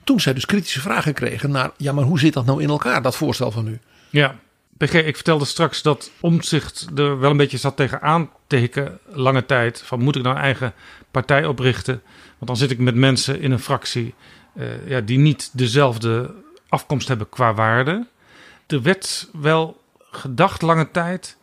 Toen 0.04 0.20
zij 0.20 0.34
dus 0.34 0.46
kritische 0.46 0.80
vragen 0.80 1.14
kregen 1.14 1.50
naar, 1.50 1.70
ja 1.76 1.92
maar 1.92 2.04
hoe 2.04 2.18
zit 2.18 2.32
dat 2.32 2.46
nou 2.46 2.62
in 2.62 2.68
elkaar, 2.68 3.02
dat 3.02 3.16
voorstel 3.16 3.50
van 3.50 3.66
u? 3.66 3.78
Ja, 4.10 4.38
PG, 4.76 4.94
ik 4.94 5.14
vertelde 5.14 5.44
straks 5.44 5.82
dat 5.82 6.10
Omtzigt 6.20 6.86
er 6.94 7.18
wel 7.18 7.30
een 7.30 7.36
beetje 7.36 7.56
zat 7.56 7.76
tegen 7.76 8.02
aan 8.02 8.30
te 8.46 8.98
lange 9.06 9.46
tijd. 9.46 9.82
Van 9.82 10.00
moet 10.00 10.16
ik 10.16 10.22
nou 10.22 10.36
een 10.36 10.42
eigen 10.42 10.74
partij 11.10 11.46
oprichten? 11.46 12.02
Want 12.38 12.46
dan 12.46 12.56
zit 12.56 12.70
ik 12.70 12.78
met 12.78 12.94
mensen 12.94 13.40
in 13.40 13.50
een 13.50 13.58
fractie 13.58 14.14
eh, 14.54 14.88
ja, 14.88 15.00
die 15.00 15.18
niet 15.18 15.50
dezelfde 15.52 16.34
afkomst 16.68 17.08
hebben 17.08 17.28
qua 17.28 17.54
waarde. 17.54 18.06
Er 18.66 18.82
werd 18.82 19.28
wel 19.32 19.82
gedacht 20.10 20.62
lange 20.62 20.90
tijd. 20.90 21.36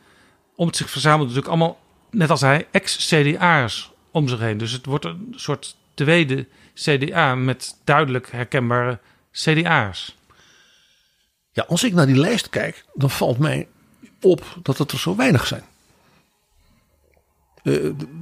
Omtzigt 0.55 0.91
verzamelde 0.91 1.23
natuurlijk 1.25 1.53
allemaal, 1.53 1.79
net 2.11 2.29
als 2.29 2.41
hij, 2.41 2.67
ex-CDA'ers 2.71 3.91
om 4.11 4.27
zich 4.27 4.39
heen. 4.39 4.57
Dus 4.57 4.71
het 4.71 4.85
wordt 4.85 5.05
een 5.05 5.33
soort 5.35 5.75
tweede 5.93 6.47
CDA 6.83 7.35
met 7.35 7.75
duidelijk 7.83 8.31
herkenbare 8.31 8.99
CDA'ers. 9.31 10.15
Ja, 11.51 11.65
als 11.67 11.83
ik 11.83 11.93
naar 11.93 12.05
die 12.05 12.15
lijst 12.19 12.49
kijk, 12.49 12.85
dan 12.93 13.09
valt 13.09 13.37
mij 13.37 13.67
op 14.21 14.43
dat 14.63 14.77
het 14.77 14.91
er 14.91 14.99
zo 14.99 15.15
weinig 15.15 15.47
zijn. 15.47 15.63
Eh, 17.63 17.73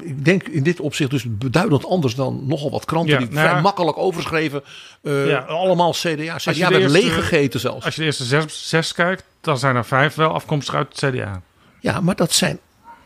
ik 0.03 0.25
denk 0.25 0.47
in 0.47 0.63
dit 0.63 0.79
opzicht 0.79 1.09
dus 1.09 1.23
beduidend 1.37 1.85
anders 1.85 2.15
dan 2.15 2.47
nogal 2.47 2.71
wat 2.71 2.85
kranten 2.85 3.11
Ja, 3.13 3.17
die 3.19 3.29
nou 3.29 3.47
vrij 3.47 3.61
makkelijk 3.61 3.97
overschreven. 3.97 4.63
eh, 5.01 5.27
Ja. 5.27 5.39
Allemaal 5.39 5.91
CDA. 5.91 6.11
je 6.13 6.33
CDA 6.37 6.69
werd 6.69 6.81
eerste- 6.81 7.01
leeggegeten 7.01 7.59
zelfs. 7.59 7.85
Als 7.85 7.95
je 7.95 7.99
de 8.01 8.05
eerste 8.07 8.23
zes, 8.23 8.69
zes 8.69 8.93
kijkt, 8.93 9.23
dan 9.41 9.57
zijn 9.57 9.75
er 9.75 9.85
vijf 9.85 10.15
wel 10.15 10.33
afkomstig 10.33 10.75
uit 10.75 11.01
het 11.01 11.11
CDA. 11.13 11.41
Ja, 11.79 11.99
maar 11.99 12.15
dat 12.15 12.31
zijn. 12.31 12.59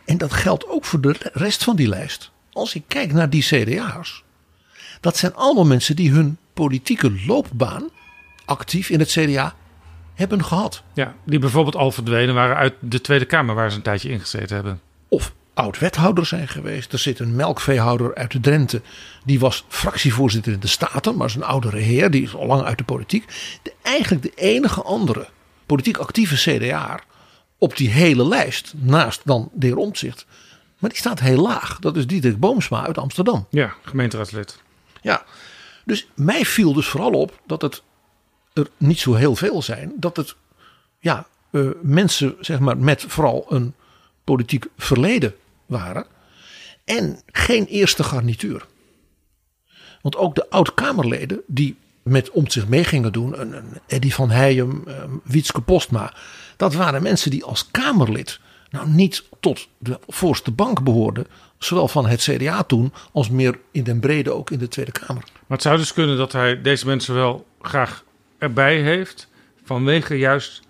En 0.06 0.18
dat 0.18 0.34
geldt 0.34 0.68
ook 0.68 0.86
voor 0.86 1.02
de 1.02 1.16
rest 1.34 1.64
van 1.64 1.76
die 1.76 1.88
lijst. 1.88 2.32
Als 2.52 2.76
ik 2.76 2.84
kijk 2.88 3.14
naar 3.14 3.30
die 3.30 3.44
CDA'ers. 3.44 4.24
Dat 5.00 5.18
zijn 5.18 5.36
allemaal 5.36 5.66
mensen 5.66 5.96
die 5.96 6.12
hun 6.12 6.38
politieke 6.54 7.12
loopbaan 7.28 7.90
actief 8.46 8.90
in 8.90 9.00
het 9.00 9.10
CDA 9.10 9.56
hebben 10.14 10.44
gehad. 10.44 10.84
Ja, 10.94 11.16
die 11.24 11.40
bijvoorbeeld 11.40 11.76
al 11.76 11.92
verdwenen 11.92 12.36
waren 12.36 12.56
uit 12.56 12.74
de 12.80 13.02
Tweede 13.02 13.26
Kamer 13.26 13.56
waar 13.56 13.70
ze 13.70 13.78
een 13.78 13.84
tijdje 13.84 14.10
ingezeten 14.10 14.56
hebben. 14.56 14.82
Of 15.08 15.34
oud-wethouder 15.54 16.26
zijn 16.26 16.48
geweest. 16.48 16.94
Er 16.94 17.00
zit 17.00 17.20
een 17.20 17.36
melkveehouder 17.36 18.16
uit 18.16 18.32
de 18.32 18.40
Drenthe. 18.40 18.82
Die 19.26 19.40
was 19.40 19.66
fractievoorzitter 19.68 20.54
in 20.54 20.60
de 20.60 20.68
Staten. 20.68 21.16
Maar 21.16 21.28
is 21.28 21.36
een 21.36 21.44
oudere 21.44 21.78
heer. 21.78 22.12
Die 22.12 22.24
is 22.24 22.36
al 22.36 22.46
lang 22.46 22.64
uit 22.64 22.78
de 22.78 22.84
politiek. 22.84 23.26
De, 23.64 23.74
eigenlijk 23.82 24.24
de 24.24 24.32
enige 24.36 24.82
andere 24.82 25.28
politiek 25.66 25.98
actieve 25.98 26.36
CDA 26.36 27.00
op 27.58 27.78
die 27.78 27.90
hele 27.90 28.28
lijst. 28.28 28.74
Naast 28.78 29.22
dan 29.24 29.50
de 29.54 29.66
heer 29.66 29.78
Omtzigt. 29.78 30.26
Maar 30.80 30.90
die 30.90 31.00
staat 31.00 31.20
heel 31.20 31.42
laag. 31.42 31.80
Dat 31.80 31.98
is 31.98 32.08
Diederik 32.08 32.40
Boomsma 32.40 32.86
uit 32.86 32.98
Amsterdam. 32.98 33.48
Ja, 33.50 33.74
gemeenteraadslid. 33.84 34.62
Ja, 35.02 35.24
dus 35.86 36.08
mij 36.16 36.46
viel 36.46 36.74
dus 36.74 36.88
vooral 36.88 37.12
op 37.12 37.40
dat 37.46 37.62
het 37.62 37.84
er 38.54 38.70
niet 38.78 39.00
zo 39.00 39.14
heel 39.14 39.36
veel 39.36 39.62
zijn. 39.62 39.94
Dat 39.96 40.18
het 40.18 40.36
ja, 41.00 41.28
eh, 41.52 41.70
mensen 41.82 42.36
zeg 42.40 42.60
maar, 42.60 42.78
met 42.78 43.06
vooral 43.08 43.46
een 43.50 43.74
politiek 44.24 44.66
verleden 44.78 45.36
waren. 45.66 46.06
En 46.86 47.22
geen 47.26 47.66
eerste 47.66 48.04
garnituur. 48.04 48.66
Want 50.02 50.16
ook 50.16 50.36
de 50.36 50.50
oud-Kamerleden 50.50 51.42
die 51.48 51.78
met 52.04 52.30
om 52.30 52.50
zich 52.50 52.68
mee 52.68 52.84
gingen 52.84 53.12
doen. 53.12 53.40
Een, 53.42 53.54
een 53.54 53.80
Eddie 53.88 54.14
van 54.14 54.30
Heijem, 54.30 54.84
uh, 54.88 55.04
Wietske 55.24 55.62
Postma. 55.62 56.14
Dat 56.58 56.74
waren 56.74 57.04
mensen 57.04 57.32
die 57.32 57.44
als 57.44 57.72
Kamerlid 57.72 58.40
nou 58.70 58.90
niet 58.90 59.24
tot 59.40 59.68
de 59.78 60.00
voorste 60.08 60.52
bank 60.52 60.84
behoorden. 60.84 61.28
Zowel 61.58 61.88
van 61.88 62.08
het 62.08 62.22
CDA 62.22 62.64
toen 62.64 62.94
als 63.12 63.30
meer 63.30 63.60
in 63.72 63.84
den 63.84 64.00
brede 64.00 64.32
ook 64.32 64.52
in 64.52 64.60
de 64.60 64.68
Tweede 64.68 64.92
Kamer. 64.92 65.24
Maar 65.24 65.58
het 65.58 65.62
zou 65.62 65.78
dus 65.78 65.94
kunnen 65.94 66.18
dat 66.18 66.32
hij 66.32 66.62
deze 66.62 66.86
mensen 66.86 67.14
wel 67.14 67.46
graag 67.62 68.04
erbij 68.38 68.82
heeft. 68.82 69.28
Vanwege 69.64 70.16
juist 70.16 70.62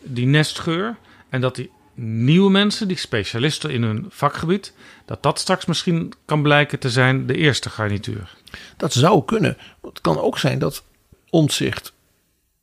die 0.00 0.26
nestgeur. 0.26 0.96
En 1.28 1.40
dat 1.40 1.54
die 1.54 1.70
nieuwe 1.94 2.50
mensen, 2.50 2.88
die 2.88 2.96
specialisten 2.96 3.70
in 3.70 3.82
hun 3.82 4.06
vakgebied, 4.08 4.74
dat 5.04 5.22
dat 5.22 5.38
straks 5.38 5.64
misschien 5.64 6.12
kan 6.24 6.42
blijken 6.42 6.78
te 6.78 6.90
zijn 6.90 7.26
de 7.26 7.36
eerste 7.36 7.70
garnituur. 7.70 8.34
Dat 8.76 8.92
zou 8.92 9.24
kunnen. 9.24 9.56
Het 9.82 10.00
kan 10.00 10.18
ook 10.20 10.38
zijn 10.38 10.58
dat 10.58 10.84
Omtzigt 11.30 11.92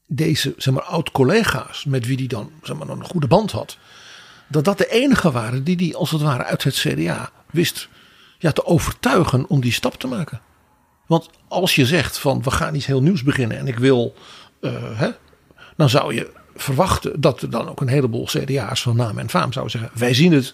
deze 0.07 0.53
zeg 0.57 0.73
maar, 0.73 0.83
oud-collega's 0.83 1.85
met 1.85 2.05
wie 2.05 2.17
hij 2.17 2.27
dan 2.27 2.51
zeg 2.61 2.77
maar, 2.77 2.89
een 2.89 3.03
goede 3.03 3.27
band 3.27 3.51
had, 3.51 3.77
dat 4.49 4.65
dat 4.65 4.77
de 4.77 4.89
enige 4.89 5.31
waren 5.31 5.63
die 5.63 5.76
die 5.76 5.95
als 5.95 6.11
het 6.11 6.21
ware 6.21 6.43
uit 6.43 6.63
het 6.63 6.76
CDA 6.76 7.31
wist 7.51 7.89
ja, 8.38 8.51
te 8.51 8.65
overtuigen 8.65 9.49
om 9.49 9.61
die 9.61 9.71
stap 9.71 9.93
te 9.93 10.07
maken. 10.07 10.41
Want 11.07 11.30
als 11.47 11.76
je 11.76 11.85
zegt 11.85 12.17
van 12.17 12.43
we 12.43 12.51
gaan 12.51 12.76
iets 12.76 12.85
heel 12.85 13.01
nieuws 13.01 13.23
beginnen 13.23 13.57
en 13.57 13.67
ik 13.67 13.77
wil, 13.77 14.13
uh, 14.61 14.71
hè, 14.99 15.09
dan 15.76 15.89
zou 15.89 16.13
je 16.13 16.31
verwachten 16.55 17.21
dat 17.21 17.41
er 17.41 17.49
dan 17.49 17.69
ook 17.69 17.81
een 17.81 17.88
heleboel 17.88 18.26
CDA's 18.26 18.81
van 18.81 18.95
naam 18.95 19.17
en 19.17 19.30
faam 19.30 19.53
zouden 19.53 19.80
zeggen: 19.80 19.99
wij 19.99 20.13
zien 20.13 20.34
het 20.34 20.53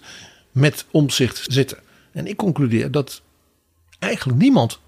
met 0.50 0.86
omzicht 0.90 1.46
zitten. 1.48 1.78
En 2.12 2.26
ik 2.26 2.36
concludeer 2.36 2.90
dat 2.90 3.22
eigenlijk 3.98 4.38
niemand 4.40 4.80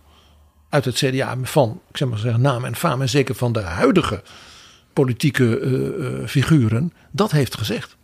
uit 0.68 0.85
het 0.85 0.94
CDA 0.94 1.36
van, 1.43 1.80
ik 1.90 1.97
zeg 1.97 2.09
maar 2.09 2.18
zeggen, 2.18 2.40
naam 2.40 2.64
en 2.64 2.76
faam 2.76 3.01
en 3.01 3.09
zeker 3.09 3.35
van 3.35 3.52
de 3.52 3.60
huidige 3.60 4.22
politieke 4.93 5.60
uh, 5.60 6.26
figuren 6.26 6.93
dat 7.10 7.30
heeft 7.30 7.56
gezegd. 7.56 7.97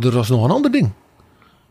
Er 0.00 0.10
was 0.10 0.28
nog 0.28 0.44
een 0.44 0.50
ander 0.50 0.70
ding. 0.70 0.92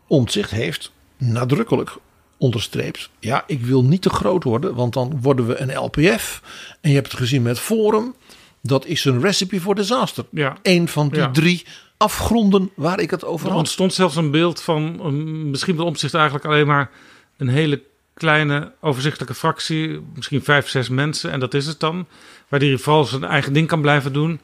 Omtzigt 0.06 0.50
heeft 0.50 0.92
nadrukkelijk 1.16 1.96
onderstreept. 2.38 3.10
Ja, 3.18 3.44
ik 3.46 3.64
wil 3.64 3.84
niet 3.84 4.02
te 4.02 4.10
groot 4.10 4.44
worden, 4.44 4.74
want 4.74 4.92
dan 4.92 5.18
worden 5.20 5.46
we 5.46 5.60
een 5.60 5.76
LPF. 5.76 6.42
En 6.80 6.88
je 6.88 6.94
hebt 6.94 7.10
het 7.10 7.20
gezien 7.20 7.42
met 7.42 7.58
Forum. 7.58 8.14
Dat 8.60 8.86
is 8.86 9.04
een 9.04 9.20
recipe 9.20 9.60
voor 9.60 9.74
disaster. 9.74 10.24
Ja. 10.30 10.56
Eén 10.62 10.88
van 10.88 11.08
die 11.08 11.30
drie 11.30 11.66
afgronden 11.96 12.70
waar 12.74 13.00
ik 13.00 13.10
het 13.10 13.24
over 13.24 13.44
had. 13.44 13.52
Er 13.52 13.58
ontstond 13.58 13.94
zelfs 13.94 14.16
een 14.16 14.30
beeld 14.30 14.62
van 14.62 15.00
um, 15.04 15.50
misschien 15.50 15.76
wel 15.76 15.86
omzicht 15.86 16.14
eigenlijk 16.14 16.44
alleen 16.44 16.66
maar 16.66 16.90
een 17.36 17.48
hele 17.48 17.82
kleine 18.14 18.72
overzichtelijke 18.80 19.34
fractie, 19.34 20.00
misschien 20.14 20.42
vijf, 20.42 20.68
zes 20.68 20.88
mensen 20.88 21.30
en 21.30 21.40
dat 21.40 21.54
is 21.54 21.66
het 21.66 21.80
dan. 21.80 22.06
Waar 22.48 22.60
die 22.60 22.78
vooral 22.78 23.04
zijn 23.04 23.24
eigen 23.24 23.52
ding 23.52 23.68
kan 23.68 23.80
blijven 23.80 24.12
doen. 24.12 24.40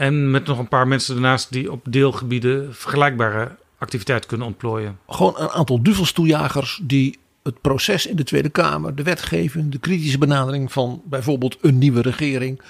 En 0.00 0.30
met 0.30 0.46
nog 0.46 0.58
een 0.58 0.68
paar 0.68 0.88
mensen 0.88 1.14
ernaast 1.14 1.52
die 1.52 1.72
op 1.72 1.86
deelgebieden 1.88 2.74
vergelijkbare 2.74 3.56
activiteit 3.78 4.26
kunnen 4.26 4.46
ontplooien. 4.46 4.98
Gewoon 5.08 5.34
een 5.36 5.48
aantal 5.48 5.82
duvelstoejagers 5.82 6.80
die 6.82 7.18
het 7.42 7.60
proces 7.60 8.06
in 8.06 8.16
de 8.16 8.24
Tweede 8.24 8.48
Kamer, 8.48 8.94
de 8.94 9.02
wetgeving, 9.02 9.70
de 9.72 9.78
kritische 9.78 10.18
benadering 10.18 10.72
van 10.72 11.02
bijvoorbeeld 11.04 11.58
een 11.60 11.78
nieuwe 11.78 12.00
regering 12.00 12.60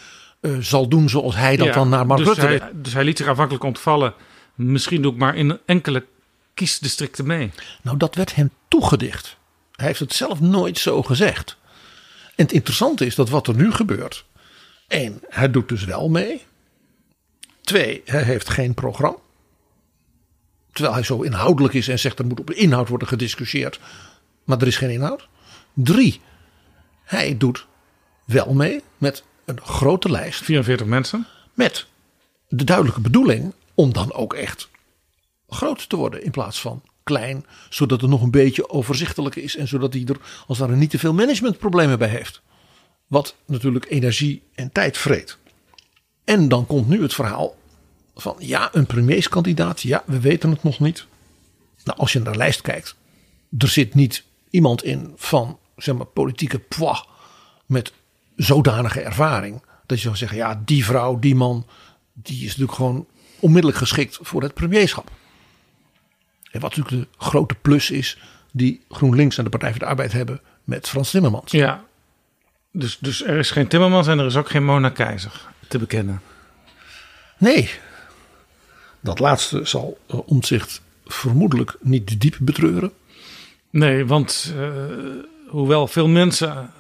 uh, 0.40 0.56
zal 0.60 0.88
doen 0.88 1.08
zoals 1.08 1.36
hij 1.36 1.56
dat 1.56 1.74
dan 1.74 1.88
naar 1.88 2.06
Mark 2.06 2.18
dus 2.18 2.28
Rutte 2.28 2.46
hij, 2.46 2.70
Dus 2.74 2.92
hij 2.92 3.04
liet 3.04 3.16
zich 3.16 3.26
aanvankelijk 3.26 3.64
ontvallen. 3.64 4.14
Misschien 4.54 5.02
doe 5.02 5.12
ik 5.12 5.18
maar 5.18 5.36
in 5.36 5.58
enkele 5.64 6.06
kiesdistricten 6.54 7.26
mee. 7.26 7.50
Nou, 7.82 7.96
dat 7.96 8.14
werd 8.14 8.34
hem 8.34 8.50
toegedicht. 8.68 9.36
Hij 9.72 9.86
heeft 9.86 10.00
het 10.00 10.12
zelf 10.12 10.40
nooit 10.40 10.78
zo 10.78 11.02
gezegd. 11.02 11.56
En 12.36 12.44
het 12.44 12.52
interessante 12.52 13.06
is 13.06 13.14
dat 13.14 13.28
wat 13.28 13.46
er 13.46 13.54
nu 13.54 13.72
gebeurt. 13.72 14.24
één, 14.88 15.20
hij 15.28 15.50
doet 15.50 15.68
dus 15.68 15.84
wel 15.84 16.08
mee. 16.08 16.48
Twee, 17.70 18.02
hij 18.04 18.22
heeft 18.22 18.48
geen 18.48 18.74
programma. 18.74 19.16
Terwijl 20.72 20.94
hij 20.94 21.02
zo 21.02 21.20
inhoudelijk 21.20 21.74
is 21.74 21.88
en 21.88 21.98
zegt 21.98 22.18
er 22.18 22.26
moet 22.26 22.40
op 22.40 22.50
inhoud 22.50 22.88
worden 22.88 23.08
gediscussieerd. 23.08 23.80
Maar 24.44 24.60
er 24.60 24.66
is 24.66 24.76
geen 24.76 24.90
inhoud. 24.90 25.28
Drie, 25.72 26.20
hij 27.04 27.36
doet 27.36 27.66
wel 28.24 28.54
mee 28.54 28.82
met 28.98 29.24
een 29.44 29.60
grote 29.60 30.10
lijst. 30.10 30.42
44 30.42 30.86
mensen. 30.86 31.26
Met 31.54 31.86
de 32.48 32.64
duidelijke 32.64 33.00
bedoeling 33.00 33.52
om 33.74 33.92
dan 33.92 34.12
ook 34.12 34.34
echt 34.34 34.68
groot 35.48 35.88
te 35.88 35.96
worden 35.96 36.24
in 36.24 36.30
plaats 36.30 36.60
van 36.60 36.82
klein. 37.02 37.46
Zodat 37.68 38.00
het 38.00 38.10
nog 38.10 38.22
een 38.22 38.30
beetje 38.30 38.68
overzichtelijk 38.70 39.36
is 39.36 39.56
en 39.56 39.68
zodat 39.68 39.92
hij 39.92 40.04
er 40.06 40.20
als 40.46 40.58
daar 40.58 40.70
niet 40.76 40.90
te 40.90 40.98
veel 40.98 41.14
managementproblemen 41.14 41.98
bij 41.98 42.08
heeft. 42.08 42.42
Wat 43.06 43.34
natuurlijk 43.46 43.86
energie 43.88 44.42
en 44.54 44.72
tijd 44.72 44.98
vreet. 44.98 45.38
En 46.24 46.48
dan 46.48 46.66
komt 46.66 46.88
nu 46.88 47.02
het 47.02 47.14
verhaal 47.14 47.58
van 48.20 48.36
ja, 48.38 48.68
een 48.72 48.86
premierskandidaat. 48.86 49.80
Ja, 49.80 50.02
we 50.06 50.20
weten 50.20 50.50
het 50.50 50.62
nog 50.62 50.80
niet. 50.80 51.06
Nou, 51.84 51.98
als 51.98 52.12
je 52.12 52.20
naar 52.20 52.32
de 52.32 52.38
lijst 52.38 52.60
kijkt. 52.60 52.94
Er 53.58 53.68
zit 53.68 53.94
niet 53.94 54.24
iemand 54.50 54.84
in 54.84 55.12
van 55.16 55.58
zeg 55.76 55.94
maar, 55.94 56.06
politieke 56.06 56.58
poids 56.58 57.08
met 57.66 57.92
zodanige 58.36 59.00
ervaring. 59.00 59.62
Dat 59.86 59.98
je 59.98 60.04
zou 60.04 60.16
zeggen, 60.16 60.38
ja, 60.38 60.62
die 60.64 60.84
vrouw, 60.84 61.18
die 61.18 61.34
man, 61.34 61.66
die 62.12 62.36
is 62.36 62.46
natuurlijk 62.46 62.72
gewoon 62.72 63.06
onmiddellijk 63.40 63.78
geschikt 63.78 64.18
voor 64.20 64.42
het 64.42 64.54
premierschap. 64.54 65.10
En 66.50 66.60
wat 66.60 66.76
natuurlijk 66.76 67.10
de 67.10 67.24
grote 67.24 67.54
plus 67.54 67.90
is 67.90 68.18
die 68.52 68.80
GroenLinks 68.88 69.38
en 69.38 69.44
de 69.44 69.50
Partij 69.50 69.70
voor 69.70 69.78
de 69.78 69.86
Arbeid 69.86 70.12
hebben 70.12 70.40
met 70.64 70.88
Frans 70.88 71.10
Timmermans. 71.10 71.50
Ja, 71.50 71.84
dus, 72.72 72.98
dus 72.98 73.24
er 73.24 73.38
is 73.38 73.50
geen 73.50 73.68
Timmermans 73.68 74.06
en 74.06 74.18
er 74.18 74.26
is 74.26 74.36
ook 74.36 74.50
geen 74.50 74.64
Mona 74.64 74.88
Keizer 74.88 75.48
te 75.68 75.78
bekennen. 75.78 76.20
Nee, 77.38 77.70
dat 79.00 79.18
laatste 79.18 79.60
zal 79.64 79.98
uh, 80.10 80.20
omzicht 80.26 80.82
vermoedelijk 81.04 81.76
niet 81.80 82.20
diep 82.20 82.36
betreuren. 82.40 82.92
Nee, 83.70 84.06
want 84.06 84.54
uh, 84.56 84.68
hoewel 85.48 85.86
veel 85.86 86.08
mensen 86.08 86.70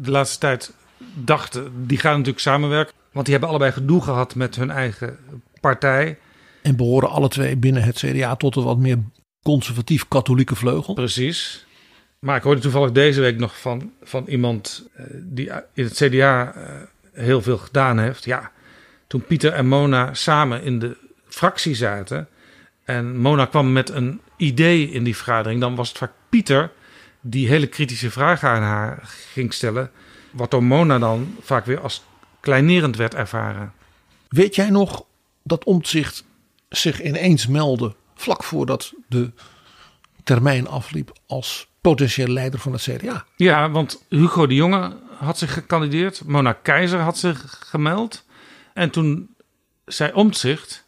de 0.00 0.10
laatste 0.10 0.38
tijd 0.38 0.72
dachten, 1.14 1.86
die 1.86 1.98
gaan 1.98 2.12
natuurlijk 2.12 2.40
samenwerken. 2.40 2.94
Want 3.12 3.24
die 3.24 3.34
hebben 3.34 3.48
allebei 3.54 3.72
gedoe 3.72 4.02
gehad 4.02 4.34
met 4.34 4.56
hun 4.56 4.70
eigen 4.70 5.18
partij. 5.60 6.18
En 6.62 6.76
behoren 6.76 7.10
alle 7.10 7.28
twee 7.28 7.56
binnen 7.56 7.82
het 7.82 7.96
CDA 7.96 8.36
tot 8.36 8.56
een 8.56 8.64
wat 8.64 8.78
meer 8.78 8.98
conservatief-katholieke 9.42 10.54
vleugel. 10.54 10.94
Precies. 10.94 11.66
Maar 12.18 12.36
ik 12.36 12.42
hoorde 12.42 12.60
toevallig 12.60 12.92
deze 12.92 13.20
week 13.20 13.38
nog 13.38 13.60
van, 13.60 13.92
van 14.02 14.24
iemand 14.26 14.88
die 15.12 15.50
in 15.72 15.84
het 15.84 15.94
CDA 15.94 16.54
heel 17.12 17.42
veel 17.42 17.58
gedaan 17.58 17.98
heeft. 17.98 18.24
Ja, 18.24 18.50
toen 19.06 19.24
Pieter 19.24 19.52
en 19.52 19.66
Mona 19.66 20.14
samen 20.14 20.62
in 20.62 20.78
de 20.78 20.96
fractie 21.36 21.74
zaten. 21.74 22.28
En 22.84 23.16
Mona 23.16 23.44
kwam 23.44 23.72
met 23.72 23.90
een 23.90 24.20
idee 24.36 24.90
in 24.90 25.04
die 25.04 25.16
vergadering. 25.16 25.60
Dan 25.60 25.74
was 25.74 25.88
het 25.88 25.98
vaak 25.98 26.12
Pieter 26.28 26.72
die 27.20 27.48
hele 27.48 27.66
kritische 27.66 28.10
vragen 28.10 28.48
aan 28.48 28.62
haar 28.62 28.98
ging 29.32 29.52
stellen. 29.52 29.90
Wat 30.30 30.50
door 30.50 30.62
Mona 30.62 30.98
dan 30.98 31.36
vaak 31.40 31.66
weer 31.66 31.80
als 31.80 32.04
kleinerend 32.40 32.96
werd 32.96 33.14
ervaren. 33.14 33.72
Weet 34.28 34.54
jij 34.54 34.70
nog 34.70 35.04
dat 35.42 35.64
Omtzigt 35.64 36.24
zich 36.68 37.02
ineens 37.02 37.46
meldde 37.46 37.94
vlak 38.14 38.44
voordat 38.44 38.92
de 39.08 39.30
termijn 40.24 40.68
afliep 40.68 41.12
als 41.26 41.68
potentieel 41.80 42.28
leider 42.28 42.60
van 42.60 42.72
het 42.72 42.82
CDA? 42.82 43.24
Ja, 43.36 43.70
want 43.70 44.04
Hugo 44.08 44.46
de 44.46 44.54
Jonge 44.54 44.96
had 45.18 45.38
zich 45.38 45.52
gekandideerd. 45.52 46.24
Mona 46.24 46.52
Keizer 46.52 47.00
had 47.00 47.18
zich 47.18 47.56
gemeld. 47.68 48.24
En 48.74 48.90
toen 48.90 49.34
zei 49.84 50.12
Omtzigt... 50.12 50.84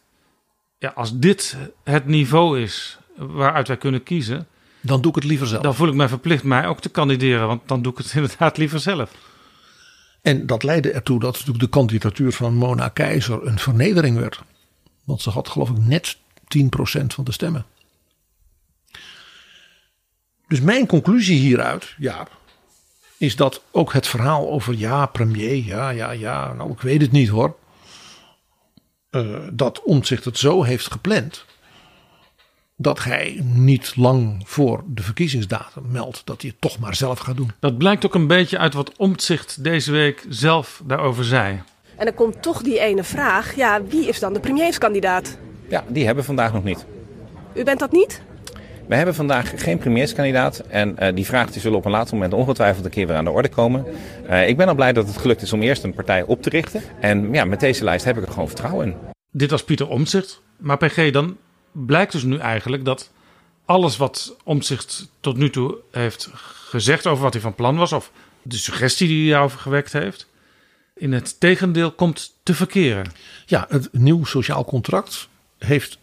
Ja, 0.79 0.89
als 0.89 1.17
dit 1.19 1.57
het 1.83 2.05
niveau 2.05 2.61
is 2.61 2.97
waaruit 3.15 3.67
wij 3.67 3.77
kunnen 3.77 4.03
kiezen... 4.03 4.47
Dan 4.81 5.01
doe 5.01 5.09
ik 5.09 5.15
het 5.15 5.23
liever 5.25 5.47
zelf. 5.47 5.63
Dan 5.63 5.75
voel 5.75 5.87
ik 5.87 5.93
mij 5.93 6.07
verplicht 6.07 6.43
mij 6.43 6.67
ook 6.67 6.81
te 6.81 6.89
kandideren. 6.89 7.47
Want 7.47 7.61
dan 7.65 7.81
doe 7.81 7.91
ik 7.91 7.97
het 7.97 8.13
inderdaad 8.15 8.57
liever 8.57 8.79
zelf. 8.79 9.11
En 10.21 10.45
dat 10.45 10.63
leidde 10.63 10.91
ertoe 10.91 11.19
dat 11.19 11.31
natuurlijk 11.31 11.59
de 11.59 11.69
kandidatuur 11.69 12.31
van 12.31 12.53
Mona 12.53 12.89
Keizer 12.89 13.47
een 13.47 13.59
vernedering 13.59 14.17
werd. 14.17 14.41
Want 15.03 15.21
ze 15.21 15.29
had 15.29 15.47
geloof 15.47 15.69
ik 15.69 15.77
net 15.77 16.17
10% 16.17 17.05
van 17.05 17.23
de 17.23 17.31
stemmen. 17.31 17.65
Dus 20.47 20.61
mijn 20.61 20.85
conclusie 20.85 21.39
hieruit, 21.39 21.95
ja, 21.97 22.27
is 23.17 23.35
dat 23.35 23.63
ook 23.71 23.93
het 23.93 24.07
verhaal 24.07 24.49
over 24.49 24.73
ja, 24.73 25.05
premier, 25.05 25.65
ja, 25.65 25.89
ja, 25.89 26.11
ja, 26.11 26.53
nou 26.53 26.71
ik 26.71 26.81
weet 26.81 27.01
het 27.01 27.11
niet 27.11 27.29
hoor. 27.29 27.57
Uh, 29.11 29.37
dat 29.51 29.81
Omtzigt 29.83 30.25
het 30.25 30.37
zo 30.37 30.63
heeft 30.63 30.91
gepland 30.91 31.45
dat 32.75 33.03
hij 33.03 33.41
niet 33.43 33.95
lang 33.95 34.41
voor 34.45 34.83
de 34.87 35.03
verkiezingsdatum 35.03 35.83
meldt 35.91 36.21
dat 36.25 36.41
hij 36.41 36.49
het 36.49 36.61
toch 36.61 36.79
maar 36.79 36.95
zelf 36.95 37.19
gaat 37.19 37.37
doen. 37.37 37.51
Dat 37.59 37.77
blijkt 37.77 38.05
ook 38.05 38.15
een 38.15 38.27
beetje 38.27 38.57
uit 38.57 38.73
wat 38.73 38.97
Omtzigt 38.97 39.63
deze 39.63 39.91
week 39.91 40.25
zelf 40.29 40.81
daarover 40.85 41.23
zei. 41.23 41.61
En 41.95 42.05
dan 42.05 42.13
komt 42.13 42.41
toch 42.41 42.61
die 42.61 42.79
ene 42.79 43.03
vraag, 43.03 43.55
ja, 43.55 43.83
wie 43.83 44.07
is 44.07 44.19
dan 44.19 44.33
de 44.33 44.39
premierskandidaat? 44.39 45.37
Ja, 45.69 45.83
die 45.87 46.05
hebben 46.05 46.21
we 46.21 46.27
vandaag 46.27 46.53
nog 46.53 46.63
niet. 46.63 46.85
U 47.53 47.63
bent 47.63 47.79
dat 47.79 47.91
niet? 47.91 48.21
We 48.89 48.95
hebben 48.95 49.15
vandaag 49.15 49.51
geen 49.55 49.77
premierskandidaat 49.77 50.59
en 50.59 50.95
uh, 50.99 51.07
die 51.15 51.25
vraag 51.25 51.51
die 51.51 51.61
zullen 51.61 51.77
op 51.77 51.85
een 51.85 51.91
later 51.91 52.13
moment 52.13 52.33
ongetwijfeld 52.33 52.85
een 52.85 52.91
keer 52.91 53.07
weer 53.07 53.15
aan 53.15 53.23
de 53.23 53.29
orde 53.31 53.49
komen. 53.49 53.85
Uh, 54.29 54.47
ik 54.47 54.57
ben 54.57 54.67
al 54.67 54.75
blij 54.75 54.93
dat 54.93 55.07
het 55.07 55.17
gelukt 55.17 55.41
is 55.41 55.53
om 55.53 55.61
eerst 55.61 55.83
een 55.83 55.93
partij 55.93 56.23
op 56.23 56.41
te 56.41 56.49
richten. 56.49 56.81
En 56.99 57.33
ja, 57.33 57.45
met 57.45 57.59
deze 57.59 57.83
lijst 57.83 58.05
heb 58.05 58.17
ik 58.17 58.25
er 58.25 58.31
gewoon 58.31 58.47
vertrouwen 58.47 58.87
in. 58.87 58.95
Dit 59.31 59.51
was 59.51 59.63
Pieter 59.63 59.87
Omtzigt. 59.87 60.41
Maar 60.57 60.77
PG, 60.77 61.11
dan 61.11 61.37
blijkt 61.71 62.11
dus 62.11 62.23
nu 62.23 62.37
eigenlijk 62.37 62.85
dat 62.85 63.11
alles 63.65 63.97
wat 63.97 64.35
Omtzigt 64.43 65.11
tot 65.19 65.37
nu 65.37 65.49
toe 65.49 65.77
heeft 65.91 66.29
gezegd 66.69 67.07
over 67.07 67.23
wat 67.23 67.33
hij 67.33 67.41
van 67.41 67.55
plan 67.55 67.77
was, 67.77 67.93
of 67.93 68.11
de 68.41 68.57
suggestie 68.57 69.07
die 69.07 69.21
hij 69.21 69.31
daarover 69.31 69.59
gewekt 69.59 69.93
heeft, 69.93 70.27
in 70.95 71.13
het 71.13 71.39
tegendeel 71.39 71.91
komt 71.91 72.33
te 72.43 72.53
verkeren. 72.53 73.11
Ja, 73.45 73.65
het 73.69 73.89
nieuw 73.91 74.25
sociaal 74.25 74.65
contract 74.65 75.29
heeft 75.57 75.99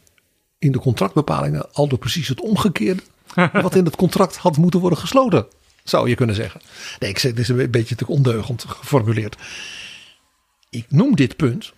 in 0.66 0.72
de 0.72 0.78
contractbepalingen 0.78 1.72
al 1.72 1.88
door 1.88 1.98
precies 1.98 2.28
het 2.28 2.40
omgekeerde 2.40 3.02
wat 3.52 3.74
in 3.74 3.84
het 3.84 3.96
contract 3.96 4.36
had 4.36 4.56
moeten 4.56 4.80
worden 4.80 4.98
gesloten, 4.98 5.46
zou 5.84 6.08
je 6.08 6.14
kunnen 6.14 6.34
zeggen. 6.34 6.60
Nee, 6.98 7.10
ik 7.10 7.18
zeg, 7.18 7.32
dit 7.32 7.40
is 7.40 7.48
een 7.48 7.70
beetje 7.70 7.94
te 7.94 8.06
ondeugend 8.06 8.64
geformuleerd. 8.68 9.36
Ik 10.70 10.86
noem 10.88 11.16
dit 11.16 11.36
punt 11.36 11.72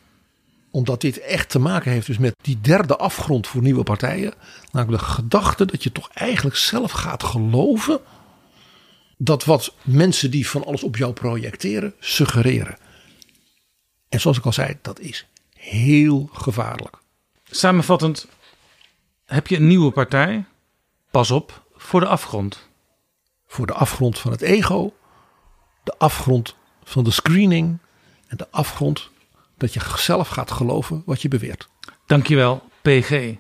omdat 0.71 1.01
dit 1.01 1.21
echt 1.21 1.49
te 1.49 1.59
maken 1.59 1.93
heeft 1.93 2.07
dus 2.07 2.19
met 2.19 2.35
die 2.43 2.61
derde 2.61 2.97
afgrond 2.97 3.47
voor 3.47 3.63
nieuwe 3.63 3.83
partijen. 3.83 4.35
Namelijk 4.73 5.03
de 5.03 5.09
gedachte 5.09 5.65
dat 5.65 5.83
je 5.83 5.93
toch 5.93 6.09
eigenlijk 6.15 6.57
zelf 6.57 6.91
gaat 6.91 7.23
geloven 7.23 8.01
dat 9.17 9.45
wat 9.45 9.75
mensen 9.83 10.31
die 10.31 10.49
van 10.49 10.65
alles 10.65 10.83
op 10.83 10.97
jou 10.97 11.13
projecteren 11.13 11.95
suggereren. 11.99 12.79
En 14.09 14.21
zoals 14.21 14.39
ik 14.39 14.45
al 14.45 14.53
zei, 14.53 14.77
dat 14.83 15.01
is 15.01 15.27
heel 15.55 16.29
gevaarlijk. 16.33 16.97
Samenvattend, 17.51 18.27
heb 19.29 19.47
je 19.47 19.57
een 19.57 19.67
nieuwe 19.67 19.91
partij? 19.91 20.45
Pas 21.11 21.31
op 21.31 21.63
voor 21.75 22.01
de 22.01 22.07
afgrond. 22.07 22.69
Voor 23.47 23.67
de 23.67 23.73
afgrond 23.73 24.19
van 24.19 24.31
het 24.31 24.41
ego, 24.41 24.95
de 25.83 25.95
afgrond 25.99 26.57
van 26.85 27.05
de 27.05 27.11
screening 27.11 27.79
en 28.27 28.37
de 28.37 28.47
afgrond 28.51 29.11
dat 29.57 29.75
je 29.75 29.81
zelf 29.97 30.29
gaat 30.29 30.51
geloven 30.51 31.03
wat 31.07 31.23
je 31.23 31.29
beweert. 31.29 31.69
Dankjewel, 32.07 32.63
PG. 32.83 33.37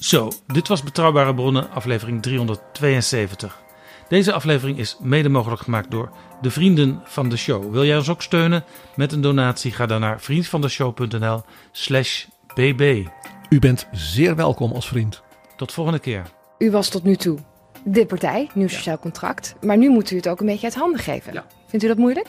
Zo, 0.00 0.30
dit 0.46 0.68
was 0.68 0.82
Betrouwbare 0.82 1.34
Bronnen, 1.34 1.70
aflevering 1.70 2.22
372. 2.22 3.66
Deze 4.08 4.32
aflevering 4.32 4.78
is 4.78 4.96
mede 5.00 5.28
mogelijk 5.28 5.62
gemaakt 5.62 5.90
door 5.90 6.10
de 6.40 6.50
vrienden 6.50 7.00
van 7.04 7.28
de 7.28 7.36
show. 7.36 7.72
Wil 7.72 7.84
jij 7.84 7.96
ons 7.96 8.08
ook 8.08 8.22
steunen 8.22 8.64
met 8.96 9.12
een 9.12 9.20
donatie? 9.20 9.72
Ga 9.72 9.86
dan 9.86 10.00
naar 10.00 10.20
vriendvandeshow.nl 10.20 11.42
slash 11.72 12.24
bb. 12.54 13.06
U 13.48 13.58
bent 13.58 13.88
zeer 13.92 14.36
welkom 14.36 14.72
als 14.72 14.88
vriend. 14.88 15.22
Tot 15.56 15.72
volgende 15.72 15.98
keer. 15.98 16.22
U 16.58 16.70
was 16.70 16.88
tot 16.88 17.04
nu 17.04 17.16
toe 17.16 17.38
de 17.84 18.06
partij, 18.06 18.50
nieuw 18.54 18.68
sociaal 18.68 18.98
contract. 18.98 19.54
Maar 19.60 19.76
nu 19.76 19.88
moet 19.90 20.10
u 20.10 20.16
het 20.16 20.28
ook 20.28 20.40
een 20.40 20.46
beetje 20.46 20.66
uit 20.66 20.74
handen 20.74 21.00
geven. 21.00 21.32
Ja. 21.32 21.46
Vindt 21.66 21.84
u 21.84 21.88
dat 21.88 21.98
moeilijk? 21.98 22.28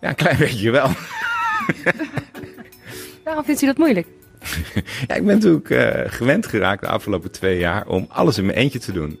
Ja, 0.00 0.08
een 0.08 0.14
klein 0.14 0.38
beetje 0.38 0.70
wel. 0.70 0.88
Waarom 3.24 3.44
vindt 3.44 3.62
u 3.62 3.66
dat 3.66 3.78
moeilijk? 3.78 4.06
ja, 5.06 5.14
ik 5.14 5.24
ben 5.24 5.34
natuurlijk 5.34 5.68
uh, 5.70 6.00
gewend 6.06 6.46
geraakt 6.46 6.80
de 6.80 6.88
afgelopen 6.88 7.30
twee 7.30 7.58
jaar 7.58 7.86
om 7.86 8.06
alles 8.08 8.38
in 8.38 8.46
mijn 8.46 8.58
eentje 8.58 8.78
te 8.78 8.92
doen. 8.92 9.20